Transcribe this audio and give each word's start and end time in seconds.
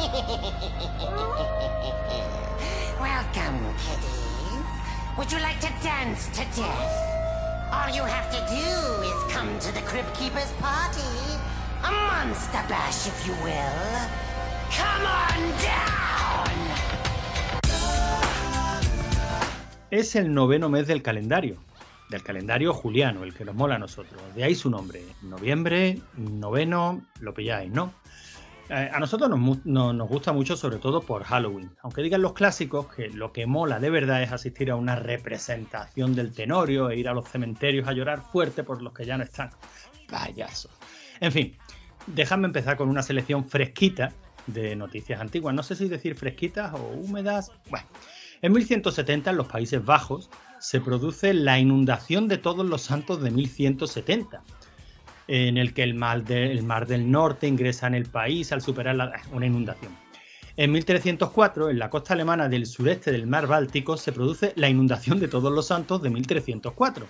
Welcome, 3.00 3.60
kiddies. 3.84 4.64
Would 5.18 5.30
you 5.30 5.38
like 5.40 5.60
to 5.60 5.68
dance 5.82 6.28
to 6.28 6.40
death? 6.56 6.94
All 7.70 7.94
you 7.94 8.02
have 8.02 8.30
to 8.32 8.40
do 8.48 8.64
is 9.04 9.22
come 9.30 9.58
to 9.58 9.70
the 9.74 9.82
Crypt 9.82 10.14
Keeper's 10.14 10.52
party. 10.52 11.04
A 11.84 11.90
monster 11.92 12.64
bash, 12.66 13.08
if 13.08 13.26
you 13.26 13.34
will. 13.44 14.08
Come 14.72 15.04
on 15.04 15.52
down! 15.60 16.48
Es 19.90 20.16
el 20.16 20.32
noveno 20.32 20.70
mes 20.70 20.86
del 20.86 21.02
calendario, 21.02 21.58
del 22.08 22.22
calendario 22.22 22.72
juliano, 22.72 23.24
el 23.24 23.34
que 23.34 23.44
nos 23.44 23.54
mola 23.54 23.74
a 23.74 23.78
nosotros. 23.78 24.22
De 24.34 24.44
ahí 24.44 24.54
su 24.54 24.70
nombre. 24.70 25.04
Noviembre, 25.20 26.00
noveno, 26.16 27.04
lo 27.20 27.34
pilláis, 27.34 27.70
¿no? 27.70 27.92
Eh, 28.72 28.88
a 28.92 29.00
nosotros 29.00 29.28
nos, 29.28 29.66
no- 29.66 29.92
nos 29.92 30.08
gusta 30.08 30.32
mucho, 30.32 30.56
sobre 30.56 30.78
todo 30.78 31.00
por 31.02 31.24
Halloween. 31.24 31.72
Aunque 31.82 32.02
digan 32.02 32.22
los 32.22 32.34
clásicos 32.34 32.86
que 32.94 33.08
lo 33.10 33.32
que 33.32 33.44
mola 33.46 33.80
de 33.80 33.90
verdad 33.90 34.22
es 34.22 34.30
asistir 34.30 34.70
a 34.70 34.76
una 34.76 34.94
representación 34.94 36.14
del 36.14 36.32
tenorio 36.32 36.88
e 36.88 36.96
ir 36.96 37.08
a 37.08 37.12
los 37.14 37.28
cementerios 37.28 37.88
a 37.88 37.92
llorar 37.92 38.22
fuerte 38.22 38.62
por 38.62 38.80
los 38.80 38.92
que 38.92 39.04
ya 39.04 39.18
no 39.18 39.24
están. 39.24 39.50
Payasos. 40.08 40.70
En 41.20 41.32
fin, 41.32 41.56
dejadme 42.06 42.46
empezar 42.46 42.76
con 42.76 42.88
una 42.88 43.02
selección 43.02 43.44
fresquita 43.48 44.12
de 44.46 44.76
noticias 44.76 45.20
antiguas. 45.20 45.52
No 45.54 45.62
sé 45.64 45.74
si 45.74 45.88
decir 45.88 46.14
fresquitas 46.14 46.72
o 46.74 46.78
húmedas. 46.78 47.50
Bueno, 47.70 47.86
en 48.40 48.52
1170 48.52 49.30
en 49.30 49.36
los 49.36 49.48
Países 49.48 49.84
Bajos 49.84 50.30
se 50.60 50.80
produce 50.80 51.34
la 51.34 51.58
inundación 51.58 52.28
de 52.28 52.38
todos 52.38 52.64
los 52.64 52.82
santos 52.82 53.20
de 53.20 53.30
1170 53.32 54.42
en 55.32 55.56
el 55.58 55.72
que 55.72 55.84
el 55.84 55.94
mar, 55.94 56.24
de- 56.24 56.50
el 56.50 56.64
mar 56.64 56.88
del 56.88 57.08
Norte 57.08 57.46
ingresa 57.46 57.86
en 57.86 57.94
el 57.94 58.06
país 58.06 58.50
al 58.50 58.62
superar 58.62 59.12
una 59.32 59.46
inundación. 59.46 59.96
En 60.56 60.72
1304, 60.72 61.70
en 61.70 61.78
la 61.78 61.88
costa 61.88 62.14
alemana 62.14 62.48
del 62.48 62.66
sureste 62.66 63.12
del 63.12 63.28
mar 63.28 63.46
Báltico, 63.46 63.96
se 63.96 64.10
produce 64.10 64.52
la 64.56 64.68
inundación 64.68 65.20
de 65.20 65.28
todos 65.28 65.52
los 65.52 65.68
santos 65.68 66.02
de 66.02 66.10
1304. 66.10 67.06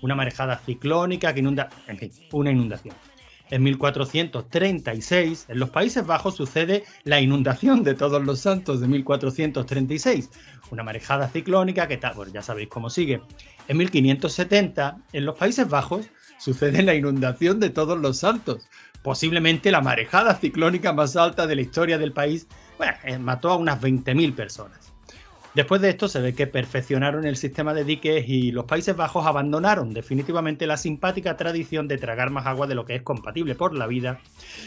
Una 0.00 0.14
marejada 0.14 0.56
ciclónica 0.56 1.34
que 1.34 1.40
inunda, 1.40 1.68
en 1.86 1.98
fin, 1.98 2.10
una 2.32 2.50
inundación. 2.50 2.94
En 3.50 3.62
1436, 3.62 5.46
en 5.48 5.58
los 5.58 5.70
Países 5.70 6.06
Bajos 6.06 6.36
sucede 6.36 6.84
la 7.04 7.20
inundación 7.20 7.82
de 7.82 7.94
todos 7.94 8.22
los 8.24 8.40
santos 8.40 8.80
de 8.80 8.88
1436. 8.88 10.30
Una 10.70 10.82
marejada 10.82 11.28
ciclónica 11.28 11.86
que 11.86 11.98
pues 11.98 12.32
ya 12.32 12.42
sabéis 12.42 12.68
cómo 12.68 12.88
sigue. 12.90 13.20
En 13.68 13.76
1570, 13.76 14.98
en 15.12 15.24
los 15.24 15.36
Países 15.38 15.68
Bajos, 15.68 16.06
sucede 16.38 16.82
la 16.82 16.94
inundación 16.94 17.60
de 17.60 17.70
todos 17.70 17.98
los 17.98 18.18
santos. 18.18 18.68
Posiblemente 19.02 19.70
la 19.70 19.80
marejada 19.80 20.34
ciclónica 20.34 20.92
más 20.92 21.16
alta 21.16 21.46
de 21.46 21.56
la 21.56 21.62
historia 21.62 21.98
del 21.98 22.12
país. 22.12 22.46
Eh, 23.04 23.18
mató 23.18 23.50
a 23.50 23.56
unas 23.56 23.80
20.000 23.80 24.34
personas. 24.34 24.92
Después 25.54 25.80
de 25.80 25.88
esto 25.88 26.08
se 26.08 26.20
ve 26.20 26.34
que 26.34 26.46
perfeccionaron 26.46 27.26
el 27.26 27.36
sistema 27.36 27.74
de 27.74 27.82
diques 27.82 28.28
y 28.28 28.52
los 28.52 28.66
Países 28.66 28.94
Bajos 28.94 29.26
abandonaron 29.26 29.92
definitivamente 29.92 30.66
la 30.66 30.76
simpática 30.76 31.36
tradición 31.36 31.88
de 31.88 31.98
tragar 31.98 32.30
más 32.30 32.46
agua 32.46 32.66
de 32.66 32.76
lo 32.76 32.84
que 32.84 32.94
es 32.94 33.02
compatible 33.02 33.56
por 33.56 33.74
la 33.74 33.86
vida 33.86 34.20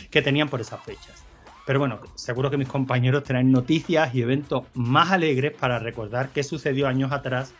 que 0.09 0.21
tenían 0.21 0.49
por 0.49 0.59
esas 0.59 0.83
fechas. 0.83 1.23
Pero 1.65 1.79
bueno, 1.79 2.01
seguro 2.15 2.49
que 2.49 2.57
mis 2.57 2.67
compañeros 2.67 3.23
traen 3.23 3.51
noticias 3.51 4.13
y 4.13 4.21
eventos 4.21 4.63
más 4.73 5.11
alegres 5.11 5.53
para 5.57 5.79
recordar 5.79 6.29
qué 6.29 6.43
sucedió 6.43 6.87
años 6.87 7.11
atrás, 7.13 7.53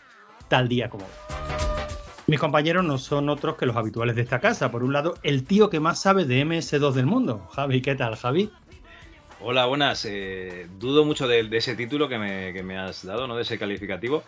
tal 0.49 0.67
día 0.67 0.89
como 0.89 1.05
hoy. 1.05 1.70
Mis 2.27 2.39
compañeros 2.39 2.85
no 2.85 2.97
son 2.97 3.29
otros 3.29 3.57
que 3.57 3.65
los 3.65 3.75
habituales 3.75 4.15
de 4.15 4.21
esta 4.21 4.39
casa. 4.39 4.71
Por 4.71 4.83
un 4.83 4.93
lado, 4.93 5.15
el 5.23 5.43
tío 5.43 5.69
que 5.69 5.79
más 5.79 5.99
sabe 5.99 6.25
de 6.25 6.45
MS2 6.45 6.93
del 6.93 7.05
mundo. 7.05 7.47
Javi, 7.53 7.81
¿qué 7.81 7.95
tal, 7.95 8.15
Javi? 8.15 8.51
Hola, 9.41 9.65
buenas. 9.65 10.05
Eh, 10.05 10.67
dudo 10.79 11.03
mucho 11.03 11.27
de, 11.27 11.43
de 11.43 11.57
ese 11.57 11.75
título 11.75 12.07
que 12.07 12.19
me, 12.19 12.53
que 12.53 12.61
me 12.61 12.77
has 12.77 13.03
dado, 13.03 13.27
¿no? 13.27 13.35
De 13.35 13.41
ese 13.41 13.57
calificativo. 13.57 14.23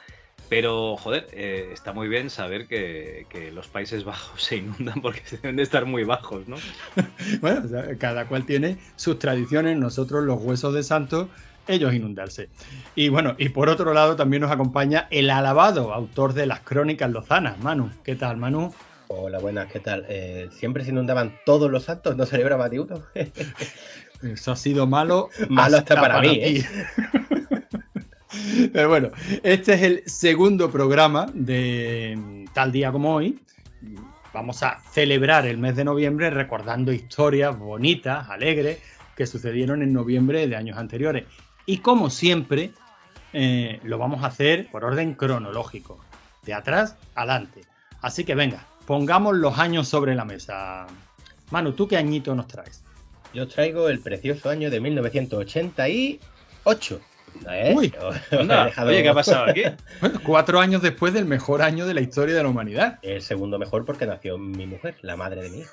Pero, 0.50 0.98
joder, 0.98 1.28
eh, 1.32 1.70
está 1.72 1.94
muy 1.94 2.08
bien 2.08 2.30
saber 2.30 2.68
que, 2.68 3.26
que 3.30 3.52
los 3.52 3.68
Países 3.68 4.04
Bajos 4.04 4.44
se 4.44 4.58
inundan 4.58 5.02
porque 5.02 5.22
deben 5.32 5.56
de 5.56 5.64
estar 5.64 5.86
muy 5.86 6.04
bajos, 6.04 6.48
¿no? 6.48 6.58
Bueno, 7.42 7.62
o 7.64 7.68
sea, 7.68 7.98
cada 7.98 8.28
cual 8.28 8.46
tiene 8.46 8.78
sus 8.96 9.20
tradiciones. 9.20 9.78
Nosotros, 9.78 10.24
los 10.24 10.42
huesos 10.42 10.74
de 10.74 10.84
santo, 10.84 11.30
ellos 11.68 11.94
inundarse. 11.94 12.50
Y 12.96 13.10
bueno, 13.10 13.36
y 13.38 13.50
por 13.50 13.70
otro 13.70 13.94
lado 13.94 14.16
también 14.16 14.42
nos 14.42 14.52
acompaña 14.52 15.08
el 15.12 15.30
alabado 15.30 15.94
autor 15.94 16.34
de 16.34 16.46
las 16.46 16.62
crónicas 16.62 17.12
lozanas, 17.12 17.60
Manu. 17.60 17.92
¿Qué 18.04 18.16
tal, 18.16 18.38
Manu? 18.38 18.74
Hola, 19.08 19.40
buenas, 19.40 19.72
¿qué 19.72 19.80
tal? 19.80 20.06
Eh, 20.10 20.50
¿Siempre 20.52 20.84
se 20.84 20.92
inundaban 20.92 21.38
todos 21.46 21.70
los 21.70 21.84
santos? 21.84 22.18
¿No 22.18 22.26
celebraba 22.26 22.68
ni 22.70 22.80
uno? 22.80 23.02
Eso 24.24 24.52
ha 24.52 24.56
sido 24.56 24.88
malo. 24.88 25.30
Malo 25.50 25.78
hasta 25.78 25.96
para 25.96 26.22
mí, 26.22 26.40
¿eh? 26.42 26.66
Pero 28.74 28.90
bueno, 28.90 29.12
este 29.44 29.74
es 29.74 29.82
el 29.84 30.04
segundo 30.08 30.72
programa 30.72 31.28
de 31.34 32.16
mm, 32.18 32.46
tal 32.54 32.72
día 32.72 32.92
como 32.92 33.16
hoy. 33.16 33.40
Vamos 34.34 34.64
a 34.64 34.80
celebrar 34.92 35.46
el 35.46 35.60
mes 35.60 35.76
de 35.76 35.84
noviembre 35.84 36.32
recordando 36.32 36.92
historias 36.92 37.58
bonitas, 37.58 38.30
alegres, 38.30 38.80
que 39.16 39.28
sucedieron 39.28 39.84
en 39.84 39.94
noviembre 39.94 40.48
de 40.48 40.56
años 40.56 40.78
anteriores. 40.78 41.26
Y 41.66 41.78
como 41.78 42.10
siempre, 42.10 42.72
eh, 43.32 43.80
lo 43.84 43.98
vamos 43.98 44.24
a 44.24 44.28
hacer 44.28 44.70
por 44.72 44.84
orden 44.86 45.14
cronológico, 45.14 46.00
de 46.44 46.54
atrás 46.54 46.98
adelante. 47.16 47.62
Así 48.02 48.26
que 48.26 48.36
venga, 48.36 48.66
pongamos 48.86 49.36
los 49.36 49.58
años 49.58 49.88
sobre 49.88 50.16
la 50.16 50.26
mesa. 50.26 50.88
Manu, 51.52 51.72
¿tú 51.74 51.88
qué 51.88 51.98
añito 51.98 52.36
nos 52.36 52.48
traes? 52.48 52.84
Yo 53.34 53.48
traigo 53.48 53.90
el 53.90 54.00
precioso 54.00 54.50
año 54.50 54.70
de 54.70 54.80
1988. 54.80 57.02
¿Eh? 57.50 57.74
Uy, 57.76 57.92
Anda, 58.32 58.66
dejado 58.66 58.90
Oye, 58.90 59.02
¿qué 59.02 59.10
ha 59.10 59.14
pasado 59.14 59.50
aquí? 59.50 59.64
Bueno, 60.02 60.20
cuatro 60.24 60.60
años 60.60 60.82
después 60.82 61.14
del 61.14 61.26
mejor 61.26 61.62
año 61.62 61.88
de 61.88 61.94
la 61.94 62.02
historia 62.02 62.36
de 62.36 62.44
la 62.44 62.50
humanidad. 62.50 63.00
El 63.02 63.22
segundo 63.22 63.58
mejor 63.58 63.86
porque 63.86 64.06
nació 64.06 64.38
mi 64.38 64.68
mujer, 64.68 64.96
la 65.02 65.16
madre 65.16 65.42
de 65.42 65.50
mi 65.50 65.60
hijo. 65.60 65.72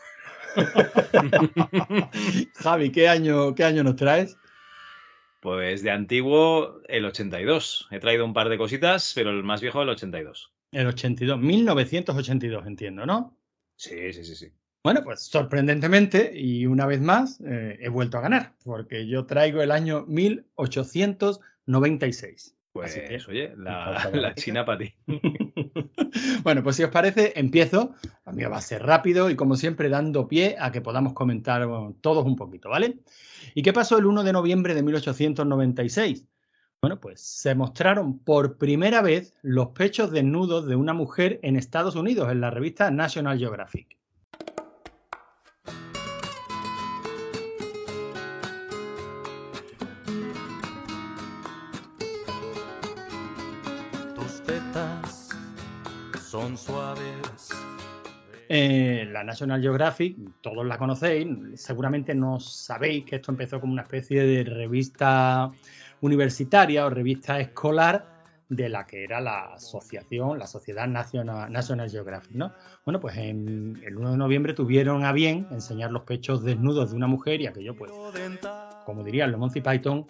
Javi, 2.56 2.90
¿qué 2.90 3.08
año, 3.08 3.54
qué 3.54 3.64
año 3.64 3.84
nos 3.84 3.96
traes? 3.96 4.36
Pues 5.40 5.82
de 5.82 5.90
antiguo, 5.90 6.82
el 6.86 7.06
82. 7.06 7.88
He 7.90 7.98
traído 7.98 8.26
un 8.26 8.34
par 8.34 8.50
de 8.50 8.58
cositas, 8.58 9.12
pero 9.14 9.30
el 9.30 9.42
más 9.42 9.60
viejo, 9.60 9.82
el 9.82 9.88
82. 9.88 10.52
El 10.72 10.86
82, 10.86 11.40
1982, 11.40 12.64
entiendo, 12.66 13.06
¿no? 13.06 13.36
Sí, 13.76 14.12
sí, 14.12 14.24
sí, 14.24 14.36
sí. 14.36 14.52
Bueno, 14.84 15.02
pues 15.02 15.22
sorprendentemente, 15.22 16.30
y 16.34 16.66
una 16.66 16.84
vez 16.86 17.00
más, 17.00 17.40
eh, 17.40 17.78
he 17.80 17.88
vuelto 17.88 18.18
a 18.18 18.20
ganar, 18.20 18.54
porque 18.64 19.06
yo 19.06 19.24
traigo 19.26 19.62
el 19.62 19.72
año 19.72 20.04
1896. 20.06 22.56
Pues, 22.72 22.92
Así 22.92 23.00
que- 23.00 23.30
oye, 23.30 23.54
la. 23.56 24.34
China 24.36 24.64
para 24.64 24.78
ti. 24.78 24.94
Bueno, 26.42 26.62
pues 26.62 26.76
si 26.76 26.82
os 26.82 26.90
parece, 26.90 27.34
empiezo. 27.36 27.94
A 28.24 28.32
mí 28.32 28.42
va 28.44 28.56
a 28.56 28.60
ser 28.60 28.82
rápido 28.82 29.30
y 29.30 29.36
como 29.36 29.54
siempre 29.56 29.88
dando 29.88 30.26
pie 30.26 30.56
a 30.58 30.72
que 30.72 30.80
podamos 30.80 31.12
comentar 31.12 31.66
todos 32.00 32.24
un 32.24 32.34
poquito, 32.34 32.68
¿vale? 32.68 32.98
¿Y 33.54 33.62
qué 33.62 33.72
pasó 33.72 33.98
el 33.98 34.06
1 34.06 34.24
de 34.24 34.32
noviembre 34.32 34.74
de 34.74 34.82
1896? 34.82 36.26
Bueno, 36.82 36.98
pues 36.98 37.20
se 37.20 37.54
mostraron 37.54 38.18
por 38.18 38.56
primera 38.58 39.02
vez 39.02 39.34
los 39.42 39.68
pechos 39.68 40.10
desnudos 40.10 40.66
de 40.66 40.74
una 40.76 40.94
mujer 40.94 41.38
en 41.42 41.56
Estados 41.56 41.94
Unidos 41.94 42.32
en 42.32 42.40
la 42.40 42.50
revista 42.50 42.90
National 42.90 43.38
Geographic. 43.38 43.99
Son 56.20 56.56
suaves. 56.56 57.50
Eh, 58.48 59.08
la 59.12 59.22
National 59.22 59.60
Geographic, 59.60 60.16
todos 60.40 60.66
la 60.66 60.76
conocéis, 60.76 61.28
seguramente 61.54 62.14
no 62.14 62.40
sabéis 62.40 63.04
que 63.04 63.16
esto 63.16 63.30
empezó 63.30 63.60
como 63.60 63.72
una 63.72 63.82
especie 63.82 64.24
de 64.24 64.42
revista 64.42 65.52
universitaria 66.00 66.84
o 66.84 66.90
revista 66.90 67.38
escolar 67.38 68.20
de 68.48 68.68
la 68.68 68.84
que 68.84 69.04
era 69.04 69.20
la 69.20 69.54
asociación, 69.54 70.38
la 70.38 70.48
Sociedad 70.48 70.88
National, 70.88 71.50
National 71.52 71.88
Geographic, 71.88 72.32
¿no? 72.32 72.52
Bueno, 72.84 72.98
pues 72.98 73.16
el 73.16 73.96
1 73.96 74.10
de 74.10 74.16
noviembre 74.16 74.52
tuvieron 74.52 75.04
a 75.04 75.12
bien 75.12 75.46
enseñar 75.52 75.92
los 75.92 76.02
pechos 76.02 76.42
desnudos 76.42 76.90
de 76.90 76.96
una 76.96 77.06
mujer 77.06 77.40
y 77.40 77.46
aquello, 77.46 77.76
pues, 77.76 77.92
como 78.84 79.04
dirían 79.04 79.30
los 79.30 79.38
Monty 79.38 79.60
Python, 79.60 80.06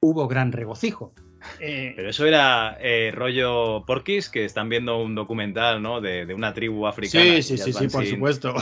hubo 0.00 0.26
gran 0.26 0.50
regocijo. 0.50 1.14
Eh, 1.60 1.92
Pero 1.96 2.10
eso 2.10 2.26
era 2.26 2.76
eh, 2.80 3.12
rollo 3.14 3.84
Porquis, 3.86 4.28
que 4.28 4.44
están 4.44 4.68
viendo 4.68 4.98
un 5.00 5.14
documental, 5.14 5.80
¿no? 5.82 6.00
De, 6.00 6.26
de 6.26 6.34
una 6.34 6.52
tribu 6.52 6.86
africana. 6.86 7.24
sí, 7.36 7.42
sí, 7.42 7.58
sí, 7.58 7.72
sí, 7.72 7.88
por 7.88 8.04
sin- 8.04 8.14
supuesto. 8.16 8.54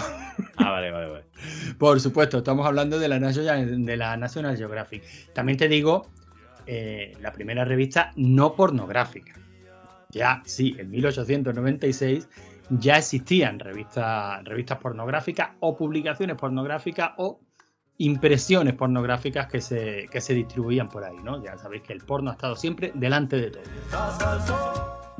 Ah, 0.57 0.71
vale, 0.71 0.91
vale, 0.91 1.09
vale. 1.09 1.25
Por 1.79 2.01
supuesto, 2.01 2.39
estamos 2.39 2.67
hablando 2.67 2.99
de 2.99 3.09
la 3.09 3.19
National, 3.19 3.85
de 3.85 3.97
la 3.97 4.17
National 4.17 4.57
Geographic. 4.57 5.03
También 5.33 5.59
te 5.59 5.69
digo, 5.69 6.09
eh, 6.67 7.17
la 7.21 7.33
primera 7.33 7.65
revista 7.65 8.13
no 8.17 8.55
pornográfica. 8.55 9.33
Ya, 10.11 10.43
sí, 10.45 10.77
en 10.79 10.91
1896 10.91 12.29
ya 12.71 12.99
existían 12.99 13.59
revistas, 13.59 14.45
revistas 14.45 14.79
pornográficas 14.79 15.51
o 15.61 15.77
publicaciones 15.77 16.37
pornográficas 16.37 17.13
o 17.17 17.41
impresiones 17.99 18.75
pornográficas 18.75 19.47
que 19.47 19.61
se, 19.61 20.09
que 20.11 20.21
se 20.21 20.35
distribuían 20.35 20.89
por 20.89 21.05
ahí, 21.05 21.17
¿no? 21.23 21.43
Ya 21.43 21.57
sabéis 21.59 21.83
que 21.83 21.93
el 21.93 22.01
porno 22.01 22.31
ha 22.31 22.35
estado 22.35 22.57
siempre 22.57 22.91
delante 22.95 23.37
de 23.37 23.51
todo. 23.51 23.63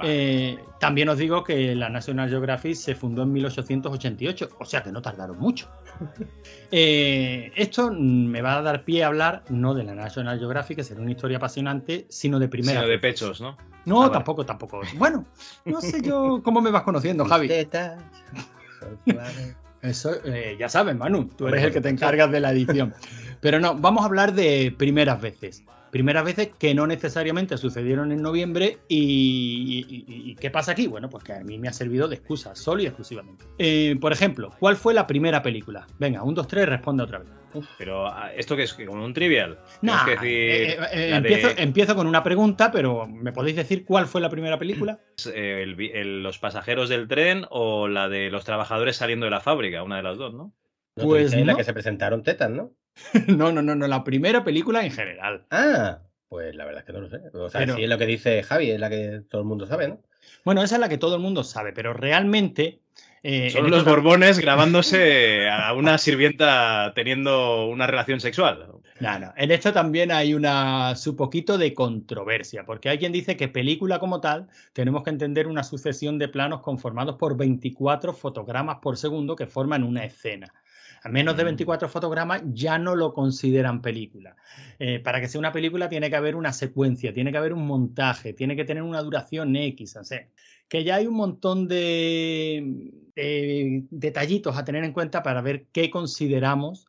Eh, 0.03 0.59
también 0.81 1.09
os 1.11 1.19
digo 1.19 1.45
que 1.45 1.75
la 1.77 1.91
National 1.91 2.29
Geographic 2.29 2.75
se 2.75 2.95
fundó 2.95 3.23
en 3.23 3.33
1888, 3.35 4.49
o 4.59 4.65
sea 4.65 4.83
que 4.83 4.91
no 4.91 5.03
tardaron 5.03 5.39
mucho. 5.39 5.69
Eh, 6.75 7.53
esto 7.55 7.93
me 7.93 8.41
va 8.41 8.57
a 8.57 8.63
dar 8.63 8.83
pie 8.87 9.05
a 9.05 9.09
hablar 9.09 9.45
no 9.51 9.75
de 9.75 9.85
la 9.85 9.95
National 9.95 10.39
Geographic, 10.39 10.79
que 10.79 10.85
será 10.85 11.03
una 11.03 11.11
historia 11.11 11.37
apasionante, 11.37 12.07
sino 12.09 12.39
de 12.39 12.49
primera. 12.49 12.81
Sino 12.81 12.91
de 12.91 12.99
pechos, 12.99 13.43
¿no? 13.43 13.59
No, 13.85 13.99
Ah, 13.99 14.07
vale. 14.07 14.13
tampoco, 14.15 14.47
tampoco. 14.47 14.81
Bueno, 14.97 15.27
no 15.67 15.83
sé 15.83 16.01
yo 16.01 16.41
cómo 16.43 16.63
me 16.63 16.71
vas 16.71 16.85
conociendo, 16.85 17.27
Javi. 17.27 17.49
Eso, 19.83 20.15
eh, 20.25 20.57
ya 20.59 20.69
sabes, 20.69 20.97
Manu, 20.97 21.29
tú 21.29 21.49
eres 21.49 21.65
el 21.65 21.73
que 21.73 21.81
te 21.81 21.89
encargas 21.89 22.31
de 22.31 22.39
la 22.41 22.53
edición. 22.53 22.95
Pero 23.41 23.59
no, 23.59 23.75
vamos 23.75 24.03
a 24.03 24.07
hablar 24.07 24.33
de 24.33 24.73
primeras 24.79 25.21
veces. 25.21 25.65
Primeras 25.93 26.25
veces 26.25 26.49
que 26.59 26.75
no 26.75 26.87
necesariamente 26.87 27.59
sucedieron 27.59 28.13
en 28.13 28.23
noviembre 28.23 28.79
y, 28.89 29.85
y- 29.89 29.95
y- 30.09 30.31
y 30.31 30.35
¿qué 30.37 30.51
pasa 30.51 30.73
aquí? 30.73 30.87
Bueno, 30.87 31.11
pues 31.11 31.23
que 31.23 31.35
a 31.35 31.41
mí 31.45 31.59
me 31.59 31.69
ha 31.69 31.73
servido 31.75 32.09
de 32.09 32.15
excusa, 32.17 32.55
solo 32.55 32.83
y 32.83 32.87
exclusivamente. 32.87 33.45
Eh, 33.59 33.97
por 34.01 34.11
ejemplo, 34.11 34.51
¿cuál 34.59 34.77
fue 34.77 34.95
la 34.95 35.07
primera 35.07 35.43
película? 35.43 35.87
Venga, 35.99 36.23
un, 36.23 36.35
dos, 36.35 36.49
tres, 36.49 36.67
responde 36.67 37.03
otra 37.03 37.19
vez. 37.19 37.29
Pero 37.77 38.07
ah, 38.07 38.33
esto 38.35 38.57
que 38.57 38.63
es 38.63 38.73
como 38.73 39.05
un 39.05 39.13
trivial. 39.13 39.59
Nah, 39.83 40.07
que 40.07 40.11
decir 40.13 40.29
eh, 40.31 40.79
eh, 40.93 40.99
de- 40.99 41.15
empiezo, 41.17 41.49
empiezo 41.59 41.95
con 41.95 42.07
una 42.07 42.23
pregunta, 42.23 42.71
pero 42.73 43.07
¿me 43.07 43.31
podéis 43.33 43.57
decir 43.57 43.85
cuál 43.85 44.07
fue 44.07 44.23
la 44.23 44.31
primera 44.31 44.59
película? 44.59 44.99
el 45.35 45.75
vi- 45.75 45.91
el- 45.93 46.23
los 46.23 46.39
pasajeros 46.39 46.89
del 46.89 47.07
tren 47.07 47.45
o 47.51 47.87
la 47.89 48.09
de 48.09 48.31
los 48.31 48.47
trabajadores 48.47 48.97
saliendo 48.97 49.27
de 49.27 49.31
la 49.31 49.41
fábrica, 49.41 49.83
una 49.83 49.99
de 49.99 50.03
las 50.05 50.17
dos, 50.17 50.33
¿no? 50.33 50.55
No, 50.97 51.03
tú 51.03 51.09
Pues 51.11 51.31
dices 51.33 51.45
la 51.45 51.53
no. 51.53 51.59
que 51.59 51.65
se 51.65 51.75
presentaron 51.75 52.23
tetas, 52.23 52.51
¿no? 52.51 52.73
no, 53.29 53.53
no, 53.53 53.63
no, 53.63 53.75
no, 53.75 53.87
la 53.87 54.05
primera 54.05 54.45
película 54.45 54.85
en 54.85 54.91
general. 54.93 55.45
Ah, 55.51 56.01
pues 56.29 56.55
la 56.55 56.65
verdad 56.65 56.81
es 56.81 56.87
que 56.87 56.93
no 56.93 57.01
lo 57.01 57.09
sé. 57.11 57.21
O 57.35 57.51
sea, 57.51 57.61
Pero- 57.61 57.77
si 57.77 57.83
es 57.85 57.89
lo 57.89 57.99
que 57.99 58.07
dice 58.07 58.43
Javi, 58.43 58.71
es 58.71 58.81
la 58.81 58.91
que 58.91 59.23
todo 59.29 59.43
el 59.43 59.47
mundo 59.47 59.67
sabe, 59.67 59.89
¿no? 59.89 60.01
Bueno, 60.45 60.63
esa 60.63 60.77
es 60.77 60.81
la 60.81 60.89
que 60.89 60.99
todo 60.99 61.17
el 61.17 61.21
mundo 61.23 61.43
sabe, 61.45 61.73
pero 61.73 61.93
realmente... 61.93 62.81
eh, 63.23 63.51
Son 63.51 63.65
en 63.65 63.71
los 63.71 63.85
Borbones 63.85 64.39
grabándose 64.41 65.49
a 65.49 65.73
una 65.75 65.99
sirvienta 65.99 66.93
teniendo 66.95 67.67
una 67.67 67.87
relación 67.87 68.21
sexual. 68.21 68.69
No, 69.01 69.19
no. 69.19 69.33
En 69.37 69.51
esto 69.51 69.73
también 69.73 70.13
hay 70.13 70.33
una 70.35 70.95
su 70.95 71.17
poquito 71.17 71.59
de 71.59 71.75
controversia, 71.75 72.65
porque 72.65 72.89
hay 72.89 72.99
quien 72.99 73.11
dice 73.11 73.37
que 73.37 73.49
película 73.49 73.99
como 73.99 74.21
tal 74.21 74.49
tenemos 74.73 75.03
que 75.03 75.11
entender 75.11 75.49
una 75.49 75.65
sucesión 75.65 76.19
de 76.19 76.29
planos 76.29 76.61
conformados 76.61 77.17
por 77.17 77.37
24 77.37 78.13
fotogramas 78.13 78.79
por 78.81 78.97
segundo 78.97 79.35
que 79.35 79.47
forman 79.49 79.83
una 79.83 80.05
escena. 80.05 80.55
A 81.05 81.09
menos 81.09 81.37
de 81.37 81.43
Mm. 81.43 81.47
24 81.47 81.89
fotogramas 81.89 82.43
ya 82.47 82.79
no 82.79 82.95
lo 82.95 83.13
consideran 83.13 83.83
película. 83.83 84.37
Eh, 84.79 85.01
para 85.01 85.21
que 85.21 85.29
sea 85.29 85.39
una 85.39 85.53
película 85.53 85.89
tiene 85.89 86.09
que 86.11 86.17
haber 86.17 86.37
una 86.37 86.53
secuencia, 86.53 87.13
tiene 87.13 87.33
que 87.33 87.39
haber 87.39 87.53
un 87.53 87.67
montaje, 87.67 88.33
tiene 88.33 88.57
que 88.57 88.65
tener 88.65 88.83
una 88.83 89.03
duración 89.03 89.55
X. 89.57 89.97
O 89.97 90.05
sea, 90.05 90.27
que 90.69 90.85
ya 90.85 90.97
hay 90.97 91.07
un 91.07 91.15
montón 91.15 91.69
de, 91.69 92.91
de 93.15 93.85
detallitos 93.91 94.57
a 94.57 94.65
tener 94.65 94.85
en 94.85 94.93
cuenta 94.93 95.23
para 95.23 95.43
ver 95.43 95.67
qué 95.73 95.91
consideramos 95.91 96.87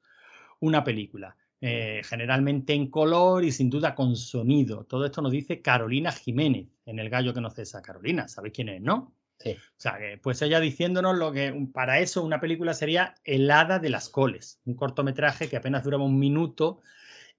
una 0.59 0.83
película. 0.83 1.35
Eh, 1.65 2.01
generalmente 2.03 2.73
en 2.73 2.87
color 2.89 3.45
y 3.45 3.51
sin 3.51 3.69
duda 3.69 3.95
con 3.95 4.17
sonido. 4.17 4.83
Todo 4.83 5.05
esto 5.05 5.21
nos 5.21 5.31
dice 5.31 5.61
Carolina 5.61 6.11
Jiménez 6.11 6.67
en 6.85 6.99
El 6.99 7.09
Gallo 7.09 7.33
que 7.33 7.39
no 7.39 7.49
cesa. 7.49 7.81
Carolina, 7.81 8.27
¿sabéis 8.27 8.53
quién 8.53 8.67
es, 8.67 8.81
no? 8.81 9.13
O 9.45 9.75
sea, 9.75 9.97
que, 9.97 10.17
pues 10.17 10.41
ella 10.41 10.59
diciéndonos 10.59 11.17
lo 11.17 11.31
que 11.31 11.67
para 11.73 11.99
eso 11.99 12.23
una 12.23 12.39
película 12.39 12.73
sería 12.73 13.15
El 13.23 13.49
Hada 13.51 13.79
de 13.79 13.89
las 13.89 14.09
Coles, 14.09 14.61
un 14.65 14.75
cortometraje 14.75 15.49
que 15.49 15.57
apenas 15.57 15.83
duraba 15.83 16.05
un 16.05 16.17
minuto, 16.17 16.81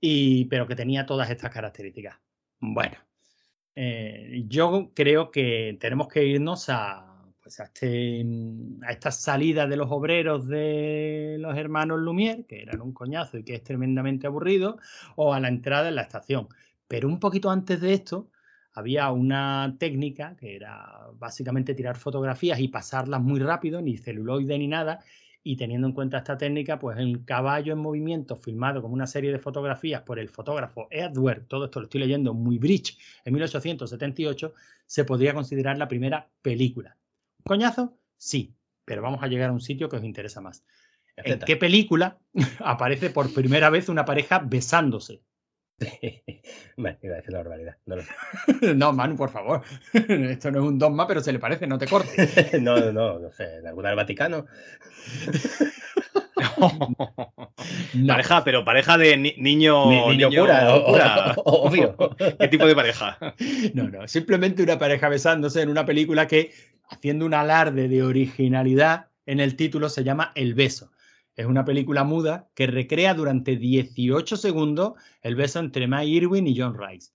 y, 0.00 0.44
pero 0.46 0.66
que 0.66 0.76
tenía 0.76 1.06
todas 1.06 1.30
estas 1.30 1.50
características. 1.50 2.18
Bueno, 2.60 2.96
eh, 3.74 4.44
yo 4.46 4.92
creo 4.94 5.30
que 5.30 5.78
tenemos 5.80 6.08
que 6.08 6.24
irnos 6.24 6.68
a, 6.68 7.14
pues 7.42 7.60
a, 7.60 7.64
este, 7.64 8.24
a 8.86 8.92
esta 8.92 9.10
salida 9.10 9.66
de 9.66 9.76
los 9.76 9.90
obreros 9.90 10.46
de 10.46 11.36
los 11.38 11.56
hermanos 11.56 12.00
Lumière, 12.00 12.46
que 12.46 12.62
eran 12.62 12.80
un 12.80 12.92
coñazo 12.92 13.38
y 13.38 13.44
que 13.44 13.54
es 13.54 13.62
tremendamente 13.62 14.26
aburrido, 14.26 14.78
o 15.16 15.32
a 15.32 15.40
la 15.40 15.48
entrada 15.48 15.88
en 15.88 15.96
la 15.96 16.02
estación. 16.02 16.48
Pero 16.86 17.08
un 17.08 17.18
poquito 17.18 17.50
antes 17.50 17.80
de 17.80 17.94
esto, 17.94 18.30
había 18.74 19.10
una 19.12 19.76
técnica 19.78 20.36
que 20.36 20.56
era 20.56 21.08
básicamente 21.14 21.74
tirar 21.74 21.96
fotografías 21.96 22.58
y 22.58 22.68
pasarlas 22.68 23.20
muy 23.20 23.38
rápido, 23.38 23.80
ni 23.80 23.96
celuloide 23.96 24.58
ni 24.58 24.66
nada. 24.66 25.00
Y 25.44 25.56
teniendo 25.56 25.86
en 25.86 25.92
cuenta 25.92 26.18
esta 26.18 26.36
técnica, 26.36 26.78
pues 26.78 26.98
el 26.98 27.24
caballo 27.24 27.72
en 27.72 27.78
movimiento 27.78 28.34
filmado 28.34 28.82
como 28.82 28.94
una 28.94 29.06
serie 29.06 29.30
de 29.30 29.38
fotografías 29.38 30.02
por 30.02 30.18
el 30.18 30.28
fotógrafo 30.28 30.88
Edward, 30.90 31.46
todo 31.46 31.66
esto 31.66 31.80
lo 31.80 31.84
estoy 31.84 32.00
leyendo 32.00 32.34
muy 32.34 32.58
bridge, 32.58 32.98
en 33.24 33.34
1878, 33.34 34.54
se 34.86 35.04
podría 35.04 35.34
considerar 35.34 35.78
la 35.78 35.86
primera 35.86 36.28
película. 36.42 36.96
¿Un 37.38 37.44
coñazo? 37.44 37.96
Sí, 38.16 38.54
pero 38.84 39.02
vamos 39.02 39.22
a 39.22 39.28
llegar 39.28 39.50
a 39.50 39.52
un 39.52 39.60
sitio 39.60 39.88
que 39.88 39.96
os 39.96 40.04
interesa 40.04 40.40
más. 40.40 40.64
¿En 41.16 41.38
qué 41.40 41.56
película 41.56 42.18
aparece 42.58 43.10
por 43.10 43.32
primera 43.32 43.70
vez 43.70 43.88
una 43.88 44.04
pareja 44.04 44.40
besándose? 44.40 45.20
Bueno, 46.76 46.98
iba 47.02 47.14
a 47.14 47.16
decir 47.18 47.32
la 47.32 47.38
barbaridad. 47.38 47.76
No, 47.86 47.96
lo 47.96 48.02
sé. 48.02 48.10
No, 48.74 48.92
Manu, 48.92 49.16
por 49.16 49.30
favor. 49.30 49.62
Esto 49.92 50.50
no 50.50 50.58
es 50.60 50.64
un 50.66 50.78
dogma, 50.78 51.06
pero 51.06 51.20
se 51.20 51.32
le 51.32 51.38
parece, 51.38 51.66
no 51.66 51.78
te 51.78 51.86
cortes. 51.86 52.60
no, 52.60 52.76
no, 52.78 52.92
no, 52.92 53.18
no 53.18 53.30
sé. 53.32 53.58
¿En 53.58 53.66
alguna 53.66 53.88
del 53.90 53.96
Vaticano? 53.96 54.46
No. 57.94 58.06
Pareja, 58.08 58.44
pero 58.44 58.64
pareja 58.64 58.98
de 58.98 59.16
ni- 59.16 59.34
niño, 59.38 59.88
Ni- 59.90 60.16
niño 60.16 60.28
cura, 60.30 60.74
o- 60.74 60.84
cura. 60.84 61.34
o- 61.36 61.68
obvio. 61.68 61.96
¿Qué 62.38 62.48
tipo 62.48 62.66
de 62.66 62.74
pareja? 62.74 63.18
No, 63.74 63.88
no, 63.88 64.06
simplemente 64.08 64.62
una 64.62 64.78
pareja 64.78 65.08
besándose 65.08 65.62
en 65.62 65.68
una 65.68 65.86
película 65.86 66.26
que, 66.26 66.52
haciendo 66.88 67.24
un 67.26 67.34
alarde 67.34 67.88
de 67.88 68.02
originalidad, 68.02 69.06
en 69.26 69.40
el 69.40 69.56
título 69.56 69.88
se 69.88 70.04
llama 70.04 70.32
El 70.34 70.54
beso. 70.54 70.90
Es 71.36 71.46
una 71.46 71.64
película 71.64 72.04
muda 72.04 72.48
que 72.54 72.66
recrea 72.66 73.14
durante 73.14 73.56
18 73.56 74.36
segundos 74.36 74.94
el 75.22 75.34
beso 75.34 75.58
entre 75.58 75.88
Mae 75.88 76.06
Irwin 76.06 76.46
y 76.46 76.58
John 76.58 76.78
Rice 76.78 77.12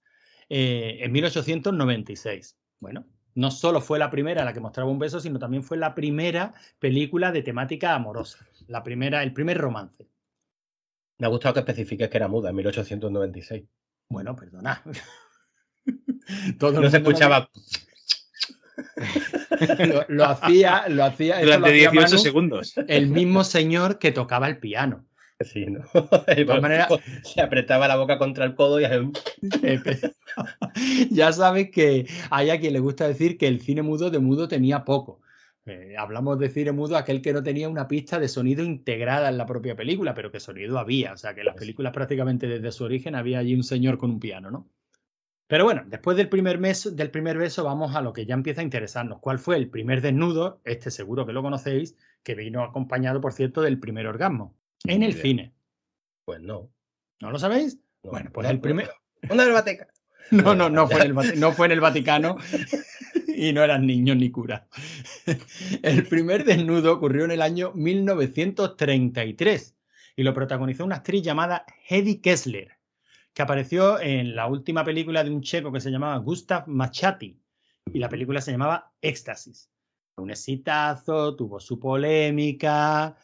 eh, 0.49 0.97
en 1.01 1.11
1896. 1.11 2.57
Bueno, 2.79 3.05
no 3.35 3.51
solo 3.51 3.79
fue 3.79 3.99
la 3.99 4.11
primera 4.11 4.43
la 4.43 4.53
que 4.53 4.59
mostraba 4.59 4.91
un 4.91 4.99
beso, 4.99 5.19
sino 5.19 5.39
también 5.39 5.63
fue 5.63 5.77
la 5.77 5.95
primera 5.95 6.53
película 6.79 7.31
de 7.31 7.43
temática 7.43 7.95
amorosa. 7.95 8.45
La 8.67 8.83
primera, 8.83 9.23
el 9.23 9.33
primer 9.33 9.57
romance. 9.57 10.09
Me 11.17 11.27
ha 11.27 11.29
gustado 11.29 11.53
que 11.53 11.59
especifiques 11.61 12.09
que 12.09 12.17
era 12.17 12.27
muda 12.27 12.49
en 12.49 12.55
1896. 12.57 13.63
Bueno, 14.09 14.35
perdona. 14.35 14.83
Todo 16.59 16.81
No 16.81 16.89
se 16.89 16.97
escuchaba. 16.97 17.49
lo, 19.87 20.05
lo 20.07 20.25
hacía, 20.25 20.87
lo 20.89 21.03
hacía, 21.05 21.41
Durante 21.41 21.69
hacía 21.69 21.89
18 21.91 21.95
Manu, 22.01 22.17
segundos. 22.17 22.73
el 22.87 23.07
mismo 23.07 23.43
señor 23.43 23.99
que 23.99 24.11
tocaba 24.11 24.47
el 24.47 24.57
piano. 24.59 25.05
Sí, 25.41 25.65
¿no? 25.67 25.85
todas 25.93 26.25
maneras- 26.61 26.89
Se 27.23 27.41
apretaba 27.41 27.87
la 27.87 27.95
boca 27.95 28.17
contra 28.17 28.43
el 28.45 28.55
codo 28.55 28.81
y 28.81 28.85
ya 31.09 31.31
sabes 31.31 31.69
que 31.71 32.07
hay 32.29 32.49
a 32.49 32.59
quien 32.59 32.73
le 32.73 32.79
gusta 32.79 33.07
decir 33.07 33.37
que 33.37 33.47
el 33.47 33.61
cine 33.61 33.81
mudo 33.81 34.09
de 34.09 34.19
mudo 34.19 34.47
tenía 34.47 34.83
poco. 34.83 35.21
Eh, 35.65 35.95
hablamos 35.97 36.39
de 36.39 36.49
cine 36.49 36.71
mudo, 36.71 36.97
aquel 36.97 37.21
que 37.21 37.31
no 37.33 37.43
tenía 37.43 37.69
una 37.69 37.87
pista 37.87 38.19
de 38.19 38.27
sonido 38.27 38.63
integrada 38.63 39.29
en 39.29 39.37
la 39.37 39.45
propia 39.45 39.75
película, 39.75 40.13
pero 40.13 40.31
que 40.31 40.39
sonido 40.39 40.79
había. 40.79 41.13
O 41.13 41.17
sea, 41.17 41.33
que 41.33 41.41
en 41.41 41.45
las 41.47 41.55
películas 41.55 41.93
prácticamente 41.93 42.47
desde 42.47 42.71
su 42.71 42.83
origen 42.85 43.15
había 43.15 43.39
allí 43.39 43.53
un 43.53 43.63
señor 43.63 43.97
con 43.97 44.09
un 44.09 44.19
piano, 44.19 44.49
¿no? 44.49 44.67
Pero 45.49 45.63
bueno, 45.63 45.81
después 45.87 46.15
del 46.15 46.29
primer, 46.29 46.59
mes, 46.59 46.95
del 46.95 47.09
primer 47.09 47.39
beso 47.39 47.63
vamos 47.63 47.95
a 47.95 48.01
lo 48.01 48.13
que 48.13 48.27
ya 48.27 48.35
empieza 48.35 48.61
a 48.61 48.63
interesarnos. 48.63 49.17
¿Cuál 49.19 49.39
fue 49.39 49.55
el 49.57 49.67
primer 49.67 49.99
desnudo? 49.99 50.61
Este 50.63 50.91
seguro 50.91 51.25
que 51.25 51.33
lo 51.33 51.41
conocéis, 51.41 51.95
que 52.21 52.35
vino 52.35 52.63
acompañado, 52.63 53.19
por 53.19 53.33
cierto, 53.33 53.63
del 53.63 53.79
primer 53.79 54.05
orgasmo. 54.05 54.55
En 54.83 55.01
el 55.01 55.13
idea. 55.13 55.21
cine. 55.23 55.53
Pues 56.23 56.39
no. 56.39 56.69
¿No 57.19 57.31
lo 57.31 57.39
sabéis? 57.39 57.79
no. 58.03 58.11
Bueno, 58.11 58.29
pues 58.31 58.45
Una- 58.45 58.51
el 58.51 58.61
primer... 58.61 58.91
Una 59.31 59.43
del 59.43 59.53
Vaticano. 59.53 59.91
No, 60.29 60.53
no, 60.53 60.69
no 60.69 60.87
fue 60.87 61.01
en 61.01 61.17
el, 61.17 61.39
no 61.39 61.51
fue 61.51 61.65
en 61.65 61.71
el 61.71 61.79
Vaticano 61.79 62.37
y 63.35 63.51
no 63.51 63.63
eran 63.63 63.87
niños 63.87 64.17
ni 64.17 64.29
curas. 64.29 64.67
El 65.81 66.05
primer 66.05 66.43
desnudo 66.45 66.93
ocurrió 66.93 67.25
en 67.25 67.31
el 67.31 67.41
año 67.41 67.71
1933 67.73 69.75
y 70.15 70.21
lo 70.21 70.31
protagonizó 70.35 70.85
una 70.85 70.97
actriz 70.97 71.23
llamada 71.23 71.65
Hedy 71.87 72.17
Kessler, 72.21 72.77
que 73.33 73.41
apareció 73.41 73.99
en 73.99 74.35
la 74.35 74.47
última 74.47 74.83
película 74.83 75.23
de 75.23 75.29
un 75.29 75.41
checo 75.41 75.71
que 75.71 75.79
se 75.79 75.91
llamaba 75.91 76.17
Gustav 76.17 76.67
Machati 76.67 77.39
y 77.93 77.99
la 77.99 78.09
película 78.09 78.41
se 78.41 78.51
llamaba 78.51 78.91
Éxtasis. 79.01 79.71
Fue 80.15 80.23
Un 80.23 80.31
exitazo, 80.31 81.35
tuvo 81.35 81.59
su 81.59 81.79
polémica, 81.79 83.15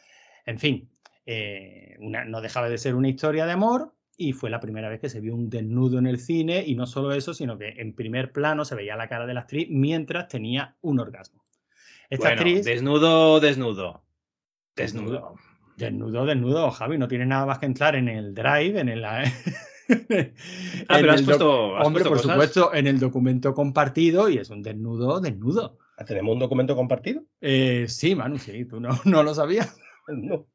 en 0.45 0.59
fin, 0.59 0.89
eh, 1.25 1.97
una- 1.99 2.25
no 2.25 2.41
dejaba 2.41 2.69
de 2.69 2.77
ser 2.77 2.95
una 2.95 3.09
historia 3.09 3.45
de 3.45 3.51
amor 3.51 3.93
y 4.17 4.31
fue 4.31 4.49
la 4.49 4.59
primera 4.61 4.87
vez 4.89 5.01
que 5.01 5.09
se 5.09 5.19
vio 5.19 5.35
un 5.35 5.49
desnudo 5.49 5.99
en 5.99 6.05
el 6.07 6.19
cine 6.19 6.63
y 6.65 6.75
no 6.75 6.85
solo 6.87 7.11
eso, 7.13 7.33
sino 7.33 7.57
que 7.57 7.69
en 7.77 7.93
primer 7.93 8.31
plano 8.31 8.63
se 8.63 8.75
veía 8.75 8.95
la 8.95 9.09
cara 9.09 9.25
de 9.25 9.33
la 9.33 9.41
actriz 9.41 9.67
mientras 9.69 10.27
tenía 10.29 10.77
un 10.81 10.99
orgasmo. 10.99 11.43
Esta 12.09 12.27
Bueno, 12.29 12.41
actriz, 12.41 12.63
desnudo, 12.65 13.39
desnudo. 13.39 14.03
Desnudo. 14.75 15.35
Desnudo, 15.75 16.25
desnudo, 16.25 16.71
Javi, 16.71 16.97
no 16.97 17.07
tienes 17.09 17.27
nada 17.27 17.45
más 17.45 17.59
que 17.59 17.65
entrar 17.65 17.95
en 17.95 18.07
el 18.07 18.33
drive, 18.33 18.79
en 18.79 18.87
el... 18.89 19.03
Ah, 20.87 20.97
pero 20.99 21.11
has 21.13 21.21
puesto. 21.21 21.77
has 21.77 21.85
Hombre, 21.85 22.03
puesto 22.03 22.09
por 22.09 22.17
cosas. 22.17 22.31
supuesto, 22.31 22.73
en 22.73 22.87
el 22.87 22.99
documento 22.99 23.53
compartido 23.53 24.29
y 24.29 24.37
es 24.37 24.49
un 24.49 24.61
desnudo, 24.63 25.19
desnudo. 25.19 25.77
¿Tenemos 26.05 26.33
un 26.33 26.39
documento 26.39 26.75
compartido? 26.75 27.23
Eh, 27.41 27.85
sí, 27.87 28.15
Manu, 28.15 28.37
sí, 28.37 28.65
tú 28.65 28.79
no, 28.79 28.89
no 29.05 29.23
lo 29.23 29.33
sabías. 29.33 29.75
No. 30.07 30.47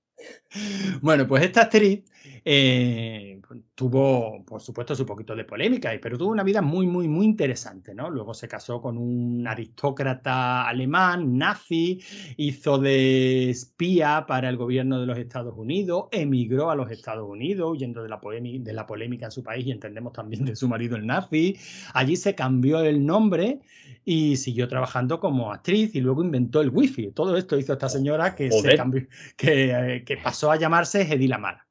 Bueno, 1.01 1.27
pues 1.27 1.45
esta 1.45 1.63
actriz 1.63 2.03
eh, 2.45 3.41
tuvo, 3.75 4.45
por 4.45 4.61
supuesto, 4.61 4.95
su 4.95 5.07
poquito 5.07 5.35
de 5.35 5.45
polémica, 5.45 5.91
pero 6.01 6.19
tuvo 6.19 6.31
una 6.31 6.43
vida 6.43 6.63
muy, 6.63 6.87
muy, 6.87 7.09
muy 7.09 7.27
interesante, 7.27 7.95
¿no? 7.95 8.11
Luego 8.11 8.35
se 8.35 8.49
casó 8.49 8.81
con 8.81 8.99
un 8.99 9.47
aristócrata 9.47 10.67
alemán, 10.67 11.37
nazi, 11.37 12.01
hizo 12.37 12.79
de 12.79 13.51
espía 13.51 14.25
para 14.27 14.49
el 14.49 14.57
gobierno 14.57 15.01
de 15.01 15.07
los 15.07 15.19
Estados 15.19 15.55
Unidos, 15.57 16.07
emigró 16.13 16.71
a 16.71 16.77
los 16.77 16.91
Estados 16.91 17.29
Unidos 17.29 17.73
huyendo 17.73 18.03
de 18.03 18.09
la, 18.09 18.21
de 18.21 18.73
la 18.73 18.87
polémica 18.87 19.27
en 19.27 19.33
su 19.33 19.43
país 19.43 19.67
y 19.67 19.73
entendemos 19.73 20.13
también 20.13 20.45
de 20.45 20.57
su 20.57 20.69
marido 20.69 20.97
el 20.97 21.07
nazi. 21.07 21.57
Allí 21.95 22.17
se 22.17 22.35
cambió 22.35 22.81
el 22.81 23.05
nombre 23.05 23.61
y 24.05 24.37
siguió 24.37 24.69
trabajando 24.69 25.21
como 25.21 25.53
actriz 25.53 25.95
y 25.95 26.01
luego 26.01 26.23
inventó 26.23 26.61
el 26.61 26.71
wifi. 26.71 27.13
Todo 27.13 27.37
esto 27.37 27.59
hizo 27.59 27.73
esta 27.73 27.89
señora 27.89 28.35
que, 28.35 28.51
se 28.51 28.61
Joder. 28.61 28.77
cambió, 28.77 29.07
que, 29.37 29.71
eh, 29.97 30.05
que 30.05 30.17
pasó 30.17 30.51
a 30.51 30.57
llamarse 30.57 31.03
Hedy 31.03 31.29
Lamar. 31.29 31.63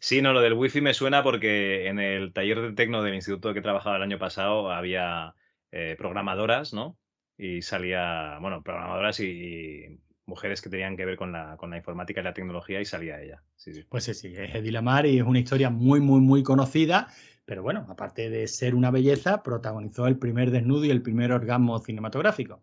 Sí, 0.00 0.20
no, 0.20 0.32
lo 0.32 0.40
del 0.40 0.52
wifi 0.52 0.80
me 0.80 0.94
suena 0.94 1.22
porque 1.22 1.86
en 1.86 1.98
el 1.98 2.32
taller 2.32 2.60
de 2.60 2.72
tecno 2.72 3.02
del 3.02 3.14
instituto 3.14 3.54
que 3.54 3.62
trabajaba 3.62 3.96
el 3.96 4.02
año 4.02 4.18
pasado 4.18 4.70
había 4.70 5.34
eh, 5.70 5.94
programadoras, 5.96 6.74
¿no? 6.74 6.98
Y 7.38 7.62
salía, 7.62 8.38
bueno, 8.40 8.62
programadoras 8.62 9.20
y, 9.20 9.24
y 9.24 10.00
mujeres 10.26 10.62
que 10.62 10.70
tenían 10.70 10.96
que 10.96 11.04
ver 11.04 11.16
con 11.16 11.32
la, 11.32 11.56
con 11.56 11.70
la 11.70 11.76
informática 11.76 12.20
y 12.20 12.24
la 12.24 12.34
tecnología 12.34 12.80
y 12.80 12.84
salía 12.84 13.20
ella. 13.20 13.42
Sí, 13.56 13.72
sí. 13.72 13.84
Pues 13.88 14.04
sí, 14.04 14.14
sí, 14.14 14.34
es 14.36 14.54
Hedy 14.54 14.70
Lamar 14.70 15.06
y 15.06 15.18
es 15.18 15.24
una 15.24 15.38
historia 15.38 15.70
muy, 15.70 16.00
muy, 16.00 16.20
muy 16.20 16.42
conocida. 16.42 17.08
Pero 17.44 17.62
bueno, 17.62 17.86
aparte 17.88 18.30
de 18.30 18.46
ser 18.46 18.74
una 18.74 18.90
belleza, 18.90 19.42
protagonizó 19.42 20.06
el 20.06 20.18
primer 20.18 20.50
desnudo 20.50 20.84
y 20.84 20.90
el 20.90 21.02
primer 21.02 21.32
orgasmo 21.32 21.78
cinematográfico. 21.80 22.62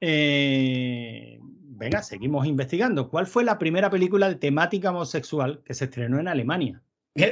Eh, 0.00 1.38
venga, 1.40 2.02
seguimos 2.02 2.46
investigando. 2.46 3.08
¿Cuál 3.08 3.26
fue 3.26 3.44
la 3.44 3.58
primera 3.58 3.90
película 3.90 4.28
de 4.28 4.36
temática 4.36 4.90
homosexual 4.90 5.62
que 5.64 5.74
se 5.74 5.84
estrenó 5.86 6.18
en 6.18 6.28
Alemania? 6.28 6.82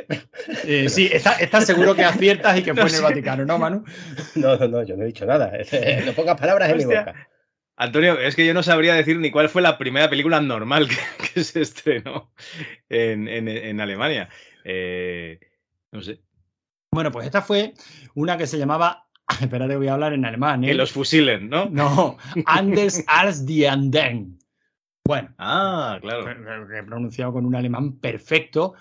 Eh, 0.68 0.88
sí, 0.88 1.08
estás 1.12 1.40
está 1.40 1.60
seguro 1.60 1.94
que 1.94 2.04
aciertas 2.04 2.58
y 2.58 2.62
que 2.62 2.72
fue 2.74 2.84
No 2.84 2.88
en 2.88 2.94
el. 2.96 3.02
Vaticano, 3.02 3.44
¿no, 3.44 3.58
Manu? 3.58 3.84
No, 4.36 4.56
no, 4.56 4.68
no, 4.68 4.82
yo 4.84 4.96
no 4.96 5.02
he 5.02 5.06
dicho 5.06 5.26
nada. 5.26 5.52
No 6.06 6.12
pongas 6.12 6.38
palabras 6.40 6.70
en 6.70 6.78
mi 6.78 6.84
boca. 6.84 7.28
Antonio, 7.76 8.18
es 8.18 8.34
que 8.36 8.46
yo 8.46 8.54
no 8.54 8.62
sabría 8.62 8.94
decir 8.94 9.18
ni 9.18 9.30
cuál 9.30 9.48
fue 9.48 9.62
la 9.62 9.76
primera 9.78 10.08
película 10.08 10.40
normal 10.40 10.88
que, 10.88 10.96
que 11.34 11.44
se 11.44 11.60
estrenó 11.62 12.32
en, 12.88 13.28
en- 13.28 13.48
en 13.48 13.80
Alemania. 13.80 14.28
Eh, 14.64 15.38
no 15.92 16.00
sé. 16.02 16.20
Bueno, 16.96 17.12
pues 17.12 17.26
esta 17.26 17.42
fue 17.42 17.74
una 18.14 18.36
que 18.38 18.46
se 18.46 18.56
llamaba. 18.58 19.06
Espérate, 19.40 19.76
voy 19.76 19.88
a 19.88 19.92
hablar 19.94 20.14
en 20.14 20.24
alemán. 20.24 20.64
¿eh? 20.64 20.68
Que 20.68 20.74
los 20.74 20.92
fusilen, 20.92 21.50
¿no? 21.50 21.66
No, 21.70 22.16
Anders 22.46 23.04
als 23.06 23.44
die 23.44 23.68
Anden. 23.68 24.38
Bueno, 25.04 25.28
Ah, 25.38 25.98
claro. 26.00 26.24
que- 26.24 26.78
he 26.78 26.82
pronunciado 26.82 27.32
con 27.34 27.44
un 27.44 27.54
alemán 27.54 27.98
perfecto. 27.98 28.72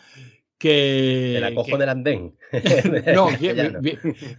Que, 0.58 1.32
De 1.34 1.40
la 1.42 1.54
cojo 1.54 1.72
que- 1.72 1.78
del 1.78 1.90
andén. 1.90 2.36
no, 3.14 3.28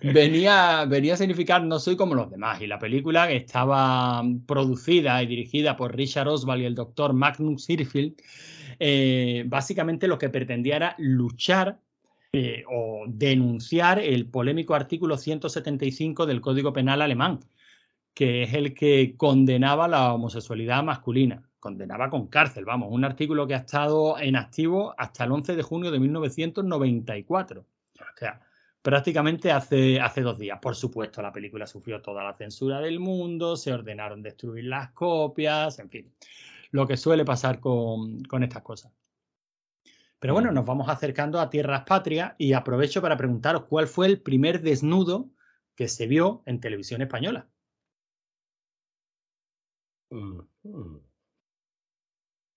venía, 0.02 0.84
venía 0.86 1.14
a 1.14 1.16
significar 1.16 1.62
no 1.62 1.78
soy 1.78 1.96
como 1.96 2.14
los 2.14 2.30
demás. 2.30 2.60
Y 2.62 2.66
la 2.66 2.78
película 2.78 3.28
que 3.28 3.36
estaba 3.36 4.22
producida 4.46 5.22
y 5.22 5.26
dirigida 5.26 5.76
por 5.76 5.94
Richard 5.94 6.28
Oswald 6.28 6.62
y 6.62 6.66
el 6.66 6.74
doctor 6.74 7.12
Magnus 7.12 7.68
Hirschfeld, 7.68 8.14
eh, 8.78 9.44
básicamente 9.46 10.08
lo 10.08 10.18
que 10.18 10.30
pretendía 10.30 10.76
era 10.76 10.94
luchar 10.98 11.78
eh, 12.32 12.64
o 12.68 13.04
denunciar 13.08 13.98
el 13.98 14.28
polémico 14.28 14.74
artículo 14.74 15.16
175 15.16 16.26
del 16.26 16.40
Código 16.40 16.72
Penal 16.72 17.02
alemán, 17.02 17.40
que 18.14 18.42
es 18.42 18.54
el 18.54 18.74
que 18.74 19.14
condenaba 19.16 19.88
la 19.88 20.12
homosexualidad 20.14 20.82
masculina. 20.82 21.48
Condenaba 21.60 22.10
con 22.10 22.28
cárcel, 22.28 22.64
vamos, 22.64 22.88
un 22.90 23.04
artículo 23.04 23.46
que 23.46 23.54
ha 23.54 23.58
estado 23.58 24.18
en 24.18 24.36
activo 24.36 24.94
hasta 24.98 25.24
el 25.24 25.32
11 25.32 25.56
de 25.56 25.62
junio 25.62 25.90
de 25.90 25.98
1994. 25.98 27.60
O 27.60 28.18
sea, 28.18 28.40
prácticamente 28.82 29.50
hace, 29.50 30.00
hace 30.00 30.20
dos 30.20 30.38
días. 30.38 30.58
Por 30.62 30.76
supuesto, 30.76 31.20
la 31.20 31.32
película 31.32 31.66
sufrió 31.66 32.00
toda 32.00 32.22
la 32.22 32.34
censura 32.34 32.80
del 32.80 33.00
mundo, 33.00 33.56
se 33.56 33.72
ordenaron 33.72 34.22
destruir 34.22 34.64
las 34.64 34.92
copias, 34.92 35.78
en 35.78 35.90
fin, 35.90 36.12
lo 36.70 36.86
que 36.86 36.96
suele 36.96 37.24
pasar 37.24 37.58
con, 37.58 38.22
con 38.24 38.44
estas 38.44 38.62
cosas. 38.62 38.92
Pero 40.18 40.34
bueno, 40.34 40.50
nos 40.50 40.64
vamos 40.64 40.88
acercando 40.88 41.40
a 41.40 41.50
tierras 41.50 41.84
patrias 41.84 42.34
y 42.38 42.52
aprovecho 42.52 43.02
para 43.02 43.16
preguntaros 43.16 43.64
cuál 43.64 43.86
fue 43.86 44.06
el 44.06 44.22
primer 44.22 44.62
desnudo 44.62 45.30
que 45.74 45.88
se 45.88 46.06
vio 46.06 46.42
en 46.46 46.60
televisión 46.60 47.02
española. 47.02 47.48
Mm, 50.10 50.40
mm. 50.62 51.00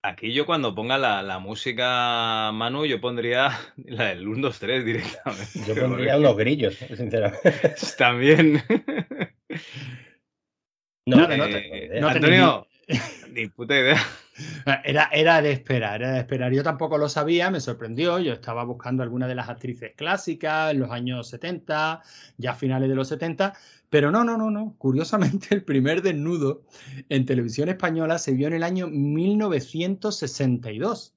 Aquí 0.02 0.32
yo 0.32 0.46
cuando 0.46 0.74
ponga 0.74 0.96
la, 0.96 1.22
la 1.22 1.38
música 1.38 2.50
Manu, 2.52 2.86
yo 2.86 3.00
pondría 3.02 3.50
la 3.76 4.06
del 4.06 4.26
1, 4.26 4.40
2, 4.40 4.58
3 4.58 4.84
directamente. 4.84 5.60
Yo 5.66 5.74
pondría 5.80 6.16
unos 6.16 6.36
grillos, 6.36 6.74
sinceramente. 6.76 7.74
También. 7.98 8.62
No, 11.06 11.16
no 11.16 11.36
no 11.36 11.48
idea. 11.48 12.00
no 12.00 12.08
Antonio, 12.08 12.66
ni 13.30 13.48
puta 13.48 13.78
idea. 13.78 13.98
Era, 14.84 15.08
era 15.12 15.42
de 15.42 15.52
esperar, 15.52 16.02
era 16.02 16.12
de 16.12 16.18
esperar. 16.20 16.52
Yo 16.52 16.62
tampoco 16.62 16.98
lo 16.98 17.08
sabía, 17.08 17.50
me 17.50 17.60
sorprendió. 17.60 18.18
Yo 18.18 18.32
estaba 18.32 18.64
buscando 18.64 19.02
algunas 19.02 19.28
de 19.28 19.34
las 19.34 19.48
actrices 19.48 19.92
clásicas 19.96 20.72
en 20.72 20.80
los 20.80 20.90
años 20.90 21.28
70, 21.28 22.02
ya 22.36 22.54
finales 22.54 22.88
de 22.88 22.94
los 22.94 23.08
70, 23.08 23.54
pero 23.88 24.10
no, 24.10 24.24
no, 24.24 24.36
no, 24.36 24.50
no. 24.50 24.74
Curiosamente, 24.78 25.54
el 25.54 25.64
primer 25.64 26.02
desnudo 26.02 26.62
en 27.08 27.26
televisión 27.26 27.68
española 27.68 28.18
se 28.18 28.32
vio 28.32 28.46
en 28.46 28.54
el 28.54 28.62
año 28.62 28.86
1962. 28.88 31.14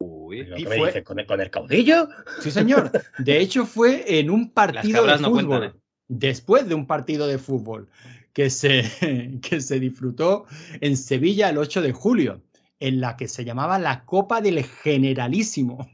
Uy, 0.00 0.42
¿Pero 0.44 0.58
y 0.58 0.62
qué 0.64 0.68
me 0.68 0.76
fue- 0.76 0.86
dices? 0.88 1.04
¿Con 1.04 1.18
el, 1.20 1.26
con 1.26 1.40
el 1.40 1.50
caudillo? 1.50 2.08
Sí, 2.40 2.50
señor. 2.50 2.90
De 3.18 3.38
hecho, 3.40 3.64
fue 3.66 4.18
en 4.18 4.30
un 4.30 4.50
partido 4.50 5.06
de 5.06 5.18
no 5.18 5.30
fútbol. 5.30 5.46
cuentan, 5.48 5.70
¿eh? 5.70 5.72
Después 6.08 6.68
de 6.68 6.74
un 6.74 6.86
partido 6.86 7.26
de 7.26 7.38
fútbol 7.38 7.88
que 8.34 8.50
se, 8.50 9.38
que 9.42 9.60
se 9.62 9.80
disfrutó 9.80 10.44
en 10.82 10.96
Sevilla 10.98 11.48
el 11.48 11.56
8 11.58 11.80
de 11.80 11.92
julio, 11.92 12.42
en 12.80 13.00
la 13.00 13.16
que 13.16 13.28
se 13.28 13.44
llamaba 13.44 13.78
la 13.78 14.04
Copa 14.04 14.40
del 14.42 14.62
Generalísimo. 14.64 15.88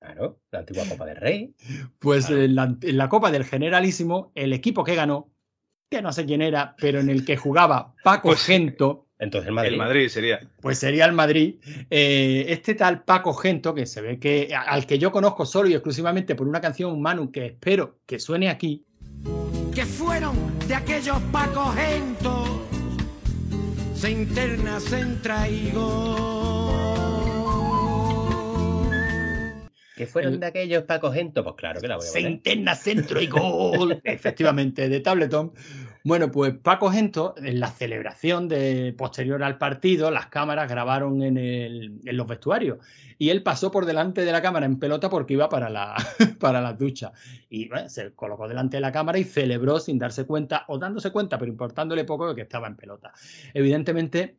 Claro, 0.00 0.40
la 0.50 0.60
antigua 0.60 0.84
Copa 0.88 1.04
del 1.06 1.16
Rey. 1.16 1.54
Pues 1.98 2.26
Claro. 2.26 2.42
en, 2.42 2.54
la, 2.54 2.76
en 2.80 2.96
la 2.96 3.08
Copa 3.08 3.30
del 3.30 3.44
Generalísimo, 3.44 4.32
el 4.34 4.52
equipo 4.52 4.82
que 4.82 4.94
ganó, 4.96 5.30
que 5.90 6.02
no 6.02 6.12
sé 6.12 6.24
quién 6.26 6.42
era, 6.42 6.74
pero 6.80 6.98
en 7.00 7.08
el 7.10 7.24
que 7.24 7.36
jugaba 7.36 7.94
Paco 8.02 8.28
Pues- 8.30 8.44
Gento, 8.44 9.06
Entonces 9.18 9.46
el 9.48 9.54
Madrid. 9.54 9.72
el 9.72 9.78
Madrid 9.78 10.08
sería. 10.08 10.40
pues 10.60 10.78
sería 10.78 11.04
el 11.04 11.12
Madrid. 11.12 11.56
Eh, 11.90 12.46
este 12.48 12.74
tal 12.74 13.04
Paco 13.04 13.32
Gento, 13.34 13.74
que 13.74 13.86
se 13.86 14.00
ve 14.00 14.18
que 14.18 14.48
al 14.54 14.86
que 14.86 14.98
yo 14.98 15.12
conozco 15.12 15.46
solo 15.46 15.68
y 15.68 15.74
exclusivamente 15.74 16.34
por 16.34 16.48
una 16.48 16.60
canción 16.60 17.00
Manu 17.00 17.30
que 17.30 17.46
espero 17.46 18.00
que 18.06 18.18
suene 18.18 18.48
aquí, 18.48 18.84
que 19.74 19.84
fueron 19.86 20.36
de 20.68 20.74
aquellos 20.74 21.18
pacogentos, 21.32 22.48
se 23.94 24.10
interna, 24.10 24.80
se 24.80 25.00
entraigó. 25.00 26.78
Que 29.96 30.06
fueron 30.06 30.34
El- 30.34 30.40
de 30.40 30.46
aquellos 30.46 30.82
Paco 30.84 31.12
Gento. 31.12 31.44
Pues 31.44 31.54
claro 31.56 31.80
que 31.80 31.86
la 31.86 31.96
voy 31.96 32.06
a 32.06 32.08
se 32.10 32.20
interna 32.20 32.74
centro 32.74 33.20
y 33.20 33.26
gol. 33.28 34.00
Efectivamente, 34.02 34.88
de 34.88 35.00
Tabletón. 35.00 35.52
Bueno, 36.04 36.30
pues 36.32 36.54
Paco 36.58 36.90
Gento, 36.90 37.34
en 37.36 37.60
la 37.60 37.68
celebración 37.70 38.48
de, 38.48 38.92
posterior 38.96 39.42
al 39.42 39.58
partido, 39.58 40.10
las 40.10 40.26
cámaras 40.26 40.68
grabaron 40.68 41.22
en, 41.22 41.36
el- 41.38 42.00
en 42.04 42.16
los 42.16 42.26
vestuarios. 42.26 42.78
Y 43.18 43.30
él 43.30 43.42
pasó 43.44 43.70
por 43.70 43.86
delante 43.86 44.24
de 44.24 44.32
la 44.32 44.42
cámara 44.42 44.66
en 44.66 44.78
pelota 44.80 45.08
porque 45.08 45.34
iba 45.34 45.48
para 45.48 45.70
la, 45.70 45.94
para 46.40 46.60
las 46.60 46.76
duchas. 46.78 47.12
Y 47.48 47.68
bueno, 47.68 47.88
se 47.88 48.12
colocó 48.14 48.48
delante 48.48 48.78
de 48.78 48.80
la 48.80 48.90
cámara 48.92 49.18
y 49.18 49.24
celebró 49.24 49.78
sin 49.78 49.98
darse 49.98 50.24
cuenta, 50.26 50.64
o 50.68 50.78
dándose 50.78 51.12
cuenta, 51.12 51.38
pero 51.38 51.50
importándole 51.52 52.04
poco 52.04 52.28
de 52.28 52.34
que 52.34 52.42
estaba 52.42 52.66
en 52.66 52.76
pelota. 52.76 53.12
Evidentemente, 53.54 54.36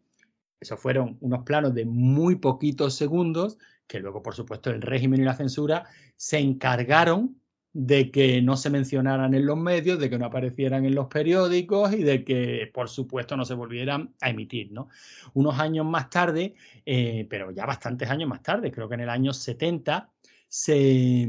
esos 0.60 0.80
fueron 0.80 1.18
unos 1.22 1.44
planos 1.44 1.74
de 1.74 1.86
muy 1.86 2.36
poquitos 2.38 2.96
segundos 2.96 3.58
que 3.88 4.00
luego, 4.00 4.24
por 4.24 4.34
supuesto, 4.36 4.70
el 4.70 4.82
régimen 4.82 5.22
y 5.22 5.26
la 5.26 5.36
censura 5.36 5.86
se 6.16 6.40
encargaron 6.40 7.38
de 7.74 8.12
que 8.12 8.40
no 8.42 8.56
se 8.56 8.70
mencionaran 8.70 9.34
en 9.34 9.48
los 9.48 9.58
medios, 9.58 10.00
de 10.00 10.10
que 10.10 10.20
no 10.20 10.28
aparecieran 10.28 10.86
en 10.86 10.94
los 10.94 11.08
periódicos 11.08 11.92
y 11.94 12.04
de 12.04 12.24
que, 12.24 12.70
por 12.72 12.88
supuesto, 12.88 13.36
no 13.36 13.46
se 13.46 13.56
volvieran 13.56 14.14
a 14.22 14.30
emitir. 14.30 14.72
¿no? 14.72 14.90
Unos 15.34 15.60
años 15.60 15.86
más 15.86 16.10
tarde, 16.12 16.54
eh, 16.86 17.26
pero 17.30 17.50
ya 17.50 17.66
bastantes 17.66 18.10
años 18.10 18.30
más 18.30 18.44
tarde, 18.44 18.72
creo 18.72 18.88
que 18.88 18.96
en 18.96 19.02
el 19.02 19.10
año 19.10 19.34
70, 19.34 20.08
se, 20.48 21.28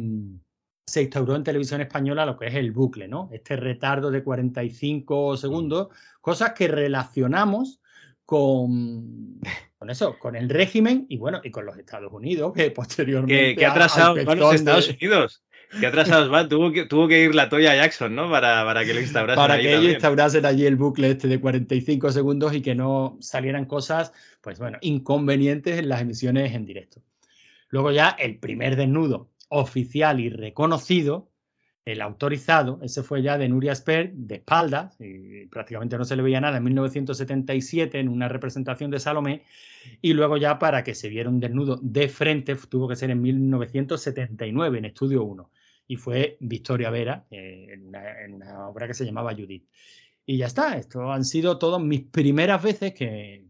se 0.87 1.03
instauró 1.03 1.35
en 1.35 1.45
televisión 1.45 1.81
española 1.81 2.27
lo 2.27 2.37
que 2.37 2.49
es 2.49 2.55
el 2.55 2.73
bucle, 2.73 3.09
¿no? 3.09 3.31
Este 3.33 3.57
retardo 3.57 4.11
de 4.11 4.23
45 4.23 5.39
segundos, 5.39 5.89
cosas 6.21 6.53
que 6.53 6.69
relacionamos 6.69 7.81
con, 8.27 9.41
con 9.79 9.89
eso, 9.89 10.19
con 10.19 10.37
el 10.37 10.51
régimen 10.51 11.07
y 11.09 11.17
bueno, 11.17 11.41
y 11.43 11.51
con 11.51 11.65
los 11.65 11.79
Estados 11.79 12.13
Unidos, 12.13 12.53
que 12.53 12.71
posteriormente. 12.71 13.57
Que, 13.57 13.65
ha 13.65 13.71
atrasado 13.71 14.15
los 14.15 14.55
Estados 14.55 14.91
Unidos. 14.91 15.43
Que 15.81 15.87
atrasados 15.87 16.33
va, 16.33 16.49
tuvo 16.49 16.73
que, 16.73 16.85
tuvo 16.85 17.09
que 17.09 17.23
ir 17.23 17.35
la 17.35 17.49
Toya 17.49 17.75
Jackson, 17.75 18.15
¿no? 18.15 18.31
Para, 18.31 18.65
para 18.65 18.85
que 18.85 18.95
lo 18.95 19.01
instaurasen. 19.01 19.43
Para 19.43 19.59
que 19.59 19.75
ellos 19.75 19.93
instaurasen 19.93 20.47
allí 20.47 20.67
el 20.67 20.77
bucle 20.77 21.11
este 21.11 21.29
de 21.29 21.41
45 21.41 22.13
segundos 22.13 22.55
y 22.55 22.63
que 22.63 22.75
no 22.75 23.17
salieran 23.21 23.65
cosas, 23.65 24.13
pues 24.41 24.59
bueno, 24.59 24.79
inconvenientes 24.81 25.79
en 25.79 25.89
las 25.89 26.01
emisiones 26.01 26.55
en 26.55 26.65
directo. 26.65 27.03
Luego 27.69 27.91
ya 27.91 28.11
el 28.11 28.39
primer 28.39 28.77
desnudo 28.77 29.31
oficial 29.49 30.21
y 30.21 30.31
reconocido, 30.31 31.31
el 31.85 32.01
autorizado, 32.01 32.79
ese 32.83 33.03
fue 33.03 33.23
ya 33.23 33.37
de 33.37 33.49
Nuria 33.49 33.75
Sper, 33.75 34.13
de 34.13 34.37
espaldas, 34.37 34.97
y 35.01 35.47
prácticamente 35.47 35.99
no 35.99 36.05
se 36.05 36.17
le 36.17 36.23
veía 36.23 36.41
nada 36.41 36.57
en 36.57 36.65
1977 36.65 38.01
en 38.01 38.09
una 38.09 38.29
representación 38.29 38.91
de 38.91 39.01
Salomé, 39.01 39.43
y 40.01 40.15
luego 40.15 40.37
ya 40.37 40.59
para 40.59 40.83
que 40.83 40.95
se 40.95 41.09
viera 41.09 41.29
un 41.29 41.41
desnudo 41.41 41.79
de 41.83 42.09
frente 42.09 42.57
tuvo 42.57 42.89
que 42.89 42.97
ser 42.97 43.11
en 43.11 43.21
1979 43.21 44.79
en 44.79 44.85
Estudio 44.87 45.25
1, 45.25 45.51
y 45.87 45.97
fue 45.97 46.37
Victoria 46.41 46.91
Vera 46.91 47.27
eh, 47.31 47.69
en, 47.73 48.35
una, 48.35 48.69
obra 48.69 48.87
que 48.87 48.95
se 48.95 49.05
llamaba 49.05 49.35
Judith. 49.35 49.69
Y 50.27 50.39
ya 50.39 50.47
está, 50.47 50.77
esto 50.77 51.13
han 51.13 51.25
sido 51.25 51.59
todas 51.59 51.83
mis 51.83 52.03
primeras 52.03 52.63
veces 52.63 52.95
que, 52.95 53.45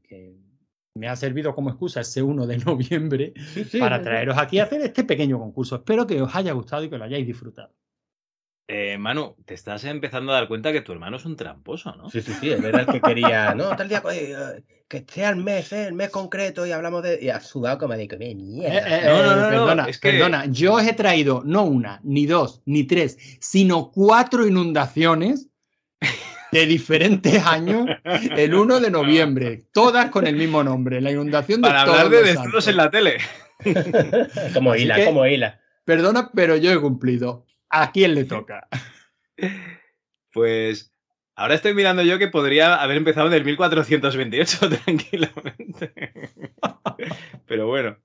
me 0.97 1.09
ha 1.09 1.17
servido 1.17 1.57
como 1.57 1.71
excusa 1.71 2.03
ese 2.03 2.23
1 2.23 2.47
de 2.47 2.59
noviembre 2.65 3.35
para 3.81 4.01
traeros 4.01 4.39
aquí 4.39 4.61
a 4.61 4.65
hacer 4.65 4.81
este 4.81 5.03
pequeño 5.03 5.39
concurso. 5.39 5.77
Espero 5.77 6.07
que 6.07 6.23
os 6.23 6.35
haya 6.35 6.53
gustado 6.53 6.85
y 6.85 6.91
que 6.91 6.99
lo 6.99 7.05
hayáis 7.05 7.27
disfrutado. 7.27 7.75
Eh, 8.67 8.97
Manu, 8.97 9.37
te 9.45 9.53
estás 9.53 9.85
empezando 9.85 10.33
a 10.33 10.37
dar 10.37 10.49
cuenta 10.49 10.73
que 10.73 10.81
tu 10.81 10.93
hermano 10.93 11.19
es 11.19 11.27
un 11.27 11.37
tramposo, 11.37 11.95
¿no? 11.97 12.09
Sí, 12.09 12.23
sí, 12.23 12.33
sí, 12.41 12.51
él 12.51 12.65
era 12.65 12.81
el 12.81 12.87
que 12.87 13.01
quería, 13.01 13.55
no, 13.55 13.77
tal 13.77 13.91
día, 13.91 14.03
eh, 14.11 14.63
que 14.89 15.05
sea 15.07 15.29
el 15.31 15.37
mes, 15.37 15.71
eh, 15.73 15.89
el 15.89 15.93
mes 15.93 16.09
concreto 16.09 16.67
y 16.67 16.73
hablamos 16.73 17.03
de... 17.03 17.19
Y 17.21 17.29
ha 17.29 17.41
sudado 17.41 17.77
como 17.77 17.95
de 17.95 18.09
que 18.09 18.17
me 18.17 18.35
mierda. 18.35 19.03
no, 19.05 19.23
no, 19.23 19.37
no, 19.37 19.49
perdona, 19.51 19.85
es 19.85 19.99
que... 19.99 20.11
perdona, 20.11 20.47
yo 20.47 20.75
os 20.75 20.87
he 20.87 20.95
traído 20.95 21.43
no 21.45 21.65
una, 21.65 22.01
ni 22.05 22.25
dos, 22.25 22.63
ni 22.65 22.85
tres, 22.85 23.19
sino 23.39 23.91
cuatro 23.91 24.47
inundaciones 24.47 25.51
de 26.51 26.67
diferentes 26.67 27.45
años 27.47 27.87
el 28.05 28.55
1 28.55 28.81
de 28.81 28.91
noviembre, 28.91 29.65
todas 29.73 30.09
con 30.09 30.27
el 30.27 30.37
mismo 30.37 30.65
nombre, 30.65 31.03
la 31.03 31.11
inundación 31.11 31.61
de 31.61 31.69
Para 31.69 31.83
hablar 31.83 32.09
de 32.09 32.23
destinos 32.23 32.67
en 32.67 32.77
la 32.79 32.91
tele. 32.91 33.19
como 34.55 34.75
hila, 34.75 35.05
como 35.05 35.27
hila. 35.27 35.61
Perdona, 35.85 36.31
pero 36.35 36.57
yo 36.57 36.73
he 36.73 36.81
cumplido. 36.81 37.44
¿A 37.77 37.91
quién 37.91 38.15
le 38.15 38.25
toca? 38.25 38.69
Pues 40.33 40.95
ahora 41.35 41.55
estoy 41.55 41.75
mirando 41.75 42.03
yo 42.03 42.21
que 42.21 42.29
podría 42.29 42.77
haber 42.77 42.97
empezado 42.97 43.27
en 43.27 43.33
el 43.33 43.45
1428 43.45 44.69
tranquilamente. 44.85 45.93
Pero 47.47 47.67
bueno, 47.67 47.97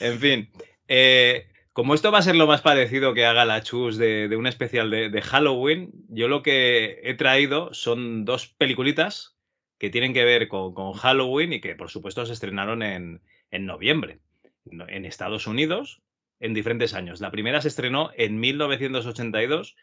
en 0.00 0.18
fin. 0.18 0.50
Eh, 0.88 1.48
como 1.74 1.92
esto 1.92 2.10
va 2.10 2.20
a 2.20 2.22
ser 2.22 2.36
lo 2.36 2.46
más 2.46 2.62
parecido 2.62 3.12
que 3.12 3.26
haga 3.26 3.44
la 3.44 3.62
Chus 3.62 3.98
de, 3.98 4.34
un 4.34 4.46
especial 4.46 4.90
de, 4.90 5.22
Halloween, 5.22 5.90
yo 6.08 6.28
lo 6.28 6.42
que 6.42 7.00
he 7.02 7.12
traído 7.12 7.74
son 7.74 8.24
dos 8.24 8.46
peliculitas 8.46 9.36
que 9.78 9.90
tienen 9.90 10.14
que 10.14 10.24
ver 10.24 10.48
con, 10.48 10.94
Halloween 10.94 11.52
y 11.52 11.60
que 11.60 11.74
por 11.74 11.90
supuesto 11.90 12.24
se 12.24 12.32
estrenaron 12.32 12.82
en, 12.82 13.20
en 13.50 13.66
noviembre 13.66 14.20
en 14.64 15.04
Estados 15.04 15.46
Unidos 15.46 16.00
en 16.40 16.54
diferentes 16.54 16.94
años. 16.94 17.20
La 17.20 17.30
primera 17.30 17.60
se 17.60 17.68
estrenó 17.68 18.10
en 18.16 18.38
1982 18.40 19.76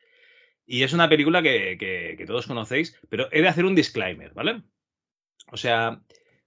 y 0.66 0.84
es 0.84 0.94
una 0.94 1.10
película 1.10 1.44
que, 1.44 2.24
todos 2.26 2.48
conocéis, 2.48 3.00
pero 3.10 3.28
he 3.32 3.42
de 3.42 3.48
hacer 3.48 3.66
un 3.66 3.76
disclaimer, 3.76 4.34
¿vale? 4.34 4.64
O 5.52 5.58
sea, 5.58 6.02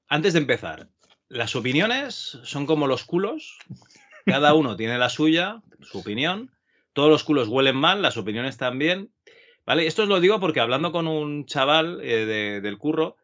antes 0.08 0.32
de 0.32 0.40
empezar, 0.40 0.88
las 1.28 1.54
opiniones 1.54 2.38
son 2.42 2.66
como 2.66 2.86
los 2.86 3.04
culos, 3.04 3.58
cada 4.24 4.54
uno 4.54 4.76
tiene 4.76 4.98
la 4.98 5.08
suya, 5.08 5.62
su 5.82 5.98
opinión, 5.98 6.50
todos 6.92 7.10
los 7.10 7.22
culos 7.22 7.48
huelen 7.48 7.76
mal, 7.76 8.02
las 8.02 8.16
opiniones 8.16 8.56
también, 8.56 9.12
¿vale? 9.64 9.86
Esto 9.86 10.02
os 10.02 10.08
lo 10.08 10.20
digo 10.20 10.40
porque 10.40 10.60
hablando 10.60 10.90
con 10.90 11.06
un 11.06 11.46
chaval 11.46 12.00
eh, 12.02 12.60
del 12.60 12.78
curro, 12.78 13.16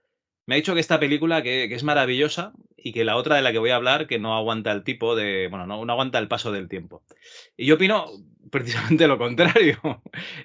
me 0.47 0.55
ha 0.55 0.57
dicho 0.57 0.75
que 0.75 0.81
esta 0.81 1.01
película 1.01 1.43
que, 1.43 1.65
es 1.65 1.85
maravillosa 1.85 2.53
y 2.77 2.93
que 2.93 3.05
la 3.05 3.17
otra 3.17 3.37
de 3.37 3.43
la 3.43 3.53
que 3.53 3.59
voy 3.59 3.71
a 3.71 3.77
hablar 3.77 4.07
que 4.07 4.19
no 4.19 4.37
aguanta 4.37 4.73
el 4.73 4.85
tipo 4.85 5.17
de, 5.17 5.49
bueno, 5.49 5.67
no, 5.67 5.91
aguanta 5.91 6.19
el 6.19 6.29
paso 6.29 6.53
del 6.53 6.69
tiempo. 6.69 7.03
Y 7.57 7.67
yo 7.67 7.77
opino 7.77 8.07
precisamente 8.51 9.09
lo 9.09 9.19
contrario. 9.19 9.79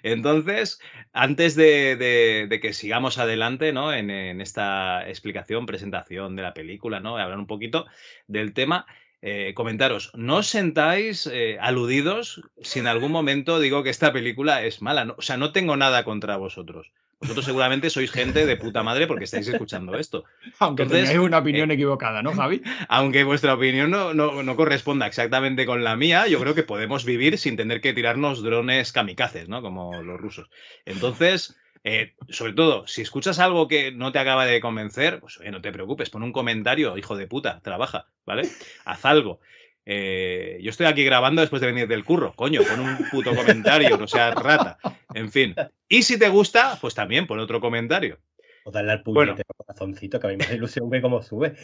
Entonces, 0.03 0.79
antes 1.12 1.55
de, 1.55 2.59
que 2.62 2.73
sigamos 2.73 3.17
adelante 3.17 3.73
¿no? 3.73 3.93
en, 3.93 4.09
esta 4.41 5.07
explicación, 5.07 5.65
presentación 5.65 6.35
de 6.35 6.43
la 6.43 6.53
película, 6.53 6.99
¿no? 6.99 7.17
hablar 7.17 7.38
un 7.38 7.47
poquito 7.47 7.85
del 8.27 8.53
tema, 8.53 8.85
eh, 9.21 9.53
comentaros, 9.53 10.12
no 10.15 10.38
os 10.38 10.47
sentáis 10.47 11.27
eh, 11.27 11.58
aludidos 11.60 12.41
si 12.62 12.79
en 12.79 12.88
algún 12.88 13.12
momento 13.12 13.60
digo 13.60 13.84
que 13.84 13.89
esta 13.89 14.13
película 14.13 14.63
es 14.63 14.82
mala. 14.82 15.13
o 15.17 15.21
sea, 15.21 15.36
no 15.36 15.51
tengo 15.51 15.75
nada 15.75 16.03
contra 16.03 16.38
vosotros. 16.38 16.91
Vosotros 17.21 17.43
seguramente 17.43 17.89
sois 17.89 18.12
gente 18.12 18.45
de 18.45 18.55
puta 18.55 18.82
madre 18.82 19.05
porque 19.05 19.25
estáis 19.25 19.45
escuchando 19.49 19.97
esto. 19.97 20.23
Aunque 20.60 20.86
tengáis 20.86 21.19
una 21.19 21.39
opinión 21.39 21.69
eh, 21.69 21.73
equivocada, 21.73 22.23
¿no, 22.23 22.32
Javi? 22.32 22.62
Aunque 22.88 23.25
vuestra 23.25 23.55
opinión 23.55 23.91
no, 23.91 24.13
no, 24.13 24.55
corresponda 24.55 25.05
exactamente 25.05 25.65
con 25.65 25.84
la 25.84 25.97
mía, 25.97 26.27
yo 26.27 26.39
creo 26.39 26.55
que 26.55 26.63
podemos 26.63 27.03
vivir 27.03 27.38
sin 27.38 27.58
tener 27.58 27.82
que 27.82 27.91
tirarnos 27.91 28.41
drones 28.41 28.93
kamikazes, 28.93 29.49
¿no? 29.49 29.62
Como 29.62 30.01
los 30.01 30.17
rusos. 30.17 30.49
Entonces, 30.86 31.60
eh, 31.84 32.13
sobre 32.30 32.54
todo, 32.54 32.86
si 32.88 33.02
escuchas 33.02 33.39
algo 33.39 33.68
que 33.68 33.92
no 33.92 34.12
te 34.12 34.20
acaba 34.20 34.46
de 34.46 34.60
convencer, 34.60 35.20
pues 35.20 35.39
no 35.52 35.62
te 35.62 35.72
preocupes, 35.72 36.10
pon 36.10 36.24
un 36.24 36.34
comentario, 36.34 36.98
hijo 36.98 37.15
de 37.15 37.28
puta, 37.28 37.62
trabaja, 37.62 38.08
¿vale? 38.26 38.44
Haz 38.86 39.06
algo. 39.06 39.39
Eh, 39.86 40.60
yo 40.62 40.70
estoy 40.70 40.86
aquí 40.86 41.04
grabando 41.04 41.42
después 41.42 41.62
de 41.62 41.68
venir 41.68 41.88
del 41.88 42.04
curro, 42.04 42.34
coño, 42.36 42.62
pon 42.63 42.80
un 42.82 43.10
puto 43.10 43.36
comentario, 43.36 43.98
no 43.98 44.08
seas 44.08 44.36
rata. 44.36 44.78
En 45.13 45.32
fin. 45.32 45.56
Y 45.88 46.04
si 46.04 46.20
te 46.20 46.30
gusta, 46.30 46.78
pues 46.80 46.94
también 46.94 47.26
pon 47.26 47.39
otro 47.39 47.60
comentario. 47.60 48.20
O 48.65 48.72
darle 48.72 48.92
al 48.92 49.02
puñete 49.02 49.44
corazoncito, 49.58 50.20
que 50.20 50.28
a 50.28 50.30
mí 50.30 50.38
me 50.38 50.46
da 50.46 50.54
ilusión 50.54 50.89
ve 50.89 51.02
cómo 51.02 51.24
sube. 51.24 51.56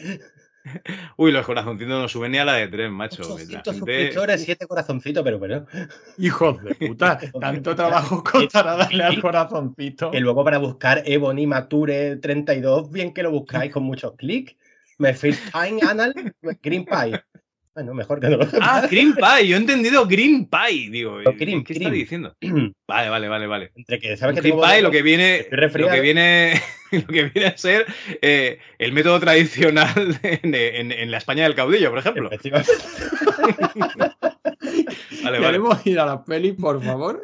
Uy, 1.16 1.32
los 1.32 1.46
corazoncitos 1.46 2.00
no 2.00 2.08
suben 2.08 2.32
ni 2.32 2.38
a 2.38 2.44
la 2.44 2.54
de 2.54 2.68
tren, 2.68 2.92
macho. 2.92 3.22
800 3.22 3.76
suscriptores, 3.76 4.42
7 4.42 4.66
corazoncitos, 4.66 5.22
pero 5.22 5.38
bueno. 5.38 5.66
Hijos 6.18 6.62
de 6.62 6.74
puta, 6.74 7.18
tanto 7.40 7.74
trabajo 7.74 8.22
costará 8.22 8.76
darle 8.76 9.04
al 9.04 9.20
corazoncito. 9.20 10.10
Y 10.12 10.20
luego 10.20 10.44
para 10.44 10.58
buscar 10.58 11.02
Ebony 11.04 11.46
Mature 11.46 12.16
32, 12.16 12.90
bien 12.90 13.12
que 13.12 13.22
lo 13.22 13.30
buscáis 13.30 13.72
con 13.72 13.84
muchos 13.84 14.14
clics. 14.16 14.56
Me 14.98 15.12
Time 15.12 15.80
Anal 15.86 16.14
Green 16.62 16.84
Pie. 16.84 17.22
Bueno, 17.76 17.92
mejor 17.92 18.20
que 18.20 18.30
no 18.30 18.38
lo 18.38 18.46
Ah, 18.62 18.88
Green 18.90 19.14
Pie, 19.14 19.48
yo 19.48 19.56
he 19.56 19.60
entendido 19.60 20.06
Green 20.06 20.48
Pie, 20.48 20.88
digo. 20.88 21.18
¿Qué 21.36 21.62
está 21.74 21.90
diciendo? 21.90 22.34
vale, 22.88 23.10
vale, 23.10 23.28
vale, 23.28 23.46
vale. 23.46 23.72
Entre 23.76 23.98
que 23.98 24.16
sabes 24.16 24.34
que 24.34 24.40
Green 24.40 24.58
Pie 24.58 24.80
lo 24.80 24.90
que 24.90 25.02
viene, 25.02 25.46
lo 25.50 25.90
que 25.90 26.00
viene, 26.00 26.62
lo 26.90 27.06
que 27.06 27.24
viene 27.24 27.48
a 27.48 27.58
ser 27.58 27.84
eh, 28.22 28.60
el 28.78 28.92
método 28.92 29.20
tradicional 29.20 30.18
en, 30.22 31.10
la 31.10 31.18
España 31.18 31.42
del 31.42 31.54
caudillo, 31.54 31.90
por 31.90 31.98
ejemplo. 31.98 32.30
vale, 35.22 35.40
¿Queremos 35.40 35.86
ir 35.86 35.98
a 36.00 36.06
la 36.06 36.24
peli, 36.24 36.52
por 36.52 36.82
favor? 36.82 37.22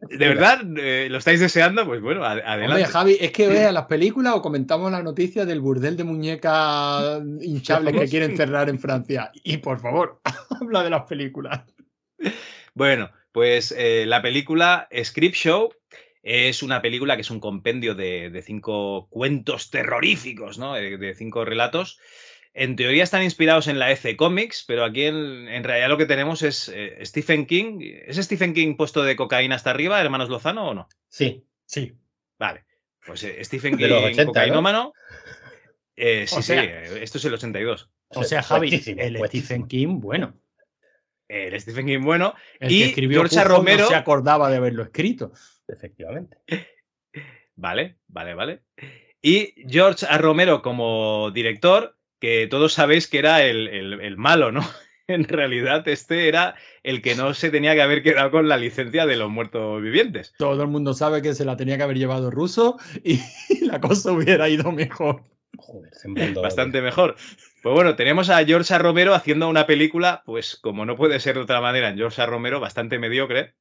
¿De 0.00 0.28
verdad? 0.28 0.60
Eh, 0.78 1.08
¿Lo 1.10 1.18
estáis 1.18 1.40
deseando? 1.40 1.86
Pues 1.86 2.00
bueno, 2.00 2.24
adelante. 2.24 2.74
Oye, 2.74 2.84
Javi, 2.84 3.16
es 3.20 3.32
que 3.32 3.48
veas 3.48 3.72
las 3.72 3.86
películas 3.86 4.34
o 4.34 4.42
comentamos 4.42 4.90
la 4.90 5.02
noticia 5.02 5.44
del 5.44 5.60
burdel 5.60 5.96
de 5.96 6.04
muñecas 6.04 7.20
hinchables 7.40 7.94
que 7.94 8.08
quieren 8.08 8.36
cerrar 8.36 8.68
en 8.68 8.78
Francia. 8.78 9.30
Y 9.44 9.58
por 9.58 9.80
favor, 9.80 10.20
habla 10.60 10.82
de 10.82 10.90
las 10.90 11.02
películas. 11.04 11.62
Bueno, 12.74 13.10
pues 13.32 13.74
eh, 13.76 14.04
la 14.06 14.22
película 14.22 14.88
Script 15.02 15.34
Show 15.34 15.70
es 16.22 16.62
una 16.62 16.82
película 16.82 17.14
que 17.14 17.22
es 17.22 17.30
un 17.30 17.38
compendio 17.38 17.94
de, 17.94 18.42
cinco 18.44 19.06
cuentos 19.10 19.70
terroríficos, 19.70 20.58
¿no? 20.58 20.76
Eh, 20.76 20.96
de 20.96 21.14
cinco 21.14 21.44
relatos 21.44 22.00
en 22.58 22.74
teoría 22.74 23.04
están 23.04 23.22
inspirados 23.22 23.68
en 23.68 23.78
la 23.78 23.92
EC 23.92 24.16
Comics, 24.16 24.64
pero 24.66 24.82
aquí 24.82 25.04
en, 25.04 25.62
realidad 25.62 25.90
lo 25.90 25.98
que 25.98 26.06
tenemos 26.06 26.42
es 26.42 26.70
eh, 26.74 26.98
Stephen 27.04 27.44
King. 27.44 27.80
¿Es 28.06 28.16
Stephen 28.16 28.54
King 28.54 28.76
puesto 28.76 29.02
de 29.02 29.14
cocaína 29.14 29.56
hasta 29.56 29.70
arriba, 29.70 30.00
hermanos 30.00 30.30
Lozano, 30.30 30.68
o 30.68 30.74
no? 30.74 30.88
Sí. 31.10 31.44
Sí. 31.66 31.92
Vale. 32.38 32.64
Pues 33.06 33.24
eh, 33.24 33.44
Stephen 33.44 33.76
King, 33.76 34.24
cocainómano. 34.24 34.94
Eh, 35.96 36.26
sí, 36.26 36.42
sí, 36.42 36.54
esto 36.54 37.18
es 37.18 37.24
el 37.26 37.34
82. 37.34 37.90
O 38.08 38.24
sea, 38.24 38.42
Javi, 38.42 38.82
el 38.86 39.18
Stephen 39.28 39.68
King, 39.68 40.00
bueno. 40.00 40.40
El 41.28 41.60
Stephen 41.60 41.86
King, 41.86 42.00
bueno. 42.00 42.34
El 42.58 42.72
y 42.72 42.78
que 42.78 42.86
escribió 42.86 43.20
George 43.20 43.44
Romero. 43.44 43.84
No 43.84 43.88
se 43.90 43.96
acordaba 43.96 44.48
de 44.50 44.56
haberlo 44.56 44.82
escrito. 44.82 45.32
Efectivamente. 45.68 46.38
Vale, 47.54 47.98
vale, 48.08 48.34
vale. 48.34 48.62
Y 49.20 49.54
George 49.68 50.06
A. 50.08 50.16
Romero 50.18 50.62
como 50.62 51.30
director, 51.32 51.95
que 52.26 52.48
todos 52.48 52.72
sabéis 52.72 53.06
que 53.06 53.20
era 53.20 53.44
el, 53.44 54.16
malo, 54.16 54.50
¿no? 54.50 54.60
En 55.08 55.22
realidad, 55.22 55.86
este 55.86 56.26
era 56.26 56.56
el 56.82 57.00
que 57.00 57.14
no 57.14 57.32
se 57.32 57.52
tenía 57.52 57.76
que 57.76 57.82
haber 57.82 58.02
quedado 58.02 58.32
con 58.32 58.48
la 58.48 58.56
licencia 58.56 59.06
de 59.06 59.14
los 59.14 59.30
muertos 59.30 59.80
vivientes. 59.80 60.34
Todo 60.36 60.60
el 60.60 60.68
mundo 60.68 60.94
sabe 60.94 61.22
que 61.22 61.32
se 61.32 61.44
la 61.44 61.56
tenía 61.56 61.76
que 61.76 61.84
haber 61.84 61.96
llevado 61.96 62.28
ruso 62.32 62.76
y 63.04 63.20
la 63.64 63.80
cosa 63.80 64.10
hubiera 64.10 64.48
ido 64.48 64.72
mejor. 64.72 65.22
Joder, 65.56 65.92
bastante 66.34 66.82
mejor. 66.82 67.14
Pues 67.62 67.72
bueno, 67.72 67.94
tenemos 67.94 68.28
a 68.30 68.44
George 68.44 68.74
A. 68.74 68.78
Romero 68.78 69.14
haciendo 69.14 69.48
una 69.48 69.64
película, 69.68 70.24
pues 70.26 70.56
como 70.56 70.84
no 70.84 70.96
puede 70.96 71.20
ser 71.20 71.36
de 71.36 71.42
otra 71.42 71.60
manera, 71.60 71.88
en 71.88 71.96
George 71.96 72.20
A. 72.20 72.26
Romero, 72.26 72.58
bastante 72.58 72.98
mediocre, 72.98 73.54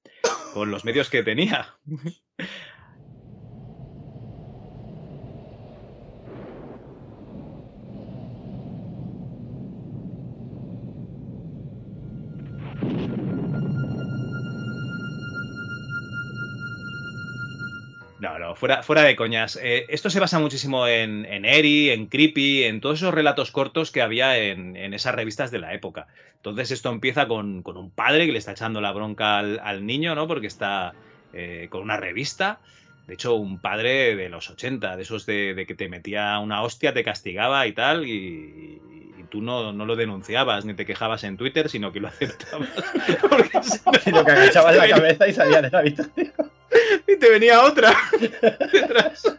con 0.56 0.72
los 0.72 0.84
medios 0.84 1.12
que 1.12 1.22
tenía. 1.22 1.76
Fuera, 18.56 18.84
fuera 18.84 19.04
de 19.04 19.16
coñas. 19.16 19.60
Eh, 19.62 19.86
esto 19.90 20.10
se 20.10 20.20
basa 20.20 20.40
muchísimo 20.40 20.88
en, 20.88 21.26
en 21.26 21.46
Eri, 21.46 21.92
en 21.92 22.08
Creepy, 22.08 22.64
en 22.64 22.82
todos 22.82 23.00
esos 23.00 23.14
relatos 23.14 23.52
cortos 23.52 23.92
que 23.92 24.02
había 24.02 24.38
en, 24.38 24.76
en 24.76 24.94
esas 24.94 25.16
revistas 25.16 25.52
de 25.52 25.60
la 25.60 25.74
época. 25.74 26.08
Entonces 26.38 26.72
esto 26.72 26.90
empieza 26.90 27.28
con, 27.28 27.64
con 27.64 27.78
un 27.78 27.92
padre 27.92 28.26
que 28.26 28.32
le 28.32 28.38
está 28.38 28.52
echando 28.52 28.82
la 28.82 28.92
bronca 28.92 29.38
al, 29.38 29.60
al 29.60 29.86
niño, 29.86 30.16
¿no? 30.16 30.28
Porque 30.28 30.48
está 30.48 30.94
eh, 31.34 31.68
con 31.70 31.82
una 31.82 31.98
revista. 31.98 32.60
De 33.08 33.14
hecho, 33.14 33.36
un 33.36 33.60
padre 33.60 34.16
de 34.16 34.30
los 34.30 34.50
80, 34.50 34.96
de 34.96 35.04
esos 35.04 35.26
de, 35.26 35.54
de 35.54 35.66
que 35.66 35.76
te 35.76 35.90
metía 35.90 36.40
una 36.40 36.64
hostia, 36.64 36.94
te 36.94 37.04
castigaba 37.04 37.68
y 37.68 37.74
tal, 37.74 38.06
y, 38.06 38.82
y 39.20 39.24
tú 39.30 39.42
no, 39.42 39.72
no, 39.74 39.86
lo 39.86 39.96
denunciabas 39.96 40.66
ni 40.66 40.74
te 40.74 40.86
quejabas 40.86 41.24
en 41.24 41.38
Twitter, 41.38 41.70
sino 41.70 41.92
que 41.92 42.00
lo 42.00 42.08
aceptabas. 42.08 42.70
Porque 43.30 43.60
sino 44.04 44.26
que 44.26 44.32
agachabas 44.32 44.76
la 44.76 44.90
cabeza 44.96 45.28
y 45.28 45.34
salías 45.34 45.62
de 45.62 45.70
la 45.70 45.80
habitación. 45.80 46.34
y 47.08 47.16
te 47.18 47.30
venía 47.30 47.62
otra 47.62 47.96
detrás. 48.72 49.38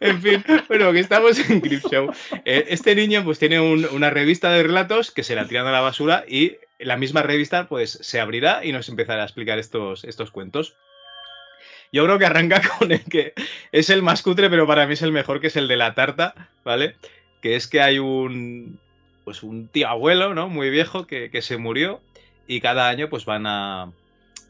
En 0.00 0.20
fin, 0.20 0.44
bueno, 0.68 0.92
que 0.92 1.00
estamos 1.00 1.38
en 1.48 1.60
Creepshow. 1.60 2.12
Eh, 2.44 2.66
este 2.68 2.94
niño 2.94 3.24
pues 3.24 3.38
tiene 3.38 3.60
un, 3.60 3.86
una 3.92 4.10
revista 4.10 4.50
de 4.50 4.62
relatos 4.62 5.10
que 5.10 5.22
se 5.22 5.34
la 5.34 5.46
tiran 5.46 5.66
a 5.66 5.72
la 5.72 5.80
basura 5.80 6.24
y 6.28 6.58
la 6.78 6.96
misma 6.96 7.22
revista 7.22 7.68
pues 7.68 7.98
se 8.02 8.20
abrirá 8.20 8.64
y 8.64 8.72
nos 8.72 8.88
empezará 8.88 9.22
a 9.22 9.26
explicar 9.26 9.58
estos, 9.58 10.04
estos 10.04 10.30
cuentos. 10.30 10.76
Yo 11.92 12.04
creo 12.04 12.18
que 12.18 12.26
arranca 12.26 12.60
con 12.78 12.92
el 12.92 13.04
que 13.04 13.34
es 13.72 13.90
el 13.90 14.02
más 14.02 14.22
cutre, 14.22 14.50
pero 14.50 14.66
para 14.66 14.86
mí 14.86 14.94
es 14.94 15.02
el 15.02 15.12
mejor, 15.12 15.40
que 15.40 15.48
es 15.48 15.56
el 15.56 15.68
de 15.68 15.76
la 15.76 15.94
tarta, 15.94 16.34
¿vale? 16.64 16.96
Que 17.40 17.56
es 17.56 17.66
que 17.66 17.80
hay 17.80 17.98
un, 17.98 18.78
pues 19.24 19.42
un 19.42 19.68
tío 19.68 19.88
abuelo, 19.88 20.34
¿no? 20.34 20.48
Muy 20.48 20.70
viejo 20.70 21.06
que, 21.06 21.30
que 21.30 21.42
se 21.42 21.56
murió 21.56 22.00
y 22.46 22.60
cada 22.60 22.88
año 22.88 23.08
pues 23.08 23.24
van 23.24 23.46
a, 23.46 23.92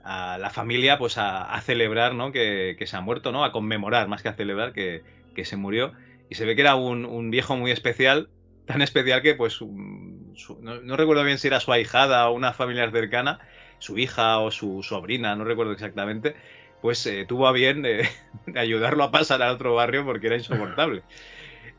a 0.05 0.39
la 0.39 0.51
familia 0.51 0.99
pues 0.99 1.19
a, 1.19 1.53
a 1.53 1.61
celebrar, 1.61 2.15
¿no? 2.15 2.33
Que, 2.33 2.77
que, 2.79 2.87
se 2.87 2.97
ha 2.97 3.01
muerto, 3.01 3.33
¿no? 3.33 3.45
A 3.45 3.53
conmemorar, 3.53 4.09
más 4.09 4.23
que 4.23 4.29
a 4.29 4.35
celebrar, 4.35 4.73
que, 4.73 5.03
que 5.35 5.45
se 5.45 5.57
murió. 5.57 5.93
Y 6.31 6.35
se 6.35 6.45
ve 6.45 6.55
que 6.55 6.63
era 6.63 6.75
un, 6.75 7.05
un, 7.05 7.31
viejo 7.31 7.57
muy 7.57 7.71
especial, 7.71 8.29
tan 8.67 8.83
especial 8.83 9.23
que 9.23 9.35
pues 9.35 9.61
no, 9.61 10.97
recuerdo 10.97 11.25
bien 11.25 11.39
si 11.39 11.49
era 11.49 11.61
su 11.61 11.73
ahijada 11.73 12.29
o 12.29 12.35
una 12.35 12.53
familia 12.53 12.91
cercana, 12.91 13.39
su 13.79 13.99
hija 13.99 14.39
o 14.39 14.51
su 14.51 14.83
sobrina, 14.83 15.35
no 15.37 15.45
recuerdo 15.45 15.73
exactamente, 15.73 16.37
pues 16.81 17.05
eh, 17.07 17.25
tuvo 17.27 17.47
a 17.47 17.53
bien 17.53 17.83
de, 17.83 18.09
ayudarlo 18.57 19.05
a 19.05 19.11
pasar 19.11 19.43
al 19.43 19.55
otro 19.55 19.75
barrio 19.75 20.05
porque 20.05 20.29
era 20.29 20.37
insoportable. 20.37 21.03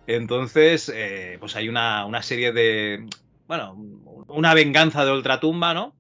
Entonces, 0.08 0.92
eh, 0.94 1.38
pues 1.40 1.56
hay 1.56 1.70
una, 1.70 2.06
una, 2.06 2.24
serie 2.24 2.52
de, 2.52 3.06
bueno, 3.48 3.76
una 4.28 4.54
venganza 4.54 5.06
de 5.06 5.12
ultratumba, 5.12 5.74
¿no? 5.74 5.94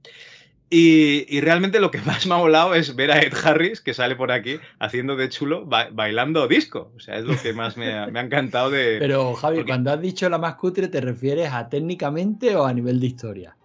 Y, 0.72 1.26
y, 1.36 1.42
realmente 1.42 1.80
lo 1.80 1.90
que 1.90 2.00
más 2.06 2.28
me 2.28 2.36
ha 2.36 2.38
volado 2.38 2.76
es 2.76 2.96
ver 2.96 3.12
a 3.12 3.22
Ed 3.22 3.34
Harris, 3.44 3.82
que 3.82 3.94
sale 3.94 4.16
por 4.16 4.32
aquí, 4.32 4.60
haciendo 4.80 5.16
de 5.16 5.30
chulo, 5.30 5.66
ba 5.66 5.90
bailando 5.92 6.48
disco. 6.48 6.92
O 6.96 7.00
sea, 7.00 7.18
es 7.18 7.26
lo 7.26 7.40
que 7.40 7.54
más 7.54 7.78
me 7.78 7.94
ha, 7.94 8.08
me 8.08 8.20
ha 8.20 8.24
encantado 8.24 8.70
de... 8.70 8.98
Pero, 9.00 9.34
Javi, 9.34 9.58
Porque... 9.58 9.72
cuando 9.72 9.92
has 9.92 10.02
dicho 10.02 10.30
la 10.30 10.38
más 10.38 10.56
cutre, 10.56 10.88
¿te 10.88 11.02
refieres 11.02 11.52
a 11.52 11.70
técnicamente 11.70 12.56
o 12.56 12.66
a 12.66 12.74
nivel 12.74 13.00
de 13.00 13.08
historia? 13.08 13.58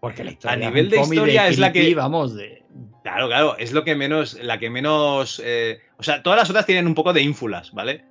Porque 0.00 0.24
la 0.24 0.30
historia... 0.30 0.66
A 0.66 0.70
nivel 0.70 0.88
de 0.88 1.00
historia 1.00 1.44
de 1.44 1.50
es 1.50 1.58
la 1.58 1.72
que... 1.72 1.94
Vamos, 1.94 2.34
de... 2.34 2.65
Claro, 3.02 3.28
claro, 3.28 3.56
es 3.58 3.72
lo 3.72 3.84
que 3.84 3.94
menos... 3.94 4.34
La 4.34 4.58
que 4.58 4.70
menos... 4.70 5.40
Eh... 5.44 5.80
O 5.98 6.02
sea, 6.02 6.22
todas 6.22 6.38
las 6.38 6.50
otras 6.50 6.66
tienen 6.66 6.86
un 6.86 6.94
poco 6.94 7.12
de 7.12 7.22
ínfulas, 7.22 7.72
¿vale? 7.72 8.04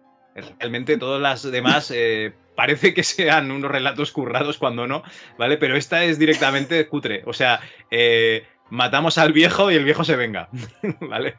Realmente 0.60 0.98
todas 0.98 1.22
las 1.22 1.44
demás... 1.44 1.92
Eh 1.94 2.34
parece 2.56 2.94
que 2.94 3.04
sean 3.04 3.52
unos 3.52 3.70
relatos 3.70 4.12
currados 4.12 4.58
cuando 4.58 4.88
no, 4.88 5.04
¿vale? 5.38 5.58
Pero 5.58 5.76
esta 5.76 6.04
es 6.04 6.18
directamente 6.18 6.88
cutre. 6.88 7.24
O 7.26 7.34
sea, 7.34 7.60
eh, 7.92 8.44
matamos 8.70 9.18
al 9.18 9.34
viejo 9.34 9.70
y 9.72 9.76
el 9.76 9.84
viejo 9.84 10.04
se 10.04 10.16
venga, 10.16 10.50
¿vale? 11.02 11.36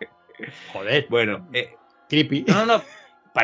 Joder. 0.72 1.06
Bueno, 1.08 1.48
creepy. 2.08 2.44
No, 2.46 2.66
no, 2.66 2.78
no. 2.78 2.82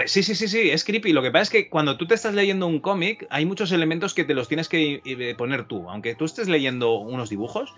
Sí, 0.06 0.22
sí, 0.22 0.34
sí, 0.34 0.48
sí, 0.48 0.70
es 0.70 0.84
creepy. 0.84 1.12
Lo 1.12 1.22
que 1.22 1.30
pasa 1.30 1.42
es 1.42 1.50
que 1.50 1.68
cuando 1.68 1.98
tú 1.98 2.06
te 2.06 2.14
estás 2.14 2.34
leyendo 2.34 2.66
un 2.66 2.80
cómic, 2.80 3.26
hay 3.28 3.44
muchos 3.44 3.72
elementos 3.72 4.14
que 4.14 4.24
te 4.24 4.32
los 4.32 4.48
tienes 4.48 4.68
que 4.68 5.34
poner 5.36 5.64
tú. 5.64 5.88
Aunque 5.90 6.14
tú 6.14 6.24
estés 6.24 6.48
leyendo 6.48 6.94
unos 6.94 7.28
dibujos, 7.28 7.74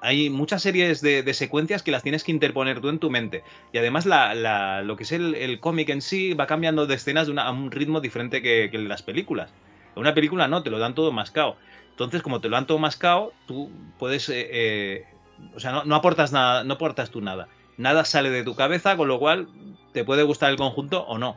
hay 0.00 0.30
muchas 0.30 0.62
series 0.62 1.00
de, 1.02 1.34
secuencias 1.34 1.82
que 1.82 1.90
las 1.90 2.02
tienes 2.02 2.24
que 2.24 2.32
interponer 2.32 2.80
tú 2.80 2.88
en 2.88 2.98
tu 2.98 3.10
mente. 3.10 3.42
Y 3.72 3.78
además 3.78 4.06
la, 4.06 4.34
la, 4.34 4.82
lo 4.82 4.96
que 4.96 5.02
es 5.02 5.12
el, 5.12 5.60
cómic 5.60 5.90
en 5.90 6.02
sí 6.02 6.34
va 6.34 6.46
cambiando 6.46 6.86
de 6.86 6.94
escenas 6.94 7.28
a 7.28 7.50
un 7.50 7.70
ritmo 7.70 8.00
diferente 8.00 8.42
que, 8.42 8.68
que 8.70 8.78
las 8.78 9.02
películas. 9.02 9.50
En 9.94 10.00
una 10.00 10.14
película 10.14 10.48
no, 10.48 10.62
te 10.62 10.70
lo 10.70 10.78
dan 10.78 10.94
todo 10.94 11.12
mascado. 11.12 11.56
Entonces, 11.90 12.22
como 12.22 12.40
te 12.40 12.48
lo 12.48 12.56
dan 12.56 12.66
todo 12.66 12.78
mascado, 12.78 13.32
tú 13.46 13.70
puedes... 13.98 14.28
Eh, 14.30 14.48
eh, 14.50 15.04
o 15.54 15.60
sea, 15.60 15.82
no, 15.84 15.94
aportas 15.94 16.32
nada, 16.32 16.64
no 16.64 16.74
aportas 16.74 17.10
tú 17.10 17.20
nada. 17.20 17.48
Nada 17.76 18.04
sale 18.04 18.30
de 18.30 18.42
tu 18.42 18.54
cabeza, 18.54 18.96
con 18.96 19.08
lo 19.08 19.18
cual 19.18 19.48
te 19.92 20.04
puede 20.04 20.22
gustar 20.22 20.50
el 20.50 20.56
conjunto 20.56 21.02
o 21.02 21.18
no. 21.18 21.36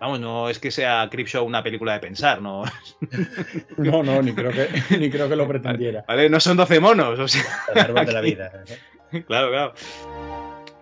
Vamos, 0.00 0.20
no 0.20 0.48
es 0.48 0.58
que 0.58 0.70
sea 0.70 1.08
Creepshow 1.10 1.44
una 1.44 1.62
película 1.62 1.94
de 1.94 2.00
pensar, 2.00 2.40
no. 2.40 2.64
no, 3.76 4.02
no, 4.02 4.22
ni 4.22 4.32
creo 4.32 4.52
que, 4.52 4.68
ni 4.96 5.10
creo 5.10 5.28
que 5.28 5.36
lo 5.36 5.48
pretendiera. 5.48 6.04
Vale, 6.06 6.28
no 6.30 6.38
son 6.38 6.56
12 6.56 6.80
monos, 6.80 7.18
o 7.18 7.26
sea. 7.26 7.44
El 7.74 7.80
árbol 7.80 8.06
de 8.06 8.12
la 8.12 8.20
vida. 8.20 8.52
¿eh? 9.12 9.24
claro, 9.26 9.50
claro. 9.50 9.74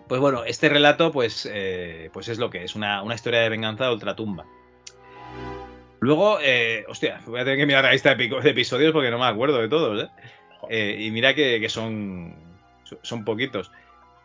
Pues 0.07 0.21
bueno, 0.21 0.45
este 0.45 0.69
relato, 0.69 1.11
pues, 1.11 1.49
eh, 1.51 2.09
pues 2.13 2.27
es 2.27 2.37
lo 2.37 2.49
que 2.49 2.63
es, 2.63 2.75
una, 2.75 3.01
una, 3.01 3.15
historia 3.15 3.41
de 3.41 3.49
venganza 3.49 3.85
de 3.85 3.93
ultratumba. 3.93 4.45
Luego, 5.99 6.37
eh, 6.41 6.85
hostia, 6.87 7.19
voy 7.25 7.39
a 7.39 7.43
tener 7.43 7.57
que 7.57 7.65
mirar 7.65 7.83
la 7.83 7.91
lista 7.91 8.13
de, 8.13 8.27
de 8.27 8.49
episodios 8.49 8.93
porque 8.93 9.09
no 9.09 9.17
me 9.17 9.25
acuerdo 9.25 9.57
de 9.57 9.67
todos, 9.67 10.03
¿eh? 10.03 10.09
eh 10.69 10.97
y 10.99 11.11
mira 11.11 11.33
que, 11.33 11.59
que, 11.59 11.69
son, 11.69 12.35
son 13.01 13.25
poquitos. 13.25 13.71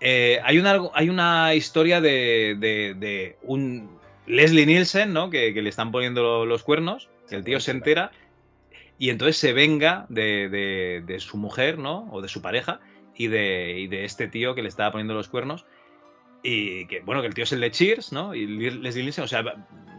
Eh, 0.01 0.41
hay, 0.45 0.59
una, 0.59 0.81
hay 0.95 1.09
una 1.09 1.55
historia 1.55 2.01
de, 2.01 2.57
de, 2.59 2.95
de 2.95 3.37
un, 3.43 3.99
Leslie 4.27 4.67
Nielsen, 4.67 5.13
¿no? 5.13 5.31
Que, 5.31 5.53
que, 5.55 5.63
le 5.63 5.69
están 5.69 5.93
poniendo 5.93 6.47
los 6.47 6.63
cuernos, 6.63 7.09
que 7.29 7.37
el 7.37 7.45
tío 7.45 7.61
se 7.61 7.73
entera 7.73 8.13
y 8.99 9.11
entonces 9.11 9.37
se 9.37 9.53
venga 9.53 10.07
de, 10.09 10.49
de, 10.49 11.03
de 11.05 11.21
su 11.21 11.37
mujer, 11.37 11.79
¿no? 11.79 12.09
O 12.13 12.23
de 12.23 12.29
su 12.29 12.41
pareja 12.41 12.81
y 13.17 13.27
de, 13.27 13.79
y 13.81 13.87
de, 13.89 14.05
este 14.05 14.29
tío 14.29 14.55
que 14.55 14.63
le 14.63 14.69
estaba 14.69 14.93
poniendo 14.93 15.15
los 15.15 15.29
cuernos. 15.29 15.67
Y 16.43 16.87
que, 16.87 17.01
bueno, 17.01 17.21
que 17.21 17.29
el 17.29 17.35
tío 17.35 17.45
es 17.45 17.53
el 17.53 17.61
de 17.61 17.71
Cheers, 17.71 18.13
¿no? 18.13 18.35
Y 18.35 18.47
Leslie 18.47 19.03
Nielsen, 19.03 19.25
o 19.25 19.29
sea, 19.29 19.45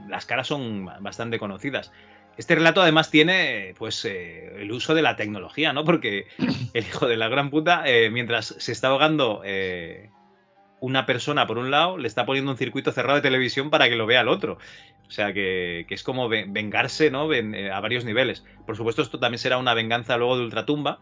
las 0.08 0.26
caras 0.26 0.48
son 0.48 0.86
bastante 1.02 1.40
conocidas. 1.40 1.92
Este 2.38 2.56
relato 2.56 2.82
además 2.82 3.12
tiene, 3.12 3.76
pues, 3.78 4.04
eh, 4.06 4.62
el 4.62 4.72
uso 4.72 4.96
de 4.96 5.02
la 5.02 5.16
tecnología, 5.16 5.74
¿no? 5.74 5.84
Porque 5.84 6.28
el 6.74 6.84
hijo 6.86 7.08
de 7.08 7.18
la 7.18 7.28
gran 7.30 7.50
puta, 7.50 7.84
eh, 7.86 8.10
mientras 8.10 8.56
se 8.58 8.72
está 8.72 8.88
ahogando 8.88 9.42
eh, 9.46 10.10
una 10.84 11.06
persona 11.06 11.48
por 11.48 11.58
un 11.58 11.72
lado 11.72 11.98
le 11.98 12.10
está 12.10 12.26
poniendo 12.26 12.52
un 12.52 12.58
circuito 12.58 12.92
cerrado 12.92 13.16
de 13.16 13.22
televisión 13.22 13.70
para 13.70 13.88
que 13.88 13.96
lo 13.96 14.06
vea 14.06 14.20
el 14.20 14.28
otro. 14.28 14.58
O 15.08 15.12
sea 15.12 15.32
que, 15.32 15.86
es 15.90 16.04
como 16.04 16.28
vengarse 16.28 17.10
¿no? 17.10 17.32
Eh, 17.32 17.72
a 17.72 17.80
varios 17.80 18.04
niveles. 18.04 18.44
Por 18.66 18.76
supuesto, 18.76 19.02
esto 19.02 19.18
también 19.18 19.40
será 19.40 19.58
una 19.58 19.74
venganza 19.74 20.18
luego 20.18 20.38
de 20.38 20.44
Ultratumba. 20.44 21.00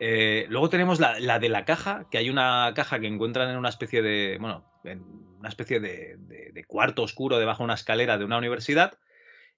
Eh, 0.00 0.46
luego 0.48 0.68
tenemos 0.68 0.98
la, 0.98 1.38
de 1.38 1.48
la 1.48 1.64
caja, 1.64 2.06
que 2.10 2.18
hay 2.18 2.28
una 2.28 2.72
caja 2.74 2.98
que 2.98 3.06
encuentran 3.06 3.50
en 3.50 3.56
una 3.56 3.68
especie 3.68 4.02
de. 4.02 4.36
Bueno, 4.40 4.64
en 4.82 5.04
una 5.38 5.48
especie 5.48 5.78
de, 5.78 6.16
de 6.18 6.64
cuarto 6.64 7.04
oscuro 7.04 7.38
debajo 7.38 7.62
de 7.62 7.66
una 7.66 7.74
escalera 7.74 8.18
de 8.18 8.24
una 8.24 8.38
universidad 8.38 8.98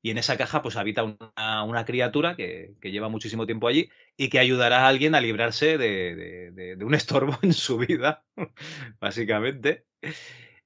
y 0.02 0.10
en 0.10 0.18
esa 0.18 0.36
caja 0.36 0.62
pues 0.62 0.76
habita 0.76 1.04
una, 1.04 1.64
una 1.64 1.84
criatura 1.84 2.34
que, 2.36 2.74
que, 2.80 2.90
lleva 2.90 3.08
muchísimo 3.08 3.46
tiempo 3.46 3.68
allí 3.68 3.90
y 4.16 4.28
que 4.30 4.38
ayudará 4.38 4.84
a 4.84 4.88
alguien 4.88 5.14
a 5.14 5.20
librarse 5.20 5.76
de, 5.76 6.50
de, 6.52 6.84
un 6.84 6.94
estorbo 6.94 7.38
en 7.42 7.52
su 7.52 7.78
vida, 7.78 8.24
básicamente. 8.98 9.84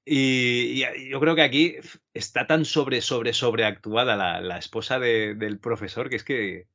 Y, 0.05 0.83
y, 0.83 1.09
yo 1.09 1.19
creo 1.19 1.35
que 1.35 1.41
aquí 1.41 1.75
está 2.13 2.47
tan 2.47 2.63
sobre, 2.63 3.01
sobre, 3.01 3.33
sobreactuada 3.33 4.15
la, 4.15 4.39
la 4.39 4.57
esposa 4.57 4.99
del 4.99 5.59
profesor 5.59 6.09
que 6.09 6.15
es 6.15 6.23
que, 6.23 6.67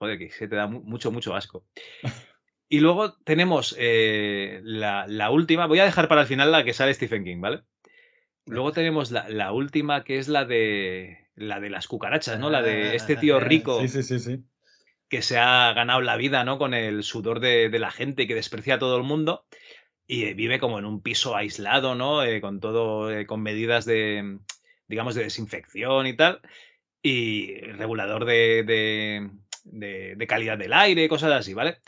joder, 0.00 0.18
que 0.18 0.30
se 0.30 0.48
te 0.48 0.56
da 0.56 0.66
mucho, 0.66 1.12
mucho 1.12 1.34
asco. 1.34 1.66
Y 2.68 2.80
luego 2.80 3.14
tenemos 3.18 3.76
eh, 3.78 4.60
la, 4.64 5.06
la 5.06 5.30
última, 5.30 5.66
voy 5.66 5.78
a 5.78 5.84
dejar 5.84 6.08
para 6.08 6.22
el 6.22 6.26
final 6.26 6.50
la 6.50 6.64
que 6.64 6.72
sale 6.72 6.94
Stephen 6.94 7.22
King, 7.22 7.40
¿vale? 7.40 7.62
Luego 8.44 8.72
tenemos 8.72 9.12
la, 9.12 9.28
la 9.28 9.52
última 9.52 10.02
que 10.02 10.18
es 10.18 10.26
la 10.26 10.44
de 10.44 11.25
la 11.36 11.60
de 11.60 11.70
las 11.70 11.86
cucarachas, 11.86 12.38
¿no? 12.38 12.50
La 12.50 12.62
de 12.62 12.96
este 12.96 13.16
tío 13.16 13.38
rico. 13.38 13.80
Sí, 13.80 13.88
sí, 13.88 14.02
sí, 14.02 14.18
sí. 14.18 14.44
Que 15.08 15.22
se 15.22 15.38
ha 15.38 15.72
ganado 15.72 16.00
la 16.00 16.16
vida, 16.16 16.42
¿no? 16.44 16.58
Con 16.58 16.74
el 16.74 17.04
sudor 17.04 17.38
de, 17.38 17.68
de 17.68 17.78
la 17.78 17.92
gente 17.92 18.26
que 18.26 18.34
desprecia 18.34 18.74
a 18.74 18.78
todo 18.78 18.96
el 18.96 19.04
mundo 19.04 19.46
y 20.06 20.34
vive 20.34 20.58
como 20.58 20.78
en 20.78 20.84
un 20.84 21.02
piso 21.02 21.36
aislado, 21.36 21.94
¿no? 21.94 22.22
Eh, 22.22 22.40
con 22.40 22.60
todo, 22.60 23.10
eh, 23.10 23.26
con 23.26 23.42
medidas 23.42 23.84
de, 23.84 24.38
digamos, 24.88 25.14
de 25.14 25.24
desinfección 25.24 26.06
y 26.06 26.14
tal, 26.14 26.40
y 27.02 27.56
regulador 27.72 28.24
de, 28.24 29.30
de, 29.64 30.26
calidad 30.28 30.58
del 30.58 30.72
aire, 30.72 31.08
cosas 31.08 31.32
así, 31.32 31.54
¿vale? 31.54 31.78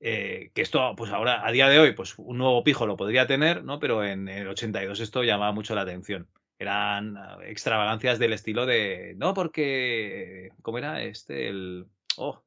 Eh, 0.00 0.50
que 0.54 0.62
esto, 0.62 0.94
pues 0.96 1.12
ahora, 1.12 1.46
a 1.46 1.52
día 1.52 1.68
de 1.68 1.78
hoy, 1.78 1.92
pues 1.92 2.18
un 2.18 2.38
nuevo 2.38 2.64
pijo 2.64 2.86
lo 2.86 2.96
podría 2.96 3.26
tener, 3.26 3.62
¿no? 3.64 3.78
Pero 3.78 4.04
en 4.04 4.28
el 4.28 4.48
82 4.48 4.98
esto 5.00 5.22
llamaba 5.22 5.52
mucho 5.52 5.74
la 5.76 5.82
atención. 5.82 6.28
Eran 6.62 7.16
ah, 7.16 7.38
extravagancias 7.44 8.18
del 8.18 8.32
estilo 8.32 8.66
de, 8.66 9.14
no, 9.16 9.34
porque, 9.34 10.50
¿cómo 10.62 10.78
era 10.78 11.02
este? 11.02 11.48
El, 11.48 11.86
oh, 12.16 12.42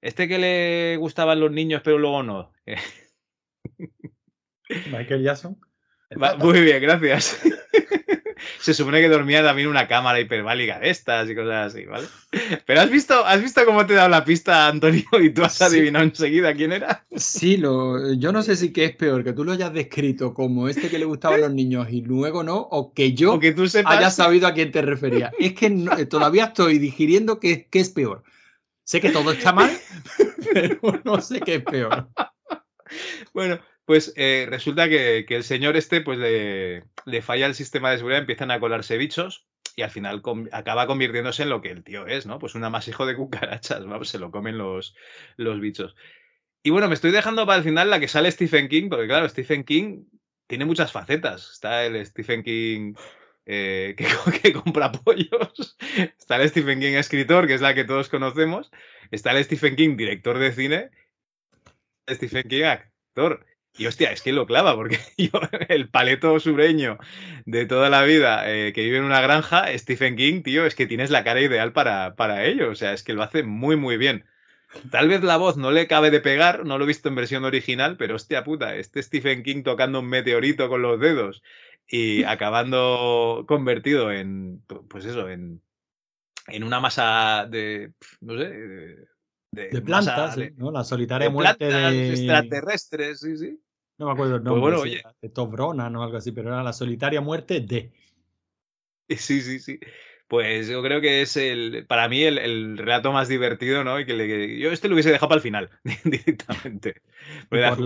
este 0.00 0.28
que 0.28 0.38
le 0.38 0.96
gustaban 0.96 1.40
los 1.40 1.50
niños, 1.50 1.82
pero 1.84 1.98
luego 1.98 2.22
no. 2.22 2.52
Michael 4.90 5.24
Jackson. 5.24 5.60
Muy 6.38 6.60
bien, 6.60 6.82
gracias. 6.82 7.40
Se 8.60 8.74
supone 8.74 9.00
que 9.00 9.08
dormía 9.08 9.42
también 9.42 9.68
una 9.68 9.88
cámara 9.88 10.20
hiperbálica 10.20 10.78
de 10.78 10.90
estas 10.90 11.28
y 11.30 11.34
cosas 11.34 11.72
así, 11.72 11.84
¿vale? 11.86 12.06
Pero 12.66 12.80
has 12.80 12.90
visto, 12.90 13.24
has 13.24 13.40
visto 13.40 13.64
cómo 13.64 13.86
te 13.86 13.94
he 13.94 13.96
dado 13.96 14.08
la 14.08 14.24
pista, 14.24 14.68
Antonio, 14.68 15.04
y 15.20 15.30
tú 15.30 15.42
has 15.42 15.60
adivinado 15.62 16.04
enseguida 16.04 16.54
quién 16.54 16.72
era. 16.72 17.04
Sí, 17.14 17.56
lo, 17.56 18.12
yo 18.14 18.32
no 18.32 18.42
sé 18.42 18.56
si 18.56 18.72
qué 18.72 18.86
es 18.86 18.96
peor, 18.96 19.24
que 19.24 19.32
tú 19.32 19.44
lo 19.44 19.52
hayas 19.52 19.72
descrito 19.72 20.34
como 20.34 20.68
este 20.68 20.88
que 20.88 20.98
le 20.98 21.04
gustaba 21.04 21.36
a 21.36 21.38
los 21.38 21.52
niños 21.52 21.88
y 21.90 22.02
luego 22.02 22.42
no, 22.42 22.56
o 22.56 22.92
que 22.92 23.14
yo 23.14 23.38
que 23.38 23.52
tú 23.52 23.64
haya 23.84 24.10
sabido 24.10 24.46
a 24.46 24.54
quién 24.54 24.70
te 24.70 24.82
refería. 24.82 25.32
Es 25.38 25.54
que 25.54 25.70
todavía 26.08 26.46
estoy 26.46 26.78
digiriendo 26.78 27.40
qué, 27.40 27.68
qué 27.70 27.80
es 27.80 27.90
peor. 27.90 28.22
Sé 28.84 29.00
que 29.00 29.10
todo 29.10 29.32
está 29.32 29.52
mal, 29.52 29.70
pero 30.52 30.78
no 31.04 31.20
sé 31.20 31.40
qué 31.40 31.56
es 31.56 31.62
peor. 31.62 32.08
Bueno, 33.32 33.58
pues 33.86 34.12
eh, 34.16 34.46
resulta 34.50 34.88
que, 34.88 35.24
el 35.28 35.44
señor 35.44 35.76
este, 35.76 36.00
pues 36.00 36.18
le, 36.18 37.22
falla 37.22 37.46
el 37.46 37.54
sistema 37.54 37.90
de 37.90 37.98
seguridad, 37.98 38.20
empiezan 38.20 38.50
a 38.50 38.60
colarse 38.60 38.98
bichos 38.98 39.46
y 39.76 39.82
al 39.82 39.90
final 39.90 40.22
acaba 40.52 40.86
convirtiéndose 40.86 41.44
en 41.44 41.50
lo 41.50 41.62
que 41.62 41.70
el 41.70 41.84
tío 41.84 42.06
es, 42.06 42.26
¿no? 42.26 42.38
Pues 42.38 42.54
un 42.54 42.64
amasijo 42.64 43.06
de 43.06 43.14
cucarachas, 43.16 43.86
vamos, 43.86 44.08
se 44.08 44.18
lo 44.18 44.30
comen 44.30 44.58
los, 44.58 44.94
los 45.36 45.60
bichos. 45.60 45.94
Y 46.62 46.70
bueno, 46.70 46.88
me 46.88 46.94
estoy 46.94 47.12
dejando 47.12 47.46
para 47.46 47.58
el 47.58 47.64
final 47.64 47.88
la 47.88 48.00
que 48.00 48.08
sale 48.08 48.30
Stephen 48.30 48.68
King, 48.68 48.88
porque 48.88 49.06
claro, 49.06 49.28
Stephen 49.28 49.64
King 49.64 50.04
tiene 50.48 50.64
muchas 50.64 50.90
facetas. 50.90 51.52
Está 51.52 51.84
el 51.86 52.04
Stephen 52.04 52.42
King 52.42 52.94
eh, 53.46 53.94
que, 53.96 54.08
que, 54.42 54.52
compra 54.52 54.90
pollos, 54.90 55.76
está 56.18 56.42
el 56.42 56.48
Stephen 56.48 56.80
King 56.80 56.94
escritor, 56.94 57.46
que 57.46 57.54
es 57.54 57.60
la 57.60 57.74
que 57.74 57.84
todos 57.84 58.08
conocemos, 58.08 58.72
está 59.12 59.30
el 59.30 59.44
Stephen 59.44 59.76
King 59.76 59.96
director 59.96 60.38
de 60.38 60.52
cine, 60.52 60.90
Stephen 62.08 62.48
King 62.48 62.64
actor. 62.64 63.46
Y 63.78 63.86
hostia, 63.86 64.10
es 64.10 64.22
que 64.22 64.32
lo 64.32 64.46
clava, 64.46 64.74
porque 64.74 64.98
yo, 65.18 65.30
el 65.68 65.88
paleto 65.88 66.38
sureño 66.40 66.98
de 67.44 67.66
toda 67.66 67.90
la 67.90 68.02
vida 68.04 68.50
eh, 68.50 68.72
que 68.72 68.82
vive 68.82 68.98
en 68.98 69.04
una 69.04 69.20
granja, 69.20 69.66
Stephen 69.76 70.16
King, 70.16 70.42
tío, 70.42 70.64
es 70.66 70.74
que 70.74 70.86
tienes 70.86 71.10
la 71.10 71.24
cara 71.24 71.40
ideal 71.40 71.72
para, 71.72 72.14
para 72.16 72.44
ello. 72.44 72.70
O 72.70 72.74
sea, 72.74 72.92
es 72.92 73.02
que 73.02 73.12
lo 73.12 73.22
hace 73.22 73.42
muy, 73.42 73.76
muy 73.76 73.96
bien. 73.96 74.24
Tal 74.90 75.08
vez 75.08 75.22
la 75.22 75.36
voz 75.36 75.56
no 75.56 75.70
le 75.70 75.86
cabe 75.86 76.10
de 76.10 76.20
pegar, 76.20 76.64
no 76.64 76.78
lo 76.78 76.84
he 76.84 76.88
visto 76.88 77.08
en 77.08 77.14
versión 77.14 77.44
original, 77.44 77.96
pero 77.96 78.16
hostia 78.16 78.44
puta, 78.44 78.76
este 78.76 79.02
Stephen 79.02 79.42
King 79.42 79.62
tocando 79.62 80.00
un 80.00 80.08
meteorito 80.08 80.68
con 80.68 80.82
los 80.82 81.00
dedos 81.00 81.42
y 81.88 82.24
acabando 82.24 83.44
convertido 83.46 84.12
en, 84.12 84.62
pues 84.88 85.04
eso, 85.04 85.28
en, 85.28 85.62
en 86.48 86.64
una 86.64 86.80
masa 86.80 87.46
de, 87.48 87.92
no 88.20 88.36
sé, 88.36 89.06
de, 89.52 89.82
plantas, 89.82 90.36
¿no? 90.56 90.70
La 90.70 90.84
solitaria 90.84 91.30
muerte 91.30 91.66
de 91.66 92.10
extraterrestres, 92.10 93.20
sí, 93.20 93.36
sí. 93.36 93.60
No 93.98 94.06
me 94.06 94.12
acuerdo 94.12 94.36
el 94.36 94.42
pues 94.42 94.54
nombre. 94.54 94.76
bueno, 94.76 95.10
De 95.22 95.28
Tobrona, 95.30 95.90
¿no? 95.90 96.02
Algo 96.02 96.18
así, 96.18 96.32
pero 96.32 96.48
era 96.48 96.62
la 96.62 96.72
solitaria 96.72 97.20
muerte 97.20 97.60
de. 97.60 97.92
Sí, 99.08 99.40
sí, 99.40 99.60
sí. 99.60 99.78
Pues 100.28 100.66
yo 100.66 100.82
creo 100.82 101.00
que 101.00 101.22
es 101.22 101.36
el, 101.36 101.86
para 101.86 102.08
mí 102.08 102.24
el, 102.24 102.76
relato 102.76 103.12
más 103.12 103.28
divertido, 103.28 103.84
¿no? 103.84 104.00
Y 104.00 104.06
que, 104.06 104.58
yo 104.58 104.72
este 104.72 104.88
lo 104.88 104.94
hubiese 104.94 105.10
dejado 105.10 105.28
para 105.28 105.36
el 105.36 105.42
final, 105.42 105.70
directamente. 106.04 107.02
por 107.48 107.58
la, 107.58 107.76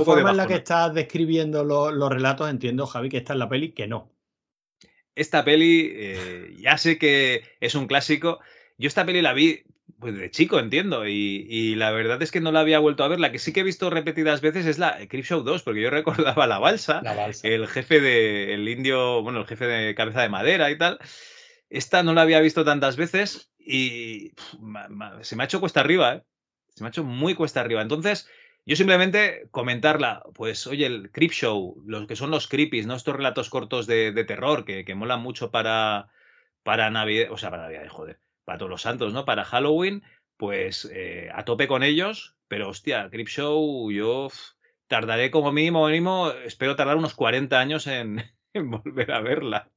forma 0.00 0.32
en 0.32 0.36
la 0.36 0.48
que 0.48 0.54
estás 0.54 0.92
describiendo 0.92 1.62
los 1.62 2.10
relatos, 2.10 2.50
entiendo, 2.50 2.86
Javi, 2.86 3.08
que 3.08 3.18
esta 3.18 3.34
es 3.34 3.38
la 3.38 3.48
peli 3.48 3.70
que 3.70 3.86
no. 3.86 4.10
Esta 5.14 5.44
peli, 5.44 5.92
eh, 5.94 6.56
ya 6.58 6.76
sé 6.76 6.98
que 6.98 7.44
es 7.60 7.76
un 7.76 7.86
clásico. 7.86 8.40
Yo 8.76 8.88
esta 8.88 9.06
peli 9.06 9.22
la 9.22 9.32
vi 9.32 9.62
pues 10.06 10.20
de 10.20 10.30
chico, 10.30 10.60
entiendo. 10.60 11.08
Y, 11.08 11.74
la 11.74 11.90
verdad 11.90 12.22
es 12.22 12.30
que 12.30 12.40
no 12.40 12.52
la 12.52 12.60
había 12.60 12.78
vuelto 12.78 13.02
a 13.02 13.08
ver. 13.08 13.18
La 13.18 13.32
que 13.32 13.40
sí 13.40 13.52
que 13.52 13.60
he 13.60 13.64
visto 13.64 13.90
repetidas 13.90 14.40
veces 14.40 14.64
es 14.64 14.78
la 14.78 14.98
Show 15.10 15.42
2, 15.42 15.64
porque 15.64 15.80
yo 15.80 15.90
recordaba 15.90 16.46
la 16.46 16.60
balsa, 16.60 17.02
el 17.42 17.66
jefe 17.66 18.00
de, 18.00 18.54
el 18.54 18.68
indio, 18.68 19.20
bueno, 19.22 19.40
el 19.40 19.46
jefe 19.46 19.66
de 19.66 19.96
cabeza 19.96 20.22
de 20.22 20.28
madera 20.28 20.70
y 20.70 20.78
tal. 20.78 21.00
Esta 21.70 22.04
no 22.04 22.14
la 22.14 22.22
había 22.22 22.38
visto 22.38 22.64
tantas 22.64 22.96
veces 22.96 23.50
y 23.58 24.30
se 25.22 25.34
me 25.34 25.42
ha 25.42 25.46
hecho 25.46 25.58
cuesta 25.58 25.80
arriba, 25.80 26.14
¿eh? 26.14 26.22
Se 26.68 26.84
me 26.84 26.86
ha 26.86 26.90
hecho 26.90 27.02
muy 27.02 27.34
cuesta 27.34 27.60
arriba. 27.60 27.82
Entonces, 27.82 28.28
yo 28.64 28.76
simplemente 28.76 29.48
comentarla, 29.50 30.22
pues, 30.34 30.68
oye, 30.68 30.86
el 30.86 31.10
Creep 31.10 31.32
Show, 31.32 31.82
los 31.84 32.06
que 32.06 32.14
son 32.14 32.30
los 32.30 32.46
creepies, 32.46 32.86
¿no? 32.86 32.94
Estos 32.94 33.16
relatos 33.16 33.50
cortos 33.50 33.88
de, 33.88 34.12
terror 34.24 34.64
que, 34.64 34.84
que 34.84 34.94
molan 34.94 35.20
mucho 35.20 35.50
para, 35.50 36.10
para 36.62 36.90
Navidad, 36.90 37.32
o 37.32 37.38
sea, 37.38 37.50
para 37.50 37.64
Navidad, 37.64 37.88
joder 37.88 38.20
para 38.46 38.58
todos 38.58 38.70
los 38.70 38.82
santos, 38.82 39.12
¿no? 39.12 39.26
Para 39.26 39.44
Halloween, 39.44 40.02
pues 40.38 40.88
eh, 40.94 41.28
a 41.34 41.44
tope 41.44 41.68
con 41.68 41.82
ellos, 41.82 42.36
pero 42.48 42.70
hostia, 42.70 43.10
Show, 43.10 43.90
yo 43.90 44.28
tardaré 44.86 45.30
como 45.32 45.52
mínimo, 45.52 45.86
mínimo, 45.86 46.30
espero 46.30 46.76
tardar 46.76 46.96
unos 46.96 47.14
40 47.14 47.58
años 47.58 47.86
en, 47.88 48.22
volver 48.54 49.10
a 49.12 49.20
verla. 49.20 49.70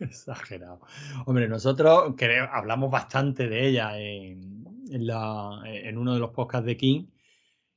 Exagerado. 0.00 0.80
Hombre, 1.26 1.48
nosotros 1.48 2.14
creo, 2.18 2.48
hablamos 2.52 2.90
bastante 2.90 3.48
de 3.48 3.68
ella 3.68 3.98
en, 3.98 4.66
la, 4.90 5.62
en 5.64 5.96
uno 5.96 6.12
de 6.12 6.20
los 6.20 6.32
podcasts 6.32 6.66
de 6.66 6.76
King. 6.76 7.06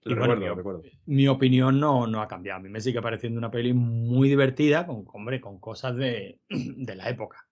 Y 0.04 0.16
recuerdo, 0.16 0.56
recuerdo. 0.56 0.84
Mi 1.06 1.28
opinión 1.28 1.80
no, 1.80 2.08
no 2.08 2.22
ha 2.22 2.28
cambiado. 2.28 2.60
A 2.60 2.63
mí 2.63 2.70
me 2.70 2.82
sigue 2.82 3.02
pareciendo 3.02 3.38
una 3.38 3.52
peli 3.52 3.74
muy 3.74 4.28
divertida, 4.28 4.88
con, 4.88 5.06
hombre, 5.13 5.40
con 5.40 5.60
cosas 5.60 5.96
de, 5.96 6.40
de 6.50 6.96
la 6.96 7.10
época 7.10 7.46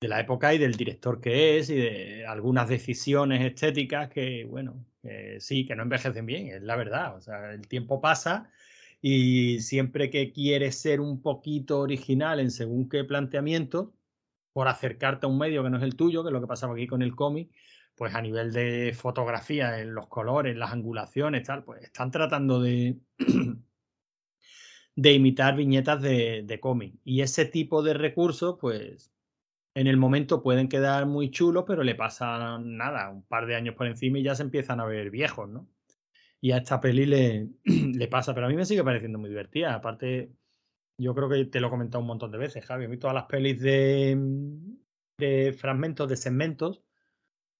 de 0.00 0.08
la 0.08 0.20
época 0.20 0.54
y 0.54 0.58
del 0.58 0.74
director 0.74 1.20
que 1.20 1.58
es 1.58 1.68
y 1.70 1.76
de 1.76 2.26
algunas 2.26 2.68
decisiones 2.68 3.42
estéticas 3.44 4.08
que, 4.08 4.46
bueno, 4.46 4.84
sí, 5.38 5.66
que 5.66 5.76
no 5.76 5.82
envejecen 5.82 6.26
bien, 6.26 6.48
es 6.48 6.62
la 6.62 6.76
verdad. 6.76 7.16
O 7.16 7.20
sea, 7.20 7.52
el 7.52 7.68
tiempo 7.68 8.00
pasa 8.00 8.50
y 9.02 9.60
siempre 9.60 10.10
que 10.10 10.32
quieres 10.32 10.76
ser 10.76 11.00
un 11.00 11.22
poquito 11.22 11.80
original 11.80 12.40
en 12.40 12.50
según 12.50 12.88
qué 12.88 13.04
planteamiento, 13.04 13.94
por 14.52 14.68
acercarte 14.68 15.26
a 15.26 15.28
un 15.28 15.38
medio 15.38 15.62
que 15.62 15.70
no 15.70 15.78
es 15.78 15.84
el 15.84 15.96
tuyo, 15.96 16.22
que 16.22 16.30
es 16.30 16.32
lo 16.32 16.40
que 16.40 16.46
pasaba 16.46 16.74
aquí 16.74 16.86
con 16.86 17.02
el 17.02 17.14
cómic, 17.14 17.50
pues 17.94 18.14
a 18.14 18.22
nivel 18.22 18.52
de 18.52 18.92
fotografía, 18.96 19.80
en 19.80 19.94
los 19.94 20.08
colores, 20.08 20.56
las 20.56 20.72
angulaciones, 20.72 21.44
tal, 21.44 21.64
pues 21.64 21.82
están 21.82 22.10
tratando 22.10 22.60
de, 22.60 22.98
de 24.96 25.12
imitar 25.12 25.56
viñetas 25.56 26.02
de, 26.02 26.42
de 26.44 26.60
cómic. 26.60 26.94
Y 27.04 27.20
ese 27.22 27.44
tipo 27.44 27.82
de 27.82 27.94
recursos, 27.94 28.56
pues 28.60 29.12
en 29.74 29.86
el 29.86 29.96
momento 29.96 30.42
pueden 30.42 30.68
quedar 30.68 31.06
muy 31.06 31.30
chulos, 31.30 31.64
pero 31.66 31.82
le 31.82 31.94
pasa 31.94 32.58
nada, 32.58 33.10
un 33.10 33.24
par 33.24 33.46
de 33.46 33.56
años 33.56 33.74
por 33.76 33.86
encima 33.86 34.18
y 34.18 34.22
ya 34.22 34.34
se 34.34 34.42
empiezan 34.42 34.80
a 34.80 34.84
ver 34.86 35.10
viejos, 35.10 35.48
¿no? 35.48 35.68
Y 36.40 36.52
a 36.52 36.58
esta 36.58 36.80
peli 36.80 37.06
le, 37.06 37.48
le 37.64 38.08
pasa, 38.08 38.34
pero 38.34 38.46
a 38.46 38.48
mí 38.48 38.56
me 38.56 38.64
sigue 38.64 38.84
pareciendo 38.84 39.18
muy 39.18 39.30
divertida. 39.30 39.74
Aparte, 39.74 40.32
yo 40.98 41.14
creo 41.14 41.28
que 41.28 41.44
te 41.46 41.60
lo 41.60 41.68
he 41.68 41.70
comentado 41.70 42.00
un 42.00 42.08
montón 42.08 42.30
de 42.32 42.38
veces, 42.38 42.64
Javi. 42.64 42.86
A 42.86 42.88
mí 42.88 42.98
todas 42.98 43.14
las 43.14 43.26
pelis 43.26 43.60
de, 43.60 44.18
de 45.18 45.52
fragmentos, 45.52 46.08
de 46.08 46.16
segmentos, 46.16 46.82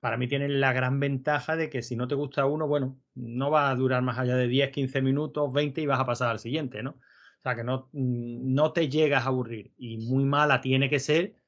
para 0.00 0.16
mí 0.16 0.28
tienen 0.28 0.60
la 0.60 0.72
gran 0.72 0.98
ventaja 0.98 1.56
de 1.56 1.70
que 1.70 1.82
si 1.82 1.96
no 1.96 2.08
te 2.08 2.14
gusta 2.14 2.46
uno, 2.46 2.66
bueno, 2.66 2.98
no 3.14 3.50
va 3.50 3.70
a 3.70 3.74
durar 3.76 4.02
más 4.02 4.18
allá 4.18 4.36
de 4.36 4.48
10, 4.48 4.70
15 4.70 5.02
minutos, 5.02 5.52
20 5.52 5.80
y 5.82 5.86
vas 5.86 6.00
a 6.00 6.06
pasar 6.06 6.30
al 6.30 6.38
siguiente, 6.38 6.82
¿no? 6.82 6.92
O 6.92 7.42
sea, 7.42 7.54
que 7.56 7.64
no, 7.64 7.88
no 7.92 8.72
te 8.72 8.88
llegas 8.88 9.24
a 9.24 9.28
aburrir. 9.28 9.72
Y 9.78 9.98
muy 9.98 10.24
mala 10.24 10.60
tiene 10.60 10.90
que 10.90 10.98
ser 10.98 11.39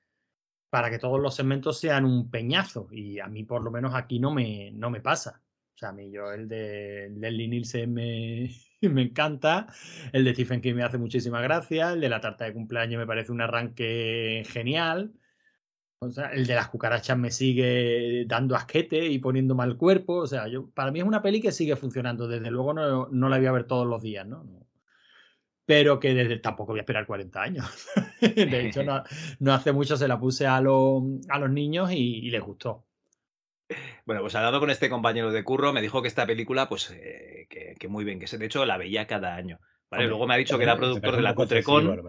para 0.72 0.88
que 0.88 0.98
todos 0.98 1.20
los 1.20 1.34
segmentos 1.34 1.78
sean 1.78 2.06
un 2.06 2.30
peñazo. 2.30 2.88
Y 2.90 3.20
a 3.20 3.26
mí, 3.26 3.44
por 3.44 3.62
lo 3.62 3.70
menos, 3.70 3.94
aquí 3.94 4.18
no 4.18 4.32
me, 4.32 4.70
no 4.72 4.88
me 4.88 5.02
pasa. 5.02 5.42
O 5.74 5.78
sea, 5.78 5.90
a 5.90 5.92
mí 5.92 6.10
yo 6.10 6.32
el 6.32 6.48
de 6.48 7.10
Leslie 7.14 7.46
Nielsen 7.46 7.92
me, 7.92 8.50
me 8.80 9.02
encanta, 9.02 9.66
el 10.14 10.24
de 10.24 10.32
Stephen 10.32 10.62
King 10.62 10.76
me 10.76 10.82
hace 10.82 10.96
muchísima 10.96 11.42
gracia, 11.42 11.92
el 11.92 12.00
de 12.00 12.08
la 12.08 12.22
tarta 12.22 12.46
de 12.46 12.54
cumpleaños 12.54 12.98
me 12.98 13.06
parece 13.06 13.32
un 13.32 13.42
arranque 13.42 14.44
genial. 14.46 15.12
O 15.98 16.10
sea, 16.10 16.28
el 16.28 16.46
de 16.46 16.54
las 16.54 16.68
cucarachas 16.68 17.18
me 17.18 17.30
sigue 17.30 18.24
dando 18.26 18.56
asquete 18.56 19.06
y 19.08 19.18
poniendo 19.18 19.54
mal 19.54 19.76
cuerpo. 19.76 20.14
O 20.20 20.26
sea, 20.26 20.48
yo, 20.48 20.70
para 20.70 20.90
mí 20.90 21.00
es 21.00 21.04
una 21.04 21.20
peli 21.20 21.42
que 21.42 21.52
sigue 21.52 21.76
funcionando. 21.76 22.26
Desde 22.26 22.50
luego 22.50 22.72
no, 22.72 23.08
no 23.08 23.28
la 23.28 23.36
voy 23.36 23.46
a 23.46 23.52
ver 23.52 23.64
todos 23.66 23.86
los 23.86 24.00
días, 24.00 24.26
¿no? 24.26 24.61
Pero 25.64 26.00
que 26.00 26.14
desde, 26.14 26.38
tampoco 26.38 26.72
voy 26.72 26.80
a 26.80 26.82
esperar 26.82 27.06
40 27.06 27.42
años. 27.42 27.88
de 28.20 28.66
hecho, 28.66 28.82
no, 29.38 29.52
hace 29.52 29.72
mucho 29.72 29.96
se 29.96 30.08
la 30.08 30.18
puse 30.18 30.46
a, 30.46 30.60
los, 30.60 31.02
a 31.28 31.38
los 31.38 31.50
niños 31.50 31.90
y, 31.92 32.30
les 32.30 32.42
gustó. 32.42 32.86
Bueno, 34.04 34.20
pues 34.20 34.34
hablando 34.34 34.60
con 34.60 34.70
este 34.70 34.90
compañero 34.90 35.32
de 35.32 35.44
curro, 35.44 35.72
me 35.72 35.80
dijo 35.80 36.02
que 36.02 36.08
esta 36.08 36.26
película, 36.26 36.68
pues, 36.68 36.90
eh, 36.90 37.46
que, 37.48 37.88
muy 37.88 38.04
bien, 38.04 38.18
que 38.18 38.26
se, 38.26 38.36
de 38.36 38.46
hecho 38.46 38.66
la 38.66 38.76
veía 38.76 39.06
cada 39.06 39.34
año. 39.34 39.60
Vale, 39.92 40.04
Hombre, 40.04 40.08
luego 40.08 40.26
me 40.26 40.32
ha 40.32 40.36
dicho 40.38 40.56
que 40.56 40.64
era 40.64 40.74
productor 40.74 41.16
de 41.16 41.20
la 41.20 41.34
Cutrecon. 41.34 42.02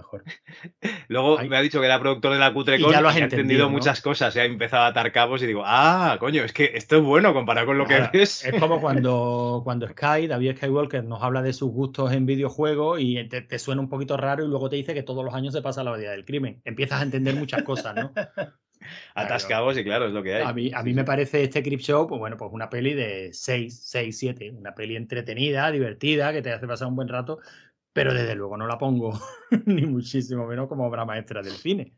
Luego 1.09 1.37
Ay. 1.37 1.49
me 1.49 1.57
ha 1.57 1.61
dicho 1.61 1.81
que 1.81 1.85
era 1.85 1.99
productor 1.99 2.31
de 2.31 2.39
la 2.39 2.53
Cutrecon 2.53 2.89
Y 2.89 2.93
ya 2.93 3.01
lo 3.01 3.09
has 3.09 3.15
ha 3.15 3.19
entendido, 3.19 3.41
entendido 3.41 3.65
¿no? 3.65 3.71
muchas 3.71 3.99
cosas. 3.99 4.33
Y 4.37 4.39
ha 4.39 4.45
empezado 4.45 4.83
a 4.83 4.87
atar 4.87 5.11
cabos 5.11 5.43
y 5.43 5.47
digo, 5.47 5.63
ah, 5.65 6.15
coño, 6.17 6.45
es 6.45 6.53
que 6.53 6.71
esto 6.75 6.95
es 6.95 7.03
bueno 7.03 7.33
comparado 7.33 7.67
con 7.67 7.77
lo 7.77 7.85
que 7.85 8.01
ves. 8.13 8.45
Es 8.45 8.57
como 8.57 8.79
cuando, 8.81 9.59
cuando 9.65 9.85
Sky, 9.89 10.27
David 10.27 10.55
Skywalker, 10.55 11.03
nos 11.03 11.21
habla 11.21 11.41
de 11.41 11.51
sus 11.51 11.71
gustos 11.71 12.13
en 12.13 12.25
videojuegos 12.25 13.01
y 13.01 13.21
te, 13.27 13.41
te 13.41 13.59
suena 13.59 13.81
un 13.81 13.89
poquito 13.89 14.15
raro 14.15 14.45
y 14.45 14.47
luego 14.47 14.69
te 14.69 14.77
dice 14.77 14.93
que 14.93 15.03
todos 15.03 15.25
los 15.25 15.33
años 15.33 15.53
se 15.53 15.61
pasa 15.61 15.83
la 15.83 15.91
variedad 15.91 16.11
del 16.11 16.23
crimen. 16.23 16.61
Empiezas 16.63 17.01
a 17.01 17.03
entender 17.03 17.35
muchas 17.35 17.63
cosas, 17.63 17.95
¿no? 17.95 18.13
Atas 19.15 19.45
cabos 19.45 19.77
y 19.77 19.83
claro, 19.83 20.07
es 20.07 20.13
lo 20.13 20.23
que 20.23 20.35
hay. 20.35 20.43
A 20.43 20.53
mí, 20.53 20.71
a 20.73 20.83
mí 20.83 20.93
me 20.93 21.03
parece 21.03 21.43
este 21.43 21.63
Crip 21.63 21.79
Show, 21.79 22.07
pues 22.07 22.19
bueno, 22.19 22.37
pues 22.37 22.51
una 22.51 22.69
peli 22.69 22.93
de 22.93 23.29
6, 23.31 23.81
6, 23.85 24.17
7. 24.17 24.51
Una 24.51 24.73
peli 24.75 24.95
entretenida, 24.95 25.71
divertida, 25.71 26.33
que 26.33 26.41
te 26.41 26.51
hace 26.51 26.67
pasar 26.67 26.87
un 26.87 26.95
buen 26.95 27.07
rato, 27.07 27.39
pero 27.93 28.13
desde 28.13 28.35
luego 28.35 28.57
no 28.57 28.67
la 28.67 28.77
pongo 28.77 29.13
ni 29.65 29.85
muchísimo 29.85 30.45
menos 30.47 30.67
como 30.67 30.85
obra 30.87 31.05
maestra 31.05 31.41
del 31.41 31.53
cine. 31.53 31.93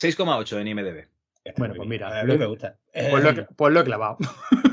6,8 0.00 0.60
en 0.60 0.68
IMDB. 0.68 1.08
Está 1.44 1.58
Bueno, 1.58 1.74
pues 1.74 1.88
bien. 1.88 2.00
mira, 2.00 2.08
A 2.20 2.24
lo- 2.24 2.34
mí 2.34 2.38
me 2.38 2.46
gusta. 2.46 2.78
Pues 2.92 3.22
lo, 3.24 3.30
he- 3.30 3.46
pues 3.56 3.72
lo 3.72 3.80
he 3.80 3.84
clavado. 3.84 4.16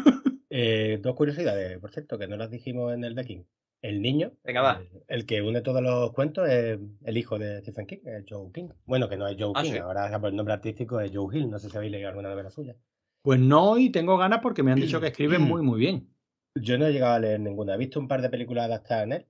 Eh, 0.58 1.00
dos 1.02 1.15
curiosidades, 1.15 1.78
por 1.80 1.91
cierto, 1.91 2.17
que 2.17 2.28
no 2.30 2.38
las 2.38 2.50
dijimos 2.50 2.93
en 2.93 3.04
el 3.04 3.13
decking. 3.13 3.45
El 3.82 4.02
niño, 4.02 4.32
Venga, 4.41 4.62
va. 4.62 4.80
El, 4.80 5.04
el 5.10 5.26
que 5.26 5.41
une 5.41 5.62
todos 5.62 5.82
los 5.82 6.13
cuentos 6.13 6.48
es 6.48 6.80
el 7.04 7.17
hijo 7.17 7.38
de 7.38 7.60
Stephen 7.60 7.86
King, 7.86 7.98
es 8.06 8.24
Joe 8.30 8.50
King. 8.54 8.69
Bueno, 8.86 9.10
que 9.10 9.17
no 9.17 9.28
es 9.28 9.36
Joe 9.38 9.52
Ah, 9.54 9.63
King, 9.63 9.71
sí. 9.74 9.78
ahora 9.80 10.17
por 10.17 10.30
el 10.30 10.36
nombre 10.38 10.54
artístico 10.54 11.02
es 11.02 11.12
Joe 11.13 11.38
Hill. 11.38 11.50
No 11.50 11.60
sé 11.60 11.69
si 11.69 11.76
habéis 11.76 11.91
leído 11.91 12.08
alguna 12.08 12.30
novela 12.30 12.50
suya. 12.52 12.74
Pues 13.21 13.38
no, 13.38 13.78
y 13.78 13.89
tengo 13.89 14.17
ganas 14.17 14.39
porque 14.41 14.63
me 14.63 14.71
han 14.71 14.80
dicho 14.80 15.02
que 15.02 15.08
escriben 15.08 15.41
muy, 15.41 15.62
muy 15.62 15.78
bien. 15.78 16.08
Yo 16.56 16.78
no 16.78 16.88
he 16.88 16.93
llegado 16.93 17.15
a 17.15 17.19
leer 17.19 17.41
ninguna. 17.41 17.74
He 17.74 17.78
visto 17.78 18.00
un 18.00 18.08
par 18.08 18.21
de 18.21 18.30
películas 18.30 18.65
adaptadas 18.65 19.04
en 19.04 19.12
él. 19.12 19.26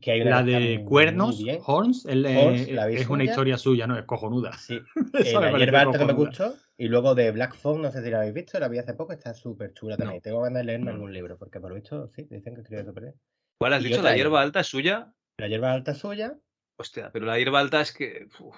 Que 0.00 0.12
hay 0.12 0.22
una 0.22 0.40
La 0.40 0.44
que 0.44 0.50
de 0.52 0.78
muy 0.78 0.84
Cuernos. 0.86 1.42
Horns, 1.66 2.06
él, 2.06 2.24
eh, 2.24 2.36
Horns, 2.38 2.70
¿la 2.70 2.82
habéis 2.84 3.00
es 3.02 3.08
una 3.08 3.24
historia 3.24 3.58
suya, 3.58 3.86
¿no? 3.86 3.98
Es 3.98 4.04
cojonuda. 4.04 4.52
Sí, 4.54 4.80
Eh, 5.14 5.32
la 5.34 5.58
hierba 5.58 5.80
alta 5.82 5.98
que 5.98 6.04
me 6.06 6.12
gustó. 6.14 6.54
Y 6.78 6.88
luego 6.88 7.14
de 7.14 7.30
Black 7.30 7.54
Phone, 7.54 7.82
no 7.82 7.90
sé 7.92 8.02
si 8.02 8.10
la 8.10 8.18
habéis 8.18 8.34
visto, 8.34 8.58
la 8.58 8.68
vi 8.68 8.78
hace 8.78 8.94
poco, 8.94 9.12
está 9.12 9.34
súper 9.34 9.74
chula 9.74 9.96
también. 9.96 10.16
No. 10.18 10.22
Tengo 10.22 10.40
ganas 10.42 10.60
de 10.60 10.64
leerme 10.64 10.86
No. 10.86 10.92
algún 10.92 11.12
libro, 11.12 11.36
porque 11.38 11.60
por 11.60 11.70
lo 11.70 11.76
visto, 11.76 12.08
sí, 12.08 12.26
dicen 12.30 12.54
que 12.54 12.62
escribe 12.62 12.84
súper 12.84 13.02
bien. 13.04 13.14
¿Cuál 13.58 13.74
has 13.74 13.84
Y 13.84 13.88
dicho? 13.88 14.02
¿La 14.02 14.16
hierba. 14.16 14.40
alta 14.40 14.60
es 14.60 14.66
suya? 14.66 15.12
La 15.36 15.48
hierba 15.48 15.72
alta 15.72 15.92
es 15.92 15.98
suya. 15.98 16.38
Hostia, 16.78 17.10
pero 17.12 17.26
la 17.26 17.38
hierba 17.38 17.60
alta 17.60 17.80
es 17.82 17.92
que. 17.92 18.26
uf, 18.40 18.56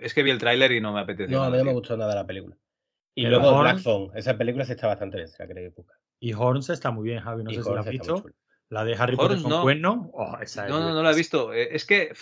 es 0.00 0.14
que 0.14 0.22
vi 0.22 0.30
el 0.30 0.38
tráiler 0.38 0.72
y 0.72 0.80
no 0.80 0.92
me 0.92 1.00
apetece. 1.00 1.30
No, 1.30 1.42
a 1.42 1.50
mí 1.50 1.58
no 1.58 1.64
me 1.64 1.72
gustó 1.72 1.96
nada 1.96 2.14
la 2.14 2.26
película. 2.26 2.56
Y 3.14 3.24
Pero 3.24 3.38
luego 3.40 3.60
Black 3.60 3.80
Phone, 3.80 4.10
esa 4.16 4.36
película 4.38 4.64
sí 4.64 4.72
está 4.72 4.86
bastante 4.86 5.18
bien, 5.18 5.28
si 5.28 5.36
la 5.38 5.46
queréis 5.46 5.74
buscar. 5.74 5.98
Y 6.20 6.32
Horns 6.32 6.70
está 6.70 6.90
muy 6.90 7.04
bien, 7.04 7.20
Javi. 7.20 7.44
No 7.44 7.50
Y 7.50 7.54
sé 7.56 7.62
si 7.62 7.70
la 7.70 7.80
has 7.80 7.86
está 7.86 8.04
muy 8.04 8.14
visto. 8.14 8.30
La 8.70 8.84
de 8.84 8.94
Harry 8.94 9.16
Potter 9.16 9.40
con 9.40 9.50
no. 9.50 9.62
cuerno. 9.62 10.10
Oh, 10.12 10.36
esa 10.40 10.64
es 10.64 10.70
No, 10.70 10.80
no, 10.80 10.92
no 10.94 11.02
la 11.02 11.12
he 11.12 11.16
visto. 11.16 11.52
Eh, 11.52 11.68
Es 11.74 11.84
que 11.86 12.12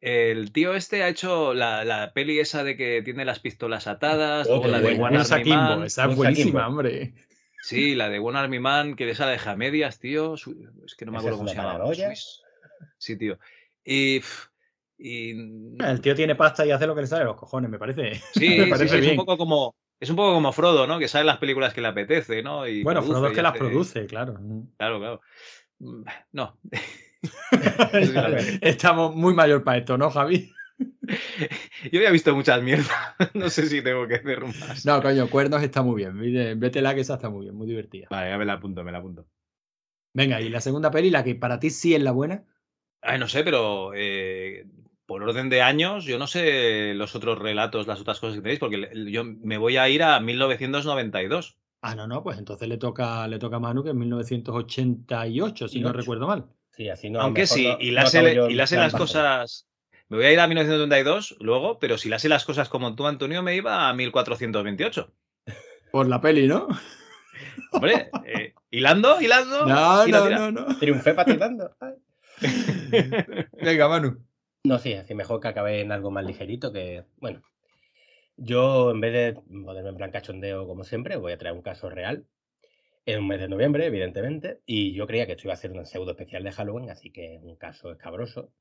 el 0.00 0.52
tío 0.52 0.74
este 0.74 1.02
ha 1.02 1.08
hecho 1.08 1.54
la, 1.54 1.84
la 1.84 2.12
peli 2.12 2.38
esa 2.38 2.64
de 2.64 2.76
que 2.76 3.02
tiene 3.02 3.24
las 3.24 3.40
pistolas 3.40 3.86
atadas, 3.86 4.46
Oh, 4.50 4.62
qué 4.62 4.68
la 4.68 4.80
de. 4.80 4.94
One 5.00 5.18
Army 5.18 5.50
Man. 5.50 5.82
esa 5.84 6.06
es 6.06 6.16
buenísima, 6.16 6.68
hombre. 6.68 7.14
Sí, 7.62 7.94
la 7.94 8.08
de 8.08 8.18
One 8.20 8.38
Army 8.38 8.60
Man, 8.60 8.94
que 8.94 9.10
esa 9.10 9.26
la 9.26 9.32
deja 9.32 9.52
a 9.52 9.56
medias, 9.56 9.98
tío. 9.98 10.34
Es 10.34 10.94
que 10.96 11.04
no 11.04 11.12
me 11.12 11.18
acuerdo 11.18 11.38
cómo 11.38 11.48
se 11.48 11.56
llama. 11.56 11.80
Sí, 12.98 13.16
tío. 13.16 13.38
Y. 13.84 14.22
y 14.98 15.30
El 15.82 16.00
tío 16.00 16.14
tiene 16.14 16.36
pasta 16.36 16.64
y 16.64 16.70
hace 16.70 16.86
lo 16.86 16.94
que 16.94 17.00
le 17.02 17.06
sale 17.06 17.22
a 17.22 17.26
los 17.26 17.36
cojones, 17.36 17.70
me 17.70 17.78
parece. 17.78 18.20
Sí, 18.32 18.48
me 18.58 18.66
parece 18.66 18.88
sí, 18.88 18.94
es 18.96 19.00
bien. 19.00 19.12
un 19.12 19.16
poco 19.24 19.36
como. 19.36 19.74
Es 19.98 20.10
un 20.10 20.16
poco 20.16 20.34
como 20.34 20.52
Frodo, 20.52 20.86
¿no? 20.86 20.98
Que 20.98 21.08
sabe 21.08 21.24
las 21.24 21.38
películas 21.38 21.72
que 21.72 21.80
le 21.80 21.88
apetece, 21.88 22.42
¿no? 22.42 22.66
Y 22.68 22.82
Bueno, 22.82 23.02
Frodo 23.02 23.28
es 23.28 23.32
que 23.32 23.42
las 23.42 23.56
produce, 23.56 24.04
claro. 24.06 24.38
Claro, 24.76 24.98
claro. 24.98 25.20
Mm, 25.78 26.02
No. 26.32 26.58
La. 27.52 28.38
Estamos 28.60 29.14
muy 29.14 29.34
mayor 29.34 29.64
para 29.64 29.78
esto, 29.78 29.98
¿no, 29.98 30.10
Javi? 30.10 30.52
Yo 31.90 31.98
había 31.98 32.10
visto 32.10 32.34
muchas 32.34 32.62
mierdas. 32.62 32.88
No 33.34 33.48
sé 33.50 33.66
si 33.66 33.82
tengo 33.82 34.06
que 34.06 34.18
ver 34.18 34.44
más. 34.44 34.84
No, 34.84 35.00
coño, 35.02 35.28
Cuernos 35.28 35.62
está 35.62 35.82
muy 35.82 35.96
bien. 35.96 36.18
Vete- 36.18 36.54
Vétela 36.58 36.94
que 36.94 37.00
esa 37.00 37.14
está 37.14 37.30
muy 37.30 37.46
bien, 37.46 37.54
muy 37.56 37.66
divertida. 37.66 38.06
Vale, 38.10 38.30
ya 38.30 38.38
me 38.38 38.44
la 38.44 38.54
apunto, 38.54 38.84
me 38.84 38.92
la 38.92 38.98
apunto. 38.98 39.26
Venga, 40.12 40.40
y 40.40 40.48
la 40.48 40.60
segunda 40.60 40.90
peli, 40.90 41.10
la 41.10 41.24
que 41.24 41.34
para 41.34 41.58
ti 41.58 41.70
sí 41.70 41.94
es 41.94 42.02
la 42.02 42.12
buena. 42.12 42.44
Ay, 43.02 43.18
no 43.18 43.28
sé, 43.28 43.44
pero 43.44 43.92
eh, 43.94 44.66
por 45.06 45.22
orden 45.22 45.48
de 45.48 45.62
años, 45.62 46.04
yo 46.04 46.18
no 46.18 46.26
sé 46.26 46.94
los 46.94 47.14
otros 47.14 47.38
relatos, 47.38 47.86
las 47.86 48.00
otras 48.00 48.18
cosas 48.20 48.36
que 48.36 48.42
tenéis, 48.42 48.58
porque 48.58 48.90
yo 49.10 49.24
me 49.24 49.58
voy 49.58 49.76
a 49.76 49.88
ir 49.88 50.02
a 50.02 50.18
1992. 50.20 51.58
Ah, 51.82 51.94
no, 51.94 52.06
no, 52.06 52.22
pues 52.22 52.38
entonces 52.38 52.68
le 52.68 52.78
toca, 52.78 53.28
le 53.28 53.38
toca 53.38 53.56
a 53.56 53.60
Manu 53.60 53.84
que 53.84 53.90
en 53.90 53.98
1988, 53.98 55.68
si 55.68 55.78
Y 55.78 55.80
no 55.82 55.92
recuerdo 55.92 56.26
mal. 56.26 56.46
Sí, 56.70 56.88
así 56.88 57.10
no. 57.10 57.20
Aunque 57.20 57.46
sí, 57.46 57.66
no- 57.68 57.78
y 57.80 57.88
no 57.88 57.92
las 57.94 58.14
acabo 58.14 58.28
yo 58.28 58.48
y 58.48 58.54
las 58.54 58.70
plan 58.70 58.82
las 58.82 58.92
bajo. 58.92 59.04
cosas. 59.04 59.68
Me 60.08 60.16
voy 60.18 60.26
a 60.26 60.32
ir 60.32 60.40
a 60.40 60.46
1992 60.46 61.36
luego, 61.40 61.78
pero 61.78 61.98
si 61.98 62.08
las 62.08 62.24
las 62.24 62.44
cosas 62.44 62.68
como 62.68 62.94
tú, 62.94 63.06
Antonio, 63.06 63.42
me 63.42 63.56
iba 63.56 63.88
a 63.88 63.94
1428. 63.94 65.12
Por 65.90 66.08
la 66.08 66.20
peli, 66.20 66.46
¿no? 66.46 66.68
Hombre, 67.72 68.10
eh, 68.24 68.54
hilando, 68.70 69.20
hilando. 69.20 69.66
No, 69.66 70.04
tira, 70.04 70.18
no, 70.18 70.24
tira. 70.26 70.38
no, 70.38 70.50
no. 70.52 70.78
Triunfé 70.78 71.14
patitando. 71.14 71.76
Ay. 71.80 71.94
Venga, 73.62 73.88
Manu. 73.88 74.18
No, 74.64 74.78
sí, 74.78 74.94
así 74.94 75.14
mejor 75.14 75.40
que 75.40 75.48
acabé 75.48 75.80
en 75.80 75.92
algo 75.92 76.10
más 76.10 76.24
ligerito 76.24 76.72
que, 76.72 77.04
bueno, 77.18 77.42
yo 78.36 78.90
en 78.90 79.00
vez 79.00 79.12
de 79.12 79.40
ponerme 79.64 79.90
en 79.90 79.96
plan 79.96 80.10
cachondeo 80.10 80.66
como 80.66 80.84
siempre, 80.84 81.16
voy 81.16 81.32
a 81.32 81.38
traer 81.38 81.54
un 81.54 81.62
caso 81.62 81.90
real 81.90 82.26
en 83.06 83.20
un 83.20 83.28
mes 83.28 83.40
de 83.40 83.48
noviembre, 83.48 83.86
evidentemente, 83.86 84.60
y 84.66 84.92
yo 84.92 85.06
creía 85.06 85.26
que 85.26 85.32
esto 85.32 85.46
iba 85.46 85.54
a 85.54 85.56
ser 85.56 85.72
un 85.72 85.86
pseudo 85.86 86.10
especial 86.10 86.42
de 86.42 86.52
Halloween, 86.52 86.90
así 86.90 87.12
que 87.12 87.36
es 87.36 87.42
un 87.42 87.56
caso 87.56 87.92
escabroso, 87.92 88.52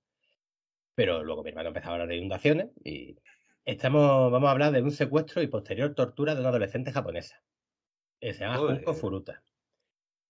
pero 0.94 1.24
luego 1.24 1.44
mi 1.44 1.50
hermano 1.50 1.70
empezaba 1.70 1.92
a 1.92 1.96
hablar 1.96 2.10
de 2.10 2.18
inundaciones 2.18 2.68
y 2.84 3.18
estamos, 3.66 4.32
vamos 4.32 4.48
a 4.48 4.52
hablar 4.52 4.72
de 4.72 4.82
un 4.82 4.92
secuestro 4.92 5.42
y 5.42 5.48
posterior 5.48 5.96
tortura 5.96 6.36
de 6.36 6.42
una 6.42 6.50
adolescente 6.50 6.92
japonesa. 6.92 7.42
que 8.20 8.34
Se 8.34 8.42
llama 8.42 8.58
Junko. 8.58 8.94
Furuta 8.94 9.44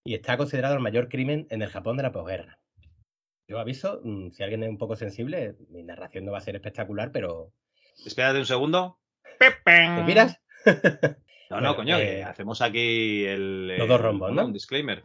y 0.05 0.13
está 0.13 0.37
considerado 0.37 0.75
el 0.75 0.81
mayor 0.81 1.09
crimen 1.09 1.47
en 1.49 1.63
el 1.63 1.69
Japón 1.69 1.97
de 1.97 2.03
la 2.03 2.11
posguerra. 2.11 2.59
Yo 3.47 3.59
aviso, 3.59 4.01
mm, 4.03 4.31
si 4.31 4.43
alguien 4.43 4.63
es 4.63 4.69
un 4.69 4.77
poco 4.77 4.95
sensible, 4.95 5.55
mi 5.69 5.83
narración 5.83 6.25
no 6.25 6.31
va 6.31 6.37
a 6.37 6.41
ser 6.41 6.55
espectacular, 6.55 7.11
pero. 7.11 7.51
Espérate 8.05 8.39
un 8.39 8.45
segundo. 8.45 8.99
¿Te 9.39 10.03
miras? 10.05 10.39
No, 11.47 11.61
no, 11.61 11.75
coño, 11.75 11.99
eh, 11.99 12.23
hacemos 12.23 12.59
aquí 12.59 13.23
el. 13.23 13.67
los 13.77 13.87
dos 13.87 14.01
rombos, 14.01 14.33
¿no? 14.33 14.45
Un 14.45 14.51
disclaimer. 14.51 15.03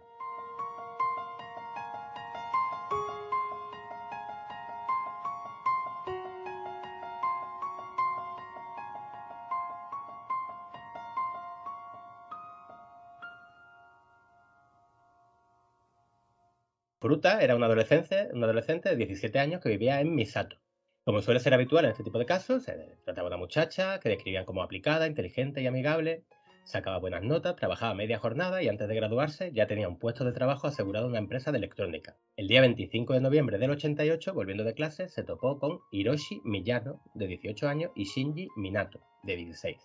Fruta 17.01 17.41
era 17.41 17.57
un 17.57 17.65
adolescente, 17.65 18.29
un 18.33 18.45
adolescente 18.45 18.91
de 18.91 18.97
17 18.97 19.39
años 19.39 19.61
que 19.61 19.71
vivía 19.71 20.01
en 20.01 20.15
Misato. 20.15 20.60
Como 21.05 21.23
suele 21.23 21.41
ser 21.41 21.55
habitual 21.55 21.87
en 21.87 21.93
este 21.93 22.05
tipo 22.05 22.19
de 22.19 22.27
casos, 22.27 22.63
se 22.65 22.73
trataba 23.05 23.29
de 23.29 23.35
una 23.35 23.39
muchacha 23.39 23.99
que 24.01 24.11
describían 24.11 24.45
como 24.45 24.63
aplicada, 24.63 25.07
inteligente 25.07 25.63
y 25.63 25.67
amigable, 25.67 26.25
sacaba 26.65 26.99
buenas 26.99 27.23
notas, 27.23 27.57
trabajaba 27.57 27.95
media 27.95 28.19
jornada 28.19 28.63
y 28.63 28.69
antes 28.69 28.87
de 28.87 28.95
graduarse 28.95 29.51
ya 29.53 29.67
tenía 29.67 29.89
un 29.89 29.99
puesto 29.99 30.25
de 30.25 30.33
trabajo 30.33 30.67
asegurado 30.67 31.07
en 31.07 31.13
una 31.13 31.19
empresa 31.19 31.53
de 31.53 31.59
electrónica. 31.59 32.19
El 32.37 32.49
día 32.49 32.61
25 32.61 33.15
de 33.15 33.21
noviembre 33.23 33.59
del 33.59 33.71
88, 33.71 34.35
volviendo 34.35 34.63
de 34.63 34.75
clase, 34.75 35.09
se 35.09 35.25
topó 35.25 35.59
con 35.59 35.81
Hiroshi 35.91 36.43
Miyano, 36.45 37.01
de 37.15 37.29
18 37.29 37.67
años, 37.67 37.93
y 37.95 38.05
Shinji 38.05 38.49
Minato, 38.57 39.01
de 39.23 39.37
16. 39.37 39.79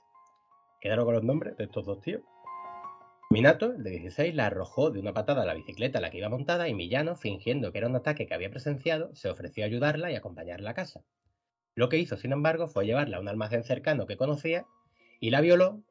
¿Quedaron 0.82 1.06
con 1.06 1.16
los 1.16 1.24
nombres 1.24 1.56
de 1.56 1.64
estos 1.64 1.86
dos 1.86 2.02
tíos? 2.02 2.22
Minato, 3.32 3.74
el 3.74 3.84
de 3.84 3.90
16, 3.90 4.36
la 4.36 4.46
arrojó 4.46 4.92
de 4.92 5.00
una 5.00 5.14
patada 5.14 5.42
a 5.42 5.46
la 5.46 5.56
bicicleta 5.56 5.98
a 5.98 6.02
la 6.02 6.12
que 6.12 6.20
iba 6.20 6.30
montada 6.30 6.70
y 6.70 6.76
Millano, 6.76 7.16
fingiendo 7.16 7.72
que 7.72 7.80
era 7.80 7.88
un 7.88 7.96
ataque 7.96 8.28
que 8.28 8.34
había 8.34 8.52
presenciado, 8.52 9.14
se 9.16 9.30
ofreció 9.30 9.64
a 9.64 9.68
ayudarla 9.68 10.12
y 10.12 10.16
acompañarla 10.16 10.70
a 10.70 10.74
casa. 10.76 11.04
Lo 11.74 11.90
que 11.90 11.98
hizo, 11.98 12.18
sin 12.18 12.32
embargo, 12.32 12.68
fue 12.68 12.86
llevarla 12.86 13.18
a 13.18 13.20
un 13.20 13.28
almacén 13.28 13.64
cercano 13.64 14.06
que 14.06 14.16
conocía 14.16 14.66
y 15.20 15.32
la 15.32 15.42
violó 15.42 15.82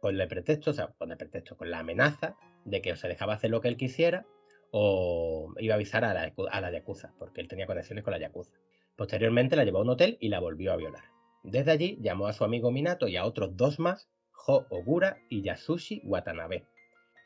con 0.00 0.20
el 0.20 0.28
pretexto, 0.28 0.72
o 0.72 0.74
sea, 0.74 0.88
con 0.98 1.10
el 1.12 1.16
pretexto, 1.16 1.56
con 1.56 1.70
la 1.70 1.78
amenaza 1.78 2.36
de 2.64 2.82
que 2.82 2.96
se 2.96 3.08
dejaba 3.08 3.34
hacer 3.34 3.50
lo 3.50 3.60
que 3.60 3.68
él 3.68 3.76
quisiera 3.76 4.26
o 4.70 5.54
iba 5.58 5.74
a 5.74 5.76
avisar 5.76 6.04
a 6.04 6.12
la, 6.12 6.32
a 6.50 6.60
la 6.60 6.72
Yakuza, 6.72 7.14
porque 7.18 7.40
él 7.40 7.48
tenía 7.48 7.66
conexiones 7.66 8.02
con 8.02 8.12
la 8.12 8.18
Yakuza. 8.18 8.52
Posteriormente 8.96 9.56
la 9.56 9.64
llevó 9.64 9.78
a 9.78 9.82
un 9.82 9.90
hotel 9.90 10.18
y 10.20 10.28
la 10.28 10.40
volvió 10.40 10.72
a 10.72 10.76
violar. 10.76 11.04
Desde 11.44 11.70
allí 11.70 11.98
llamó 12.00 12.26
a 12.26 12.32
su 12.32 12.44
amigo 12.44 12.70
Minato 12.70 13.06
y 13.06 13.16
a 13.16 13.24
otros 13.24 13.56
dos 13.56 13.78
más, 13.78 14.08
Ho 14.46 14.66
Ogura 14.70 15.18
y 15.28 15.42
Yasushi 15.42 16.02
Watanabe. 16.04 16.64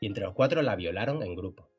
Y 0.01 0.07
entre 0.07 0.23
los 0.23 0.33
cuatro 0.33 0.61
la 0.61 0.75
violaron 0.75 1.21
en 1.23 1.35
grupo. 1.35 1.69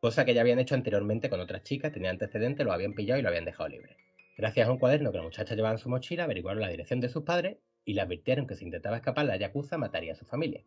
Cosa 0.00 0.24
que 0.24 0.34
ya 0.34 0.40
habían 0.40 0.58
hecho 0.58 0.74
anteriormente 0.74 1.30
con 1.30 1.40
otras 1.40 1.62
chicas, 1.62 1.92
tenían 1.92 2.12
antecedentes, 2.12 2.66
lo 2.66 2.72
habían 2.72 2.94
pillado 2.94 3.18
y 3.20 3.22
lo 3.22 3.28
habían 3.28 3.44
dejado 3.44 3.68
libre. 3.68 3.96
Gracias 4.36 4.68
a 4.68 4.72
un 4.72 4.78
cuaderno 4.78 5.12
que 5.12 5.18
la 5.18 5.24
muchacha 5.24 5.54
llevaba 5.54 5.74
en 5.74 5.78
su 5.78 5.88
mochila, 5.88 6.24
averiguaron 6.24 6.60
la 6.60 6.68
dirección 6.68 7.00
de 7.00 7.08
sus 7.08 7.22
padres 7.22 7.58
y 7.84 7.94
le 7.94 8.00
advirtieron 8.00 8.46
que 8.46 8.56
si 8.56 8.64
intentaba 8.64 8.96
escapar 8.96 9.24
la 9.26 9.36
Yakuza 9.36 9.78
mataría 9.78 10.12
a 10.12 10.16
su 10.16 10.24
familia. 10.24 10.64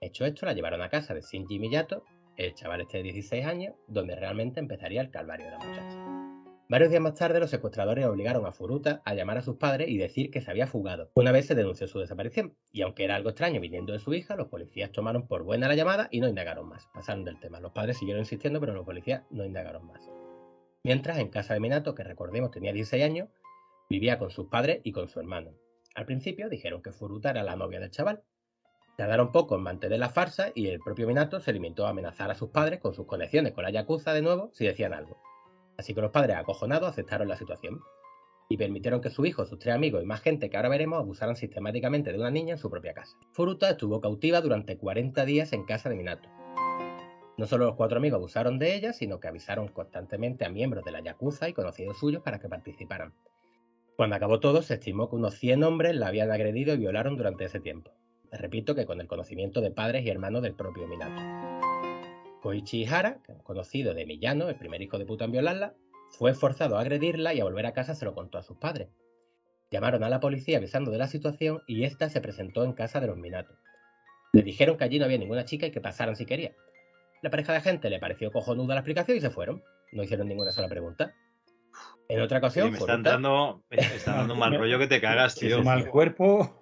Hecho 0.00 0.24
esto, 0.24 0.46
la 0.46 0.54
llevaron 0.54 0.80
a 0.80 0.88
casa 0.88 1.12
de 1.12 1.20
Shinji 1.20 1.58
Miyato, 1.58 2.04
el 2.36 2.54
chaval 2.54 2.82
este 2.82 2.98
de 2.98 3.04
16 3.04 3.44
años, 3.44 3.74
donde 3.88 4.14
realmente 4.14 4.60
empezaría 4.60 5.02
el 5.02 5.10
calvario 5.10 5.46
de 5.46 5.52
la 5.52 5.58
muchacha. 5.58 6.09
Varios 6.70 6.90
días 6.90 7.02
más 7.02 7.14
tarde, 7.14 7.40
los 7.40 7.50
secuestradores 7.50 8.06
obligaron 8.06 8.46
a 8.46 8.52
Furuta 8.52 9.02
a 9.04 9.14
llamar 9.14 9.38
a 9.38 9.42
sus 9.42 9.56
padres 9.56 9.88
y 9.88 9.98
decir 9.98 10.30
que 10.30 10.40
se 10.40 10.52
había 10.52 10.68
fugado. 10.68 11.10
Una 11.14 11.32
vez 11.32 11.46
se 11.46 11.56
denunció 11.56 11.88
su 11.88 11.98
desaparición, 11.98 12.54
y 12.70 12.82
aunque 12.82 13.02
era 13.02 13.16
algo 13.16 13.30
extraño 13.30 13.60
viniendo 13.60 13.92
de 13.92 13.98
su 13.98 14.14
hija, 14.14 14.36
los 14.36 14.46
policías 14.46 14.92
tomaron 14.92 15.26
por 15.26 15.42
buena 15.42 15.66
la 15.66 15.74
llamada 15.74 16.06
y 16.12 16.20
no 16.20 16.28
indagaron 16.28 16.68
más. 16.68 16.86
Pasaron 16.94 17.24
del 17.24 17.40
tema. 17.40 17.58
Los 17.58 17.72
padres 17.72 17.98
siguieron 17.98 18.22
insistiendo, 18.22 18.60
pero 18.60 18.72
los 18.72 18.84
policías 18.84 19.24
no 19.30 19.44
indagaron 19.44 19.84
más. 19.84 20.00
Mientras, 20.84 21.18
en 21.18 21.30
casa 21.30 21.54
de 21.54 21.60
Minato, 21.60 21.96
que 21.96 22.04
recordemos 22.04 22.52
tenía 22.52 22.72
16 22.72 23.02
años, 23.02 23.30
vivía 23.88 24.20
con 24.20 24.30
sus 24.30 24.46
padres 24.46 24.80
y 24.84 24.92
con 24.92 25.08
su 25.08 25.18
hermano. 25.18 25.50
Al 25.96 26.06
principio 26.06 26.48
dijeron 26.48 26.82
que 26.82 26.92
Furuta 26.92 27.30
era 27.30 27.42
la 27.42 27.56
novia 27.56 27.80
del 27.80 27.90
chaval. 27.90 28.22
Tardaron 28.96 29.32
poco 29.32 29.56
en 29.56 29.62
mantener 29.62 29.98
la 29.98 30.10
farsa 30.10 30.52
y 30.54 30.68
el 30.68 30.78
propio 30.78 31.08
Minato 31.08 31.40
se 31.40 31.52
limitó 31.52 31.88
a 31.88 31.90
amenazar 31.90 32.30
a 32.30 32.36
sus 32.36 32.50
padres 32.50 32.78
con 32.78 32.94
sus 32.94 33.06
conexiones 33.06 33.54
con 33.54 33.64
la 33.64 33.70
Yakuza 33.70 34.14
de 34.14 34.22
nuevo 34.22 34.50
si 34.52 34.66
decían 34.66 34.92
algo. 34.92 35.16
Así 35.80 35.94
que 35.94 36.02
los 36.02 36.10
padres, 36.10 36.36
acojonados, 36.36 36.90
aceptaron 36.90 37.26
la 37.26 37.38
situación 37.38 37.80
y 38.50 38.58
permitieron 38.58 39.00
que 39.00 39.08
su 39.08 39.24
hijo, 39.24 39.46
sus 39.46 39.58
tres 39.58 39.74
amigos 39.74 40.02
y 40.02 40.06
más 40.06 40.20
gente 40.20 40.50
que 40.50 40.56
ahora 40.58 40.68
veremos 40.68 40.98
abusaran 40.98 41.36
sistemáticamente 41.36 42.12
de 42.12 42.18
una 42.18 42.30
niña 42.30 42.52
en 42.52 42.58
su 42.58 42.68
propia 42.68 42.92
casa. 42.92 43.16
Furuta 43.32 43.70
estuvo 43.70 43.98
cautiva 44.02 44.42
durante 44.42 44.76
40 44.76 45.24
días 45.24 45.54
en 45.54 45.64
casa 45.64 45.88
de 45.88 45.96
Minato. 45.96 46.28
No 47.38 47.46
solo 47.46 47.64
los 47.64 47.76
cuatro 47.76 47.96
amigos 47.96 48.18
abusaron 48.18 48.58
de 48.58 48.74
ella, 48.74 48.92
sino 48.92 49.20
que 49.20 49.28
avisaron 49.28 49.68
constantemente 49.68 50.44
a 50.44 50.50
miembros 50.50 50.84
de 50.84 50.92
la 50.92 51.00
Yakuza 51.00 51.48
y 51.48 51.54
conocidos 51.54 51.98
suyos 51.98 52.22
para 52.22 52.40
que 52.40 52.50
participaran. 52.50 53.14
Cuando 53.96 54.16
acabó 54.16 54.38
todo, 54.38 54.60
se 54.60 54.74
estimó 54.74 55.08
que 55.08 55.16
unos 55.16 55.36
100 55.36 55.64
hombres 55.64 55.96
la 55.96 56.08
habían 56.08 56.30
agredido 56.30 56.74
y 56.74 56.78
violaron 56.78 57.16
durante 57.16 57.46
ese 57.46 57.60
tiempo. 57.60 57.92
repito 58.30 58.74
que 58.74 58.84
con 58.84 59.00
el 59.00 59.08
conocimiento 59.08 59.62
de 59.62 59.70
padres 59.70 60.04
y 60.04 60.10
hermanos 60.10 60.42
del 60.42 60.54
propio 60.54 60.86
Minato. 60.86 61.49
Koichi 62.40 62.82
Ihara, 62.82 63.18
conocido 63.42 63.94
de 63.94 64.06
Millano, 64.06 64.48
el 64.48 64.56
primer 64.56 64.80
hijo 64.82 64.98
de 64.98 65.06
puta 65.06 65.24
en 65.24 65.32
violarla, 65.32 65.74
fue 66.10 66.34
forzado 66.34 66.76
a 66.76 66.80
agredirla 66.80 67.34
y 67.34 67.40
a 67.40 67.44
volver 67.44 67.66
a 67.66 67.72
casa 67.72 67.94
se 67.94 68.04
lo 68.04 68.14
contó 68.14 68.38
a 68.38 68.42
sus 68.42 68.56
padres. 68.56 68.88
Llamaron 69.70 70.02
a 70.02 70.08
la 70.08 70.20
policía 70.20 70.58
avisando 70.58 70.90
de 70.90 70.98
la 70.98 71.06
situación 71.06 71.62
y 71.66 71.84
ésta 71.84 72.08
se 72.08 72.20
presentó 72.20 72.64
en 72.64 72.72
casa 72.72 73.00
de 73.00 73.06
los 73.06 73.16
Minato. 73.16 73.54
Le 74.32 74.42
dijeron 74.42 74.76
que 74.76 74.84
allí 74.84 74.98
no 74.98 75.04
había 75.04 75.18
ninguna 75.18 75.44
chica 75.44 75.66
y 75.66 75.70
que 75.70 75.80
pasaran 75.80 76.16
si 76.16 76.26
quería. 76.26 76.52
La 77.22 77.30
pareja 77.30 77.52
de 77.52 77.60
gente 77.60 77.90
le 77.90 78.00
pareció 78.00 78.32
cojonuda 78.32 78.74
la 78.74 78.80
explicación 78.80 79.16
y 79.16 79.20
se 79.20 79.30
fueron. 79.30 79.62
No 79.92 80.02
hicieron 80.02 80.28
ninguna 80.28 80.50
sola 80.50 80.68
pregunta. 80.68 81.14
En 82.08 82.20
otra 82.20 82.38
ocasión. 82.38 82.72
me 82.72 82.78
están 82.78 83.02
dando, 83.02 83.62
me 83.70 83.76
están 83.76 84.16
dando 84.16 84.34
un 84.34 84.40
mal 84.40 84.54
rollo 84.58 84.78
que 84.78 84.88
te 84.88 85.00
cagas, 85.00 85.36
tío. 85.36 85.62
mal 85.62 85.88
cuerpo. 85.88 86.59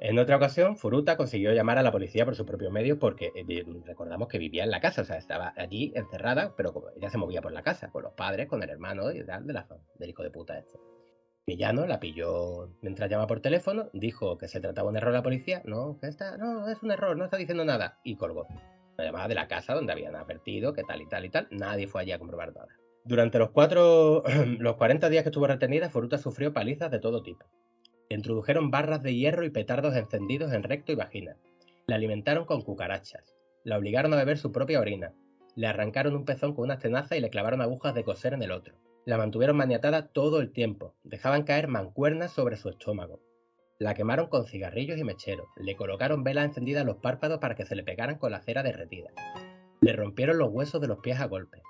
En 0.00 0.16
otra 0.16 0.36
ocasión, 0.36 0.76
Furuta 0.76 1.16
consiguió 1.16 1.52
llamar 1.52 1.76
a 1.76 1.82
la 1.82 1.90
policía 1.90 2.24
por 2.24 2.36
sus 2.36 2.46
propios 2.46 2.70
medios 2.70 2.98
porque 2.98 3.32
eh, 3.34 3.64
recordamos 3.84 4.28
que 4.28 4.38
vivía 4.38 4.62
en 4.62 4.70
la 4.70 4.80
casa, 4.80 5.02
o 5.02 5.04
sea, 5.04 5.16
estaba 5.16 5.52
allí 5.56 5.92
encerrada, 5.96 6.54
pero 6.56 6.72
ella 6.96 7.10
se 7.10 7.18
movía 7.18 7.42
por 7.42 7.50
la 7.50 7.62
casa, 7.62 7.90
con 7.90 8.04
los 8.04 8.12
padres, 8.12 8.46
con 8.46 8.62
el 8.62 8.70
hermano 8.70 9.10
y 9.10 9.24
tal, 9.24 9.44
de 9.44 9.52
la, 9.54 9.66
del 9.98 10.10
hijo 10.10 10.22
de 10.22 10.30
puta 10.30 10.56
este. 10.56 10.78
Villano 11.48 11.84
la 11.86 11.98
pilló 11.98 12.76
mientras 12.80 13.10
llamaba 13.10 13.26
por 13.26 13.40
teléfono, 13.40 13.90
dijo 13.92 14.38
que 14.38 14.46
se 14.46 14.60
trataba 14.60 14.86
de 14.86 14.90
un 14.90 14.96
error 14.98 15.10
a 15.10 15.18
la 15.18 15.22
policía, 15.24 15.62
no, 15.64 15.98
que 16.00 16.06
está, 16.06 16.36
no, 16.36 16.68
es 16.68 16.80
un 16.80 16.92
error, 16.92 17.16
no 17.16 17.24
está 17.24 17.36
diciendo 17.36 17.64
nada, 17.64 17.98
y 18.04 18.16
colgó. 18.16 18.46
La 18.98 19.04
llamada 19.04 19.26
de 19.26 19.34
la 19.34 19.48
casa 19.48 19.74
donde 19.74 19.92
habían 19.92 20.14
advertido 20.14 20.74
que 20.74 20.84
tal 20.84 21.02
y 21.02 21.06
tal 21.06 21.24
y 21.24 21.30
tal, 21.30 21.48
nadie 21.50 21.88
fue 21.88 22.02
allí 22.02 22.12
a 22.12 22.20
comprobar 22.20 22.54
nada. 22.54 22.68
Durante 23.04 23.38
los 23.40 23.50
cuatro, 23.50 24.22
los 24.58 24.76
40 24.76 25.08
días 25.08 25.24
que 25.24 25.30
estuvo 25.30 25.48
retenida, 25.48 25.90
Furuta 25.90 26.18
sufrió 26.18 26.52
palizas 26.52 26.90
de 26.92 27.00
todo 27.00 27.22
tipo. 27.22 27.46
Introdujeron 28.10 28.70
barras 28.70 29.02
de 29.02 29.14
hierro 29.14 29.44
y 29.44 29.50
petardos 29.50 29.94
encendidos 29.94 30.52
en 30.52 30.62
recto 30.62 30.92
y 30.92 30.94
vagina. 30.94 31.36
La 31.86 31.96
alimentaron 31.96 32.46
con 32.46 32.62
cucarachas. 32.62 33.34
La 33.64 33.76
obligaron 33.76 34.14
a 34.14 34.16
beber 34.16 34.38
su 34.38 34.50
propia 34.50 34.80
orina. 34.80 35.12
Le 35.56 35.66
arrancaron 35.66 36.14
un 36.14 36.24
pezón 36.24 36.54
con 36.54 36.64
una 36.64 36.78
tenaza 36.78 37.16
y 37.16 37.20
le 37.20 37.28
clavaron 37.28 37.60
agujas 37.60 37.94
de 37.94 38.04
coser 38.04 38.32
en 38.32 38.42
el 38.42 38.52
otro. 38.52 38.76
La 39.04 39.18
mantuvieron 39.18 39.56
maniatada 39.56 40.08
todo 40.08 40.40
el 40.40 40.52
tiempo. 40.52 40.94
Dejaban 41.04 41.42
caer 41.42 41.68
mancuernas 41.68 42.32
sobre 42.32 42.56
su 42.56 42.70
estómago. 42.70 43.20
La 43.78 43.92
quemaron 43.92 44.28
con 44.28 44.46
cigarrillos 44.46 44.98
y 44.98 45.04
mecheros. 45.04 45.46
Le 45.56 45.76
colocaron 45.76 46.24
velas 46.24 46.46
encendidas 46.46 46.80
en 46.80 46.86
los 46.86 46.96
párpados 46.96 47.40
para 47.40 47.54
que 47.56 47.66
se 47.66 47.76
le 47.76 47.84
pegaran 47.84 48.16
con 48.16 48.32
la 48.32 48.40
cera 48.40 48.62
derretida. 48.62 49.10
Le 49.82 49.92
rompieron 49.92 50.38
los 50.38 50.50
huesos 50.50 50.80
de 50.80 50.88
los 50.88 51.00
pies 51.00 51.20
a 51.20 51.26
golpe. 51.26 51.60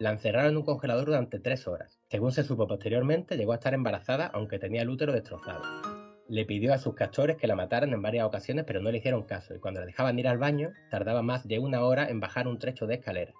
La 0.00 0.12
encerraron 0.12 0.52
en 0.52 0.56
un 0.58 0.62
congelador 0.62 1.06
durante 1.06 1.40
tres 1.40 1.66
horas. 1.66 1.98
Según 2.08 2.30
se 2.30 2.44
supo 2.44 2.68
posteriormente, 2.68 3.36
llegó 3.36 3.50
a 3.50 3.56
estar 3.56 3.74
embarazada 3.74 4.26
aunque 4.26 4.60
tenía 4.60 4.82
el 4.82 4.90
útero 4.90 5.12
destrozado. 5.12 5.62
Le 6.28 6.44
pidió 6.44 6.72
a 6.72 6.78
sus 6.78 6.94
castores 6.94 7.36
que 7.36 7.48
la 7.48 7.56
mataran 7.56 7.92
en 7.92 8.00
varias 8.00 8.24
ocasiones, 8.24 8.64
pero 8.64 8.80
no 8.80 8.92
le 8.92 8.98
hicieron 8.98 9.24
caso, 9.24 9.56
y 9.56 9.58
cuando 9.58 9.80
la 9.80 9.86
dejaban 9.86 10.16
ir 10.16 10.28
al 10.28 10.38
baño, 10.38 10.70
tardaba 10.88 11.22
más 11.22 11.48
de 11.48 11.58
una 11.58 11.82
hora 11.82 12.08
en 12.08 12.20
bajar 12.20 12.46
un 12.46 12.60
trecho 12.60 12.86
de 12.86 12.94
escalera. 12.94 13.32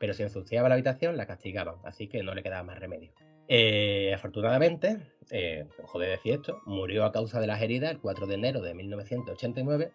Pero 0.00 0.14
si 0.14 0.22
ensuciaba 0.22 0.70
la 0.70 0.76
habitación, 0.76 1.18
la 1.18 1.26
castigaban, 1.26 1.76
así 1.84 2.08
que 2.08 2.22
no 2.22 2.34
le 2.34 2.42
quedaba 2.42 2.62
más 2.62 2.78
remedio. 2.78 3.12
Eh, 3.48 4.12
afortunadamente, 4.14 5.12
eh, 5.30 5.66
de 5.98 6.06
decir 6.06 6.32
esto, 6.32 6.62
murió 6.64 7.04
a 7.04 7.12
causa 7.12 7.40
de 7.40 7.46
las 7.46 7.60
heridas 7.60 7.90
el 7.90 8.00
4 8.00 8.26
de 8.26 8.34
enero 8.34 8.62
de 8.62 8.72
1989 8.72 9.92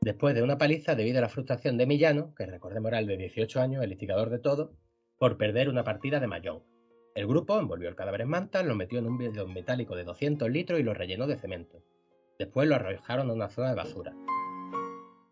después 0.00 0.34
de 0.34 0.42
una 0.42 0.56
paliza 0.56 0.94
debido 0.94 1.18
a 1.18 1.22
la 1.22 1.28
frustración 1.28 1.76
de 1.76 1.84
Millano, 1.84 2.32
que 2.34 2.46
recordemos 2.46 2.88
era 2.88 3.00
el 3.00 3.08
de 3.08 3.16
18 3.16 3.60
años, 3.60 3.82
el 3.82 3.90
instigador 3.90 4.30
de 4.30 4.38
todo, 4.38 4.72
por 5.18 5.36
perder 5.36 5.68
una 5.68 5.84
partida 5.84 6.20
de 6.20 6.26
Mayón. 6.26 6.62
El 7.14 7.26
grupo 7.26 7.58
envolvió 7.58 7.88
el 7.88 7.96
cadáver 7.96 8.22
en 8.22 8.28
manta, 8.28 8.62
lo 8.62 8.74
metió 8.74 8.98
en 8.98 9.06
un 9.06 9.16
bidón 9.16 9.54
metálico 9.54 9.96
de 9.96 10.04
200 10.04 10.50
litros 10.50 10.78
y 10.78 10.82
lo 10.82 10.92
rellenó 10.92 11.26
de 11.26 11.36
cemento. 11.36 11.82
Después 12.38 12.68
lo 12.68 12.74
arrojaron 12.74 13.30
a 13.30 13.32
una 13.32 13.48
zona 13.48 13.70
de 13.70 13.76
basura. 13.76 14.14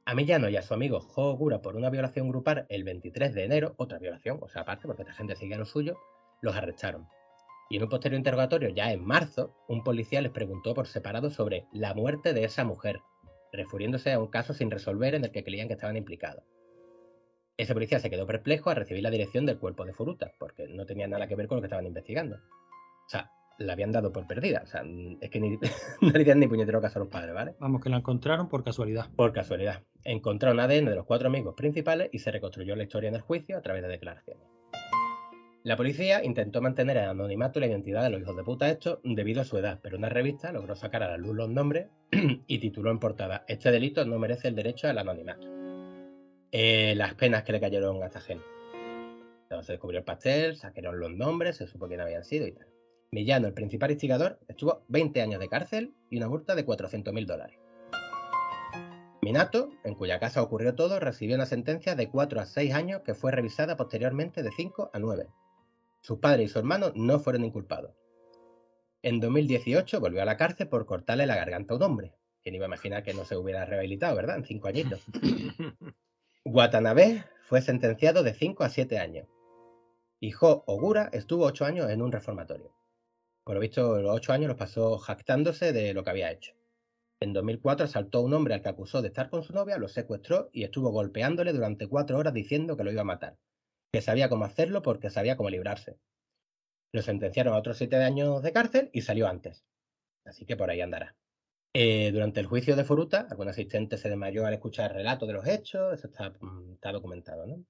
A 0.07 0.15
Millano 0.15 0.49
y 0.49 0.57
a 0.57 0.63
su 0.63 0.73
amigo 0.75 1.01
Jo 1.01 1.39
por 1.63 1.77
una 1.77 1.91
violación 1.91 2.29
grupal 2.29 2.67
el 2.69 2.85
23 2.85 3.35
de 3.35 3.45
enero, 3.45 3.75
otra 3.77 3.99
violación, 3.99 4.39
o 4.41 4.49
sea, 4.49 4.63
aparte 4.63 4.87
porque 4.87 5.03
esta 5.03 5.15
gente 5.15 5.37
seguía 5.37 5.59
lo 5.59 5.67
suyo, 5.67 5.99
los 6.41 6.57
arrestaron. 6.57 7.07
Y 7.71 7.77
en 7.77 7.83
un 7.83 7.89
posterior 7.89 8.19
interrogatorio, 8.19 8.69
ya 8.69 8.93
en 8.93 9.05
marzo, 9.05 9.55
un 9.69 9.83
policía 9.83 10.21
les 10.21 10.33
preguntó 10.33 10.75
por 10.75 10.87
separado 10.87 11.31
sobre 11.31 11.67
la 11.73 11.95
muerte 11.95 12.33
de 12.33 12.45
esa 12.45 12.65
mujer, 12.65 13.01
refiriéndose 13.53 14.13
a 14.13 14.19
un 14.19 14.29
caso 14.29 14.53
sin 14.53 14.71
resolver 14.71 15.15
en 15.15 15.25
el 15.25 15.31
que 15.31 15.45
creían 15.45 15.69
que 15.69 15.75
estaban 15.75 15.97
implicados. 15.97 16.45
Ese 17.57 17.73
policía 17.73 18.01
se 18.01 18.11
quedó 18.11 18.27
perplejo 18.27 18.71
al 18.71 18.77
recibir 18.77 19.03
la 19.03 19.11
dirección 19.11 19.47
del 19.47 19.59
cuerpo 19.59 19.85
de 19.85 19.93
Furuta, 19.93 20.33
porque 20.39 20.67
no 20.67 20.87
tenía 20.87 21.07
nada 21.07 21.29
que 21.29 21.37
ver 21.37 21.47
con 21.47 21.57
lo 21.57 21.63
que 21.63 21.67
estaban 21.67 21.87
investigando. 21.87 22.37
O 22.37 23.09
sea, 23.09 23.31
la 23.59 23.75
habían 23.75 23.93
dado 23.93 24.13
por 24.13 24.27
perdida. 24.27 24.63
O 24.65 24.67
sea, 24.67 24.83
es 25.21 25.31
que 25.31 25.41
ni, 25.41 25.51
no 26.01 26.11
le 26.11 26.25
dieron 26.25 26.41
ni 26.41 26.49
puñetero 26.49 26.81
caso 26.81 26.99
a 26.99 27.03
los 27.03 27.09
padres, 27.09 27.33
¿vale? 27.33 27.55
Vamos, 27.61 27.81
que 27.81 27.91
la 27.91 27.99
encontraron 27.99 28.49
por 28.49 28.65
casualidad. 28.65 29.09
Por 29.15 29.33
casualidad. 29.33 29.83
Encontraron 30.03 30.59
ADN 30.59 30.87
de 30.87 30.97
los 30.97 31.07
cuatro 31.07 31.29
amigos 31.29 31.55
principales 31.55 32.09
y 32.13 32.19
se 32.19 32.33
reconstruyó 32.33 32.75
la 32.75 32.83
historia 32.83 33.09
en 33.09 33.15
el 33.15 33.21
juicio 33.21 33.57
a 33.57 33.63
través 33.63 33.83
de 33.83 33.89
declaraciones. 33.89 34.49
La 35.63 35.77
policía 35.77 36.25
intentó 36.25 36.61
mantener 36.61 36.97
el 36.97 37.09
anonimato 37.09 37.59
y 37.59 37.61
la 37.61 37.69
identidad 37.69 38.03
de 38.03 38.11
los 38.11 38.21
hijos 38.21 38.37
de 38.37 38.43
puta 38.43 38.69
estos 38.69 38.99
debido 39.03 39.41
a 39.41 39.45
su 39.45 39.57
edad, 39.57 39.79
pero 39.81 39.97
una 39.97 40.11
revista 40.11 40.53
logró 40.53 40.75
sacar 40.75 41.03
a 41.05 41.09
la 41.09 41.17
luz 41.17 41.35
los 41.37 41.49
nombres 41.49 41.87
y 42.47 42.59
tituló 42.59 42.91
en 42.91 42.99
portada: 42.99 43.45
Este 43.47 43.71
delito 43.71 44.05
no 44.05 44.19
merece 44.19 44.49
el 44.49 44.57
derecho 44.57 44.89
al 44.89 44.99
anonimato. 44.99 45.64
Eh, 46.57 46.95
las 46.95 47.15
penas 47.15 47.43
que 47.43 47.51
le 47.51 47.59
cayeron 47.59 48.01
a 48.01 48.07
esta 48.07 48.21
gente. 48.21 48.45
Entonces 49.43 49.71
descubrió 49.71 49.99
el 49.99 50.05
pastel, 50.05 50.57
saquearon 50.57 51.01
los 51.01 51.11
nombres, 51.11 51.57
se 51.57 51.67
supo 51.67 51.89
quién 51.89 52.01
habían 52.01 52.23
sido 52.23 52.47
y 52.47 52.53
tal. 52.53 52.69
Millano, 53.11 53.49
el 53.49 53.55
principal 53.55 53.91
instigador, 53.91 54.39
estuvo 54.47 54.85
20 54.87 55.21
años 55.21 55.41
de 55.41 55.49
cárcel 55.49 55.95
y 56.11 56.19
una 56.19 56.29
multa 56.29 56.55
de 56.55 56.65
400.000 56.65 57.27
dólares. 57.27 57.59
Minato, 59.21 59.71
en 59.83 59.97
cuya 59.97 60.21
casa 60.21 60.43
ocurrió 60.43 60.77
todo, 60.77 61.01
recibió 61.01 61.35
una 61.35 61.47
sentencia 61.47 61.97
de 61.97 62.09
4 62.09 62.41
a 62.41 62.47
6 62.47 62.73
años 62.73 63.01
que 63.01 63.15
fue 63.15 63.33
revisada 63.33 63.77
posteriormente 63.77 64.45
de 64.45 64.53
5 64.53 64.93
a 64.93 64.99
9. 65.01 65.27
Sus 66.03 66.21
padres 66.21 66.51
y 66.51 66.53
su 66.53 66.61
hermano 66.61 66.93
no 66.95 67.19
fueron 67.19 67.45
inculpados. 67.45 67.97
En 69.03 69.19
2018 69.19 69.99
volvió 69.99 70.23
a 70.23 70.25
la 70.25 70.37
cárcel 70.37 70.69
por 70.69 70.87
cortarle 70.87 71.27
la 71.27 71.35
garganta 71.35 71.75
a 71.75 71.79
un 71.79 71.83
hombre. 71.83 72.15
Quien 72.45 72.55
iba 72.55 72.67
a 72.67 72.69
imaginar 72.69 73.03
que 73.03 73.13
no 73.13 73.25
se 73.25 73.37
hubiera 73.37 73.65
rehabilitado, 73.65 74.15
¿verdad? 74.15 74.37
En 74.37 74.45
5 74.45 74.69
añitos. 74.69 75.01
Watanabe 76.47 77.25
fue 77.47 77.63
sentenciado 77.63 78.23
de 78.23 78.35
5 78.35 78.65
a 78.65 78.69
7 78.69 78.99
años. 78.99 79.27
Y 80.21 80.35
Ho 80.39 80.63
Ogura 80.67 81.09
estuvo 81.15 81.47
8 81.47 81.65
años 81.65 81.91
en 81.91 82.03
un 82.03 82.13
reformatorio. 82.13 82.71
Por 83.45 83.55
lo 83.55 83.61
visto, 83.63 84.03
los 84.03 84.15
8 84.15 84.35
años 84.35 84.49
los 84.49 84.59
pasó 84.59 84.99
jactándose 84.99 85.73
de 85.73 85.95
lo 85.95 86.05
que 86.05 86.11
había 86.11 86.31
hecho. 86.31 86.53
En 87.19 87.33
2004 87.33 87.87
asaltó 87.87 88.19
a 88.19 88.21
un 88.21 88.35
hombre 88.35 88.53
al 88.53 88.61
que 88.61 88.69
acusó 88.69 89.01
de 89.01 89.09
estar 89.09 89.31
con 89.31 89.43
su 89.43 89.55
novia, 89.55 89.79
lo 89.79 89.89
secuestró 89.89 90.51
y 90.53 90.65
estuvo 90.65 90.91
golpeándole 90.91 91.55
durante 91.55 91.89
4 91.89 92.19
horas 92.19 92.35
diciendo 92.35 92.77
que 92.77 92.85
lo 92.85 92.93
iba 92.93 93.01
a 93.01 93.05
matar. 93.05 93.39
Que 93.91 94.03
sabía 94.03 94.29
cómo 94.29 94.45
hacerlo 94.45 94.83
porque 94.83 95.09
sabía 95.09 95.39
cómo 95.39 95.49
librarse. 95.49 95.97
Lo 96.93 97.01
sentenciaron 97.01 97.55
a 97.55 97.59
otros 97.59 97.79
7 97.79 97.97
años 97.97 98.43
de 98.43 98.53
cárcel 98.53 98.91
y 98.93 99.01
salió 99.01 99.29
antes. 99.29 99.65
Así 100.27 100.45
que 100.45 100.59
por 100.59 100.69
ahí 100.69 100.83
andará. 100.83 101.17
Eh, 101.77 102.13
durante 102.13 102.39
el 102.39 102.47
juicio 102.47 102.77
de 102.77 102.85
Furuta, 102.85 103.27
algún 103.29 103.49
asistente 103.49 103.99
se 103.99 104.09
desmayó 104.09 104.47
al 104.47 104.55
escuchar 104.55 104.93
el 104.93 104.99
relato 104.99 105.27
de 105.27 105.33
los 105.33 105.45
hechos, 105.45 105.93
eso 105.93 106.07
está, 106.07 106.31
mm, 106.31 106.79
documentado, 106.93 107.49
¿no? 107.49 107.65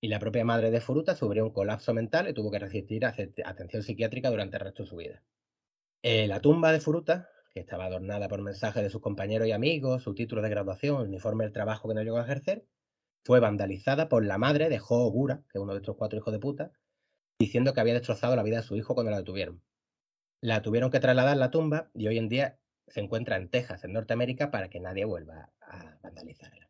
Y 0.00 0.06
la 0.06 0.20
propia 0.20 0.44
madre 0.44 0.70
de 0.70 0.80
Furuta 0.80 1.16
sufrió 1.16 1.44
un 1.44 1.50
colapso 1.50 1.92
mental 1.92 2.28
y 2.28 2.34
tuvo 2.34 2.52
que 2.52 2.60
resistir 2.60 3.04
a 3.04 3.16
atención 3.44 3.82
psiquiátrica 3.82 4.30
durante 4.30 4.56
el 4.58 4.62
resto 4.62 4.84
de 4.84 4.88
su 4.88 4.96
vida. 4.96 5.24
Eh, 6.02 6.28
la 6.28 6.40
tumba 6.40 6.70
de 6.70 6.78
Furuta, 6.78 7.28
que 7.52 7.58
estaba 7.58 7.86
adornada 7.86 8.28
por 8.28 8.42
mensajes 8.42 8.84
de 8.84 8.90
sus 8.90 9.00
compañeros 9.00 9.48
y 9.48 9.52
amigos, 9.52 10.04
su 10.04 10.14
título 10.14 10.40
de 10.40 10.50
graduación, 10.50 11.02
el 11.02 11.08
uniforme 11.08 11.44
del 11.44 11.52
trabajo 11.52 11.88
que 11.88 11.94
no 11.96 12.02
llegó 12.04 12.18
a 12.18 12.24
ejercer, 12.24 12.64
fue 13.24 13.40
vandalizada 13.40 14.08
por 14.08 14.24
la 14.24 14.38
madre 14.38 14.68
de 14.68 14.78
Ho 14.78 15.04
Ogura, 15.04 15.42
que 15.50 15.58
es 15.58 15.62
uno 15.62 15.72
de 15.72 15.80
estos 15.80 15.96
cuatro 15.96 16.16
hijos 16.16 16.32
de 16.32 16.38
puta, 16.38 16.70
diciendo 17.40 17.74
que 17.74 17.80
había 17.80 17.94
destrozado 17.94 18.36
la 18.36 18.44
vida 18.44 18.58
de 18.58 18.62
su 18.62 18.76
hijo 18.76 18.94
cuando 18.94 19.10
la 19.10 19.18
detuvieron. 19.18 19.64
La 20.40 20.62
tuvieron 20.62 20.92
que 20.92 21.00
trasladar 21.00 21.32
a 21.32 21.36
la 21.36 21.50
tumba 21.50 21.90
y 21.92 22.06
hoy 22.06 22.18
en 22.18 22.28
día 22.28 22.60
se 22.86 23.00
encuentra 23.00 23.36
en 23.36 23.48
Texas, 23.48 23.84
en 23.84 23.92
Norteamérica, 23.92 24.50
para 24.50 24.68
que 24.68 24.80
nadie 24.80 25.04
vuelva 25.04 25.50
a 25.60 25.98
vandalizarla. 26.02 26.68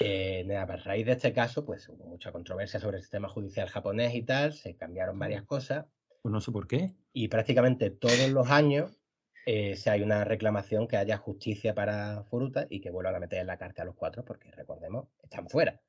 Eh, 0.00 0.56
a 0.56 0.64
raíz 0.64 1.06
de 1.06 1.12
este 1.12 1.32
caso, 1.32 1.64
pues 1.64 1.88
hubo 1.88 2.06
mucha 2.06 2.32
controversia 2.32 2.80
sobre 2.80 2.98
el 2.98 3.02
sistema 3.02 3.28
judicial 3.28 3.68
japonés 3.68 4.14
y 4.14 4.22
tal, 4.22 4.52
se 4.52 4.76
cambiaron 4.76 5.18
varias 5.18 5.44
cosas. 5.44 5.86
Pues 6.22 6.32
no 6.32 6.40
sé 6.40 6.52
por 6.52 6.66
qué. 6.66 6.94
Y 7.12 7.28
prácticamente 7.28 7.90
todos 7.90 8.28
los 8.30 8.50
años 8.50 9.00
eh, 9.46 9.76
se 9.76 9.90
hay 9.90 10.02
una 10.02 10.24
reclamación 10.24 10.88
que 10.88 10.96
haya 10.96 11.18
justicia 11.18 11.74
para 11.74 12.24
Furuta 12.24 12.66
y 12.68 12.80
que 12.80 12.90
vuelvan 12.90 13.14
a 13.14 13.20
meter 13.20 13.40
en 13.40 13.46
la 13.46 13.58
cárcel 13.58 13.82
a 13.82 13.84
los 13.86 13.94
cuatro, 13.94 14.24
porque 14.24 14.50
recordemos, 14.50 15.08
están 15.22 15.48
fuera. 15.48 15.80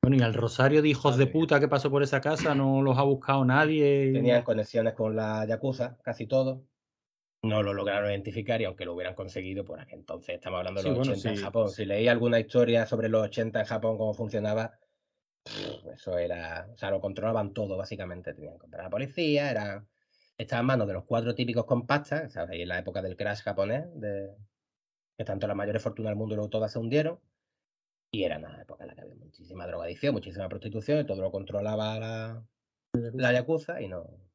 Bueno, 0.00 0.16
y 0.16 0.22
al 0.22 0.34
rosario 0.34 0.80
de 0.80 0.88
hijos 0.88 1.16
de 1.16 1.26
puta 1.26 1.58
que 1.58 1.66
pasó 1.66 1.90
por 1.90 2.04
esa 2.04 2.20
casa 2.20 2.54
no 2.54 2.82
los 2.82 2.96
ha 2.98 3.02
buscado 3.02 3.44
nadie. 3.44 4.12
Tenían 4.12 4.42
conexiones 4.42 4.94
con 4.94 5.16
la 5.16 5.44
Yakuza, 5.44 5.98
casi 6.02 6.26
todos. 6.26 6.60
No 7.42 7.62
lo 7.62 7.72
lograron 7.72 8.10
identificar 8.10 8.60
y 8.60 8.64
aunque 8.64 8.84
lo 8.84 8.94
hubieran 8.94 9.14
conseguido, 9.14 9.64
por 9.64 9.80
aquel 9.80 10.00
entonces 10.00 10.34
estamos 10.34 10.58
hablando 10.58 10.82
de 10.82 10.90
los 10.90 11.08
80 11.08 11.30
en 11.30 11.36
Japón. 11.36 11.70
Si 11.70 11.84
leí 11.84 12.08
alguna 12.08 12.40
historia 12.40 12.84
sobre 12.86 13.08
los 13.08 13.22
80 13.22 13.60
en 13.60 13.66
Japón, 13.66 13.96
cómo 13.96 14.12
funcionaba, 14.12 14.78
eso 15.94 16.18
era, 16.18 16.68
o 16.72 16.76
sea, 16.76 16.90
lo 16.90 17.00
controlaban 17.00 17.52
todo 17.52 17.76
básicamente. 17.76 18.34
Tenían 18.34 18.54
que 18.54 18.60
comprar 18.60 18.80
a 18.80 18.84
la 18.84 18.90
policía, 18.90 19.50
era 19.50 19.86
estaba 20.38 20.60
en 20.60 20.66
manos 20.66 20.86
de 20.86 20.94
los 20.94 21.04
cuatro 21.04 21.34
típicos 21.34 21.64
compactas, 21.64 22.32
¿sabes? 22.32 22.60
En 22.60 22.68
la 22.68 22.78
época 22.78 23.02
del 23.02 23.16
crash 23.16 23.42
japonés, 23.42 23.86
de, 23.94 24.30
que 25.16 25.24
tanto 25.24 25.48
las 25.48 25.56
mayores 25.56 25.82
fortunas 25.82 26.10
del 26.10 26.16
mundo 26.16 26.34
y 26.34 26.36
luego 26.36 26.48
todas 26.48 26.72
se 26.72 26.78
hundieron. 26.78 27.18
Y 28.12 28.22
era 28.22 28.38
una 28.38 28.62
época 28.62 28.84
en 28.84 28.88
la 28.88 28.94
que 28.94 29.00
había 29.02 29.16
muchísima 29.16 29.66
drogadicción, 29.66 30.14
muchísima 30.14 30.48
prostitución, 30.48 31.00
y 31.00 31.04
todo 31.04 31.20
lo 31.20 31.32
controlaba 31.32 31.98
la, 31.98 32.46
la 32.92 33.32
Yakuza 33.32 33.82
y 33.82 33.88
no. 33.88 34.27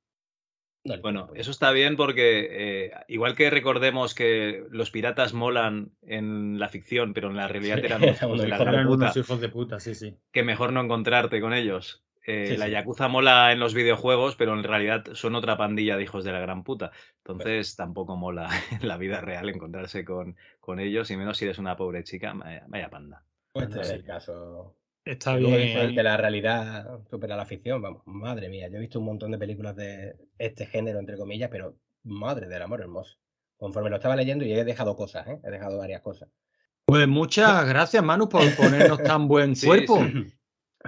Bueno, 1.02 1.30
eso 1.36 1.52
está 1.52 1.72
bien 1.72 1.96
porque 1.96 2.48
eh, 2.52 2.92
igual 3.08 3.36
que 3.36 3.50
recordemos 3.50 4.14
que 4.14 4.66
los 4.70 4.92
piratas 4.92 5.34
molan 5.34 5.92
en 6.02 6.60
la 6.60 6.68
ficción, 6.68 7.14
pero 7.14 7.30
en 7.30 7.38
la 7.38 7.48
realidad 7.50 7.80
eran, 7.80 8.04
unos 8.90 9.16
hijos 9.16 9.40
de 9.40 9.50
puta, 9.50 9.80
sí, 9.80 9.96
sí. 9.96 10.18
Que 10.32 10.44
mejor 10.44 10.74
no 10.74 10.82
encontrarte 10.82 11.40
con 11.40 11.54
ellos. 11.54 12.04
Eh, 12.26 12.56
la 12.58 12.70
Yakuza 12.70 13.10
mola 13.10 13.52
en 13.52 13.60
los 13.60 13.74
videojuegos, 13.74 14.38
pero 14.38 14.54
en 14.54 14.64
realidad 14.64 15.04
son 15.14 15.36
otra 15.36 15.58
pandilla 15.58 15.98
de 15.98 16.04
hijos 16.04 16.24
de 16.24 16.32
la 16.32 16.40
gran 16.40 16.64
puta. 16.64 16.92
Entonces 17.18 17.76
tampoco 17.76 18.16
mola 18.16 18.50
en 18.72 18.88
la 18.88 18.98
vida 18.98 19.20
real 19.22 19.50
encontrarse 19.50 20.06
con, 20.06 20.38
con 20.60 20.80
ellos, 20.80 21.12
y 21.12 21.18
menos 21.18 21.38
si 21.38 21.46
eres 21.46 21.58
una 21.58 21.76
pobre 21.76 22.04
chica, 22.04 22.34
vaya, 22.68 22.90
panda. 22.90 23.24
Pues 23.52 23.68
este 23.68 23.82
es 23.82 23.90
el 23.90 24.06
caso. 24.06 24.76
Está 25.06 25.36
bien. 25.36 25.96
Que 25.96 26.04
la 26.04 26.18
realidad 26.18 27.00
supera 27.10 27.36
la 27.36 27.46
ficción, 27.46 27.82
vamos, 27.82 28.04
madre 28.06 28.50
mía. 28.50 28.70
Yo 28.70 28.78
he 28.78 28.82
visto 28.82 29.00
un 29.00 29.06
montón 29.06 29.32
de 29.32 29.38
películas 29.38 29.76
de 29.76 30.16
este 30.38 30.66
género, 30.66 31.00
entre 31.00 31.18
comillas, 31.18 31.50
pero 31.52 31.76
madre 32.04 32.48
del 32.48 32.62
amor 32.62 32.82
hermoso. 32.82 33.18
Conforme 33.58 33.90
lo 33.90 33.98
estaba 33.98 34.16
leyendo 34.16 34.46
y 34.46 34.54
he 34.54 34.64
dejado 34.64 34.96
cosas, 34.96 35.28
¿eh? 35.28 35.40
he 35.44 35.52
dejado 35.52 35.78
varias 35.78 36.02
cosas. 36.02 36.30
Pues 36.86 37.08
muchas 37.08 37.66
gracias, 37.68 38.04
Manu, 38.04 38.30
por 38.30 38.44
ponernos 38.56 39.02
tan 39.04 39.28
buen 39.28 39.56
cuerpo. 39.56 40.00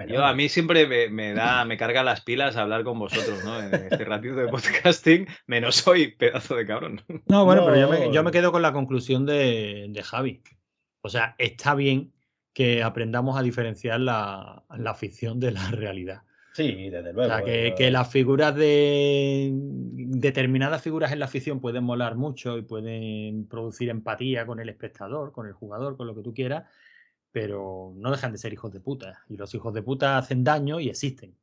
Yo, 0.08 0.24
a 0.26 0.34
mí 0.34 0.50
siempre 0.50 1.08
me, 1.08 1.32
da, 1.32 1.64
me 1.64 1.78
carga 1.78 2.04
las 2.04 2.20
pilas 2.20 2.56
hablar 2.56 2.84
con 2.84 2.98
vosotros, 2.98 3.42
¿no? 3.44 3.62
En 3.62 3.72
este 3.74 4.04
ratito 4.04 4.34
de 4.34 4.48
podcasting, 4.48 5.26
menos 5.46 5.86
hoy, 5.88 6.08
pedazo 6.08 6.54
de 6.54 6.66
cabrón. 6.66 7.02
No, 7.26 7.46
bueno, 7.46 7.64
pero 7.64 7.80
yo 7.80 7.88
me, 7.88 8.12
yo 8.12 8.22
me, 8.22 8.30
quedo 8.30 8.52
con 8.52 8.60
la 8.60 8.74
conclusión 8.74 9.24
de, 9.24 9.86
de, 9.88 10.02
Javi. 10.02 10.42
O 11.00 11.08
sea, 11.08 11.34
está 11.38 11.74
bien 11.74 12.12
que 12.56 12.82
aprendamos 12.82 13.36
a 13.36 13.42
diferenciar 13.42 14.00
la, 14.00 14.64
la 14.78 14.94
ficción 14.94 15.38
de 15.38 15.50
la 15.50 15.70
realidad. 15.72 16.22
Sí, 16.54 16.88
desde 16.88 17.12
luego. 17.12 17.30
O 17.30 17.36
sea, 17.36 17.44
que, 17.44 17.74
que, 17.76 17.90
las 17.90 18.10
figuras 18.10 18.54
de. 18.54 19.50
Determinadas 19.52 20.80
figuras 20.80 21.12
en 21.12 21.18
la 21.18 21.28
ficción 21.28 21.60
pueden 21.60 21.84
molar 21.84 22.14
mucho 22.14 22.56
y 22.56 22.62
pueden 22.62 23.46
producir 23.46 23.90
empatía 23.90 24.46
con 24.46 24.58
el 24.58 24.70
espectador, 24.70 25.32
con 25.32 25.46
el 25.46 25.52
jugador, 25.52 25.98
con 25.98 26.06
lo 26.06 26.14
que 26.14 26.22
tú 26.22 26.32
quieras 26.32 26.64
pero 27.36 27.92
no 27.98 28.10
dejan 28.10 28.32
de 28.32 28.38
ser 28.38 28.54
hijos 28.54 28.72
de 28.72 28.80
puta. 28.80 29.22
Y 29.28 29.36
los 29.36 29.54
hijos 29.54 29.74
de 29.74 29.82
puta 29.82 30.16
hacen 30.16 30.42
daño 30.42 30.80
y 30.80 30.88
existen. 30.88 31.34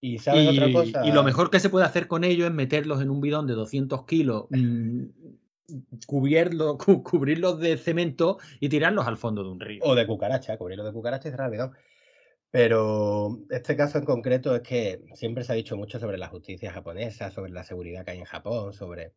Y, 0.00 0.16
otra 0.16 0.72
cosa? 0.72 1.04
y 1.04 1.10
lo 1.10 1.24
mejor 1.24 1.50
que 1.50 1.58
se 1.58 1.70
puede 1.70 1.86
hacer 1.86 2.06
con 2.06 2.22
ellos 2.22 2.46
es 2.46 2.54
meterlos 2.54 3.02
en 3.02 3.10
un 3.10 3.20
bidón 3.20 3.48
de 3.48 3.54
200 3.54 4.06
kilos, 4.06 4.46
mm, 4.50 5.02
cubrirlos 6.06 7.60
de 7.60 7.76
cemento 7.76 8.38
y 8.60 8.68
tirarlos 8.68 9.06
al 9.06 9.16
fondo 9.16 9.42
de 9.42 9.50
un 9.50 9.60
río. 9.60 9.82
O 9.84 9.94
de 9.94 10.06
cucaracha, 10.06 10.56
cubrirlos 10.56 10.86
de 10.86 10.92
cucaracha 10.92 11.28
y 11.28 11.30
cerrar 11.30 11.52
el. 11.52 11.70
Pero 12.50 13.38
este 13.50 13.76
caso 13.76 13.98
en 13.98 14.04
concreto 14.04 14.54
es 14.56 14.62
que 14.62 15.02
siempre 15.14 15.44
se 15.44 15.52
ha 15.52 15.54
dicho 15.54 15.76
mucho 15.76 16.00
sobre 16.00 16.18
la 16.18 16.28
justicia 16.28 16.72
japonesa, 16.72 17.30
sobre 17.30 17.52
la 17.52 17.62
seguridad 17.62 18.04
que 18.04 18.12
hay 18.12 18.18
en 18.18 18.24
Japón, 18.24 18.72
sobre... 18.72 19.14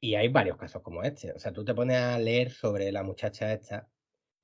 Y 0.00 0.14
hay 0.14 0.28
varios 0.28 0.56
casos 0.56 0.82
como 0.82 1.02
este. 1.02 1.32
O 1.32 1.38
sea, 1.40 1.52
tú 1.52 1.64
te 1.64 1.74
pones 1.74 1.96
a 1.96 2.18
leer 2.20 2.50
sobre 2.52 2.92
la 2.92 3.02
muchacha 3.02 3.52
esta 3.52 3.88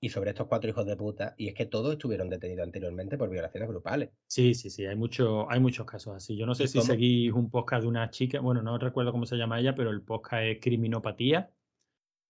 y 0.04 0.10
sobre 0.10 0.32
estos 0.32 0.48
cuatro 0.48 0.68
hijos 0.68 0.84
de 0.84 0.96
puta, 0.96 1.34
y 1.38 1.48
es 1.48 1.54
que 1.54 1.64
todos 1.64 1.94
estuvieron 1.94 2.28
detenidos 2.28 2.66
anteriormente 2.66 3.16
por 3.16 3.30
violaciones 3.30 3.70
grupales. 3.70 4.10
Sí, 4.26 4.52
sí, 4.52 4.68
sí, 4.68 4.84
hay, 4.84 4.96
mucho, 4.96 5.50
hay 5.50 5.60
muchos 5.60 5.86
casos 5.86 6.14
así. 6.14 6.36
Yo 6.36 6.44
no 6.44 6.54
sé 6.54 6.68
si 6.68 6.78
seguís 6.82 7.32
un 7.32 7.48
podcast 7.48 7.84
de 7.84 7.88
una 7.88 8.10
chica, 8.10 8.40
bueno, 8.40 8.60
no 8.60 8.76
recuerdo 8.76 9.12
cómo 9.12 9.24
se 9.24 9.36
llama 9.36 9.58
ella, 9.58 9.74
pero 9.74 9.88
el 9.88 10.02
podcast 10.02 10.42
es 10.42 10.58
Criminopatía. 10.60 11.50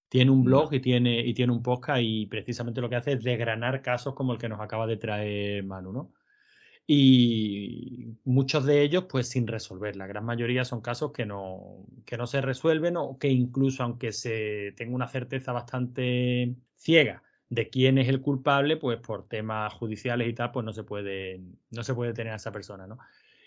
Tiene 0.09 0.31
un 0.31 0.45
blog 0.45 0.73
y 0.73 0.79
tiene, 0.79 1.19
y 1.27 1.35
tiene 1.35 1.53
un 1.53 1.65
podcast 1.65 2.01
y 2.01 2.27
precisamente 2.27 2.81
lo 2.81 2.89
que 2.89 2.95
hace 2.95 3.15
es 3.15 3.25
desgranar 3.25 3.83
casos 3.83 4.15
como 4.15 4.33
el 4.33 4.39
que 4.39 4.49
nos 4.49 4.61
acaba 4.61 4.87
de 4.87 4.97
traer 4.97 5.65
Manu, 5.65 5.93
¿no? 5.93 6.13
Y 6.87 8.19
muchos 8.23 8.67
de 8.67 8.83
ellos, 8.83 9.07
pues 9.11 9.31
sin 9.31 9.49
resolver. 9.49 9.97
La 9.97 10.07
gran 10.07 10.25
mayoría 10.25 10.65
son 10.65 10.81
casos 10.81 11.11
que 11.11 11.27
no, 11.27 11.87
que 12.07 12.17
no 12.17 12.29
se 12.29 12.41
resuelven 12.41 12.97
o 12.97 13.19
que 13.19 13.31
incluso 13.31 13.83
aunque 13.83 14.13
se 14.13 14.75
tenga 14.77 14.95
una 14.95 15.09
certeza 15.09 15.51
bastante 15.51 16.55
ciega 16.77 17.25
de 17.49 17.69
quién 17.69 17.99
es 17.99 18.09
el 18.09 18.21
culpable, 18.21 18.77
pues 18.77 18.99
por 19.01 19.29
temas 19.29 19.73
judiciales 19.75 20.29
y 20.29 20.33
tal, 20.35 20.51
pues 20.51 20.65
no 20.65 20.73
se 20.73 20.85
puede, 20.85 21.41
no 21.71 21.83
se 21.83 21.95
puede 21.95 22.13
tener 22.13 22.33
a 22.33 22.37
esa 22.37 22.53
persona, 22.53 22.87
¿no? 22.87 22.99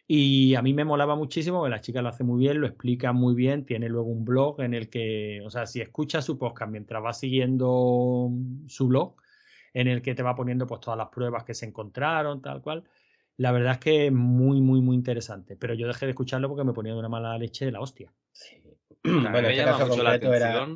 Y 0.10 0.56
a 0.56 0.62
mí 0.62 0.74
me 0.74 0.86
molaba 0.86 1.16
muchísimo, 1.16 1.64
que 1.64 1.70
la 1.70 1.82
chica 1.82 2.02
lo 2.02 2.08
hace 2.08 2.24
muy 2.24 2.40
bien, 2.40 2.62
lo 2.62 2.68
explica 2.68 3.12
muy 3.12 3.36
bien, 3.36 3.66
tiene 3.66 3.90
luego 3.90 4.08
un 4.08 4.24
blog 4.24 4.62
en 4.62 4.74
el 4.74 4.90
que, 4.90 5.42
o 5.46 5.50
sea, 5.50 5.66
si 5.66 5.82
escuchas 5.82 6.24
su 6.24 6.38
podcast 6.38 6.72
mientras 6.72 7.04
va 7.04 7.12
siguiendo 7.12 8.32
su 8.68 8.88
blog, 8.88 9.16
en 9.74 9.88
el 9.88 10.02
que 10.02 10.16
te 10.16 10.24
va 10.24 10.34
poniendo 10.34 10.66
pues 10.66 10.80
todas 10.80 10.98
las 10.98 11.10
pruebas 11.10 11.44
que 11.44 11.54
se 11.54 11.66
encontraron, 11.66 12.42
tal 12.42 12.62
cual. 12.62 12.86
La 13.36 13.52
verdad 13.52 13.74
es 13.74 13.80
que 13.80 14.08
es 14.08 14.12
muy, 14.14 14.62
muy, 14.62 14.82
muy 14.82 14.96
interesante. 14.96 15.56
Pero 15.58 15.74
yo 15.74 15.88
dejé 15.88 16.06
de 16.06 16.12
escucharlo 16.12 16.48
porque 16.48 16.64
me 16.64 16.74
ponía 16.74 16.94
de 16.94 17.00
una 17.00 17.10
mala 17.10 17.38
leche 17.38 17.66
de 17.66 17.72
la 17.72 17.82
hostia. 17.82 18.12
Sí. 18.32 18.64
bueno, 19.04 19.50
este 19.50 19.64
caso 19.64 19.88
concreto 19.88 20.34
era... 20.34 20.68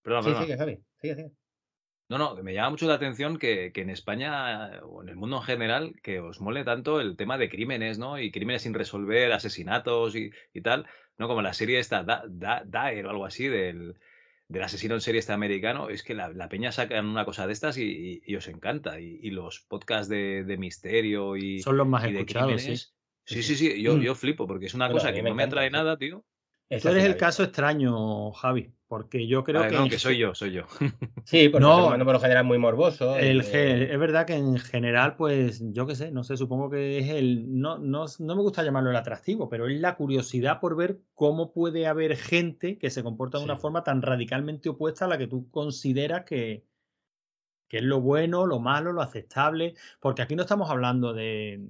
Perdón, 0.00 0.24
sí, 0.24 0.30
sigue, 0.40 0.56
Javi. 0.56 0.80
Sigue, 0.96 1.14
sigue. 1.16 1.32
No, 2.08 2.16
no, 2.16 2.34
me 2.42 2.54
llama 2.54 2.70
mucho 2.70 2.86
la 2.86 2.94
atención 2.94 3.38
que, 3.38 3.70
en 3.74 3.90
España 3.90 4.80
o 4.82 5.02
en 5.02 5.10
el 5.10 5.16
mundo 5.16 5.36
en 5.36 5.42
general 5.42 5.94
que 6.02 6.20
os 6.20 6.40
mole 6.40 6.64
tanto 6.64 7.02
el 7.02 7.16
tema 7.16 7.36
de 7.36 7.50
crímenes, 7.50 7.98
¿no? 7.98 8.18
Y 8.18 8.30
crímenes 8.30 8.62
sin 8.62 8.72
resolver, 8.72 9.30
asesinatos 9.30 10.16
y, 10.16 10.32
tal, 10.62 10.86
¿no? 11.18 11.28
Como 11.28 11.42
la 11.42 11.52
serie 11.52 11.78
esta, 11.78 12.04
da, 12.04 12.64
o 13.04 13.10
algo 13.10 13.26
así, 13.26 13.48
del, 13.48 13.96
del, 14.48 14.62
asesino 14.62 14.94
en 14.94 15.02
serie 15.02 15.18
este 15.18 15.34
americano, 15.34 15.90
es 15.90 16.02
que 16.02 16.14
la, 16.14 16.48
peña 16.48 16.72
saca 16.72 16.98
una 16.98 17.26
cosa 17.26 17.46
de 17.46 17.52
estas 17.52 17.76
y, 17.76 18.22
os 18.34 18.48
encanta. 18.48 18.98
Y, 19.00 19.30
los 19.30 19.60
podcasts 19.60 20.08
de, 20.08 20.56
misterio 20.58 21.36
y... 21.36 21.60
Son 21.60 21.76
los 21.76 21.86
más 21.86 22.04
escuchados, 22.04 22.62
sí. 22.62 22.76
Sí, 23.24 23.42
sí, 23.42 23.56
sí, 23.56 23.82
yo, 23.82 23.98
mm. 23.98 24.00
yo 24.00 24.14
flipo 24.14 24.46
porque 24.46 24.64
es 24.64 24.74
una 24.74 24.90
cosa 24.90 25.12
que 25.12 25.22
no 25.22 25.34
me 25.34 25.42
atrae 25.42 25.70
nada, 25.70 25.98
tío. 25.98 26.24
Tú 26.70 26.88
eres 26.88 27.04
el 27.04 27.18
caso 27.18 27.42
extraño, 27.42 28.32
Javi, 28.32 28.72
porque 28.88 29.26
yo 29.26 29.44
creo 29.44 29.68
que... 29.68 29.76
No, 29.76 29.88
que 29.88 29.98
soy 29.98 30.16
yo, 30.16 30.34
soy 30.34 30.52
yo. 30.52 30.62
sí, 31.24 31.50
porque 31.50 31.66
no, 31.66 31.90
por 31.90 32.12
lo 32.14 32.20
general 32.20 32.44
muy 32.44 32.58
morboso. 32.58 33.16
El, 33.16 33.42
Es 33.42 33.98
verdad 33.98 34.26
que 34.26 34.34
en 34.34 34.58
general, 34.58 35.14
pues 35.16 35.62
yo 35.72 35.86
qué 35.86 35.94
sé, 35.94 36.10
no 36.10 36.24
sé, 36.24 36.38
supongo 36.38 36.70
que 36.70 36.98
es 36.98 37.10
el... 37.10 37.60
No, 37.60 37.78
no, 37.78 38.06
no 38.18 38.34
me 38.34 38.42
gusta 38.42 38.62
llamarlo 38.62 38.90
el 38.90 38.96
atractivo, 38.96 39.48
pero 39.48 39.68
es 39.68 39.78
la 39.78 39.94
curiosidad 39.94 40.58
por 40.58 40.74
ver 40.74 41.00
cómo 41.14 41.52
puede 41.52 41.86
haber 41.86 42.16
gente 42.16 42.78
que 42.78 42.90
se 42.90 43.02
comporta 43.02 43.38
de 43.38 43.44
una 43.44 43.58
forma 43.58 43.84
tan 43.84 44.00
radicalmente 44.00 44.70
opuesta 44.70 45.04
a 45.04 45.08
la 45.08 45.18
que 45.18 45.26
tú 45.26 45.50
consideras 45.50 46.24
que, 46.24 46.64
que 47.68 47.78
es 47.78 47.84
lo 47.84 48.00
bueno, 48.00 48.46
lo 48.46 48.58
malo, 48.58 48.92
lo 48.92 49.02
aceptable, 49.02 49.74
porque 50.00 50.22
aquí 50.22 50.34
no 50.34 50.42
estamos 50.42 50.70
hablando 50.70 51.12
de 51.12 51.60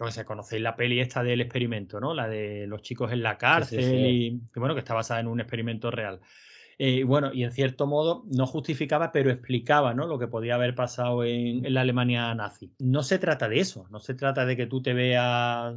no 0.00 0.10
sé, 0.12 0.24
conocéis 0.24 0.62
la 0.62 0.76
peli 0.76 1.00
esta 1.00 1.22
del 1.22 1.40
experimento, 1.40 2.00
¿no? 2.00 2.14
La 2.14 2.28
de 2.28 2.66
los 2.68 2.82
chicos 2.82 3.10
en 3.12 3.22
la 3.22 3.36
cárcel 3.36 4.06
y 4.06 4.40
que 4.52 4.60
bueno, 4.60 4.74
que 4.74 4.80
está 4.80 4.94
basada 4.94 5.20
en 5.20 5.26
un 5.26 5.40
experimento 5.40 5.90
real. 5.90 6.20
Eh, 6.80 7.02
bueno, 7.02 7.32
y 7.34 7.42
en 7.42 7.50
cierto 7.50 7.88
modo 7.88 8.24
no 8.30 8.46
justificaba, 8.46 9.10
pero 9.10 9.32
explicaba 9.32 9.94
¿no? 9.94 10.06
lo 10.06 10.18
que 10.18 10.28
podía 10.28 10.54
haber 10.54 10.76
pasado 10.76 11.24
en, 11.24 11.74
la 11.74 11.80
Alemania 11.80 12.32
nazi. 12.36 12.72
No 12.78 13.02
se 13.02 13.18
trata 13.18 13.48
de 13.48 13.58
eso, 13.58 13.88
no 13.90 13.98
se 13.98 14.14
trata 14.14 14.46
de 14.46 14.56
que 14.56 14.66
tú 14.66 14.80
te 14.80 14.94
veas 14.94 15.74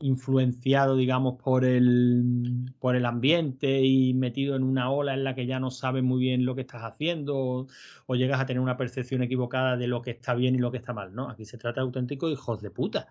influenciado, 0.00 0.96
digamos, 0.96 1.40
por 1.40 1.64
el, 1.64 2.74
por 2.80 2.96
el 2.96 3.06
ambiente 3.06 3.82
y 3.82 4.12
metido 4.14 4.56
en 4.56 4.64
una 4.64 4.90
ola 4.90 5.14
en 5.14 5.22
la 5.22 5.36
que 5.36 5.46
ya 5.46 5.60
no 5.60 5.70
sabes 5.70 6.02
muy 6.02 6.20
bien 6.20 6.44
lo 6.44 6.56
que 6.56 6.62
estás 6.62 6.82
haciendo 6.82 7.68
o, 8.06 8.14
llegas 8.16 8.40
a 8.40 8.46
tener 8.46 8.60
una 8.60 8.76
percepción 8.76 9.22
equivocada 9.22 9.76
de 9.76 9.86
lo 9.86 10.02
que 10.02 10.10
está 10.10 10.34
bien 10.34 10.56
y 10.56 10.58
lo 10.58 10.72
que 10.72 10.78
está 10.78 10.92
mal, 10.92 11.14
¿no? 11.14 11.30
Aquí 11.30 11.44
se 11.44 11.58
trata 11.58 11.80
de 11.80 11.86
auténticos 11.86 12.32
hijos 12.32 12.60
de 12.60 12.70
puta. 12.72 13.06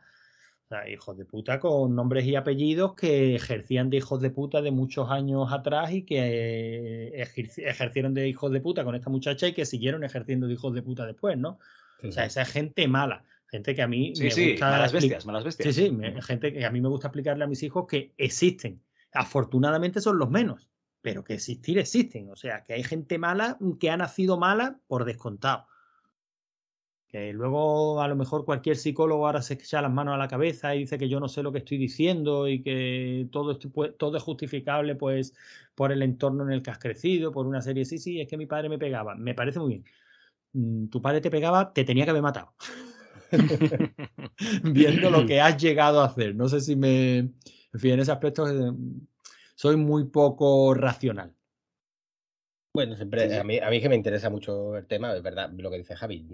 Sea, 0.71 0.89
hijos 0.89 1.17
de 1.17 1.25
puta 1.25 1.59
con 1.59 1.93
nombres 1.95 2.25
y 2.25 2.35
apellidos 2.35 2.95
que 2.95 3.35
ejercían 3.35 3.89
de 3.89 3.97
hijos 3.97 4.21
de 4.21 4.29
puta 4.29 4.61
de 4.61 4.71
muchos 4.71 5.09
años 5.09 5.51
atrás 5.51 5.91
y 5.91 6.03
que 6.03 7.11
ejercieron 7.57 8.13
de 8.13 8.27
hijos 8.27 8.51
de 8.51 8.61
puta 8.61 8.83
con 8.83 8.95
esta 8.95 9.09
muchacha 9.09 9.47
y 9.47 9.53
que 9.53 9.65
siguieron 9.65 10.03
ejerciendo 10.03 10.47
de 10.47 10.53
hijos 10.53 10.73
de 10.73 10.81
puta 10.81 11.05
después, 11.05 11.37
¿no? 11.37 11.59
O 12.03 12.11
sea, 12.11 12.25
esa 12.25 12.45
gente 12.45 12.87
mala. 12.87 13.23
Gente 13.47 13.75
que 13.75 13.81
a 13.81 13.87
mí 13.87 14.13
me 14.17 14.29
gusta. 14.29 14.71
Malas 14.71 14.93
bestias, 14.93 15.25
malas 15.25 15.43
bestias. 15.43 15.75
Sí, 15.75 15.89
sí, 15.89 16.21
gente 16.21 16.53
que 16.53 16.65
a 16.65 16.71
mí 16.71 16.79
me 16.79 16.87
gusta 16.87 17.09
explicarle 17.09 17.43
a 17.43 17.47
mis 17.47 17.61
hijos 17.63 17.85
que 17.85 18.13
existen. 18.17 18.81
Afortunadamente 19.13 19.99
son 19.99 20.17
los 20.17 20.29
menos, 20.29 20.69
pero 21.01 21.25
que 21.25 21.33
existir 21.33 21.77
existen. 21.77 22.29
O 22.29 22.37
sea, 22.37 22.63
que 22.63 22.75
hay 22.75 22.83
gente 22.83 23.17
mala 23.17 23.57
que 23.77 23.89
ha 23.89 23.97
nacido 23.97 24.37
mala 24.37 24.79
por 24.87 25.03
descontado. 25.03 25.67
Que 27.11 27.33
luego 27.33 28.01
a 28.01 28.07
lo 28.07 28.15
mejor 28.15 28.45
cualquier 28.45 28.77
psicólogo 28.77 29.25
ahora 29.25 29.41
se 29.41 29.55
echa 29.55 29.81
las 29.81 29.91
manos 29.91 30.13
a 30.13 30.17
la 30.17 30.29
cabeza 30.29 30.73
y 30.73 30.79
dice 30.79 30.97
que 30.97 31.09
yo 31.09 31.19
no 31.19 31.27
sé 31.27 31.43
lo 31.43 31.51
que 31.51 31.57
estoy 31.57 31.77
diciendo 31.77 32.47
y 32.47 32.63
que 32.63 33.27
todo, 33.31 33.51
esto, 33.51 33.69
todo 33.97 34.15
es 34.15 34.23
justificable 34.23 34.95
pues 34.95 35.33
por 35.75 35.91
el 35.91 36.03
entorno 36.03 36.43
en 36.45 36.51
el 36.51 36.61
que 36.63 36.71
has 36.71 36.79
crecido, 36.79 37.33
por 37.33 37.47
una 37.47 37.61
serie. 37.61 37.83
Sí, 37.83 37.97
sí, 37.97 38.21
es 38.21 38.29
que 38.29 38.37
mi 38.37 38.45
padre 38.45 38.69
me 38.69 38.79
pegaba. 38.79 39.15
Me 39.15 39.33
parece 39.33 39.59
muy 39.59 39.69
bien. 39.69 39.85
Mm, 40.53 40.87
tu 40.87 41.01
padre 41.01 41.21
te 41.21 41.29
pegaba, 41.29 41.73
te 41.73 41.83
tenía 41.83 42.05
que 42.05 42.11
haber 42.11 42.23
matado. 42.23 42.53
Viendo 44.63 45.09
lo 45.09 45.25
que 45.25 45.41
has 45.41 45.61
llegado 45.61 46.01
a 46.01 46.05
hacer. 46.05 46.35
No 46.35 46.47
sé 46.47 46.61
si 46.61 46.75
me... 46.75 47.17
En 47.19 47.79
fin, 47.79 47.91
en 47.91 47.99
ese 48.01 48.11
aspecto 48.11 48.47
eh, 48.47 48.73
soy 49.55 49.75
muy 49.75 50.05
poco 50.05 50.73
racional. 50.73 51.33
Bueno, 52.73 52.95
siempre, 52.95 53.37
A, 53.37 53.43
mí, 53.43 53.59
a 53.59 53.69
mí 53.69 53.81
que 53.81 53.89
me 53.89 53.95
interesa 53.95 54.29
mucho 54.29 54.77
el 54.77 54.87
tema, 54.87 55.13
es 55.13 55.21
verdad, 55.21 55.51
lo 55.51 55.69
que 55.69 55.77
dice 55.77 55.95
Javi, 55.95 56.25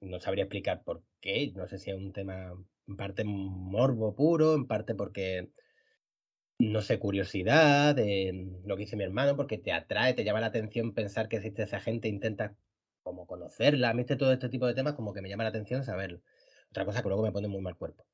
no, 0.00 0.20
sabría 0.20 0.44
explicar 0.44 0.82
por 0.82 1.02
qué, 1.20 1.52
no 1.54 1.66
sé 1.66 1.78
si 1.78 1.90
es 1.90 1.96
un 1.96 2.12
tema 2.12 2.54
en 2.88 2.96
parte 2.96 3.22
morbo 3.24 4.14
puro, 4.14 4.54
en 4.54 4.66
parte 4.66 4.94
porque, 4.94 5.50
no 6.58 6.80
sé, 6.80 6.98
curiosidad, 6.98 7.96
lo 7.96 8.76
que 8.76 8.82
dice 8.82 8.96
mi 8.96 9.04
hermano, 9.04 9.36
porque 9.36 9.58
te 9.58 9.72
atrae, 9.72 10.14
te 10.14 10.24
llama 10.24 10.40
la 10.40 10.46
atención 10.46 10.94
pensar 10.94 11.28
que 11.28 11.36
existe 11.36 11.64
esa 11.64 11.80
gente, 11.80 12.08
intenta 12.08 12.56
como 13.02 13.26
conocerla, 13.26 13.90
a 13.90 13.94
mí 13.94 14.00
este, 14.00 14.16
todo 14.16 14.32
este 14.32 14.48
tipo 14.48 14.66
de 14.66 14.72
temas 14.72 14.94
como 14.94 15.12
que 15.12 15.20
me 15.20 15.28
llama 15.28 15.44
la 15.44 15.50
atención 15.50 15.84
saberlo. 15.84 16.22
Otra 16.70 16.86
cosa 16.86 17.02
que 17.02 17.08
luego 17.08 17.22
me 17.22 17.32
pone 17.32 17.48
muy 17.48 17.60
mal 17.60 17.76
cuerpo. 17.76 18.06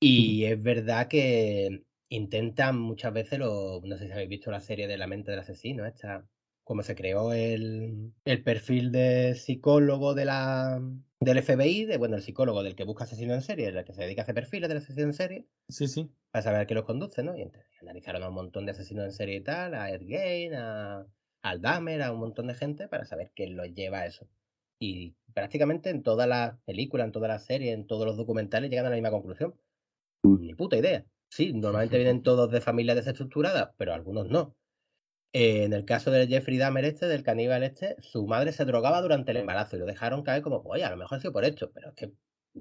Y 0.00 0.44
es 0.44 0.62
verdad 0.62 1.08
que 1.08 1.84
intentan 2.10 2.78
muchas 2.78 3.14
veces, 3.14 3.38
lo, 3.38 3.80
no 3.82 3.96
sé 3.96 4.06
si 4.06 4.12
habéis 4.12 4.28
visto 4.28 4.50
la 4.50 4.60
serie 4.60 4.86
de 4.86 4.98
La 4.98 5.06
mente 5.06 5.30
del 5.30 5.40
asesino, 5.40 5.86
esta 5.86 6.28
como 6.64 6.82
se 6.82 6.94
creó 6.94 7.32
el, 7.32 8.12
perfil 8.44 8.90
de 8.90 9.34
psicólogo 9.34 10.14
de 10.14 10.24
la, 10.24 10.82
del 11.20 11.42
FBI, 11.42 11.84
de, 11.84 11.98
bueno, 11.98 12.16
el 12.16 12.22
psicólogo 12.22 12.62
del 12.62 12.74
que 12.74 12.84
busca 12.84 13.04
asesinos 13.04 13.36
en 13.36 13.42
serie, 13.42 13.68
el 13.68 13.84
que 13.84 13.92
se 13.92 14.02
dedica 14.02 14.22
a 14.22 14.24
hacer 14.24 14.34
perfiles 14.34 14.68
del 14.68 14.78
asesino 14.78 15.06
en 15.06 15.14
serie. 15.14 15.46
Sí, 15.68 15.86
sí. 15.86 16.10
Para 16.30 16.42
saber 16.42 16.66
qué 16.66 16.74
los 16.74 16.84
conduce, 16.84 17.22
¿no? 17.22 17.36
Y 17.36 17.50
analizaron 17.80 18.22
a 18.22 18.28
un 18.28 18.34
montón 18.34 18.64
de 18.64 18.72
asesinos 18.72 19.04
en 19.04 19.12
serie 19.12 19.36
y 19.36 19.42
tal, 19.42 19.74
a 19.74 19.90
Ed 19.90 20.02
Gein, 20.06 20.54
a 20.54 21.06
al 21.44 21.60
Dahmer, 21.60 22.02
a 22.02 22.10
un 22.10 22.20
montón 22.20 22.46
de 22.46 22.54
gente 22.54 22.88
para 22.88 23.04
saber 23.04 23.30
qué 23.34 23.46
los 23.46 23.72
lleva 23.74 24.00
a 24.00 24.06
eso. 24.06 24.26
Y 24.78 25.14
prácticamente 25.34 25.90
en 25.90 26.02
todas 26.02 26.26
las 26.26 26.58
películas, 26.62 27.04
en 27.04 27.12
todas 27.12 27.28
las 27.28 27.44
series, 27.44 27.74
en 27.74 27.86
todos 27.86 28.06
los 28.06 28.16
documentales 28.16 28.70
llegan 28.70 28.86
a 28.86 28.88
la 28.88 28.96
misma 28.96 29.10
conclusión. 29.10 29.54
Ni 30.22 30.54
puta 30.54 30.78
idea. 30.78 31.04
Sí, 31.28 31.52
normalmente 31.52 31.98
vienen 31.98 32.22
todos 32.22 32.50
de 32.50 32.62
familias 32.62 32.96
desestructuradas, 32.96 33.74
pero 33.76 33.92
algunos 33.92 34.28
no. 34.28 34.56
Eh, 35.34 35.64
en 35.64 35.72
el 35.72 35.84
caso 35.84 36.10
de 36.12 36.28
Jeffrey 36.28 36.58
Dahmer 36.58 36.84
este, 36.84 37.06
del 37.08 37.24
caníbal 37.24 37.64
este, 37.64 37.96
su 38.00 38.24
madre 38.26 38.52
se 38.52 38.64
drogaba 38.64 39.02
durante 39.02 39.32
el 39.32 39.38
embarazo 39.38 39.76
y 39.76 39.80
lo 39.80 39.86
dejaron 39.86 40.22
caer 40.22 40.42
como, 40.42 40.58
oye, 40.64 40.84
a 40.84 40.90
lo 40.90 40.96
mejor 40.96 41.18
ha 41.18 41.20
sido 41.20 41.32
por 41.32 41.44
esto, 41.44 41.72
pero 41.72 41.88
es 41.90 41.94
que 41.94 42.12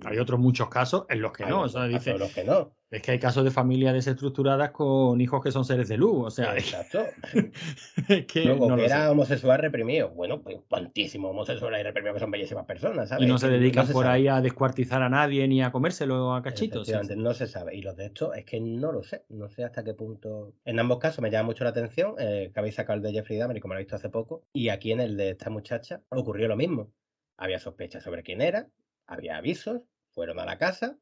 hay 0.05 0.17
otros 0.17 0.39
muchos 0.39 0.69
casos 0.69 1.05
en 1.09 1.21
los 1.21 1.31
que 1.31 1.45
no. 1.45 1.61
O 1.61 1.87
dice, 1.87 2.17
los 2.17 2.33
que 2.33 2.43
no. 2.43 2.73
Es 2.89 3.01
que 3.01 3.11
hay 3.11 3.19
casos 3.19 3.43
de 3.43 3.51
familias 3.51 3.93
desestructuradas 3.93 4.71
con 4.71 5.19
hijos 5.19 5.41
que 5.43 5.51
son 5.51 5.65
seres 5.65 5.87
de 5.87 5.97
luz. 5.97 6.27
O 6.27 6.29
sea, 6.29 6.55
Exacto. 6.55 7.05
es 8.07 8.25
que, 8.25 8.45
Luego, 8.45 8.75
que 8.75 8.85
era 8.85 9.11
homosexual 9.11 9.59
reprimido. 9.59 10.09
Bueno, 10.09 10.41
pues 10.41 10.57
cuantísimos 10.67 11.31
homosexuales 11.31 11.81
y 11.81 11.83
reprimidos 11.83 12.15
que 12.15 12.19
son 12.19 12.31
bellísimas 12.31 12.65
personas, 12.65 13.09
¿sabes? 13.09 13.25
Y 13.25 13.27
no 13.27 13.37
se 13.37 13.49
dedican 13.49 13.87
por 13.87 14.05
ahí 14.07 14.27
a 14.27 14.41
descuartizar 14.41 15.01
a 15.01 15.09
nadie 15.09 15.47
ni 15.47 15.63
a 15.63 15.71
comérselo 15.71 16.33
a 16.33 16.43
cachitos. 16.43 16.87
no 17.15 17.33
se 17.33 17.47
sabe. 17.47 17.75
Y 17.75 17.81
los 17.81 17.95
de 17.95 18.05
estos 18.05 18.35
es 18.35 18.45
que 18.45 18.59
no 18.59 18.91
lo 18.91 19.03
sé. 19.03 19.25
No 19.29 19.49
sé 19.49 19.63
hasta 19.63 19.83
qué 19.83 19.93
punto. 19.93 20.53
En 20.65 20.79
ambos 20.79 20.99
casos 20.99 21.21
me 21.21 21.31
llama 21.31 21.47
mucho 21.47 21.63
la 21.63 21.71
atención 21.71 22.15
eh, 22.19 22.51
que 22.53 22.59
habéis 22.59 22.75
sacado 22.75 22.97
el 22.97 23.03
de 23.03 23.11
Jeffrey 23.11 23.37
Dahmer 23.37 23.57
y 23.57 23.59
como 23.59 23.73
lo 23.73 23.79
he 23.79 23.83
visto 23.83 23.95
hace 23.95 24.09
poco. 24.09 24.43
Y 24.53 24.69
aquí 24.69 24.91
en 24.91 24.99
el 24.99 25.17
de 25.17 25.31
esta 25.31 25.49
muchacha 25.49 26.01
ocurrió 26.09 26.47
lo 26.47 26.55
mismo. 26.55 26.91
Había 27.37 27.57
sospechas 27.57 28.03
sobre 28.03 28.21
quién 28.21 28.41
era, 28.41 28.67
había 29.08 29.38
avisos, 29.38 29.82
fueron 30.12 30.39
a 30.39 30.45
la 30.45 30.58
casa 30.58 30.97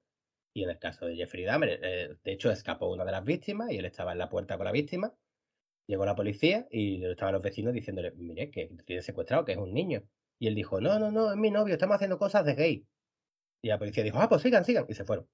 y 0.53 0.63
en 0.63 0.69
el 0.69 0.79
caso 0.79 1.05
de 1.05 1.15
Jeffrey 1.15 1.43
Dahmer, 1.43 1.79
eh, 1.81 2.17
de 2.23 2.31
hecho 2.31 2.51
escapó 2.51 2.91
una 2.91 3.05
de 3.05 3.11
las 3.11 3.23
víctimas 3.23 3.71
y 3.71 3.77
él 3.77 3.85
estaba 3.85 4.11
en 4.11 4.17
la 4.17 4.29
puerta 4.29 4.57
con 4.57 4.65
la 4.65 4.71
víctima. 4.71 5.13
Llegó 5.87 6.05
la 6.05 6.15
policía 6.15 6.67
y 6.69 7.03
estaban 7.05 7.33
los 7.33 7.41
vecinos 7.41 7.73
diciéndole, 7.73 8.11
mire, 8.11 8.51
que 8.51 8.69
tiene 8.85 9.01
secuestrado, 9.01 9.45
que 9.45 9.53
es 9.53 9.57
un 9.57 9.73
niño. 9.73 10.03
Y 10.39 10.47
él 10.47 10.55
dijo, 10.55 10.81
no, 10.81 10.99
no, 10.99 11.11
no, 11.11 11.31
es 11.31 11.37
mi 11.37 11.51
novio, 11.51 11.73
estamos 11.73 11.95
haciendo 11.95 12.17
cosas 12.17 12.45
de 12.45 12.55
gay. 12.55 12.87
Y 13.61 13.69
la 13.69 13.77
policía 13.77 14.03
dijo, 14.03 14.19
ah, 14.19 14.27
pues 14.27 14.41
sigan, 14.41 14.65
sigan. 14.65 14.85
Y 14.89 14.93
se 14.93 15.05
fueron. 15.05 15.27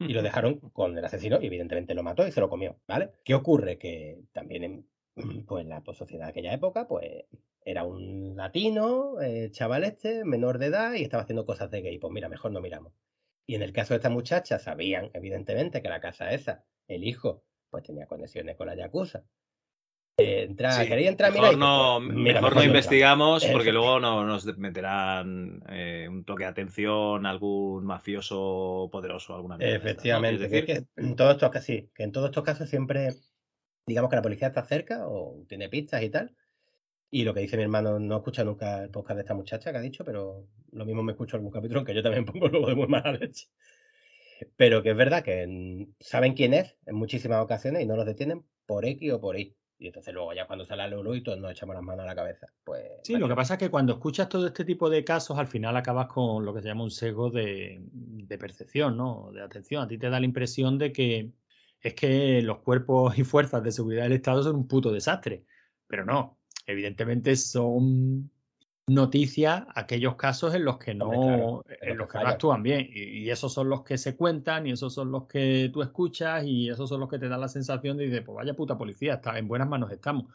y 0.00 0.12
lo 0.12 0.22
dejaron 0.22 0.58
con 0.70 0.96
el 0.96 1.04
asesino 1.04 1.40
y 1.40 1.46
evidentemente 1.46 1.94
lo 1.94 2.02
mató 2.02 2.26
y 2.26 2.32
se 2.32 2.40
lo 2.40 2.48
comió, 2.48 2.78
¿vale? 2.86 3.12
¿Qué 3.24 3.34
ocurre? 3.34 3.78
Que 3.78 4.24
también 4.32 4.64
en 4.64 4.88
pues, 5.46 5.66
la 5.66 5.82
sociedad 5.92 6.26
de 6.26 6.30
aquella 6.30 6.52
época, 6.52 6.86
pues 6.86 7.24
era 7.64 7.84
un 7.84 8.36
latino, 8.36 9.20
eh, 9.20 9.50
chaval 9.50 9.84
este, 9.84 10.24
menor 10.24 10.58
de 10.58 10.66
edad 10.66 10.94
y 10.94 11.02
estaba 11.02 11.22
haciendo 11.22 11.46
cosas 11.46 11.70
de 11.70 11.80
gay. 11.80 11.98
Pues 11.98 12.12
mira, 12.12 12.28
mejor 12.28 12.52
no 12.52 12.60
miramos. 12.60 12.92
Y 13.46 13.54
en 13.54 13.62
el 13.62 13.72
caso 13.72 13.94
de 13.94 13.96
esta 13.96 14.10
muchacha, 14.10 14.58
sabían 14.58 15.10
evidentemente 15.14 15.82
que 15.82 15.88
la 15.88 16.00
casa 16.00 16.30
esa, 16.32 16.64
el 16.88 17.04
hijo, 17.04 17.42
pues 17.70 17.84
tenía 17.84 18.06
conexiones 18.06 18.56
con 18.56 18.66
la 18.66 18.76
Yakuza. 18.76 19.24
Eh, 20.16 20.54
quería 20.86 21.08
entrar 21.08 21.32
mejor 21.32 21.58
no, 21.58 21.98
pues, 22.00 22.16
mejor 22.16 22.54
no 22.54 22.62
investigamos 22.62 23.44
porque 23.46 23.72
luego 23.72 23.98
no, 23.98 24.24
nos 24.24 24.46
meterán 24.56 25.60
eh, 25.68 26.06
un 26.08 26.24
toque 26.24 26.44
de 26.44 26.50
atención 26.50 27.26
algún 27.26 27.84
mafioso 27.84 28.88
poderoso 28.92 29.34
alguna. 29.34 29.56
Efectivamente, 29.58 30.48
que 30.48 30.84
en 30.94 31.16
todos 31.16 31.32
estos 31.32 31.50
casos 31.50 31.66
sí, 31.66 31.90
que 31.92 32.04
en 32.04 32.12
todos 32.12 32.28
estos 32.28 32.44
casos 32.44 32.70
siempre 32.70 33.10
digamos 33.86 34.08
que 34.08 34.16
la 34.16 34.22
policía 34.22 34.48
está 34.48 34.62
cerca 34.62 35.08
o 35.08 35.44
tiene 35.48 35.68
pistas 35.68 36.00
y 36.04 36.10
tal, 36.10 36.32
y 37.14 37.22
lo 37.22 37.32
que 37.32 37.38
dice 37.38 37.56
mi 37.56 37.62
hermano, 37.62 38.00
no 38.00 38.16
escucha 38.16 38.42
nunca 38.42 38.82
el 38.82 38.90
podcast 38.90 39.14
de 39.14 39.20
esta 39.20 39.34
muchacha 39.34 39.70
que 39.70 39.78
ha 39.78 39.80
dicho, 39.80 40.04
pero 40.04 40.48
lo 40.72 40.84
mismo 40.84 41.00
me 41.04 41.12
escucho 41.12 41.36
algún 41.36 41.52
capítulo 41.52 41.84
que 41.84 41.94
yo 41.94 42.02
también 42.02 42.24
pongo 42.24 42.48
luego 42.48 42.66
de 42.66 42.74
muy 42.74 42.88
mala 42.88 43.12
leche. 43.12 43.46
Pero 44.56 44.82
que 44.82 44.90
es 44.90 44.96
verdad 44.96 45.22
que 45.22 45.86
saben 46.00 46.34
quién 46.34 46.54
es 46.54 46.74
en 46.86 46.96
muchísimas 46.96 47.40
ocasiones 47.40 47.82
y 47.82 47.86
no 47.86 47.94
los 47.94 48.04
detienen 48.04 48.44
por 48.66 48.84
X 48.84 49.12
o 49.12 49.20
por 49.20 49.38
Y. 49.38 49.54
Y 49.78 49.86
entonces 49.86 50.12
luego 50.12 50.32
ya 50.34 50.48
cuando 50.48 50.64
sale 50.64 50.86
el 50.86 51.16
y 51.16 51.22
todos 51.22 51.38
nos 51.38 51.52
echamos 51.52 51.76
las 51.76 51.84
manos 51.84 52.02
a 52.02 52.06
la 52.08 52.16
cabeza. 52.16 52.48
Pues, 52.64 52.82
sí, 53.04 53.14
lo 53.14 53.28
que 53.28 53.36
pasa 53.36 53.54
es 53.54 53.60
que 53.60 53.70
cuando 53.70 53.92
escuchas 53.92 54.28
todo 54.28 54.48
este 54.48 54.64
tipo 54.64 54.90
de 54.90 55.04
casos, 55.04 55.38
al 55.38 55.46
final 55.46 55.76
acabas 55.76 56.08
con 56.08 56.44
lo 56.44 56.52
que 56.52 56.62
se 56.62 56.66
llama 56.66 56.82
un 56.82 56.90
sesgo 56.90 57.30
de, 57.30 57.80
de 57.92 58.38
percepción, 58.38 58.96
¿no? 58.96 59.30
De 59.32 59.40
atención. 59.40 59.84
A 59.84 59.86
ti 59.86 59.98
te 59.98 60.10
da 60.10 60.18
la 60.18 60.26
impresión 60.26 60.78
de 60.78 60.90
que 60.90 61.30
es 61.80 61.94
que 61.94 62.42
los 62.42 62.58
cuerpos 62.58 63.16
y 63.16 63.22
fuerzas 63.22 63.62
de 63.62 63.70
seguridad 63.70 64.02
del 64.02 64.14
Estado 64.14 64.42
son 64.42 64.56
un 64.56 64.66
puto 64.66 64.90
desastre. 64.90 65.44
Pero 65.86 66.04
no, 66.04 66.38
evidentemente 66.66 67.36
son 67.36 68.30
noticias 68.86 69.64
aquellos 69.74 70.16
casos 70.16 70.54
en 70.54 70.64
los 70.64 70.78
que 70.78 70.94
no, 70.94 71.62
en 71.80 71.96
los 71.96 72.08
que 72.08 72.18
no 72.18 72.26
actúan 72.26 72.62
bien. 72.62 72.88
Y, 72.92 73.30
esos 73.30 73.52
son 73.52 73.68
los 73.68 73.82
que 73.82 73.98
se 73.98 74.16
cuentan, 74.16 74.66
y 74.66 74.72
esos 74.72 74.92
son 74.92 75.10
los 75.10 75.26
que 75.26 75.70
tú 75.72 75.82
escuchas, 75.82 76.44
y 76.44 76.68
esos 76.68 76.88
son 76.88 77.00
los 77.00 77.08
que 77.08 77.18
te 77.18 77.28
dan 77.28 77.40
la 77.40 77.48
sensación 77.48 77.96
de, 77.96 78.22
pues 78.22 78.36
vaya 78.36 78.54
puta 78.54 78.76
policía, 78.76 79.14
está, 79.14 79.38
en 79.38 79.48
buenas 79.48 79.68
manos 79.68 79.90
estamos. 79.90 80.26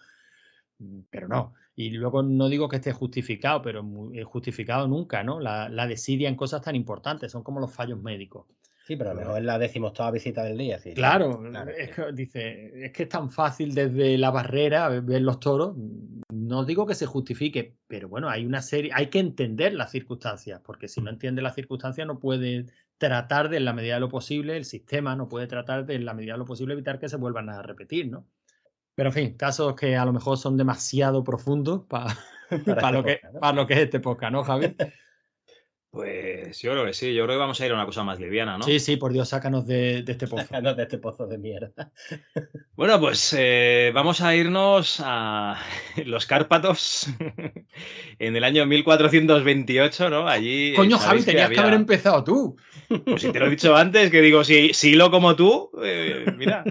Mm, 0.79 1.01
pero 1.09 1.27
no. 1.27 1.53
Y 1.75 1.91
luego 1.91 2.23
no 2.23 2.49
digo 2.49 2.67
que 2.67 2.77
esté 2.77 2.91
justificado, 2.91 3.61
pero 3.61 3.85
justificado 4.25 4.87
nunca, 4.87 5.23
¿no? 5.23 5.39
La, 5.39 5.69
la 5.69 5.87
desidia 5.87 6.27
en 6.27 6.35
cosas 6.35 6.61
tan 6.61 6.75
importantes, 6.75 7.31
son 7.31 7.43
como 7.43 7.59
los 7.59 7.73
fallos 7.73 8.01
médicos. 8.01 8.47
Sí, 8.89 8.95
pero 8.95 9.11
a 9.11 9.13
lo 9.13 9.19
mejor 9.19 9.37
es 9.37 9.45
la 9.45 9.59
decimoctava 9.59 10.09
visita 10.09 10.43
del 10.43 10.57
día. 10.57 10.79
Sí, 10.79 10.95
claro, 10.95 11.43
Es 11.77 11.91
que, 11.91 12.11
dice, 12.11 12.85
es 12.85 12.91
que 12.91 13.03
es 13.03 13.09
tan 13.09 13.29
fácil 13.29 13.75
desde 13.75 14.17
la 14.17 14.31
barrera 14.31 14.89
ver 14.89 15.21
los 15.21 15.39
toros. 15.39 15.75
No 16.33 16.65
digo 16.65 16.87
que 16.87 16.95
se 16.95 17.05
justifique, 17.05 17.75
pero 17.85 18.09
bueno, 18.09 18.29
hay 18.29 18.47
una 18.47 18.63
serie, 18.63 18.89
hay 18.91 19.11
que 19.11 19.19
entender 19.19 19.75
las 19.75 19.91
circunstancias, 19.91 20.59
porque 20.65 20.87
si 20.87 21.01
no 21.01 21.11
entiende 21.11 21.43
las 21.43 21.53
circunstancias 21.53 22.07
no 22.07 22.17
puede 22.17 22.65
tratar 22.97 23.49
de 23.49 23.57
en 23.57 23.65
la 23.65 23.73
medida 23.73 23.93
de 23.93 23.99
lo 23.99 24.09
posible, 24.09 24.57
el 24.57 24.65
sistema 24.65 25.15
no 25.15 25.29
puede 25.29 25.45
tratar 25.45 25.85
de 25.85 25.93
en 25.93 26.05
la 26.05 26.15
medida 26.15 26.33
de 26.33 26.39
lo 26.39 26.45
posible 26.45 26.73
evitar 26.73 26.97
que 26.97 27.09
se 27.09 27.17
vuelvan 27.17 27.47
a 27.51 27.61
repetir, 27.61 28.09
¿no? 28.09 28.25
Pero 28.95 29.09
en 29.09 29.13
fin, 29.13 29.37
casos 29.37 29.75
que 29.75 29.97
a 29.97 30.05
lo 30.05 30.13
mejor 30.13 30.39
son 30.39 30.57
demasiado 30.57 31.23
profundos 31.23 31.83
para, 31.87 32.17
para, 32.65 32.91
lo, 32.91 33.03
que, 33.03 33.21
para 33.39 33.53
lo 33.53 33.67
que 33.67 33.75
es 33.75 33.79
este 33.81 33.99
podcast, 33.99 34.31
¿no, 34.31 34.43
Javi? 34.43 34.75
Pues 35.91 36.61
yo 36.61 36.71
creo 36.71 36.85
que 36.85 36.93
sí, 36.93 37.15
yo 37.15 37.23
creo 37.23 37.35
que 37.35 37.39
vamos 37.39 37.59
a 37.59 37.65
ir 37.65 37.71
a 37.71 37.75
una 37.75 37.87
cosa 37.87 38.03
más 38.03 38.19
liviana, 38.19 38.59
¿no? 38.59 38.63
Sí, 38.63 38.79
sí, 38.79 38.95
por 38.97 39.11
Dios, 39.11 39.29
sácanos 39.29 39.65
de, 39.65 40.03
este 40.07 40.27
pozo. 40.27 40.43
Sácanos 40.43 40.77
de 40.77 40.83
este 40.83 40.99
pozo 40.99 41.27
de 41.27 41.37
mierda. 41.37 41.91
Bueno, 42.75 42.97
pues 42.97 43.35
eh, 43.37 43.91
vamos 43.93 44.21
a 44.21 44.33
irnos 44.35 45.01
a 45.03 45.59
los 46.05 46.25
Cárpatos 46.25 47.07
en 48.19 48.35
el 48.37 48.43
año 48.45 48.65
1428, 48.65 50.09
¿no? 50.09 50.29
Allí. 50.29 50.69
Eh, 50.69 50.75
Coño, 50.75 50.97
Javi, 50.97 51.23
tenías 51.23 51.49
que, 51.49 51.59
haber 51.59 51.73
empezado 51.73 52.23
tú. 52.23 52.55
Pues 53.03 53.21
si 53.21 53.33
te 53.33 53.39
lo 53.39 53.47
he 53.47 53.49
dicho 53.49 53.75
antes, 53.75 54.09
que 54.11 54.21
digo, 54.21 54.45
si, 54.45 54.73
si 54.73 54.93
lo 54.93 55.11
como 55.11 55.35
tú, 55.35 55.71
eh, 55.83 56.25
mira. 56.37 56.63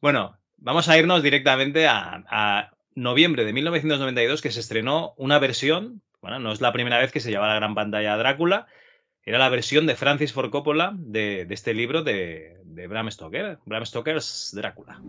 Bueno, 0.00 0.36
vamos 0.56 0.88
a 0.88 0.98
irnos 0.98 1.22
directamente 1.22 1.86
a, 1.86 2.24
a 2.28 2.72
noviembre 2.96 3.44
de 3.44 3.52
1992, 3.52 4.42
que 4.42 4.50
se 4.50 4.60
estrenó 4.60 5.14
una 5.18 5.38
versión 5.38 6.02
bueno, 6.26 6.40
no 6.40 6.52
es 6.52 6.60
la 6.60 6.72
primera 6.72 6.98
vez 6.98 7.12
que 7.12 7.20
se 7.20 7.30
lleva 7.30 7.46
la 7.46 7.54
gran 7.54 7.76
pantalla 7.76 8.16
Drácula. 8.16 8.66
Era 9.22 9.38
la 9.38 9.48
versión 9.48 9.86
de 9.86 9.94
Francis 9.94 10.32
Ford 10.32 10.50
Coppola 10.50 10.92
de, 10.96 11.46
este 11.50 11.72
libro 11.72 12.02
de, 12.02 12.56
de 12.64 12.88
Bram 12.88 13.08
Stoker, 13.12 13.58
Bram 13.64 13.86
Stoker's 13.86 14.50
Drácula. 14.52 15.00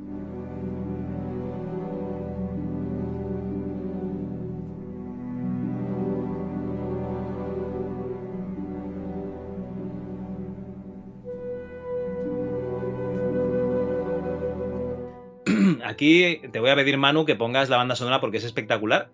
Aquí 15.84 16.42
te 16.52 16.60
voy 16.60 16.70
a 16.70 16.76
pedir, 16.76 17.00
Manu, 17.00 17.26
que 17.26 17.36
pongas 17.36 17.70
la 17.70 17.78
banda 17.78 17.96
sonora 17.96 18.22
porque 18.22 18.38
es 18.38 18.44
espectacular. 18.44 19.10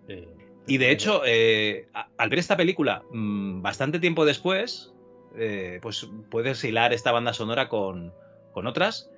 Y 0.66 0.78
de 0.78 0.90
hecho, 0.90 1.22
eh, 1.26 1.88
al 2.16 2.28
ver 2.30 2.38
esta 2.38 2.56
película 2.56 3.02
mm, 3.12 3.60
bastante 3.60 3.98
tiempo 3.98 4.24
después, 4.24 4.94
eh, 5.36 5.78
pues 5.82 6.08
puedes 6.30 6.62
hilar 6.64 6.92
esta 6.92 7.12
banda 7.12 7.32
sonora 7.32 7.68
con, 7.68 8.12
otras. 8.54 9.10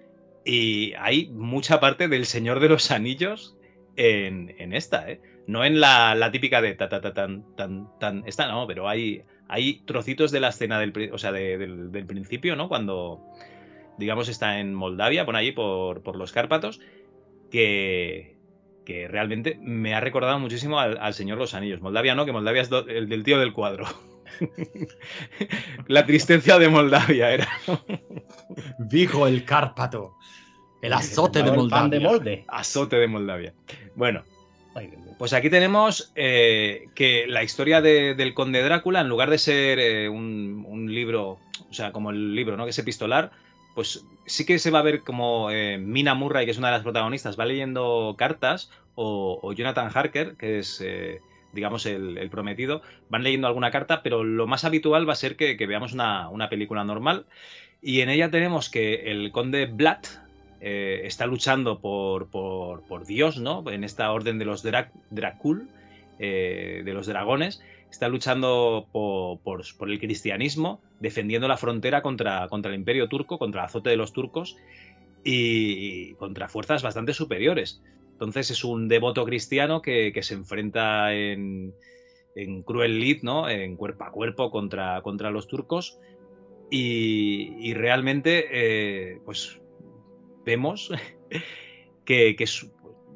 Y 0.45 0.95
hay 0.95 1.29
mucha 1.29 1.81
parte 1.81 2.09
del 2.09 2.27
Señor 2.27 2.61
de 2.61 2.69
los 2.69 2.91
Anillos 2.91 3.57
en, 3.97 4.73
esta, 4.73 5.11
¿eh? 5.11 5.21
No 5.47 5.65
en 5.65 5.81
la, 5.81 6.29
típica 6.33 6.61
de 6.61 6.75
ta 6.75 6.89
ta 6.89 7.01
ta 7.01 7.13
tan 7.13 7.45
tan 7.57 7.89
tan. 7.99 8.25
Esta 8.27 8.49
no, 8.49 8.67
pero 8.67 8.89
hay, 8.89 9.23
hay 9.49 9.83
trocitos 9.87 10.31
de 10.33 10.41
la 10.41 10.49
escena 10.49 10.81
del, 10.81 11.11
o 11.13 11.19
sea, 11.19 11.33
del, 11.33 12.07
principio, 12.07 12.57
¿no? 12.57 12.69
Cuando, 12.69 13.21
digamos, 13.99 14.29
está 14.29 14.59
en 14.59 14.75
Moldavia, 14.75 15.25
por 15.25 15.37
allí 15.37 15.53
por, 15.53 16.03
por 16.03 16.17
los 16.17 16.33
Cárpatos, 16.33 16.81
que, 17.51 18.36
que 18.87 19.09
realmente 19.09 19.59
me 19.61 19.95
ha 19.95 20.01
recordado 20.01 20.39
muchísimo 20.39 20.79
al, 20.79 21.13
Señor 21.13 21.37
Los 21.37 21.53
Anillos. 21.53 21.83
Moldavia 21.83 22.15
no, 22.15 22.25
que 22.25 22.33
Moldavia 22.33 22.63
es 22.63 22.71
el 22.89 23.09
del 23.09 23.25
tío 23.25 23.39
del 23.39 23.53
cuadro. 23.53 23.87
La 25.89 26.07
tristeza 26.07 26.59
de 26.59 26.69
Moldavia 26.69 27.33
era. 27.33 27.49
Vigo 28.79 29.27
el 29.27 29.45
Cárpato. 29.45 30.15
El 30.81 30.93
azote 30.93 31.43
de 31.43 31.53
Moldavia. 31.53 31.99
de 31.99 32.01
molde. 32.01 32.45
Azote 32.49 32.97
de 32.97 33.09
Moldavia. 33.09 33.55
Bueno, 33.97 34.23
pues 35.19 35.33
aquí 35.33 35.51
tenemos 35.51 36.13
eh, 36.15 36.89
que 36.95 37.27
la 37.27 37.43
historia 37.43 37.81
del 37.81 38.35
conde 38.35 38.63
Drácula, 38.63 39.01
en 39.01 39.09
lugar 39.09 39.31
de 39.31 39.39
ser 39.39 39.79
eh, 39.79 40.09
un, 40.09 40.65
un, 40.69 40.95
libro, 40.95 41.39
o 41.69 41.73
sea, 41.73 41.93
como 41.93 42.11
el 42.11 42.35
libro, 42.35 42.57
¿no? 42.57 42.65
Que 42.65 42.71
es 42.71 42.79
epistolar, 42.79 43.33
pues 43.77 44.07
sí 44.25 44.47
que 44.47 44.59
se 44.59 44.71
va 44.71 44.79
a 44.79 44.83
ver 44.83 45.03
como 45.03 45.51
eh, 45.51 45.77
Mina 45.77 46.15
Murray, 46.15 46.47
que 46.47 46.51
es 46.51 46.57
una 46.57 46.69
de 46.69 46.73
las 46.73 46.83
protagonistas, 46.83 47.39
va 47.39 47.45
leyendo 47.45 48.15
cartas, 48.17 48.71
o, 48.95 49.53
Jonathan 49.53 49.91
Harker, 49.95 50.37
que 50.37 50.61
es, 50.61 50.81
eh, 50.83 51.21
digamos, 51.53 51.85
el, 51.85 52.27
prometido, 52.31 52.81
van 53.11 53.23
leyendo 53.23 53.49
alguna 53.49 53.71
carta, 53.71 54.03
pero 54.03 54.25
lo 54.25 54.47
más 54.47 54.65
habitual 54.65 55.07
va 55.07 55.13
a 55.13 55.17
ser 55.17 55.37
que, 55.37 55.55
veamos 55.67 55.93
una, 55.93 56.49
película 56.49 56.85
normal. 56.85 57.27
Y 57.83 58.01
en 58.01 58.09
ella 58.09 58.31
tenemos 58.31 58.71
que 58.71 59.11
el 59.11 59.31
conde 59.31 59.67
Blatt 59.67 60.07
eh, 60.63 61.03
está 61.05 61.27
luchando 61.27 61.79
por, 61.79 62.29
por, 62.31 63.05
Dios, 63.05 63.37
¿no? 63.37 63.63
En 63.71 63.85
esta 63.85 64.11
orden 64.11 64.39
de 64.39 64.47
los 64.47 64.63
Dracul, 64.63 65.69
de 66.19 66.93
los 66.93 67.07
dragones 67.07 67.61
está 67.91 68.09
luchando 68.09 68.89
por, 68.93 69.63
el 69.89 69.99
cristianismo, 69.99 70.81
defendiendo 71.01 71.49
la 71.49 71.57
frontera 71.57 72.03
contra, 72.03 72.49
contra, 72.49 72.71
el 72.73 72.79
imperio 72.79 73.09
turco, 73.09 73.39
contra 73.39 73.63
el 73.63 73.67
azote 73.67 73.91
de 73.91 73.97
los 73.97 74.13
turcos 74.13 74.57
y, 75.25 76.15
contra 76.15 76.49
fuerzas 76.49 76.83
bastante 76.83 77.15
superiores. 77.15 77.83
Entonces 78.13 78.51
es 78.51 78.65
un 78.65 78.89
devoto 78.89 79.25
cristiano 79.25 79.83
que, 79.83 80.13
se 80.23 80.35
enfrenta 80.35 81.15
en, 81.15 81.75
cruel 82.65 83.01
lid, 83.01 83.23
¿no? 83.23 83.49
en 83.49 83.77
cuerpo 83.77 84.05
a 84.05 84.13
cuerpo 84.13 84.51
contra, 84.51 85.01
contra 85.03 85.31
los 85.31 85.49
turcos 85.49 85.99
y, 86.71 87.73
realmente 87.75 88.47
eh, 88.51 89.21
pues 89.25 89.61
vemos 90.45 90.91
que, 92.05 92.37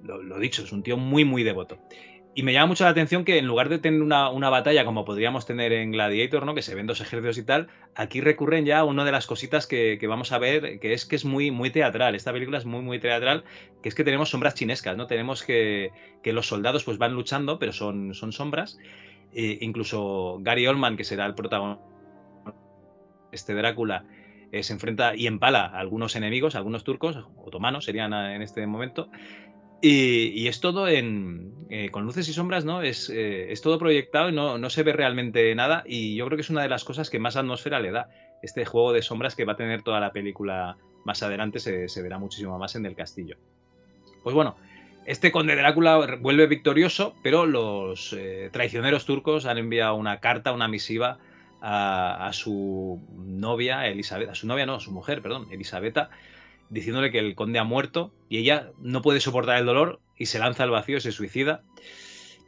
lo 0.03 0.38
dicho, 0.38 0.62
es 0.62 0.72
un 0.72 0.82
tío 0.82 0.96
muy 0.96 1.24
muy 1.24 1.42
devoto. 1.42 1.78
Y 2.32 2.44
me 2.44 2.52
llama 2.52 2.66
mucho 2.66 2.84
la 2.84 2.90
atención 2.90 3.24
que 3.24 3.38
en 3.38 3.46
lugar 3.46 3.68
de 3.68 3.80
tener 3.80 4.00
una, 4.02 4.50
batalla 4.50 4.84
como 4.84 5.04
podríamos 5.04 5.46
tener 5.46 5.72
en 5.72 5.90
Gladiator, 5.90 6.46
¿no? 6.46 6.54
Que 6.54 6.62
se 6.62 6.76
ven 6.76 6.86
dos 6.86 7.00
ejércitos 7.00 7.38
y 7.38 7.44
tal, 7.44 7.66
aquí 7.96 8.20
recurren 8.20 8.64
ya 8.64 8.78
a 8.78 8.84
una 8.84 9.04
de 9.04 9.10
las 9.10 9.26
cositas 9.26 9.66
que, 9.66 9.98
vamos 10.08 10.30
a 10.30 10.38
ver, 10.38 10.78
que 10.78 10.92
es 10.92 11.06
que 11.06 11.16
es 11.16 11.24
muy, 11.24 11.50
muy 11.50 11.70
teatral. 11.70 12.14
Esta 12.14 12.32
película 12.32 12.58
es 12.58 12.64
muy, 12.64 12.82
muy 12.82 13.00
teatral, 13.00 13.42
que 13.82 13.88
es 13.88 13.96
que 13.96 14.04
tenemos 14.04 14.30
sombras 14.30 14.54
chinescas, 14.54 14.96
¿no? 14.96 15.08
Tenemos 15.08 15.42
que, 15.42 15.90
los 16.24 16.46
soldados 16.46 16.84
pues 16.84 16.98
van 16.98 17.14
luchando, 17.14 17.58
pero 17.58 17.72
son, 17.72 18.14
son 18.14 18.32
sombras. 18.32 18.78
E 19.32 19.58
incluso 19.60 20.38
Gary 20.40 20.66
Oldman, 20.68 20.96
que 20.96 21.04
será 21.04 21.26
el 21.26 21.34
protagonista, 21.34 21.84
este 23.32 23.54
Drácula, 23.54 24.04
eh, 24.52 24.62
se 24.62 24.72
enfrenta 24.72 25.14
y 25.14 25.26
empala 25.26 25.66
a 25.66 25.78
algunos 25.78 26.16
enemigos, 26.16 26.54
algunos 26.54 26.82
turcos, 26.84 27.24
otomanos 27.36 27.84
serían 27.84 28.12
en 28.12 28.42
este 28.42 28.66
momento, 28.66 29.08
y, 29.82 30.48
es 30.48 30.60
todo 30.60 30.88
en, 30.88 31.54
eh, 31.70 31.90
con 31.90 32.04
luces 32.04 32.28
y 32.28 32.32
sombras, 32.32 32.64
¿no? 32.64 32.82
Es, 32.82 33.08
eh, 33.10 33.52
es 33.52 33.62
todo 33.62 33.78
proyectado 33.78 34.28
y 34.28 34.32
no, 34.32 34.58
no, 34.58 34.70
se 34.70 34.82
ve 34.82 34.92
realmente 34.92 35.54
nada. 35.54 35.82
Y 35.86 36.16
yo 36.16 36.26
creo 36.26 36.36
que 36.36 36.42
es 36.42 36.50
una 36.50 36.62
de 36.62 36.68
las 36.68 36.84
cosas 36.84 37.10
que 37.10 37.18
más 37.18 37.36
atmósfera 37.36 37.80
le 37.80 37.90
da. 37.90 38.08
Este 38.42 38.64
juego 38.64 38.92
de 38.92 39.02
sombras 39.02 39.34
que 39.34 39.44
va 39.44 39.54
a 39.54 39.56
tener 39.56 39.82
toda 39.82 40.00
la 40.00 40.12
película 40.12 40.76
más 41.04 41.22
adelante 41.22 41.60
se, 41.60 42.02
verá 42.02 42.18
muchísimo 42.18 42.58
más 42.58 42.74
en 42.74 42.86
el 42.86 42.94
castillo. 42.94 43.36
Pues 44.22 44.34
bueno, 44.34 44.56
este 45.06 45.32
conde 45.32 45.56
Drácula 45.56 46.18
vuelve 46.20 46.46
victorioso, 46.46 47.14
pero 47.22 47.46
los 47.46 48.12
eh, 48.12 48.50
traicioneros 48.52 49.06
turcos 49.06 49.46
han 49.46 49.58
enviado 49.58 49.94
una 49.94 50.20
carta, 50.20 50.52
una 50.52 50.68
misiva 50.68 51.18
a, 51.62 52.26
a, 52.26 52.32
su 52.34 53.00
novia, 53.16 53.86
Elizabeth, 53.86 54.28
a 54.28 54.34
su 54.34 54.46
novia, 54.46 54.66
no, 54.66 54.74
a 54.74 54.80
su 54.80 54.92
mujer, 54.92 55.22
perdón, 55.22 55.48
Elisabetta, 55.50 56.10
diciéndole 56.70 57.10
que 57.10 57.18
el 57.18 57.34
conde 57.34 57.58
ha 57.58 57.64
muerto 57.64 58.12
y 58.28 58.38
ella 58.38 58.70
no 58.80 59.02
puede 59.02 59.20
soportar 59.20 59.58
el 59.58 59.66
dolor 59.66 60.00
y 60.16 60.26
se 60.26 60.38
lanza 60.38 60.62
al 60.62 60.70
vacío, 60.70 61.00
se 61.00 61.12
suicida. 61.12 61.62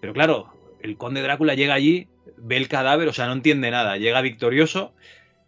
Pero 0.00 0.14
claro, 0.14 0.54
el 0.80 0.96
conde 0.96 1.22
Drácula 1.22 1.54
llega 1.54 1.74
allí, 1.74 2.08
ve 2.36 2.56
el 2.56 2.68
cadáver, 2.68 3.08
o 3.08 3.12
sea, 3.12 3.26
no 3.26 3.32
entiende 3.32 3.70
nada, 3.70 3.96
llega 3.98 4.20
victorioso, 4.20 4.94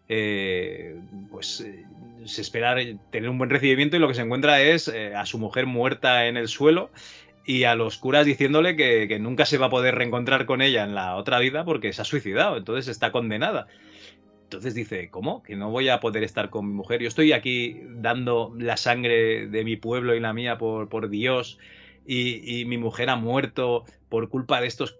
eh, 0.09 0.95
pues 1.31 1.61
eh, 1.61 1.85
se 2.25 2.41
espera 2.41 2.75
tener 3.11 3.29
un 3.29 3.37
buen 3.37 3.49
recibimiento 3.49 3.95
y 3.95 3.99
lo 3.99 4.07
que 4.07 4.13
se 4.13 4.21
encuentra 4.21 4.61
es 4.61 4.87
eh, 4.87 5.15
a 5.15 5.25
su 5.25 5.37
mujer 5.37 5.65
muerta 5.65 6.27
en 6.27 6.37
el 6.37 6.47
suelo 6.47 6.91
y 7.45 7.63
a 7.63 7.75
los 7.75 7.97
curas 7.97 8.25
diciéndole 8.25 8.75
que, 8.75 9.07
que, 9.07 9.19
nunca 9.19 9.45
se 9.45 9.57
va 9.57 9.67
a 9.67 9.69
poder 9.69 9.95
reencontrar 9.95 10.45
con 10.45 10.61
ella 10.61 10.83
en 10.83 10.95
la 10.95 11.15
otra 11.15 11.39
vida 11.39 11.63
porque 11.63 11.93
se 11.93 12.01
ha 12.01 12.05
suicidado, 12.05 12.57
entonces 12.57 12.87
está 12.87 13.11
condenada. 13.11 13.67
Entonces 14.45 14.75
dice, 14.75 15.09
¿cómo? 15.09 15.41
Que 15.41 15.55
no 15.55 15.71
voy 15.71 15.89
a 15.89 15.99
poder 15.99 16.23
estar 16.23 16.51
con 16.51 16.67
mi 16.67 16.73
mujer. 16.73 17.01
Yo 17.01 17.07
estoy 17.07 17.33
aquí 17.33 17.81
dando 17.89 18.53
la 18.57 18.77
sangre 18.77 19.47
de 19.47 19.63
mi 19.63 19.75
pueblo 19.75 20.13
y 20.13 20.19
la 20.19 20.33
mía 20.33 20.59
por, 20.59 21.09
Dios 21.09 21.57
y, 22.05 22.63
mi 22.65 22.77
mujer 22.77 23.09
ha 23.09 23.15
muerto 23.15 23.85
por 24.07 24.29
culpa 24.29 24.61
de 24.61 24.67
estos 24.67 24.99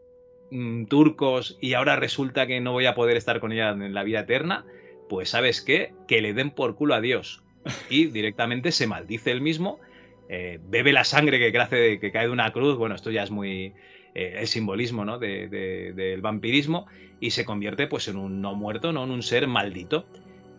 mm, 0.50 0.86
turcos 0.86 1.60
y 1.62 1.74
ahora 1.74 1.96
resulta 1.96 2.48
que 2.48 2.60
no 2.60 2.72
voy 2.72 2.88
a 2.88 2.96
poder 2.96 3.18
estar 3.18 3.39
con 3.39 3.52
ella 3.52 3.70
en 3.70 3.93
la 3.93 4.04
vida 4.04 4.22
eterna. 4.22 4.66
Pues 5.10 5.30
sabes 5.30 5.62
qué? 5.62 5.93
Que 6.08 6.22
le 6.22 6.34
den 6.34 6.50
por 6.50 6.76
culo 6.76 6.96
a 6.96 7.02
Dios. 7.02 7.43
Y 7.89 8.06
directamente 8.06 8.72
se 8.72 8.88
maldice 8.88 9.32
él 9.32 9.41
mismo, 9.41 9.80
eh, 10.28 10.60
bebe 10.68 10.91
la 10.91 11.04
sangre 11.04 11.39
que, 11.39 11.52
que 12.00 12.12
cae 12.12 12.26
de 12.26 12.32
una 12.32 12.52
cruz. 12.52 12.78
Bueno, 12.78 12.96
esto 12.96 13.12
ya 13.12 13.22
es 13.22 13.30
muy 13.30 13.74
eh, 14.16 14.38
el 14.39 14.48
simbolismo 14.48 15.04
¿no? 15.04 15.20
del 15.20 16.22
vampirismo 16.22 16.88
y 17.26 17.32
se 17.32 17.43
convierte 17.43 17.88
pues, 17.88 18.07
en 18.07 18.17
un 18.17 18.39
no 18.39 18.53
muerto, 18.53 18.93
¿no? 18.93 19.03
en 19.03 19.09
un 19.09 19.23
ser 19.23 19.47
maldito. 19.47 20.05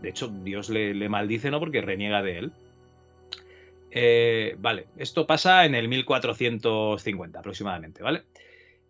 De 0.03 0.09
hecho, 0.09 0.27
Dios 0.27 0.69
le, 0.69 1.09
maldice 1.09 1.49
¿no? 1.53 1.61
porque 1.61 1.81
reniega 1.81 2.23
de 2.23 2.39
él. 2.39 2.53
Eh, 3.93 4.57
vale, 4.59 4.89
esto 4.97 5.29
pasa 5.29 5.65
en 5.65 5.77
el 5.77 5.87
1450 5.87 7.39
aproximadamente, 7.39 8.03
¿vale? 8.03 8.25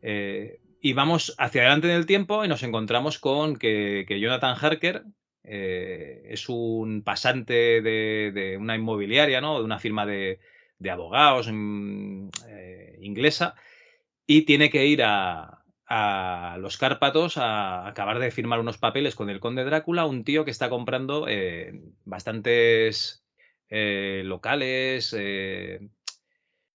Eh, 0.01 0.59
y 0.81 0.95
vamos 0.95 1.35
hacia 1.37 1.61
adelante 1.61 1.89
en 1.89 1.97
el 1.97 2.07
tiempo 2.07 2.45
y 2.45 2.49
nos 2.49 2.63
encontramos 2.63 3.19
con 3.19 3.57
que, 3.57 4.07
Jonathan 4.09 4.57
Harker 4.59 5.05
es 5.45 6.49
un 6.49 7.03
pasante 7.03 7.83
de, 7.83 8.57
una 8.59 8.75
inmobiliaria, 8.75 9.43
¿no? 9.43 9.59
De 9.59 9.65
una 9.65 9.79
firma 9.79 10.07
de, 10.07 10.41
abogados 10.91 11.49
mm, 11.53 12.29
inglesa 13.01 13.55
y 14.27 14.43
tiene 14.43 14.71
que 14.71 14.87
ir 14.87 15.03
a, 15.05 15.56
a 15.89 16.57
los 16.61 16.79
Cárpatos 16.79 17.37
a 17.37 17.87
acabar 17.87 18.19
de 18.19 18.31
firmar 18.31 18.59
unos 18.59 18.79
papeles 18.79 19.15
con 19.15 19.31
el 19.31 19.41
conde 19.41 19.65
Drácula, 19.65 20.07
un 20.07 20.25
tío 20.25 20.45
que 20.45 20.51
está 20.51 20.69
comprando 20.69 21.27
eh, 21.29 21.81
bastantes 22.05 23.25
eh, 23.69 24.23
locales, 24.25 25.15
eh, 25.17 25.81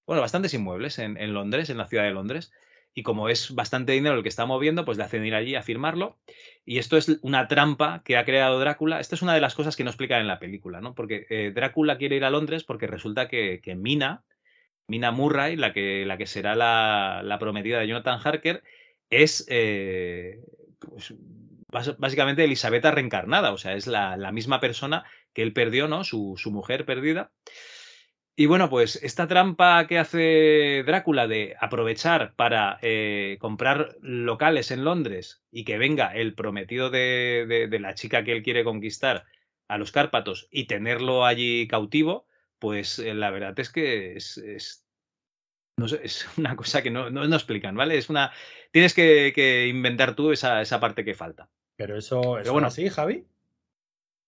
bueno, 0.05 0.21
bastantes 0.21 0.53
inmuebles 0.53 0.97
en, 0.99 1.33
Londres, 1.33 1.69
en 1.69 1.77
la 1.77 1.87
ciudad 1.87 2.03
de 2.03 2.11
Londres. 2.11 2.51
Y 2.93 3.03
como 3.03 3.29
es 3.29 3.55
bastante 3.55 3.93
dinero 3.93 4.15
el 4.15 4.23
que 4.23 4.29
está 4.29 4.45
moviendo, 4.45 4.83
pues 4.83 4.97
le 4.97 5.05
hacen 5.05 5.25
ir 5.25 5.33
allí 5.33 5.55
a 5.55 5.63
firmarlo. 5.63 6.19
Y 6.65 6.77
esto 6.77 6.97
es 6.97 7.19
una 7.21 7.47
trampa 7.47 8.01
que 8.03 8.17
ha 8.17 8.25
creado 8.25 8.59
Drácula. 8.59 8.99
Esta 8.99 9.15
es 9.15 9.21
una 9.21 9.33
de 9.33 9.39
las 9.39 9.55
cosas 9.55 9.77
que 9.77 9.85
no 9.85 9.89
explican 9.89 10.19
en 10.19 10.27
la 10.27 10.39
película, 10.39 10.81
¿no? 10.81 10.93
Porque 10.93 11.51
Drácula 11.55 11.97
quiere 11.97 12.17
ir 12.17 12.25
a 12.25 12.29
Londres 12.29 12.65
porque 12.65 12.87
resulta 12.87 13.29
que, 13.29 13.61
que 13.63 13.75
Mina, 13.75 14.25
Mina 14.87 15.11
Murray, 15.11 15.55
la 15.55 15.71
que, 15.71 16.05
la 16.05 16.17
que 16.17 16.27
será 16.27 16.53
la, 16.55 17.21
la 17.23 17.39
prometida 17.39 17.79
de 17.79 17.87
Jonathan 17.87 18.19
Harker, 18.21 18.61
es 19.11 19.45
eh, 19.49 20.39
pues, 20.79 21.13
básicamente 21.69 22.43
Elisabetta 22.43 22.91
reencarnada, 22.91 23.53
o 23.53 23.57
sea, 23.57 23.75
es 23.75 23.85
la, 23.85 24.31
misma 24.31 24.59
persona 24.59 25.03
que 25.33 25.43
él 25.43 25.53
perdió, 25.53 25.87
¿no? 25.87 26.03
Su, 26.03 26.35
mujer 26.45 26.85
perdida. 26.85 27.31
Y 28.35 28.45
bueno, 28.45 28.69
pues 28.69 28.95
esta 29.03 29.27
trampa 29.27 29.85
que 29.87 29.99
hace 29.99 30.83
Drácula 30.85 31.27
de 31.27 31.55
aprovechar 31.59 32.33
para 32.35 32.79
eh, 32.81 33.37
comprar 33.39 33.97
locales 34.01 34.71
en 34.71 34.83
Londres 34.83 35.43
y 35.51 35.65
que 35.65 35.77
venga 35.77 36.15
el 36.15 36.33
prometido 36.33 36.89
de, 36.89 37.67
la 37.79 37.93
chica 37.93 38.23
que 38.23 38.31
él 38.31 38.41
quiere 38.41 38.63
conquistar 38.63 39.25
a 39.67 39.77
los 39.77 39.91
Cárpatos 39.91 40.47
y 40.49 40.65
tenerlo 40.65 41.25
allí 41.25 41.67
cautivo, 41.67 42.25
pues 42.57 42.99
eh, 42.99 43.13
la 43.13 43.31
verdad 43.31 43.59
es 43.59 43.69
que 43.69 44.15
es 44.15 44.80
no 45.77 45.87
sé, 45.87 46.01
es 46.03 46.27
una 46.37 46.55
cosa 46.55 46.81
que 46.81 46.91
no, 46.91 47.09
no, 47.09 47.23
explican, 47.35 47.75
¿vale? 47.75 47.97
Es 47.97 48.09
una. 48.09 48.31
Tienes 48.71 48.93
que, 48.93 49.67
inventar 49.67 50.15
tú 50.15 50.31
esa, 50.31 50.61
esa, 50.61 50.79
parte 50.79 51.03
que 51.03 51.13
falta. 51.13 51.49
Pero 51.75 51.97
eso, 51.97 52.39
es 52.39 52.49
bueno, 52.49 52.67
así, 52.67 52.89
Javi. 52.89 53.25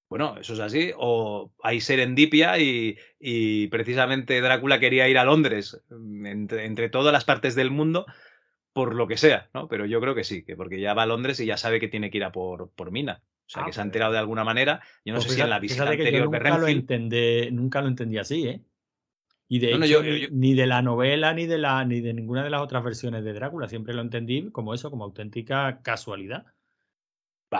Bueno, 0.10 0.38
eso 0.40 0.54
es 0.54 0.60
así. 0.60 0.92
O 0.98 1.52
hay 1.64 1.82
serendipia 1.82 2.60
y, 2.60 2.98
y 3.20 3.68
precisamente 3.68 4.42
Drácula 4.42 4.80
quería 4.80 5.08
ir 5.08 5.18
a 5.18 5.24
Londres 5.24 5.82
mm, 5.90 6.26
entre, 6.26 6.66
entre, 6.66 6.90
todas 6.90 7.14
las 7.14 7.26
partes 7.26 7.56
del 7.56 7.72
mundo 7.72 8.06
por 8.74 8.96
lo 8.96 9.08
que 9.08 9.18
sea, 9.18 9.50
¿no? 9.54 9.68
Pero 9.68 9.86
yo 9.86 10.02
creo 10.02 10.16
que 10.16 10.24
sí, 10.24 10.44
que 10.44 10.56
porque 10.56 10.80
ya 10.80 10.94
va 10.94 11.04
a 11.04 11.08
Londres 11.08 11.40
y 11.40 11.46
ya 11.46 11.58
sabe 11.58 11.80
que 11.80 11.88
tiene 11.88 12.10
que 12.10 12.18
ir 12.18 12.24
a 12.24 12.32
por, 12.32 12.72
por 12.72 12.92
Mina. 12.92 13.22
O 13.46 13.50
sea, 13.50 13.64
ah, 13.64 13.66
que 13.66 13.74
se 13.74 13.80
ha 13.80 13.84
pues 13.84 13.88
enterado 13.88 14.14
de 14.14 14.20
alguna 14.20 14.44
manera. 14.44 14.82
Yo 15.06 15.14
no 15.14 15.20
pues 15.20 15.30
sé 15.30 15.36
si 15.36 15.42
en 15.42 15.50
la 15.50 15.60
visita 15.60 15.84
anterior 15.84 16.32
que 16.32 16.40
nunca, 16.40 16.58
lo 16.58 16.68
entendé, 16.68 17.50
nunca 17.52 17.82
lo 17.82 17.88
entendí 17.88 18.18
así, 18.18 18.48
¿eh? 18.48 18.62
Y 19.48 19.60
de 19.60 19.74
hecho, 19.74 20.02
ni 20.32 20.54
de 20.54 20.66
la 20.66 20.82
novela 20.82 21.34
ni 21.34 21.46
de 21.46 21.58
la 21.58 21.84
ni 21.86 22.02
de 22.02 22.14
ninguna 22.14 22.44
de 22.44 22.50
las 22.50 22.62
otras 22.62 22.84
versiones 22.84 23.24
de 23.24 23.34
Drácula. 23.34 23.68
Siempre 23.68 23.94
lo 23.94 24.02
entendí 24.02 24.50
como 24.52 24.74
eso, 24.74 24.90
como 24.90 25.04
auténtica 25.04 25.82
casualidad. 25.82 26.46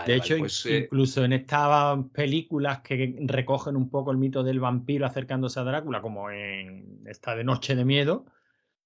de 0.06 0.16
hecho, 0.16 0.38
pues, 0.38 0.66
eh 0.66 0.86
incluso 0.86 1.24
en 1.24 1.34
estas 1.34 2.06
películas 2.14 2.82
que 2.82 3.16
recogen 3.26 3.76
un 3.76 3.90
poco 3.90 4.12
el 4.12 4.18
mito 4.18 4.44
del 4.44 4.60
vampiro 4.60 5.06
acercándose 5.06 5.60
a 5.60 5.64
Drácula, 5.64 6.02
como 6.02 6.32
en 6.32 7.02
esta 7.06 7.36
de 7.36 7.44
Noche 7.44 7.76
de 7.76 7.86
Miedo, 7.86 8.26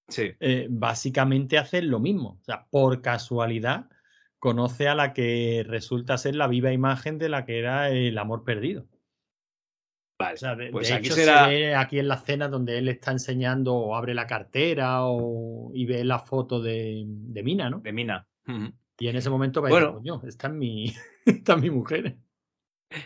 sí. 0.08 0.32
Eh, 0.40 0.68
básicamente 0.70 1.58
hacen 1.58 1.90
lo 1.90 2.00
mismo. 2.00 2.40
O 2.42 2.44
sea, 2.44 2.66
por 2.70 3.02
casualidad 3.02 3.90
conoce 4.40 4.88
a 4.88 4.96
la 4.96 5.14
que 5.14 5.64
resulta 5.68 6.18
ser 6.18 6.36
la 6.36 6.48
viva 6.48 6.72
imagen 6.72 7.18
de 7.18 7.30
la 7.30 7.46
que 7.46 7.60
era 7.60 7.90
el 7.90 8.18
amor 8.18 8.44
perdido. 8.44 8.88
Vale, 10.20 10.72
pues 10.72 10.92
aquí 10.92 11.10
será... 11.10 11.80
aquí 11.80 12.00
en 12.00 12.08
la 12.08 12.16
escena 12.16 12.48
donde 12.48 12.80
él 12.80 12.90
está 12.90 13.12
enseñando 13.12 13.76
o 13.76 13.96
abre 13.96 14.16
la 14.16 14.26
cartera 14.26 15.04
o, 15.04 15.72
y 15.74 15.86
ve 15.86 16.04
la 16.04 16.20
foto 16.20 16.60
de, 16.60 17.04
de 17.06 17.44
Mina, 17.44 17.70
¿no? 17.70 17.80
De 17.80 17.94
Mina. 17.94 18.28
Y 19.00 19.08
en 19.08 19.16
ese 19.16 19.30
momento 19.30 19.62
va 19.62 19.70
bueno, 19.70 19.94
coño, 19.94 20.22
está 20.28 20.48
en 20.48 20.58
mi, 20.58 20.94
está 21.26 21.56
mi 21.56 21.70
mujer. 21.70 22.18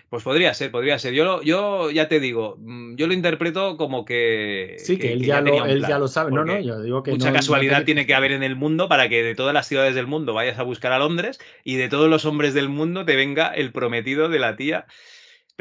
Pues 0.10 0.24
podría 0.24 0.54
ser, 0.54 0.72
podría 0.72 1.00
ser. 1.00 1.14
Yo, 1.14 1.42
yo 1.42 1.90
ya 1.90 2.08
te 2.08 2.20
digo, 2.20 2.56
mm, 2.60 2.96
yo 2.96 3.08
lo 3.08 3.14
interpreto 3.14 3.78
como 3.78 4.06
que. 4.06 4.76
Sí, 4.78 4.98
que, 4.98 5.12
él, 5.12 5.26
ya, 5.26 5.42
lo, 5.42 5.66
él 5.66 5.84
ya 5.86 5.98
lo 5.98 6.08
sabe. 6.08 6.32
No, 6.32 6.46
no, 6.46 6.60
yo 6.60 6.82
digo 6.82 7.02
que. 7.02 7.12
Mucha 7.12 7.34
casualidad 7.34 7.84
tiene 7.84 8.06
que 8.06 8.14
haber 8.14 8.32
en 8.32 8.44
el 8.44 8.56
mundo 8.56 8.88
para 8.88 9.10
que 9.10 9.24
de 9.24 9.34
todas 9.34 9.56
las 9.56 9.68
ciudades 9.68 9.96
del 9.96 10.06
mundo 10.06 10.34
vayas 10.34 10.60
a 10.60 10.64
buscar 10.64 10.92
a 10.92 11.00
Londres 11.00 11.40
y 11.64 11.76
de 11.76 11.90
todos 11.90 12.10
los 12.10 12.26
hombres 12.26 12.54
del 12.54 12.70
mundo 12.70 13.06
te 13.06 13.16
venga 13.16 13.48
el 13.48 13.72
prometido 13.72 14.30
de 14.30 14.40
la 14.40 14.56
tía 14.56 14.86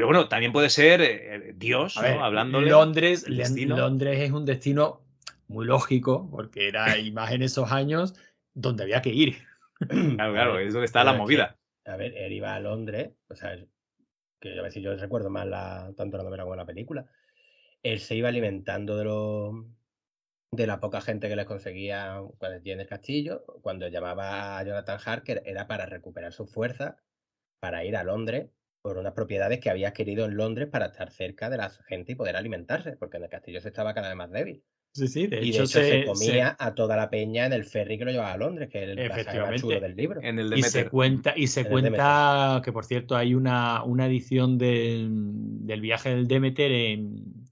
pero 0.01 0.07
bueno, 0.07 0.28
también 0.28 0.51
puede 0.51 0.70
ser 0.70 1.03
eh, 1.03 1.53
Dios, 1.57 1.98
¿no? 2.01 2.24
Hablándole. 2.24 2.70
Londres, 2.70 3.28
Londres 3.28 4.20
es 4.20 4.30
un 4.30 4.46
destino 4.46 5.03
muy 5.46 5.66
lógico, 5.66 6.26
porque 6.30 6.68
era, 6.68 6.96
y 6.98 7.12
más 7.12 7.32
en 7.32 7.42
esos 7.42 7.70
años, 7.70 8.14
donde 8.55 8.84
había 8.84 9.03
que 9.03 9.11
ir. 9.11 9.36
Claro, 9.78 10.32
claro, 10.32 10.59
es 10.59 10.72
donde 10.72 10.86
está 10.86 11.05
la 11.05 11.12
movida. 11.12 11.59
a 11.84 11.96
ver, 11.96 12.16
él 12.16 12.32
iba 12.32 12.55
a 12.55 12.61
Londres, 12.61 13.11
o 13.28 13.34
sea, 13.34 13.59
que 14.40 14.59
a 14.59 14.62
ver 14.62 14.72
si 14.72 14.80
yo 14.80 14.96
recuerdo 14.96 15.28
más 15.28 15.46
la, 15.46 15.92
tanto 15.98 16.16
la 16.16 16.24
novela 16.24 16.44
como 16.44 16.57
la 16.57 16.64
película. 16.64 17.05
Él 17.82 18.01
se 18.01 18.16
iba 18.16 18.30
alimentando 18.30 18.96
de 18.96 19.05
lo, 19.05 19.66
de 20.51 20.66
la 20.66 20.80
poca 20.80 21.03
gente 21.03 21.28
que 21.28 21.36
le 21.36 21.44
conseguía 21.44 22.22
cuando 22.38 22.59
en 22.64 22.80
el 22.80 22.86
castillo. 22.86 23.44
Cuando 23.61 23.86
llamaba 23.88 24.59
a 24.59 24.64
Jonathan 24.64 24.98
Harker 25.05 25.42
era 25.44 25.66
para 25.66 25.84
recuperar 25.84 26.32
su 26.32 26.46
fuerza, 26.46 26.96
para 27.61 27.84
ir 27.84 27.98
a 27.98 28.05
Londres 28.05 28.48
por 28.83 28.99
unas 28.99 29.12
propiedades 29.12 29.61
que 29.61 29.70
había 29.70 29.89
adquirido 29.89 30.24
en 30.24 30.37
Londres 30.37 30.68
para 30.70 30.87
estar 30.87 31.11
cerca 31.11 31.51
de 31.51 31.59
la 31.59 31.70
gente 31.89 32.12
y 32.12 32.14
poder 32.14 32.37
alimentarse, 32.37 32.97
porque 32.97 33.18
en 33.18 33.24
el 33.24 33.28
castillo 33.28 33.61
se 33.61 33.68
estaba 33.68 33.95
cada 33.95 34.09
vez 34.09 34.16
más 34.16 34.31
débil. 34.31 34.62
Sí, 34.93 35.07
sí, 35.07 35.26
de 35.28 35.45
y 35.45 35.51
hecho, 35.51 35.66
se, 35.66 36.05
comía 36.05 36.57
a 36.59 36.74
toda 36.74 36.97
la 36.97 37.11
peña 37.11 37.47
en 37.47 37.53
el 37.53 37.64
ferry 37.64 37.97
que 37.97 38.05
lo 38.05 38.11
llevaba 38.11 38.33
a 38.33 38.37
Londres, 38.37 38.68
que 38.68 38.83
es 38.83 38.89
el 38.91 38.99
Efectivamente. 38.99 39.81
del 39.81 39.95
libro. 39.95 40.20
En 40.20 40.39
el 40.41 40.59
y 40.59 40.62
se 40.64 40.89
cuenta, 40.89 41.33
y 41.37 41.47
se 41.47 41.64
cuenta 41.64 42.61
que, 42.64 42.72
por 42.72 42.85
cierto, 42.85 43.16
hay 43.16 43.35
una, 43.35 43.85
una 43.85 44.07
edición 44.07 44.59
del 44.59 45.81
viaje 45.81 46.11
del 46.11 46.26
Demeter 46.26 46.72
en. 46.72 47.49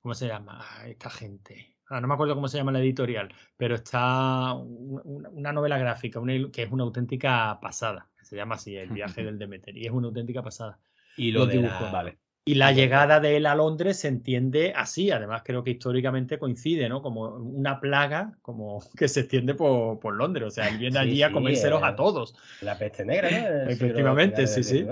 ¿Cómo 0.00 0.14
se 0.14 0.28
llama 0.28 0.64
esta 0.86 1.10
gente? 1.10 1.76
Ah, 1.88 2.00
no 2.00 2.06
me 2.06 2.14
acuerdo 2.14 2.36
cómo 2.36 2.46
se 2.46 2.56
llama 2.56 2.70
la 2.70 2.78
editorial, 2.78 3.34
pero 3.56 3.74
está 3.74 4.54
una, 4.54 5.52
novela 5.52 5.76
gráfica 5.76 6.20
que 6.52 6.62
es 6.62 6.70
una 6.70 6.84
auténtica 6.84 7.58
pasada. 7.60 8.09
Se 8.30 8.36
llama 8.36 8.54
así, 8.54 8.76
El 8.76 8.90
viaje 8.90 9.24
del 9.24 9.40
Demeter. 9.40 9.76
Y 9.76 9.86
es 9.86 9.90
una 9.90 10.06
auténtica 10.06 10.40
pasada. 10.40 10.78
Y 11.16 11.32
lo 11.32 11.44
de 11.44 11.58
vale. 11.58 12.18
Y 12.44 12.54
la 12.54 12.70
llegada 12.70 13.18
de 13.18 13.36
él 13.36 13.46
a 13.46 13.56
Londres 13.56 13.98
se 13.98 14.06
entiende 14.06 14.72
así. 14.74 15.10
Además, 15.10 15.42
creo 15.44 15.64
que 15.64 15.72
históricamente 15.72 16.38
coincide, 16.38 16.88
¿no? 16.88 17.02
Como 17.02 17.22
una 17.34 17.80
plaga 17.80 18.32
como 18.40 18.80
que 18.96 19.08
se 19.08 19.20
extiende 19.20 19.54
por, 19.54 19.98
por 19.98 20.14
Londres. 20.14 20.46
O 20.46 20.50
sea, 20.52 20.68
él 20.68 20.78
viene 20.78 20.98
allí 21.00 21.24
a 21.24 21.32
comérselos 21.32 21.82
a 21.82 21.96
todos. 21.96 22.36
La 22.62 22.78
peste 22.78 23.04
negra, 23.04 23.28
¿no? 23.30 23.70
Efectivamente, 23.70 24.46
sí, 24.46 24.62
sí. 24.62 24.86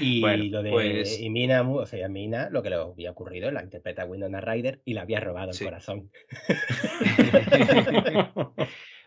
Y 0.00 0.20
lo 0.48 0.62
de 0.62 0.70
pues... 0.70 1.20
y 1.20 1.30
Mina, 1.30 1.68
o 1.68 1.86
sea, 1.86 2.08
Mina, 2.08 2.48
lo 2.50 2.62
que 2.62 2.70
le 2.70 2.76
había 2.76 3.10
ocurrido, 3.10 3.50
la 3.50 3.64
interpreta 3.64 4.04
Winona 4.04 4.40
Ryder 4.40 4.80
y 4.84 4.94
la 4.94 5.02
había 5.02 5.18
robado 5.18 5.50
el 5.50 5.58
corazón. 5.58 6.10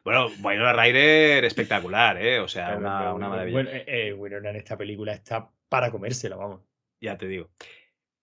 Bueno, 0.03 0.29
Winona 0.41 0.73
Ryder 0.73 1.45
espectacular, 1.45 2.21
¿eh? 2.21 2.39
O 2.39 2.47
sea, 2.47 2.77
una, 2.77 3.13
una, 3.13 3.29
maravilla. 3.29 3.53
Bueno, 3.53 3.69
eh, 3.71 3.83
eh, 3.87 4.13
Winona 4.13 4.49
en 4.49 4.55
esta 4.55 4.77
película 4.77 5.13
está 5.13 5.49
para 5.69 5.91
comérselo, 5.91 6.37
vamos. 6.37 6.61
Ya 6.99 7.17
te 7.17 7.27
digo. 7.27 7.49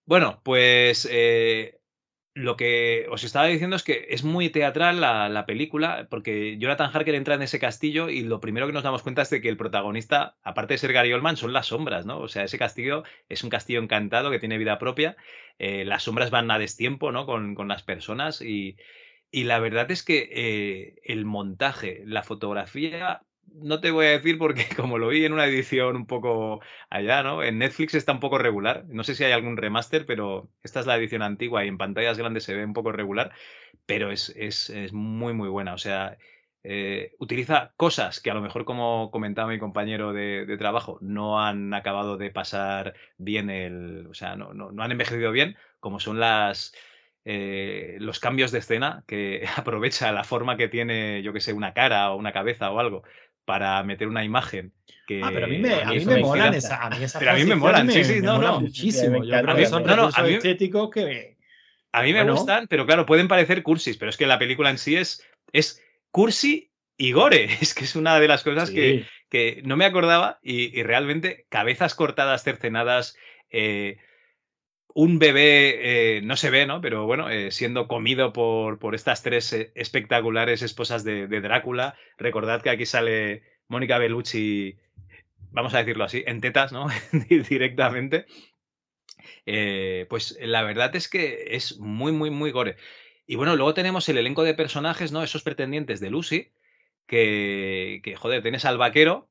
Bueno, 0.05 0.41
pues 0.43 1.07
eh, 1.11 1.79
lo 2.33 2.57
que 2.57 3.05
os 3.09 3.23
estaba 3.23 3.47
diciendo 3.47 3.75
es 3.75 3.83
que 3.83 4.07
es 4.09 4.23
muy 4.23 4.49
teatral 4.49 5.01
la, 5.01 5.45
película, 5.45 6.07
porque 6.09 6.57
Jonathan 6.57 6.91
Harker 6.93 7.15
entra 7.15 7.35
en 7.35 7.41
ese 7.41 7.59
castillo 7.59 8.09
y 8.09 8.21
lo 8.21 8.39
primero 8.39 8.65
que 8.65 8.73
nos 8.73 8.83
damos 8.83 9.03
cuenta 9.03 9.21
es 9.21 9.29
de 9.29 9.41
que 9.41 9.49
el 9.49 9.57
protagonista, 9.57 10.37
aparte 10.41 10.73
de 10.73 10.77
ser 10.77 10.93
Gary 10.93 11.13
Oldman, 11.13 11.37
son 11.37 11.53
las 11.53 11.67
sombras, 11.67 12.05
¿no? 12.05 12.19
O 12.19 12.27
sea, 12.27 12.43
ese 12.43 12.57
castillo 12.57 13.03
es 13.27 13.43
un 13.43 13.49
castillo 13.49 13.81
encantado 13.81 14.31
que 14.31 14.39
tiene 14.39 14.57
vida 14.57 14.79
propia, 14.79 15.15
eh, 15.59 15.85
las 15.85 16.03
sombras 16.03 16.31
van 16.31 16.49
a 16.49 16.59
destiempo, 16.59 17.11
¿no? 17.11 17.25
Con, 17.25 17.55
con 17.55 17.67
las 17.67 17.83
personas 17.83 18.41
y, 18.41 18.77
y, 19.31 19.43
la 19.43 19.59
verdad 19.59 19.91
es 19.91 20.03
que 20.03 20.29
eh, 20.31 21.01
el 21.03 21.25
montaje, 21.25 22.03
la 22.05 22.23
fotografía 22.23 23.21
no 23.53 23.79
te 23.79 23.91
voy 23.91 24.05
a 24.07 24.11
decir 24.11 24.37
porque 24.37 24.65
como 24.75 24.97
lo 24.97 25.09
vi 25.09 25.25
en 25.25 25.33
una 25.33 25.45
edición 25.45 25.95
un 25.95 26.05
poco 26.05 26.61
allá, 26.89 27.23
¿no? 27.23 27.43
En 27.43 27.57
Netflix 27.57 27.95
está 27.95 28.11
un 28.11 28.19
poco 28.19 28.37
regular. 28.37 28.85
No 28.87 29.03
sé 29.03 29.15
si 29.15 29.23
hay 29.23 29.31
algún 29.31 29.57
remaster, 29.57 30.05
pero 30.05 30.49
esta 30.63 30.79
es 30.79 30.85
la 30.85 30.97
edición 30.97 31.21
antigua 31.21 31.65
y 31.65 31.67
en 31.67 31.77
pantallas 31.77 32.17
grandes 32.17 32.43
se 32.43 32.55
ve 32.55 32.65
un 32.65 32.73
poco 32.73 32.91
regular, 32.91 33.31
pero 33.85 34.11
es, 34.11 34.29
es, 34.35 34.69
es 34.69 34.93
muy, 34.93 35.33
muy 35.33 35.49
buena. 35.49 35.73
O 35.73 35.77
sea, 35.77 36.17
eh, 36.63 37.15
utiliza 37.19 37.73
cosas 37.77 38.19
que 38.19 38.31
a 38.31 38.33
lo 38.33 38.41
mejor, 38.41 38.65
como 38.65 39.11
comentaba 39.11 39.49
mi 39.49 39.59
compañero 39.59 40.13
de, 40.13 40.45
de, 40.45 40.57
trabajo, 40.57 40.97
no 41.01 41.41
han 41.41 41.73
acabado 41.73 42.17
de 42.17 42.31
pasar 42.31 42.93
bien 43.17 43.49
el. 43.49 44.07
O 44.07 44.13
sea, 44.13 44.35
no, 44.35 44.53
no, 44.53 44.71
no 44.71 44.83
han 44.83 44.91
envejecido 44.91 45.31
bien, 45.31 45.55
como 45.79 45.99
son 45.99 46.19
las. 46.19 46.73
Eh, 47.31 47.97
los 47.99 48.19
cambios 48.19 48.51
de 48.51 48.57
escena 48.57 49.03
que 49.05 49.43
aprovecha 49.55 50.11
la 50.11 50.23
forma 50.23 50.57
que 50.57 50.67
tiene, 50.67 51.21
yo 51.21 51.31
que 51.31 51.41
sé, 51.41 51.53
una 51.53 51.75
cara 51.75 52.11
o 52.11 52.15
una 52.15 52.31
cabeza 52.31 52.71
o 52.71 52.79
algo 52.79 53.03
para 53.45 53.83
meter 53.83 54.07
una 54.07 54.23
imagen. 54.23 54.73
Que 55.05 55.21
ah, 55.23 55.29
pero 55.31 55.45
a 55.45 55.47
mí 55.47 55.59
me, 55.59 55.75
a 55.75 55.91
mí 55.91 56.03
me 56.05 56.21
molan 56.21 56.55
esa, 56.55 56.77
a 56.83 56.89
mí 56.89 57.03
esa 57.03 57.19
Pero 57.19 57.29
a 57.29 57.35
mí 57.35 57.43
me 57.43 57.53
molan, 57.53 57.91
sí, 57.91 58.03
sí, 58.03 58.19
no, 58.19 58.39
no. 58.39 58.61
Muchísimo. 58.61 59.23
Yo 59.23 59.43
creo 59.43 59.55
que 59.55 59.65
son 59.67 59.83
no, 59.83 59.95
no, 59.95 60.09
a 60.11 60.23
mí, 60.23 60.33
estéticos 60.33 60.89
que. 60.89 61.37
A 61.91 62.01
mí 62.01 62.13
me 62.13 62.23
gustan, 62.23 62.65
pero 62.67 62.87
claro, 62.87 63.05
pueden 63.05 63.27
parecer 63.27 63.61
cursis, 63.61 63.97
pero 63.97 64.09
es 64.09 64.17
que 64.17 64.25
la 64.25 64.39
película 64.39 64.71
en 64.71 64.79
sí 64.79 64.95
es, 64.95 65.23
es 65.53 65.83
cursi 66.09 66.71
y 66.97 67.11
gore. 67.11 67.47
Es 67.61 67.75
que 67.75 67.83
es 67.83 67.95
una 67.95 68.19
de 68.19 68.27
las 68.27 68.43
cosas 68.43 68.71
que, 68.71 69.05
no 69.63 69.77
me 69.77 69.85
acordaba 69.85 70.39
y, 70.41 70.81
realmente 70.81 71.45
cabezas 71.49 71.93
cortadas, 71.93 72.43
cercenadas, 72.43 73.15
eh, 73.51 73.97
un 74.93 75.19
bebé 75.19 76.17
eh, 76.17 76.21
no 76.21 76.35
se 76.35 76.49
ve, 76.49 76.65
¿no? 76.65 76.81
Pero 76.81 77.05
bueno, 77.05 77.29
eh, 77.29 77.51
siendo 77.51 77.87
comido 77.87 78.33
por, 78.33 78.79
por 78.79 78.95
estas 78.95 79.23
tres 79.23 79.53
espectaculares 79.75 80.61
esposas 80.61 81.03
de, 81.03 81.27
de, 81.27 81.41
Drácula. 81.41 81.95
Recordad 82.17 82.61
que 82.61 82.69
aquí 82.69 82.85
sale 82.85 83.43
Mónica 83.67 83.97
Bellucci, 83.97 84.77
vamos 85.51 85.73
a 85.73 85.79
decirlo 85.79 86.03
así, 86.03 86.23
en 86.25 86.41
tetas, 86.41 86.71
¿no? 86.71 86.87
Directamente. 87.49 88.25
pues 90.09 90.37
la 90.41 90.63
verdad 90.63 90.95
es 90.95 91.07
que 91.07 91.47
es 91.51 91.77
muy, 91.79 92.11
muy, 92.11 92.29
muy 92.29 92.51
gore. 92.51 92.77
Y 93.27 93.35
bueno, 93.35 93.55
luego 93.55 93.75
tenemos 93.75 94.09
el 94.09 94.17
elenco 94.17 94.43
de 94.43 94.55
personajes, 94.55 95.11
¿no? 95.11 95.21
Esos 95.21 95.43
pretendientes 95.43 95.99
de 95.99 96.09
Lucy, 96.09 96.51
que, 97.05 98.01
que 98.03 98.15
joder, 98.15 98.41
tienes 98.41 98.65
al 98.65 98.79
vaquero, 98.79 99.28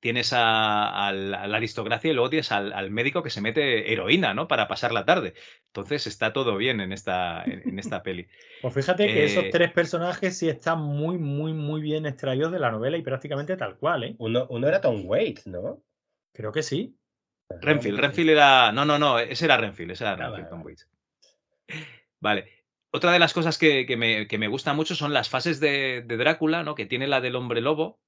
tienes 0.00 0.32
a, 0.32 1.12
la 1.12 1.56
aristocracia 1.56 2.10
y 2.10 2.14
luego 2.14 2.30
tienes 2.30 2.50
al, 2.52 2.90
médico 2.90 3.22
que 3.22 3.30
se 3.30 3.40
mete 3.40 3.92
heroína, 3.92 4.34
¿no? 4.34 4.48
Para 4.48 4.66
pasar 4.66 4.92
la 4.92 5.04
tarde. 5.04 5.34
Entonces 5.66 6.06
está 6.06 6.32
todo 6.32 6.56
bien 6.56 6.80
en 6.80 6.92
esta, 6.92 7.44
en, 7.44 7.78
esta 7.78 8.02
peli. 8.02 8.26
Pues 8.62 8.74
fíjate 8.74 9.06
que 9.06 9.24
esos 9.24 9.44
eh 9.44 9.50
tres 9.52 9.72
personajes 9.72 10.36
sí 10.36 10.48
están 10.48 10.80
muy, 10.80 11.18
muy, 11.18 11.52
muy 11.52 11.80
bien 11.80 12.06
extraídos 12.06 12.50
de 12.52 12.58
la 12.58 12.70
novela 12.70 12.96
y 12.96 13.02
prácticamente 13.02 13.56
tal 13.56 13.76
cual, 13.76 14.04
¿eh? 14.04 14.14
Uno, 14.18 14.46
era 14.66 14.80
Tom 14.80 15.02
Waits, 15.04 15.46
¿no? 15.46 15.82
Creo 16.32 16.52
que 16.52 16.62
sí. 16.62 16.96
Renfield, 17.60 17.98
Renfield 17.98 18.30
era. 18.30 18.72
No, 18.72 18.84
no, 18.84 18.98
no, 18.98 19.18
ese 19.18 19.44
era 19.44 19.56
Renfield, 19.56 19.92
ese 19.92 20.04
era 20.04 20.12
ah, 20.12 20.16
Renfield, 20.16 20.48
Tom 20.48 20.62
Waits. 20.64 20.88
Vale 22.20 22.60
otra 22.92 23.12
de 23.12 23.18
las 23.18 23.32
cosas 23.32 23.58
que, 23.58 23.86
me, 23.96 24.26
que, 24.26 24.38
me, 24.38 24.48
gusta 24.48 24.74
mucho 24.74 24.94
son 24.94 25.12
las 25.12 25.28
fases 25.28 25.60
de, 25.60 26.02
Drácula, 26.02 26.62
¿no? 26.62 26.74
Que 26.74 26.86
tiene 26.86 27.06
la 27.06 27.20
del 27.20 27.36
hombre 27.36 27.60
lobo, 27.60 28.00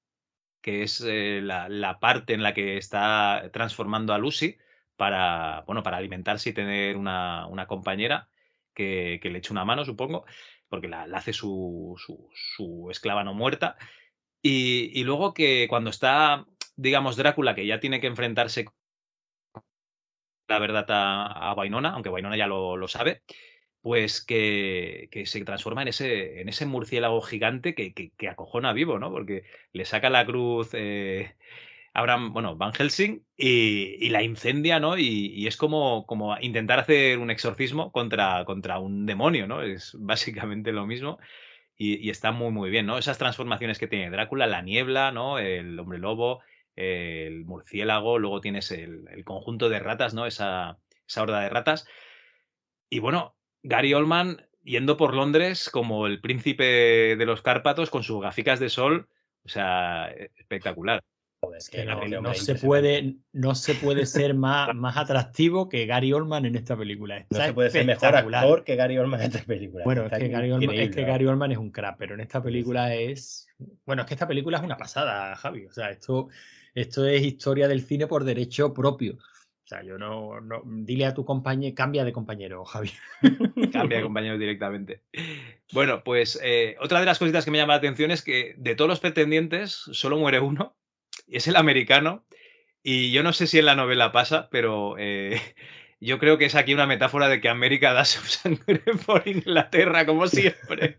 que 0.62 0.82
es 0.82 1.02
eh, 1.06 1.40
la, 1.42 1.98
parte 2.00 2.34
en 2.34 2.42
la 2.42 2.54
que 2.54 2.76
está 2.78 3.50
transformando 3.52 4.14
a 4.14 4.18
Lucy 4.18 4.56
para, 4.96 5.64
bueno, 5.66 5.82
para 5.82 5.98
alimentarse 5.98 6.50
y 6.50 6.52
tener 6.54 6.96
una, 6.96 7.66
compañera 7.68 8.28
que, 8.74 9.20
le 9.22 9.38
eche 9.38 9.52
una 9.52 9.64
mano, 9.64 9.84
supongo, 9.84 10.24
porque 10.68 10.88
la, 10.88 11.02
hace 11.14 11.32
su, 11.32 11.96
su, 12.34 12.88
esclava 12.90 13.24
no 13.24 13.34
muerta. 13.34 13.76
Y, 14.40 15.02
luego 15.04 15.34
que 15.34 15.66
cuando 15.68 15.90
está, 15.90 16.46
digamos, 16.76 17.16
Drácula, 17.16 17.54
que 17.54 17.66
ya 17.66 17.80
tiene 17.80 18.00
que 18.00 18.06
enfrentarse 18.06 18.66
la 20.48 20.58
verdad 20.58 20.86
a, 20.90 21.50
a 21.50 21.54
Wainona, 21.54 21.90
aunque 21.90 22.08
Wainona 22.08 22.36
ya 22.36 22.46
lo, 22.46 22.76
lo 22.76 22.88
sabe, 22.88 23.22
pues 23.82 24.24
que, 24.24 25.08
se 25.26 25.44
transforma 25.44 25.82
en 25.82 25.88
ese, 25.88 26.40
en 26.40 26.48
ese 26.48 26.66
murciélago 26.66 27.20
gigante 27.20 27.74
que, 27.74 27.92
que, 27.92 28.28
acojona 28.28 28.72
vivo, 28.72 28.98
¿no? 28.98 29.10
Porque 29.10 29.44
le 29.72 29.84
saca 29.84 30.08
la 30.08 30.24
cruz 30.24 30.70
eh, 30.72 31.34
Abraham, 31.94 32.32
bueno, 32.32 32.56
Van 32.56 32.72
Helsing 32.72 33.24
y, 33.36 34.08
la 34.10 34.22
incendia, 34.22 34.80
¿no? 34.80 34.96
Y, 34.98 35.46
es 35.46 35.56
como, 35.56 36.06
como 36.06 36.38
intentar 36.40 36.78
hacer 36.78 37.18
un 37.18 37.30
exorcismo 37.30 37.92
contra, 37.92 38.44
contra 38.44 38.78
un 38.78 39.04
demonio, 39.04 39.46
¿no? 39.46 39.62
Es 39.62 39.96
básicamente 39.98 40.72
lo 40.72 40.86
mismo. 40.86 41.18
Y, 41.76 42.10
está 42.10 42.32
muy, 42.32 42.52
muy 42.52 42.70
bien, 42.70 42.86
¿no? 42.86 42.98
Esas 42.98 43.18
transformaciones 43.18 43.78
que 43.78 43.88
tiene 43.88 44.10
Drácula, 44.10 44.46
la 44.46 44.62
niebla, 44.62 45.10
¿no? 45.12 45.38
El 45.38 45.78
hombre 45.78 45.98
lobo, 45.98 46.40
el 46.76 47.44
murciélago, 47.44 48.18
luego 48.18 48.40
tienes 48.40 48.70
el, 48.70 49.06
el 49.10 49.24
conjunto 49.24 49.68
de 49.68 49.80
ratas, 49.80 50.14
¿no? 50.14 50.26
Esa, 50.26 50.78
esa 51.06 51.22
horda 51.22 51.40
de 51.40 51.48
ratas. 51.48 51.86
Y 52.88 53.00
bueno, 53.00 53.34
Gary 53.62 53.94
Oldman 53.94 54.42
yendo 54.64 54.96
por 54.96 55.14
Londres 55.14 55.70
como 55.70 56.06
el 56.06 56.20
príncipe 56.20 57.16
de 57.16 57.26
los 57.26 57.42
Cárpatos 57.42 57.90
con 57.90 58.02
sus 58.02 58.22
gaficas 58.22 58.60
de 58.60 58.68
sol, 58.68 59.08
o 59.44 59.48
sea, 59.48 60.10
espectacular. 60.36 61.02
no, 61.42 62.34
se 62.34 62.54
puede, 62.54 63.16
no 63.32 63.54
se 63.54 63.74
puede 63.74 64.06
ser 64.06 64.34
más, 64.34 64.74
más 64.74 64.96
atractivo 64.96 65.68
que 65.68 65.86
Gary 65.86 66.12
Oldman 66.12 66.46
en 66.46 66.56
esta 66.56 66.76
película. 66.76 67.26
no 67.30 67.44
se 67.44 67.52
puede 67.52 67.70
ser 67.70 67.86
mejor 67.86 68.14
actor 68.14 68.64
que 68.64 68.76
Gary 68.76 68.98
Oldman 68.98 69.20
en 69.20 69.26
esta 69.26 69.44
película. 69.44 69.84
Bueno, 69.84 70.06
es 70.06 70.12
que, 70.12 70.28
Gary 70.28 70.52
Oldman, 70.52 70.76
es 70.76 70.90
que, 70.94 71.02
Gary 71.02 71.26
Oldman, 71.26 71.52
es 71.52 71.58
un 71.58 71.70
crap, 71.70 71.98
pero 71.98 72.14
en 72.14 72.20
esta 72.20 72.42
película 72.42 72.94
es. 72.94 73.48
Bueno, 73.84 74.02
es 74.02 74.08
que 74.08 74.14
esta 74.14 74.28
película 74.28 74.58
es 74.58 74.64
una 74.64 74.76
pasada, 74.76 75.34
Javi. 75.36 75.66
O 75.66 75.72
sea, 75.72 75.90
esto, 75.90 76.28
esto 76.74 77.06
es 77.06 77.22
historia 77.22 77.68
del 77.68 77.82
cine 77.82 78.06
por 78.06 78.24
derecho 78.24 78.72
propio. 78.72 79.18
Sea, 79.72 79.82
yo 79.82 79.96
no, 79.96 80.38
no 80.42 80.62
dile 80.66 81.06
a 81.06 81.14
tu 81.14 81.24
compañero, 81.24 81.74
cambia 81.74 82.04
de 82.04 82.12
compañero, 82.12 82.62
Javi. 82.66 82.90
cambia 83.72 83.98
de 83.98 84.04
compañero 84.04 84.36
directamente. 84.36 85.00
Bueno, 85.72 86.04
pues 86.04 86.38
eh, 86.42 86.76
otra 86.78 87.00
de 87.00 87.06
las 87.06 87.18
cositas 87.18 87.46
que 87.46 87.50
me 87.50 87.56
llama 87.56 87.72
la 87.72 87.78
atención 87.78 88.10
es 88.10 88.20
que 88.20 88.54
de 88.58 88.74
todos 88.74 88.90
los 88.90 89.00
pretendientes 89.00 89.72
solo 89.72 90.18
muere 90.18 90.40
uno, 90.40 90.76
y 91.26 91.38
es 91.38 91.48
el 91.48 91.56
americano. 91.56 92.22
Y 92.82 93.12
yo 93.12 93.22
no 93.22 93.32
sé 93.32 93.46
si 93.46 93.60
en 93.60 93.64
la 93.64 93.74
novela 93.74 94.12
pasa, 94.12 94.48
pero 94.50 94.96
eh, 94.98 95.40
yo 96.00 96.18
creo 96.18 96.36
que 96.36 96.44
es 96.44 96.54
aquí 96.54 96.74
una 96.74 96.86
metáfora 96.86 97.30
de 97.30 97.40
que 97.40 97.48
América 97.48 97.94
da 97.94 98.04
su 98.04 98.20
sangre 98.26 98.82
por 99.06 99.26
Inglaterra, 99.26 100.04
como 100.04 100.26
siempre. 100.26 100.98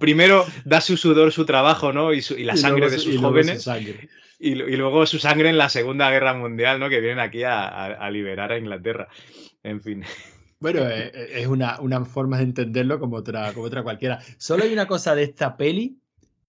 Primero 0.00 0.46
da 0.64 0.80
su 0.80 0.96
sudor, 0.96 1.32
su 1.32 1.44
trabajo, 1.44 1.92
¿no? 1.92 2.14
Y, 2.14 2.22
la 2.44 2.56
sangre 2.56 2.88
de 2.88 2.98
sus 2.98 3.18
jóvenes. 3.18 3.68
Y, 4.38 4.54
luego 4.54 5.06
su 5.06 5.18
sangre 5.18 5.48
en 5.48 5.58
la 5.58 5.68
Segunda 5.68 6.10
Guerra 6.10 6.34
Mundial, 6.34 6.78
¿no? 6.78 6.88
Que 6.88 7.00
vienen 7.00 7.20
aquí 7.20 7.42
a, 7.44 8.08
liberar 8.10 8.52
a 8.52 8.58
Inglaterra. 8.58 9.08
En 9.62 9.80
fin. 9.80 10.04
Bueno, 10.58 10.88
eh, 10.88 11.12
eh, 11.14 11.28
es 11.34 11.46
una, 11.48 11.78
una, 11.80 12.02
forma 12.06 12.38
de 12.38 12.44
entenderlo 12.44 12.98
como 12.98 13.16
otra, 13.16 13.52
como 13.52 13.66
otra 13.66 13.82
cualquiera. 13.82 14.20
Solo 14.38 14.64
hay 14.64 14.72
una 14.72 14.86
cosa 14.86 15.14
de 15.14 15.24
esta 15.24 15.54
peli 15.54 16.00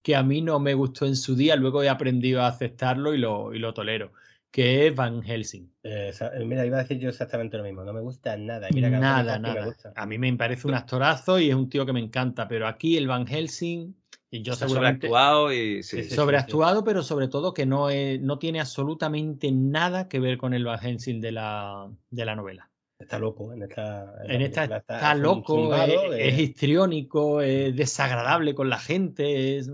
que 0.07 0.15
a 0.15 0.23
mí 0.23 0.41
no 0.41 0.61
me 0.61 0.73
gustó 0.75 1.05
en 1.05 1.17
su 1.17 1.35
día, 1.35 1.57
luego 1.57 1.83
he 1.83 1.89
aprendido 1.89 2.41
a 2.41 2.47
aceptarlo 2.47 3.13
y 3.13 3.17
lo, 3.17 3.53
y 3.53 3.59
lo 3.59 3.73
tolero, 3.73 4.13
que 4.49 4.87
es 4.87 4.95
Van 4.95 5.21
Helsing. 5.21 5.69
Eh, 5.83 6.13
mira, 6.45 6.65
iba 6.65 6.77
a 6.77 6.83
decir 6.83 6.97
yo 6.97 7.09
exactamente 7.09 7.57
lo 7.57 7.63
mismo, 7.63 7.83
no 7.83 7.91
me 7.91 7.99
gusta 7.99 8.37
nada. 8.37 8.69
nada, 8.71 9.37
nada. 9.37 9.75
A 9.93 10.05
mí 10.05 10.17
me 10.17 10.33
parece 10.37 10.69
un 10.69 10.75
actorazo 10.75 11.37
y 11.37 11.49
es 11.49 11.55
un 11.55 11.69
tío 11.69 11.85
que 11.85 11.91
me 11.91 11.99
encanta, 11.99 12.47
pero 12.47 12.67
aquí 12.67 12.95
el 12.95 13.07
Van 13.07 13.27
Helsing 13.27 13.93
y 14.29 14.41
yo 14.41 14.53
sobreactuado 14.55 15.53
y 15.53 15.83
sobreactuado, 15.83 16.83
pero 16.83 17.01
sobre 17.01 17.27
todo 17.27 17.53
que 17.53 17.65
no, 17.65 17.87
no 18.19 18.39
tiene 18.39 18.59
absolutamente 18.59 19.51
nada 19.51 20.09
que 20.09 20.19
ver 20.19 20.37
con 20.37 20.53
el 20.53 20.65
Van 20.65 20.79
Helsing 20.79 21.21
de 21.21 21.31
la, 21.31 21.89
de 22.09 22.25
la 22.25 22.35
novela. 22.35 22.69
Está 22.99 23.19
loco 23.19 23.53
en 23.53 23.63
esta. 23.63 24.15
En, 24.25 24.41
esta 24.41 24.63
está, 24.63 25.13
loco, 25.13 25.73
es, 25.75 26.39
histriónico, 26.39 27.41
es 27.41 27.75
desagradable 27.75 28.55
con 28.55 28.69
la 28.69 28.79
gente. 28.79 29.57
Es... 29.57 29.69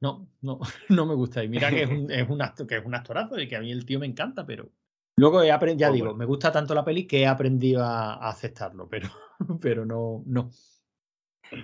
No, 0.00 0.28
no, 0.40 0.58
no 0.88 1.06
me 1.06 1.14
gusta. 1.14 1.44
Y 1.44 1.48
mira 1.48 1.70
que 1.70 1.82
es 1.82 1.90
un, 1.90 2.10
es 2.10 2.28
un, 2.28 2.66
que 2.66 2.78
es 2.78 2.84
un 2.84 2.94
actorazo 2.94 3.38
y 3.38 3.48
que 3.48 3.56
a 3.56 3.60
mí 3.60 3.70
el 3.70 3.84
tío 3.84 4.00
me 4.00 4.06
encanta, 4.06 4.46
pero. 4.46 4.70
Luego 5.16 5.42
he 5.42 5.50
aprendido, 5.50 5.80
ya 5.80 5.88
pues 5.88 6.00
digo, 6.00 6.14
me 6.14 6.24
gusta 6.24 6.52
tanto 6.52 6.74
la 6.74 6.84
peli 6.84 7.06
que 7.06 7.22
he 7.22 7.26
aprendido 7.26 7.82
a, 7.82 8.14
a 8.14 8.30
aceptarlo, 8.30 8.88
pero, 8.88 9.08
pero 9.60 9.84
no, 9.84 10.22
no. 10.26 10.50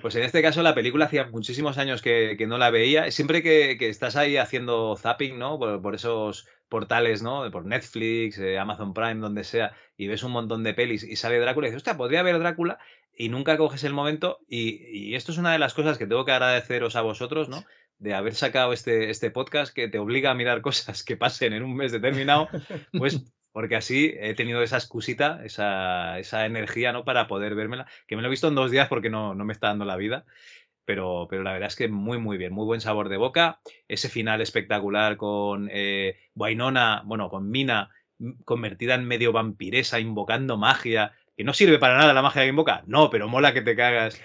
Pues 0.00 0.14
en 0.16 0.22
este 0.22 0.42
caso 0.42 0.62
la 0.62 0.74
película 0.74 1.06
hacía 1.06 1.26
muchísimos 1.28 1.78
años 1.78 2.02
que, 2.02 2.36
no 2.46 2.58
la 2.58 2.70
veía. 2.70 3.10
Siempre 3.10 3.42
que, 3.42 3.76
estás 3.88 4.16
ahí 4.16 4.36
haciendo 4.36 4.96
zapping, 4.96 5.38
¿no? 5.38 5.58
Por, 5.58 5.94
esos 5.94 6.46
portales, 6.68 7.22
¿no? 7.22 7.50
Por 7.50 7.66
Netflix, 7.66 8.38
eh, 8.38 8.58
Amazon 8.58 8.94
Prime, 8.94 9.16
donde 9.16 9.44
sea, 9.44 9.72
y 9.96 10.06
ves 10.06 10.22
un 10.22 10.32
montón 10.32 10.62
de 10.62 10.74
pelis 10.74 11.04
y 11.04 11.16
sale 11.16 11.38
Drácula 11.38 11.66
y 11.66 11.70
dices, 11.70 11.78
hostia, 11.78 11.96
podría 11.96 12.22
ver 12.22 12.38
Drácula 12.38 12.78
y 13.16 13.28
nunca 13.28 13.56
coges 13.56 13.84
el 13.84 13.92
momento. 13.92 14.40
Y, 14.48 15.14
esto 15.14 15.32
es 15.32 15.38
una 15.38 15.52
de 15.52 15.58
las 15.58 15.74
cosas 15.74 15.98
que 15.98 16.06
tengo 16.06 16.24
que 16.24 16.32
agradeceros 16.32 16.96
a 16.96 17.02
vosotros, 17.02 17.48
¿no? 17.48 17.64
De 17.98 18.14
haber 18.14 18.34
sacado 18.34 18.72
este, 18.72 19.10
este 19.10 19.30
podcast 19.30 19.72
que 19.74 19.88
te 19.88 19.98
obliga 19.98 20.30
a 20.30 20.34
mirar 20.34 20.60
cosas 20.62 21.04
que 21.04 21.16
pasen 21.16 21.52
en 21.52 21.62
un 21.62 21.76
mes 21.76 21.92
determinado, 21.92 22.48
pues 22.92 23.22
porque 23.54 23.76
así 23.76 24.12
he 24.18 24.34
tenido 24.34 24.64
esa 24.64 24.78
excusita, 24.78 25.40
esa, 25.44 26.18
esa, 26.18 26.44
energía, 26.44 26.92
¿no? 26.92 27.04
Para 27.04 27.28
poder 27.28 27.54
vérmela, 27.54 27.86
que 28.08 28.16
me 28.16 28.22
lo 28.22 28.26
he 28.26 28.30
visto 28.32 28.48
en 28.48 28.56
dos 28.56 28.72
días 28.72 28.88
porque 28.88 29.10
no, 29.10 29.36
no 29.36 29.44
me 29.44 29.52
está 29.52 29.68
dando 29.68 29.84
la 29.84 29.96
vida, 29.96 30.24
pero, 30.84 31.28
pero 31.30 31.44
la 31.44 31.52
verdad 31.52 31.68
es 31.68 31.76
que 31.76 31.86
muy, 31.86 32.18
muy 32.18 32.36
bien, 32.36 32.52
muy 32.52 32.66
buen 32.66 32.80
sabor 32.80 33.08
de 33.08 33.16
boca, 33.16 33.60
ese 33.86 34.08
final 34.08 34.40
espectacular 34.40 35.16
con 35.16 35.68
eh, 35.70 36.18
Wainona, 36.34 37.02
bueno, 37.06 37.30
con 37.30 37.48
Mina 37.48 37.90
convertida 38.44 38.96
en 38.96 39.06
medio 39.06 39.30
vampiresa, 39.30 40.00
invocando 40.00 40.56
magia, 40.56 41.12
que 41.36 41.44
no 41.44 41.52
sirve 41.52 41.78
para 41.78 41.96
nada 41.96 42.12
la 42.12 42.22
magia 42.22 42.42
que 42.42 42.48
invoca, 42.48 42.82
no, 42.88 43.08
pero 43.08 43.28
mola 43.28 43.54
que 43.54 43.62
te 43.62 43.76
cagas. 43.76 44.20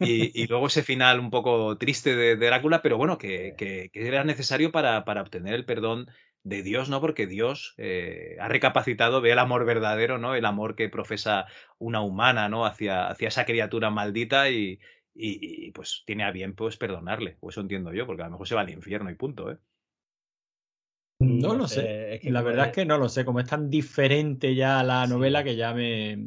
Y, 0.00 0.48
luego 0.48 0.66
ese 0.66 0.82
final 0.82 1.20
un 1.20 1.30
poco 1.30 1.78
triste 1.78 2.16
de, 2.16 2.34
Drácula, 2.34 2.82
pero 2.82 2.96
bueno, 2.96 3.16
que, 3.16 3.54
que, 3.56 3.90
que 3.92 4.08
era 4.08 4.24
necesario 4.24 4.72
para, 4.72 5.04
para, 5.04 5.22
obtener 5.22 5.54
el 5.54 5.64
perdón 5.64 6.08
de 6.44 6.62
Dios, 6.62 6.88
¿no? 6.88 7.00
Porque 7.00 7.26
Dios 7.26 7.74
eh, 7.78 8.36
ha 8.40 8.48
recapacitado, 8.48 9.20
ve 9.20 9.32
el 9.32 9.38
amor 9.38 9.64
verdadero, 9.64 10.18
¿no? 10.18 10.34
El 10.34 10.44
amor 10.44 10.74
que 10.74 10.88
profesa 10.88 11.46
una 11.78 12.00
humana, 12.00 12.48
¿no? 12.48 12.66
Hacia, 12.66 13.08
hacia 13.08 13.28
esa 13.28 13.44
criatura 13.44 13.90
maldita 13.90 14.50
y, 14.50 14.80
y, 15.14 15.70
pues 15.72 16.02
tiene 16.06 16.24
a 16.24 16.32
bien 16.32 16.54
pues 16.54 16.76
perdonarle. 16.76 17.36
O 17.40 17.50
eso 17.50 17.60
entiendo 17.60 17.92
yo, 17.92 18.06
porque 18.06 18.22
a 18.22 18.26
lo 18.26 18.32
mejor 18.32 18.48
se 18.48 18.54
va 18.54 18.62
al 18.62 18.70
infierno 18.70 19.10
y 19.10 19.14
punto, 19.14 19.50
¿eh? 19.50 19.58
No, 21.20 21.54
lo 21.54 21.68
sé. 21.68 22.20
la 22.24 22.42
verdad 22.42 22.66
es 22.66 22.72
que 22.72 22.84
no 22.84 22.98
lo 22.98 23.08
sé. 23.08 23.24
Como 23.24 23.38
es 23.38 23.46
tan 23.46 23.70
diferente 23.70 24.56
ya 24.56 24.82
la 24.82 25.06
novela 25.06 25.44
que 25.44 25.54
ya 25.54 25.72
me. 25.72 26.18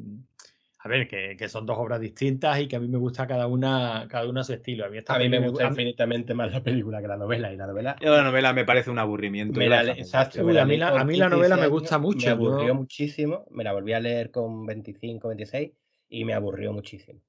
A 0.86 0.88
ver, 0.88 1.08
que, 1.08 1.36
que, 1.36 1.50
son 1.50 1.66
dos 1.66 1.80
obras 1.80 2.00
distintas 2.00 2.60
y 2.60 2.68
que 2.68 2.76
a 2.76 2.80
mí 2.80 2.88
me 2.88 3.00
gusta 3.00 3.26
cada 3.26 3.48
una, 3.48 4.06
cada 4.08 4.30
una 4.30 4.42
a 4.42 4.44
su 4.44 4.54
estilo. 4.54 4.86
A 4.86 4.90
mí, 4.90 5.00
a 5.04 5.18
mí 5.18 5.30
me 5.30 5.50
gusta 5.50 5.66
infinitamente 5.66 6.36
más 6.36 6.52
la 6.52 6.62
película 6.62 7.02
que 7.02 7.08
la 7.08 7.18
novela 7.18 7.52
y 7.52 7.58
la 7.58 7.66
novela. 7.66 7.96
la 8.00 8.22
novela 8.22 8.54
me 8.54 8.66
parece 8.66 8.92
un 8.92 9.00
aburrimiento. 9.00 9.60
exacto, 9.60 10.42
a, 10.42 10.44
mí 10.44 10.78
la, 10.78 10.90
a 10.90 11.04
mí 11.04 11.18
la 11.18 11.28
novela 11.28 11.58
me 11.58 11.66
gusta 11.66 11.98
mucho. 11.98 12.28
Me 12.28 12.32
aburrió 12.34 12.76
muchísimo. 12.76 13.48
Me 13.50 13.64
la 13.64 13.74
volví 13.74 13.94
a 13.94 14.00
leer 14.00 14.30
con 14.30 14.64
25, 14.68 15.28
26 15.30 15.72
y 16.10 16.24
me 16.24 16.36
aburrió 16.36 16.72
muchísimo. 16.72 17.20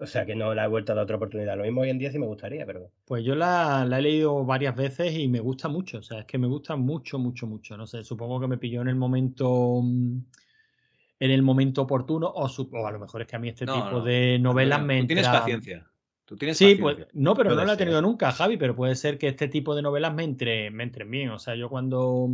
O 0.00 0.06
sea 0.06 0.26
que 0.26 0.34
no 0.34 0.52
la 0.52 0.64
he 0.64 0.68
vuelto 0.68 0.90
a 0.90 0.96
dar 0.96 1.04
otra 1.04 1.14
oportunidad. 1.14 1.56
Lo 1.56 1.62
mismo 1.62 1.82
hoy 1.82 1.90
en 1.90 1.98
día 1.98 2.10
sí 2.10 2.18
me 2.18 2.26
gustaría, 2.26 2.66
pero. 2.66 2.90
Pues 3.04 3.24
yo 3.24 3.36
la, 3.36 3.86
he 3.88 4.02
leído 4.02 4.44
varias 4.44 4.74
veces 4.74 5.16
y 5.16 5.28
me 5.28 5.38
gusta 5.38 5.68
mucho. 5.68 5.98
O 5.98 6.02
sea, 6.02 6.18
es 6.18 6.26
que 6.26 6.36
me 6.36 6.48
gusta 6.48 6.74
mucho, 6.74 7.20
mucho, 7.20 7.46
mucho. 7.46 7.76
No 7.76 7.86
sé, 7.86 8.02
supongo 8.02 8.40
que 8.40 8.48
me 8.48 8.58
pilló 8.58 8.82
en 8.82 8.88
el 8.88 8.96
momento. 8.96 9.80
Mm, 9.80 10.18
en 11.20 11.30
el 11.30 11.42
momento 11.42 11.82
oportuno, 11.82 12.28
o, 12.28 12.86
a 12.86 12.92
lo 12.92 12.98
mejor 12.98 13.22
es 13.22 13.28
que 13.28 13.36
a 13.36 13.38
mí 13.38 13.48
este 13.48 13.66
tipo 13.66 14.00
de 14.00 14.38
novelas 14.38 14.82
me 14.82 15.00
Tú 15.00 15.06
tienes 15.06 15.28
paciencia. 15.28 15.86
Tú 16.24 16.36
tienes 16.36 16.56
sí, 16.56 16.74
pues 16.76 17.06
no, 17.12 17.34
pero 17.34 17.54
no 17.54 17.64
la 17.64 17.74
he 17.74 17.76
tenido 17.76 18.00
nunca, 18.00 18.32
Javi, 18.32 18.56
pero 18.56 18.74
puede 18.74 18.96
ser 18.96 19.18
que 19.18 19.28
este 19.28 19.48
tipo 19.48 19.74
de 19.74 19.82
novelas 19.82 20.14
me 20.14 20.24
entre, 20.24 20.70
me 20.70 20.82
entren 20.82 21.10
bien. 21.10 21.30
O 21.30 21.38
sea, 21.38 21.54
yo 21.54 21.68
cuando 21.68 22.30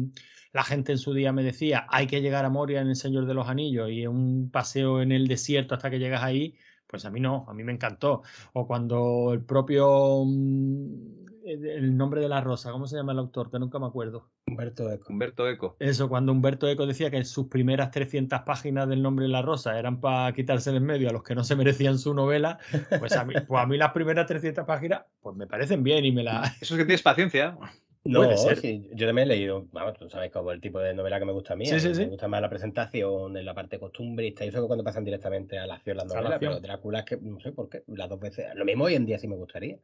la 0.53 0.63
gente 0.63 0.93
en 0.93 0.99
su 0.99 1.13
día 1.13 1.33
me 1.33 1.43
decía 1.43 1.87
hay 1.89 2.07
que 2.07 2.21
llegar 2.21 2.45
a 2.45 2.51
Moria 2.51 2.81
en 2.81 2.89
El 2.89 2.97
Señor 2.97 3.27
de 3.27 3.35
los 3.35 3.49
Anillos 3.49 3.91
y 3.91 4.07
un 4.07 4.51
paseo 4.51 5.03
en 5.03 5.13
el 5.13 5.27
desierto 5.27 5.75
hasta 5.75 5.91
que 5.91 5.99
llegas 5.99 6.23
ahí, 6.23 6.57
pues 6.87 7.05
a 7.05 7.11
mí 7.11 7.21
no, 7.21 7.45
a 7.49 7.55
mí 7.55 7.65
me 7.65 7.73
encantó. 7.73 8.23
O 8.53 8.67
cuando 8.67 9.33
el 9.33 9.45
propio 9.45 10.25
mm, 10.25 11.20
el 11.45 11.97
nombre 11.97 12.21
de 12.21 12.29
la 12.29 12.41
rosa, 12.41 12.71
¿cómo 12.71 12.87
se 12.87 12.97
llama 12.97 13.13
el 13.13 13.19
autor? 13.19 13.51
Que 13.51 13.59
nunca 13.59 13.79
me 13.79 13.87
acuerdo. 13.87 14.29
Humberto 14.47 14.91
Eco. 14.91 15.13
Humberto 15.13 15.49
Eco. 15.49 15.77
Eso, 15.79 16.09
cuando 16.09 16.33
Humberto 16.33 16.69
Eco 16.69 16.87
decía 16.87 17.11
que 17.11 17.25
sus 17.25 17.49
primeras 17.49 17.91
300 17.91 18.41
páginas 18.41 18.89
del 18.89 19.03
nombre 19.03 19.25
de 19.25 19.31
la 19.31 19.43
rosa 19.43 19.79
eran 19.79 20.01
para 20.01 20.33
quitarse 20.33 20.71
de 20.71 20.79
en 20.79 20.85
medio 20.85 21.09
a 21.11 21.13
los 21.13 21.23
que 21.23 21.35
no 21.35 21.45
se 21.45 21.57
merecían 21.57 21.99
su 21.99 22.15
novela, 22.15 22.59
pues 22.99 23.17
a 23.17 23.25
mí, 23.25 23.35
pues 23.47 23.63
a 23.63 23.67
mí 23.67 23.77
las 23.77 23.93
primeras 23.93 24.27
300 24.27 24.65
páginas 24.65 25.03
pues 25.21 25.37
me 25.37 25.47
parecen 25.47 25.83
bien 25.83 26.05
y 26.05 26.13
me 26.13 26.23
la... 26.23 26.43
Eso 26.61 26.75
es 26.75 26.79
que 26.79 26.85
tienes 26.85 27.03
paciencia. 27.03 27.57
No, 28.03 28.35
sí, 28.57 28.89
yo 28.95 29.07
también 29.07 29.31
he 29.31 29.35
leído, 29.35 29.67
vamos, 29.73 29.99
tú 29.99 30.09
sabes 30.09 30.33
como 30.33 30.53
el 30.53 30.61
tipo 30.61 30.79
de 30.79 30.95
novela 30.95 31.19
que 31.19 31.27
me 31.27 31.33
gusta 31.33 31.53
a 31.53 31.57
mí. 31.57 31.67
me 31.71 32.07
gusta 32.07 32.29
más 32.29 32.41
la 32.41 32.49
presentación, 32.49 33.37
en 33.37 33.45
la 33.45 33.53
parte 33.53 33.79
costumbrista, 33.79 34.43
y 34.45 34.49
eso 34.49 34.63
que 34.63 34.67
cuando 34.67 34.83
pasan 34.83 35.05
directamente 35.05 35.59
a 35.59 35.67
la 35.67 35.75
acción 35.75 35.99
las 35.99 36.07
novelas, 36.07 36.39
pero 36.41 36.61
Drácula 36.61 37.01
es 37.01 37.05
que 37.05 37.19
no 37.19 37.39
sé 37.41 37.53
por 37.53 37.69
qué, 37.69 37.83
las 37.89 38.09
dos 38.09 38.19
veces, 38.19 38.47
lo 38.55 38.65
mismo 38.65 38.85
hoy 38.85 38.95
en 38.95 39.05
día 39.05 39.19
sí 39.19 39.29
me 39.29 39.37
gustaría. 39.37 39.77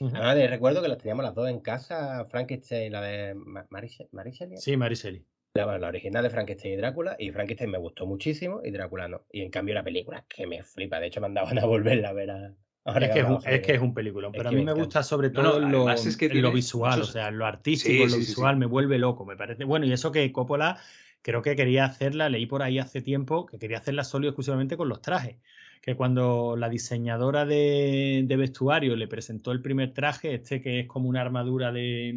Además, 0.00 0.50
recuerdo 0.50 0.82
que 0.82 0.88
las 0.88 0.98
teníamos 0.98 1.24
las 1.24 1.34
dos 1.34 1.48
en 1.48 1.60
casa, 1.60 2.24
Frankenstein 2.26 2.86
y 2.86 2.90
la 2.90 3.00
de 3.00 3.34
Mary, 3.70 3.88
Shelley. 3.88 4.56
Sí, 4.56 4.76
Mary 4.76 4.94
Shelley. 4.94 5.24
La, 5.54 5.78
la, 5.78 5.88
original 5.88 6.24
de 6.24 6.30
Frankenstein 6.30 6.74
y 6.74 6.76
Drácula, 6.76 7.16
y 7.18 7.30
Frankenstein 7.30 7.70
me 7.70 7.78
gustó 7.78 8.06
muchísimo 8.06 8.60
y 8.64 8.72
Drácula 8.72 9.06
no. 9.06 9.22
Y 9.30 9.42
en 9.42 9.50
cambio 9.50 9.74
la 9.74 9.84
película 9.84 10.24
que 10.28 10.46
me 10.46 10.64
flipa, 10.64 10.98
de 10.98 11.06
hecho 11.06 11.20
me 11.20 11.28
andaban 11.28 11.58
a 11.58 11.64
volverla 11.66 12.08
a 12.08 12.12
ver 12.12 12.30
a, 12.30 12.54
es, 12.86 13.10
que 13.10 13.20
es, 13.20 13.26
un, 13.26 13.38
es, 13.46 13.60
que 13.62 13.72
es, 13.72 13.80
un, 13.80 13.94
película, 13.94 14.30
pero 14.30 14.50
a 14.50 14.52
mí 14.52 14.62
me, 14.62 14.74
gusta 14.74 15.02
sobre 15.02 15.30
todo 15.30 15.58
lo, 15.58 15.86
lo, 15.86 16.52
visual, 16.52 17.00
o 17.00 17.04
sea, 17.04 17.30
lo 17.30 17.46
artístico, 17.46 18.04
lo 18.04 18.16
visual, 18.16 18.58
me 18.58 18.66
vuelve 18.66 18.98
loco, 18.98 19.24
me 19.24 19.36
parece. 19.36 19.64
Bueno, 19.64 19.86
y 19.86 19.92
eso 19.92 20.12
que 20.12 20.30
Coppola 20.32 20.76
creo 21.22 21.40
que 21.40 21.56
quería 21.56 21.86
hacerla, 21.86 22.28
leí 22.28 22.44
por 22.44 22.62
ahí 22.62 22.78
hace 22.78 23.00
tiempo, 23.00 23.46
que 23.46 23.58
quería 23.58 23.78
hacerla 23.78 24.04
solo 24.04 24.26
y 24.26 24.28
exclusivamente 24.28 24.76
con 24.76 24.90
los 24.90 25.00
trajes. 25.00 25.36
Que 25.84 25.96
cuando 25.96 26.56
la 26.56 26.70
diseñadora 26.70 27.44
de, 27.44 28.22
de 28.24 28.36
vestuario 28.36 28.96
le 28.96 29.06
presentó 29.06 29.52
el 29.52 29.60
primer 29.60 29.92
traje, 29.92 30.34
este 30.34 30.62
que 30.62 30.80
es 30.80 30.86
como 30.86 31.08
una 31.08 31.20
armadura 31.20 31.72
de, 31.72 32.14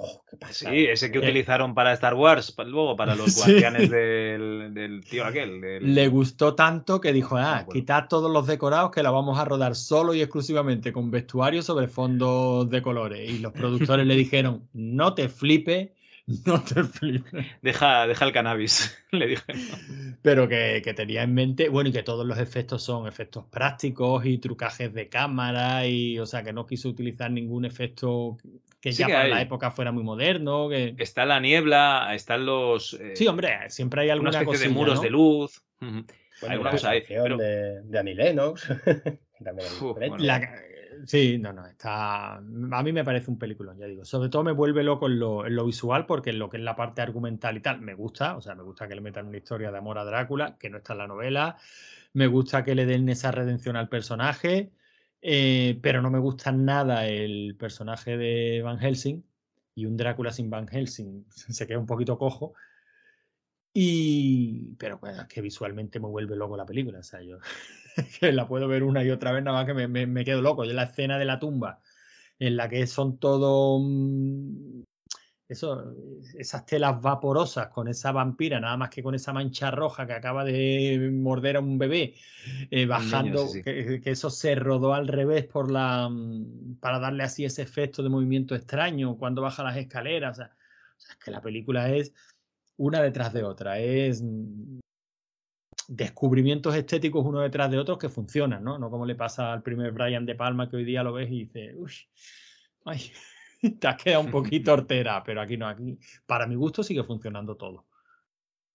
Oh, 0.00 0.22
sí, 0.52 0.86
ese 0.86 1.10
que 1.10 1.18
utilizaron 1.18 1.74
para 1.74 1.92
Star 1.92 2.14
Wars, 2.14 2.54
luego 2.66 2.94
para 2.94 3.16
los 3.16 3.34
guardianes 3.36 3.90
del, 3.90 5.04
tío 5.10 5.24
aquel. 5.24 5.60
Le 5.92 6.06
gustó 6.06 6.54
tanto 6.54 7.00
que 7.00 7.12
dijo, 7.12 7.36
ah, 7.36 7.66
quitad 7.68 8.06
todos 8.08 8.30
los 8.30 8.46
decorados 8.46 8.92
que 8.92 9.02
la 9.02 9.10
vamos 9.10 9.40
a 9.40 9.44
rodar 9.44 9.74
solo 9.74 10.14
y 10.14 10.22
exclusivamente 10.22 10.92
con 10.92 11.10
vestuario 11.10 11.62
sobre 11.62 11.88
fondos 11.88 12.70
de 12.70 12.80
colores. 12.80 13.28
Y 13.28 13.40
los 13.40 13.52
productores 13.52 14.06
le 14.06 14.14
dijeron, 14.14 14.68
no 14.72 15.14
te 15.14 15.28
flipes, 15.28 15.90
no 16.44 16.62
te 16.62 16.84
flipes. 16.84 17.46
Deja, 17.62 18.06
deja 18.06 18.24
el 18.24 18.32
cannabis, 18.32 18.96
le 19.12 19.28
dije. 19.28 19.44
Pero 20.22 20.46
que, 20.48 20.82
tenía 20.94 21.22
en 21.22 21.32
mente, 21.32 21.68
bueno, 21.68 21.88
y 21.88 21.92
que 21.92 22.02
todos 22.02 22.26
los 22.26 22.38
efectos 22.38 22.82
son 22.82 23.06
efectos 23.06 23.46
prácticos 23.46 24.26
y 24.26 24.38
trucajes 24.38 24.92
de 24.92 25.08
cámara, 25.08 25.86
y 25.86 26.18
o 26.18 26.26
sea, 26.26 26.42
que 26.42 26.52
no 26.52 26.66
quiso 26.66 26.90
utilizar 26.90 27.30
ningún 27.30 27.64
efecto 27.64 28.36
que 28.80 28.92
ya 28.92 29.08
para 29.08 29.26
la 29.26 29.40
época 29.40 29.70
fuera 29.70 29.90
muy 29.90 30.04
moderno. 30.04 30.68
Que... 30.68 30.94
Está 30.98 31.24
la 31.24 31.40
niebla, 31.40 32.10
están 32.14 32.44
los. 32.44 32.94
Eh, 32.94 33.16
sí, 33.16 33.26
hombre, 33.26 33.70
siempre 33.70 34.02
hay 34.02 34.10
alguna 34.10 34.44
cosa. 34.44 34.62
de 34.62 34.68
muros 34.68 35.00
de 35.00 35.10
luz. 35.10 35.62
hay 35.80 36.58
una 36.58 36.70
cosa 36.70 36.90
ahí. 36.90 37.02
De, 37.08 37.82
de 37.82 37.98
Annie 37.98 38.14
Lennox. 38.14 38.68
Sí, 41.06 41.38
no, 41.38 41.52
no, 41.52 41.66
está. 41.66 42.36
A 42.36 42.40
mí 42.40 42.92
me 42.92 43.04
parece 43.04 43.30
un 43.30 43.38
película, 43.38 43.74
ya 43.76 43.86
digo. 43.86 44.04
Sobre 44.04 44.28
todo 44.28 44.42
me 44.42 44.52
vuelve 44.52 44.82
loco 44.82 45.06
en 45.06 45.18
lo, 45.18 45.46
en 45.46 45.54
lo, 45.56 45.64
visual, 45.66 46.06
porque 46.06 46.30
en 46.30 46.38
lo 46.38 46.48
que 46.48 46.56
es 46.56 46.62
la 46.62 46.76
parte 46.76 47.02
argumental 47.02 47.56
y 47.56 47.60
tal, 47.60 47.80
me 47.80 47.94
gusta. 47.94 48.36
O 48.36 48.40
sea, 48.40 48.54
me 48.54 48.62
gusta 48.62 48.88
que 48.88 48.94
le 48.94 49.00
metan 49.00 49.26
una 49.26 49.36
historia 49.36 49.70
de 49.70 49.78
amor 49.78 49.98
a 49.98 50.04
Drácula, 50.04 50.56
que 50.58 50.70
no 50.70 50.78
está 50.78 50.92
en 50.94 50.98
la 50.98 51.06
novela. 51.06 51.56
Me 52.12 52.26
gusta 52.26 52.64
que 52.64 52.74
le 52.74 52.86
den 52.86 53.08
esa 53.08 53.30
redención 53.30 53.76
al 53.76 53.88
personaje. 53.88 54.72
Eh, 55.20 55.78
pero 55.82 56.00
no 56.02 56.10
me 56.10 56.18
gusta 56.20 56.52
nada 56.52 57.06
el 57.06 57.56
personaje 57.58 58.16
de 58.16 58.62
Van 58.62 58.78
Helsing. 58.78 59.24
Y 59.74 59.86
un 59.86 59.96
Drácula 59.96 60.32
sin 60.32 60.50
Van 60.50 60.68
Helsing 60.68 61.26
se 61.30 61.66
queda 61.66 61.78
un 61.78 61.86
poquito 61.86 62.18
cojo. 62.18 62.54
Y. 63.72 64.74
Pero 64.78 64.98
bueno, 64.98 65.22
es 65.22 65.28
que 65.28 65.40
visualmente 65.40 66.00
me 66.00 66.08
vuelve 66.08 66.36
loco 66.36 66.56
la 66.56 66.66
película. 66.66 67.00
O 67.00 67.02
sea, 67.02 67.22
yo 67.22 67.38
que 68.20 68.32
la 68.32 68.46
puedo 68.46 68.68
ver 68.68 68.82
una 68.82 69.04
y 69.04 69.10
otra 69.10 69.32
vez, 69.32 69.42
nada 69.42 69.58
más 69.58 69.66
que 69.66 69.74
me, 69.74 70.06
me, 70.06 70.24
quedo 70.24 70.42
loco. 70.42 70.64
Y 70.64 70.72
la 70.72 70.84
escena 70.84 71.18
de 71.18 71.24
la 71.24 71.38
tumba, 71.38 71.80
en 72.38 72.56
la 72.56 72.68
que 72.68 72.86
son 72.86 73.18
todo. 73.18 73.78
Mm, 73.80 74.82
eso, 75.48 75.94
esas 76.36 76.66
telas 76.66 77.00
vaporosas 77.00 77.68
con 77.68 77.88
esa 77.88 78.12
vampira, 78.12 78.60
nada 78.60 78.76
más 78.76 78.90
que 78.90 79.02
con 79.02 79.14
esa 79.14 79.32
mancha 79.32 79.70
roja 79.70 80.06
que 80.06 80.12
acaba 80.12 80.44
de 80.44 81.10
morder 81.10 81.56
a 81.56 81.60
un 81.60 81.78
bebé, 81.78 82.14
eh, 82.70 82.84
bajando, 82.84 83.46
Que, 83.64 84.02
eso 84.04 84.28
se 84.28 84.54
rodó 84.56 84.92
al 84.92 85.08
revés 85.08 85.46
por 85.46 85.70
la, 85.70 86.06
mm, 86.10 86.76
para 86.80 86.98
darle 86.98 87.22
así 87.22 87.46
ese 87.46 87.62
efecto 87.62 88.02
de 88.02 88.10
movimiento 88.10 88.54
extraño 88.54 89.16
cuando 89.16 89.40
baja 89.40 89.62
las 89.64 89.78
escaleras. 89.78 90.38
O 90.38 90.42
sea, 90.42 90.56
es 90.98 91.16
que 91.16 91.30
la 91.30 91.40
película 91.40 91.90
es 91.94 92.12
una 92.76 93.00
detrás 93.00 93.32
de 93.32 93.42
otra, 93.42 93.78
es 93.78 94.22
mm, 94.22 94.80
descubrimientos 95.88 96.76
estéticos 96.76 97.24
uno 97.24 97.40
detrás 97.40 97.70
de 97.70 97.78
otros 97.78 97.98
que 97.98 98.10
funcionan, 98.10 98.62
¿no? 98.62 98.78
No 98.78 98.90
como 98.90 99.06
le 99.06 99.14
pasa 99.14 99.52
al 99.52 99.62
primer 99.62 99.90
Brian 99.92 100.26
de 100.26 100.34
Palma 100.34 100.68
que 100.70 100.76
hoy 100.76 100.84
día 100.84 101.02
lo 101.02 101.14
ves 101.14 101.30
y 101.30 101.46
dices, 101.46 101.74
uy, 101.76 101.92
ay. 102.84 103.00
te 103.80 103.88
has 103.88 103.96
quedado 103.96 104.22
un 104.22 104.30
poquito 104.30 104.72
hortera, 104.74 105.24
pero 105.24 105.40
aquí 105.40 105.56
no, 105.56 105.66
aquí 105.66 105.98
para 106.26 106.46
mi 106.46 106.54
gusto 106.54 106.82
sigue 106.82 107.02
funcionando 107.02 107.56
todo. 107.56 107.86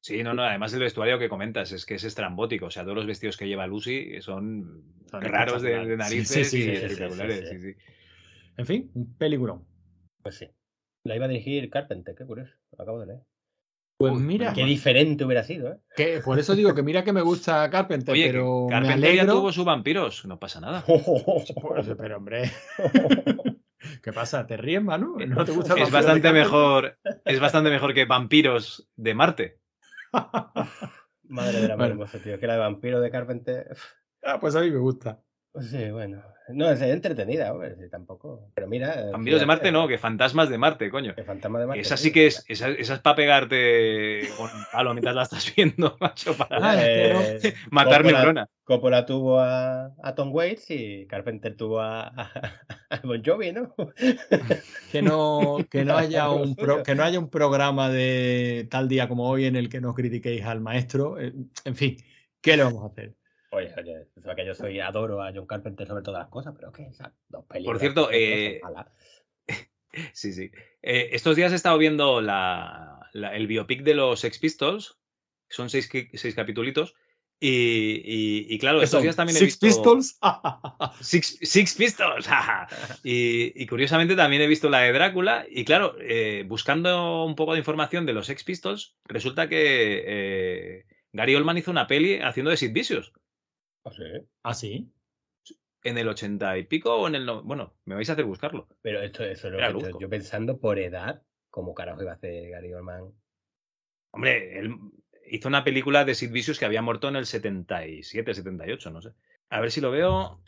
Sí, 0.01 0.21
no, 0.21 0.33
no, 0.33 0.43
además 0.43 0.73
el 0.73 0.81
vestuario 0.81 1.17
que 1.17 1.29
comentas 1.29 1.71
es 1.71 1.85
que 1.85 1.95
es 1.95 2.03
estrambótico, 2.03 2.65
o 2.65 2.71
sea, 2.71 2.83
todos 2.83 2.97
los 2.97 3.05
vestidos 3.05 3.37
que 3.37 3.47
lleva 3.47 3.67
Lucy 3.67 4.21
son, 4.21 4.83
raros 5.11 5.61
de, 5.61 5.95
narices 5.95 6.53
y 6.53 6.69
espectaculares. 6.69 7.77
En 8.57 8.65
fin, 8.65 8.91
un 8.95 9.15
peliculón. 9.15 9.65
Pues 10.21 10.35
sí. 10.35 10.49
La 11.05 11.15
iba 11.15 11.25
a 11.25 11.29
dirigir 11.29 11.69
Carpenter, 11.69 12.15
qué 12.15 12.25
curioso, 12.25 12.53
lo 12.77 12.83
acabo 12.83 12.99
de 12.99 13.05
leer. 13.05 13.21
Pues 14.11 14.23
mira. 14.23 14.53
Qué 14.53 14.65
diferente 14.65 15.25
hubiera 15.25 15.43
sido, 15.43 15.73
¿eh? 15.73 15.79
Que, 15.95 16.19
por 16.19 16.39
eso 16.39 16.55
digo 16.55 16.73
que 16.73 16.83
mira 16.83 17.03
que 17.03 17.13
me 17.13 17.21
gusta 17.21 17.69
Carpenter, 17.71 18.15
pero. 18.15 18.67
Carpenter 18.69 19.15
ya 19.15 19.25
tuvo 19.25 19.51
sus 19.51 19.65
vampiros, 19.65 20.25
no 20.25 20.39
pasa 20.39 20.59
nada. 20.59 20.83
Pues, 21.61 21.87
pero 21.97 22.17
hombre. 22.17 22.51
¿Qué 24.03 24.13
pasa? 24.13 24.45
¿Te 24.47 24.57
ríes, 24.57 24.83
Manu? 24.83 25.17
¿No 25.27 25.45
te 25.45 25.51
gusta 25.51 25.75
es 25.75 25.91
bastante 25.91 26.31
mejor, 26.31 26.97
Es 27.25 27.39
bastante 27.39 27.69
mejor 27.69 27.93
que 27.93 28.05
vampiros 28.05 28.89
de 28.95 29.13
Marte. 29.13 29.59
Madre 31.23 31.61
de 31.61 31.67
la 31.67 31.75
bueno. 31.75 32.05
tío. 32.23 32.39
Que 32.39 32.47
la 32.47 32.53
de 32.53 32.59
vampiro 32.59 33.01
de 33.01 33.09
Carpenter. 33.09 33.75
Ah, 34.21 34.39
pues 34.39 34.55
a 34.55 34.61
mí 34.61 34.71
me 34.71 34.79
gusta. 34.79 35.21
Pues 35.53 35.67
sí, 35.67 35.91
bueno. 35.91 36.23
No, 36.49 36.69
es 36.69 36.81
entretenida, 36.81 37.53
hombre, 37.53 37.75
tampoco. 37.89 38.51
Pero 38.53 38.67
mira. 38.67 39.11
Vampiros 39.11 39.39
de 39.39 39.45
Marte 39.45 39.71
no, 39.71 39.87
que 39.87 39.97
fantasmas 39.97 40.49
de 40.49 40.57
Marte, 40.57 40.89
coño. 40.89 41.15
Que 41.15 41.23
fantasmas 41.23 41.61
de 41.61 41.67
Marte. 41.67 41.81
Esa 41.81 41.95
sí 41.95 42.11
que 42.11 42.27
es, 42.27 42.43
esa, 42.47 42.69
es 42.69 42.89
para 42.99 43.15
pegarte 43.15 44.27
con 44.35 44.49
palo 44.71 44.93
mientras 44.93 45.15
la 45.15 45.23
estás 45.23 45.53
viendo, 45.55 45.95
macho, 46.01 46.35
para 46.35 46.57
ah, 46.59 46.75
eh, 46.81 47.53
matar 47.69 48.03
neuronas. 48.03 48.49
Coppola 48.63 49.05
tuvo 49.05 49.39
a, 49.39 49.93
a, 50.01 50.15
Tom 50.15 50.33
Waits 50.33 50.71
y 50.71 51.05
Carpenter 51.05 51.55
tuvo 51.55 51.81
a, 51.81 52.07
a, 52.89 52.99
Bon 53.03 53.21
Jovi, 53.23 53.51
¿no? 53.51 53.75
que 54.91 55.01
no, 55.01 55.59
que 55.69 55.85
no 55.85 55.97
haya 55.97 56.29
un 56.31 56.55
que 56.55 56.95
no 56.95 57.03
haya 57.03 57.19
un 57.19 57.29
programa 57.29 57.89
de 57.89 58.67
tal 58.71 58.87
día 58.87 59.07
como 59.07 59.29
hoy 59.29 59.45
en 59.45 59.55
el 59.55 59.69
que 59.69 59.81
no 59.81 59.93
critiquéis 59.93 60.43
al 60.45 60.61
maestro. 60.61 61.19
Eh, 61.19 61.33
en 61.63 61.75
fin, 61.75 61.97
¿qué 62.41 62.57
le 62.57 62.63
vamos 62.63 62.83
a 62.83 62.87
hacer? 62.87 63.15
Oye, 63.53 63.71
oye, 63.77 64.07
es 64.15 64.35
que 64.35 64.45
yo 64.45 64.55
soy 64.55 64.79
adoro 64.79 65.21
a 65.21 65.31
John 65.31 65.45
Carpenter 65.45 65.87
sobre 65.87 66.01
todas 66.01 66.21
las 66.21 66.29
cosas, 66.29 66.55
pero 66.55 66.71
que 66.71 66.87
esas 66.87 67.13
dos 67.29 67.45
películas. 67.45 67.73
Por 67.73 67.79
cierto, 67.79 68.09
eh... 68.11 68.59
sí, 70.13 70.33
sí. 70.33 70.49
Eh, 70.81 71.09
estos 71.11 71.35
días 71.35 71.51
he 71.51 71.55
estado 71.55 71.77
viendo 71.77 72.19
la, 72.19 73.09
el 73.13 73.45
biopic 73.45 73.83
de 73.83 73.93
los 73.93 74.21
Sex 74.21 74.39
Pistols, 74.39 74.97
son 75.49 75.69
seis, 75.69 75.87
seis 76.15 76.33
capítulos, 76.33 76.95
Y, 77.39 78.57
claro, 78.57 78.81
estos 78.81 79.03
días 79.03 79.15
también 79.15 79.37
he 79.37 79.39
Six 79.39 79.59
visto. 79.59 79.67
Pistols. 79.67 80.19
Six, 81.01 81.37
Six 81.43 81.75
Pistols. 81.75 82.27
y, 83.03 83.67
curiosamente 83.67 84.15
también 84.15 84.41
he 84.41 84.47
visto 84.47 84.67
la 84.67 84.79
de 84.79 84.93
Drácula. 84.93 85.45
Y 85.47 85.63
claro, 85.63 85.95
eh, 85.99 86.43
buscando 86.47 87.23
un 87.23 87.35
poco 87.35 87.53
de 87.53 87.59
información 87.59 88.07
de 88.07 88.13
los 88.13 88.25
Sex 88.25 88.43
Pistols, 88.43 88.95
resulta 89.05 89.47
que 89.47 90.85
Gary 91.11 91.35
Oldman 91.35 91.59
hizo 91.59 91.69
una 91.69 91.85
peli 91.85 92.17
haciendo 92.19 92.49
de 92.49 92.57
Sid 92.57 92.73
Vicious. 92.73 93.13
¿Ah, 93.85 93.91
sí? 93.91 94.03
¿Ah, 94.43 94.53
sí? 94.53 94.91
En 95.83 95.97
el 95.97 96.07
ochenta 96.07 96.57
y 96.57 96.63
pico 96.63 96.95
o 96.95 97.07
en 97.07 97.15
el. 97.15 97.25
no- 97.25 97.43
Bueno, 97.43 97.75
me 97.85 97.95
vais 97.95 98.09
a 98.09 98.13
hacer 98.13 98.25
buscarlo. 98.25 98.67
Pero 98.81 99.01
esto, 99.01 99.23
eso 99.25 99.47
es 99.47 99.53
lo 99.53 99.59
Era 99.59 99.73
que 99.73 99.91
yo, 99.99 100.09
pensando 100.09 100.57
por 100.59 100.79
edad, 100.79 101.21
¿cómo 101.49 101.73
carajo 101.73 102.01
iba 102.01 102.11
a 102.11 102.15
hacer 102.15 102.49
Gary 102.49 102.73
Oldman? 102.73 103.11
Hombre, 104.11 104.59
él 104.59 104.75
hizo 105.29 105.47
una 105.49 105.63
película 105.65 106.05
de 106.05 106.15
Sid 106.15 106.31
Vicious 106.31 106.59
que 106.59 106.65
había 106.65 106.81
muerto 106.81 107.09
en 107.09 107.17
el 107.17 107.25
77, 107.25 108.33
78, 108.33 108.89
no 108.91 109.01
sé. 109.01 109.09
A 109.49 109.59
ver 109.59 109.71
si 109.71 109.81
lo 109.81 109.91
veo. 109.91 110.41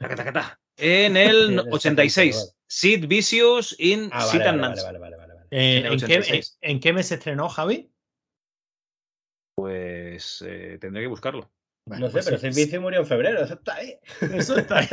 En 0.00 0.08
el 0.10 0.56
En 0.78 1.16
el 1.18 1.58
86. 1.70 2.34
72. 2.34 2.56
Sid 2.68 3.06
Vicious 3.06 3.76
in 3.78 4.08
Ah, 4.12 4.26
Sid 4.26 4.40
and 4.42 4.60
vale, 4.60 4.60
Nancy. 4.60 4.82
vale, 4.84 4.98
vale, 4.98 5.16
vale, 5.16 5.34
vale. 5.34 5.46
Eh, 5.50 5.78
En 5.78 5.86
el 5.86 5.92
¿en, 5.92 5.98
qué, 6.00 6.04
86. 6.18 6.58
en- 6.62 6.70
en 6.70 6.80
qué 6.80 6.92
mes 6.92 7.06
se 7.08 7.14
estrenó, 7.14 7.48
Javi? 7.48 7.90
Pues 9.56 10.44
eh, 10.46 10.78
tendré 10.80 11.02
que 11.02 11.08
buscarlo. 11.08 11.50
No 11.86 12.08
sé, 12.08 12.12
pues 12.12 12.24
pero 12.24 12.38
sí, 12.38 12.52
Sid 12.52 12.64
Vicious 12.64 12.82
murió 12.82 13.00
en 13.00 13.06
febrero, 13.06 13.40
eso 13.42 13.54
está 13.54 13.76
ahí. 13.76 13.96
Eso 14.32 14.56
está 14.58 14.78
ahí. 14.78 14.88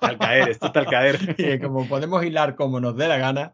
Al 0.00 0.18
caer, 0.18 0.48
esto 0.48 0.66
está 0.66 0.80
al 0.80 0.86
caer. 0.86 1.18
Y 1.38 1.58
como 1.60 1.88
podemos 1.88 2.24
hilar 2.24 2.56
como 2.56 2.80
nos 2.80 2.96
dé 2.96 3.06
la 3.06 3.16
gana. 3.16 3.52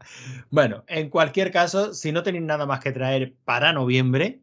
Bueno, 0.51 0.85
en 0.89 1.11
cualquier 1.11 1.53
caso, 1.53 1.93
si 1.93 2.13
no 2.13 2.23
tenéis 2.23 2.45
nada 2.45 2.65
más 2.65 2.81
que 2.81 2.93
traer 2.93 3.35
para 3.45 3.73
noviembre, 3.73 4.41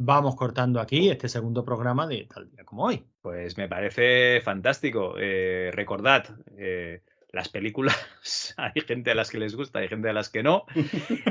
vamos 0.00 0.34
cortando 0.34 0.80
aquí 0.80 1.10
este 1.10 1.28
segundo 1.28 1.62
programa 1.62 2.06
de 2.06 2.26
tal 2.32 2.50
día 2.50 2.64
como 2.64 2.84
hoy. 2.84 3.04
Pues 3.20 3.58
me 3.58 3.68
parece 3.68 4.40
fantástico. 4.40 5.14
Eh, 5.18 5.70
recordad, 5.74 6.24
eh, 6.56 7.02
las 7.32 7.48
películas, 7.48 7.96
hay 8.56 8.80
gente 8.86 9.10
a 9.10 9.14
las 9.14 9.30
que 9.30 9.38
les 9.38 9.54
gusta, 9.54 9.78
hay 9.80 9.88
gente 9.88 10.08
a 10.08 10.12
las 10.12 10.28
que 10.28 10.42
no. 10.42 10.64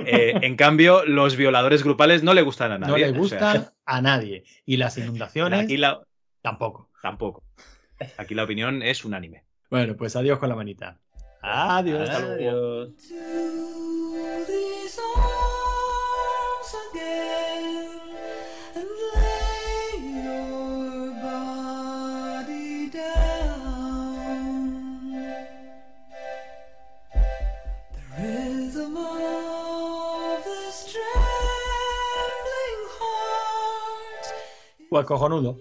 Eh, 0.05 0.33
en 0.41 0.55
cambio, 0.55 1.05
los 1.05 1.35
violadores 1.35 1.83
grupales 1.83 2.23
no 2.23 2.33
le 2.33 2.41
gustan 2.41 2.71
a 2.71 2.77
nadie. 2.77 2.91
no 2.91 2.97
le 2.97 3.05
o 3.19 3.27
sea, 3.27 3.53
gustan 3.53 3.73
a 3.85 4.01
nadie. 4.01 4.43
Y 4.65 4.77
las 4.77 4.97
inundaciones 4.97 5.65
aquí 5.65 5.77
la, 5.77 6.01
tampoco. 6.41 6.89
tampoco. 7.01 7.43
Aquí 8.17 8.33
la 8.33 8.43
opinión 8.43 8.81
es 8.81 9.03
unánime. 9.03 9.43
Bueno, 9.69 9.95
pues 9.95 10.15
adiós 10.15 10.39
con 10.39 10.49
la 10.49 10.55
manita. 10.55 10.97
Adiós. 11.41 12.09
Hasta 12.09 12.19
luego. 12.35 12.81
Adiós. 12.81 13.68
Pues 34.89 35.05
cojonudo. 35.05 35.57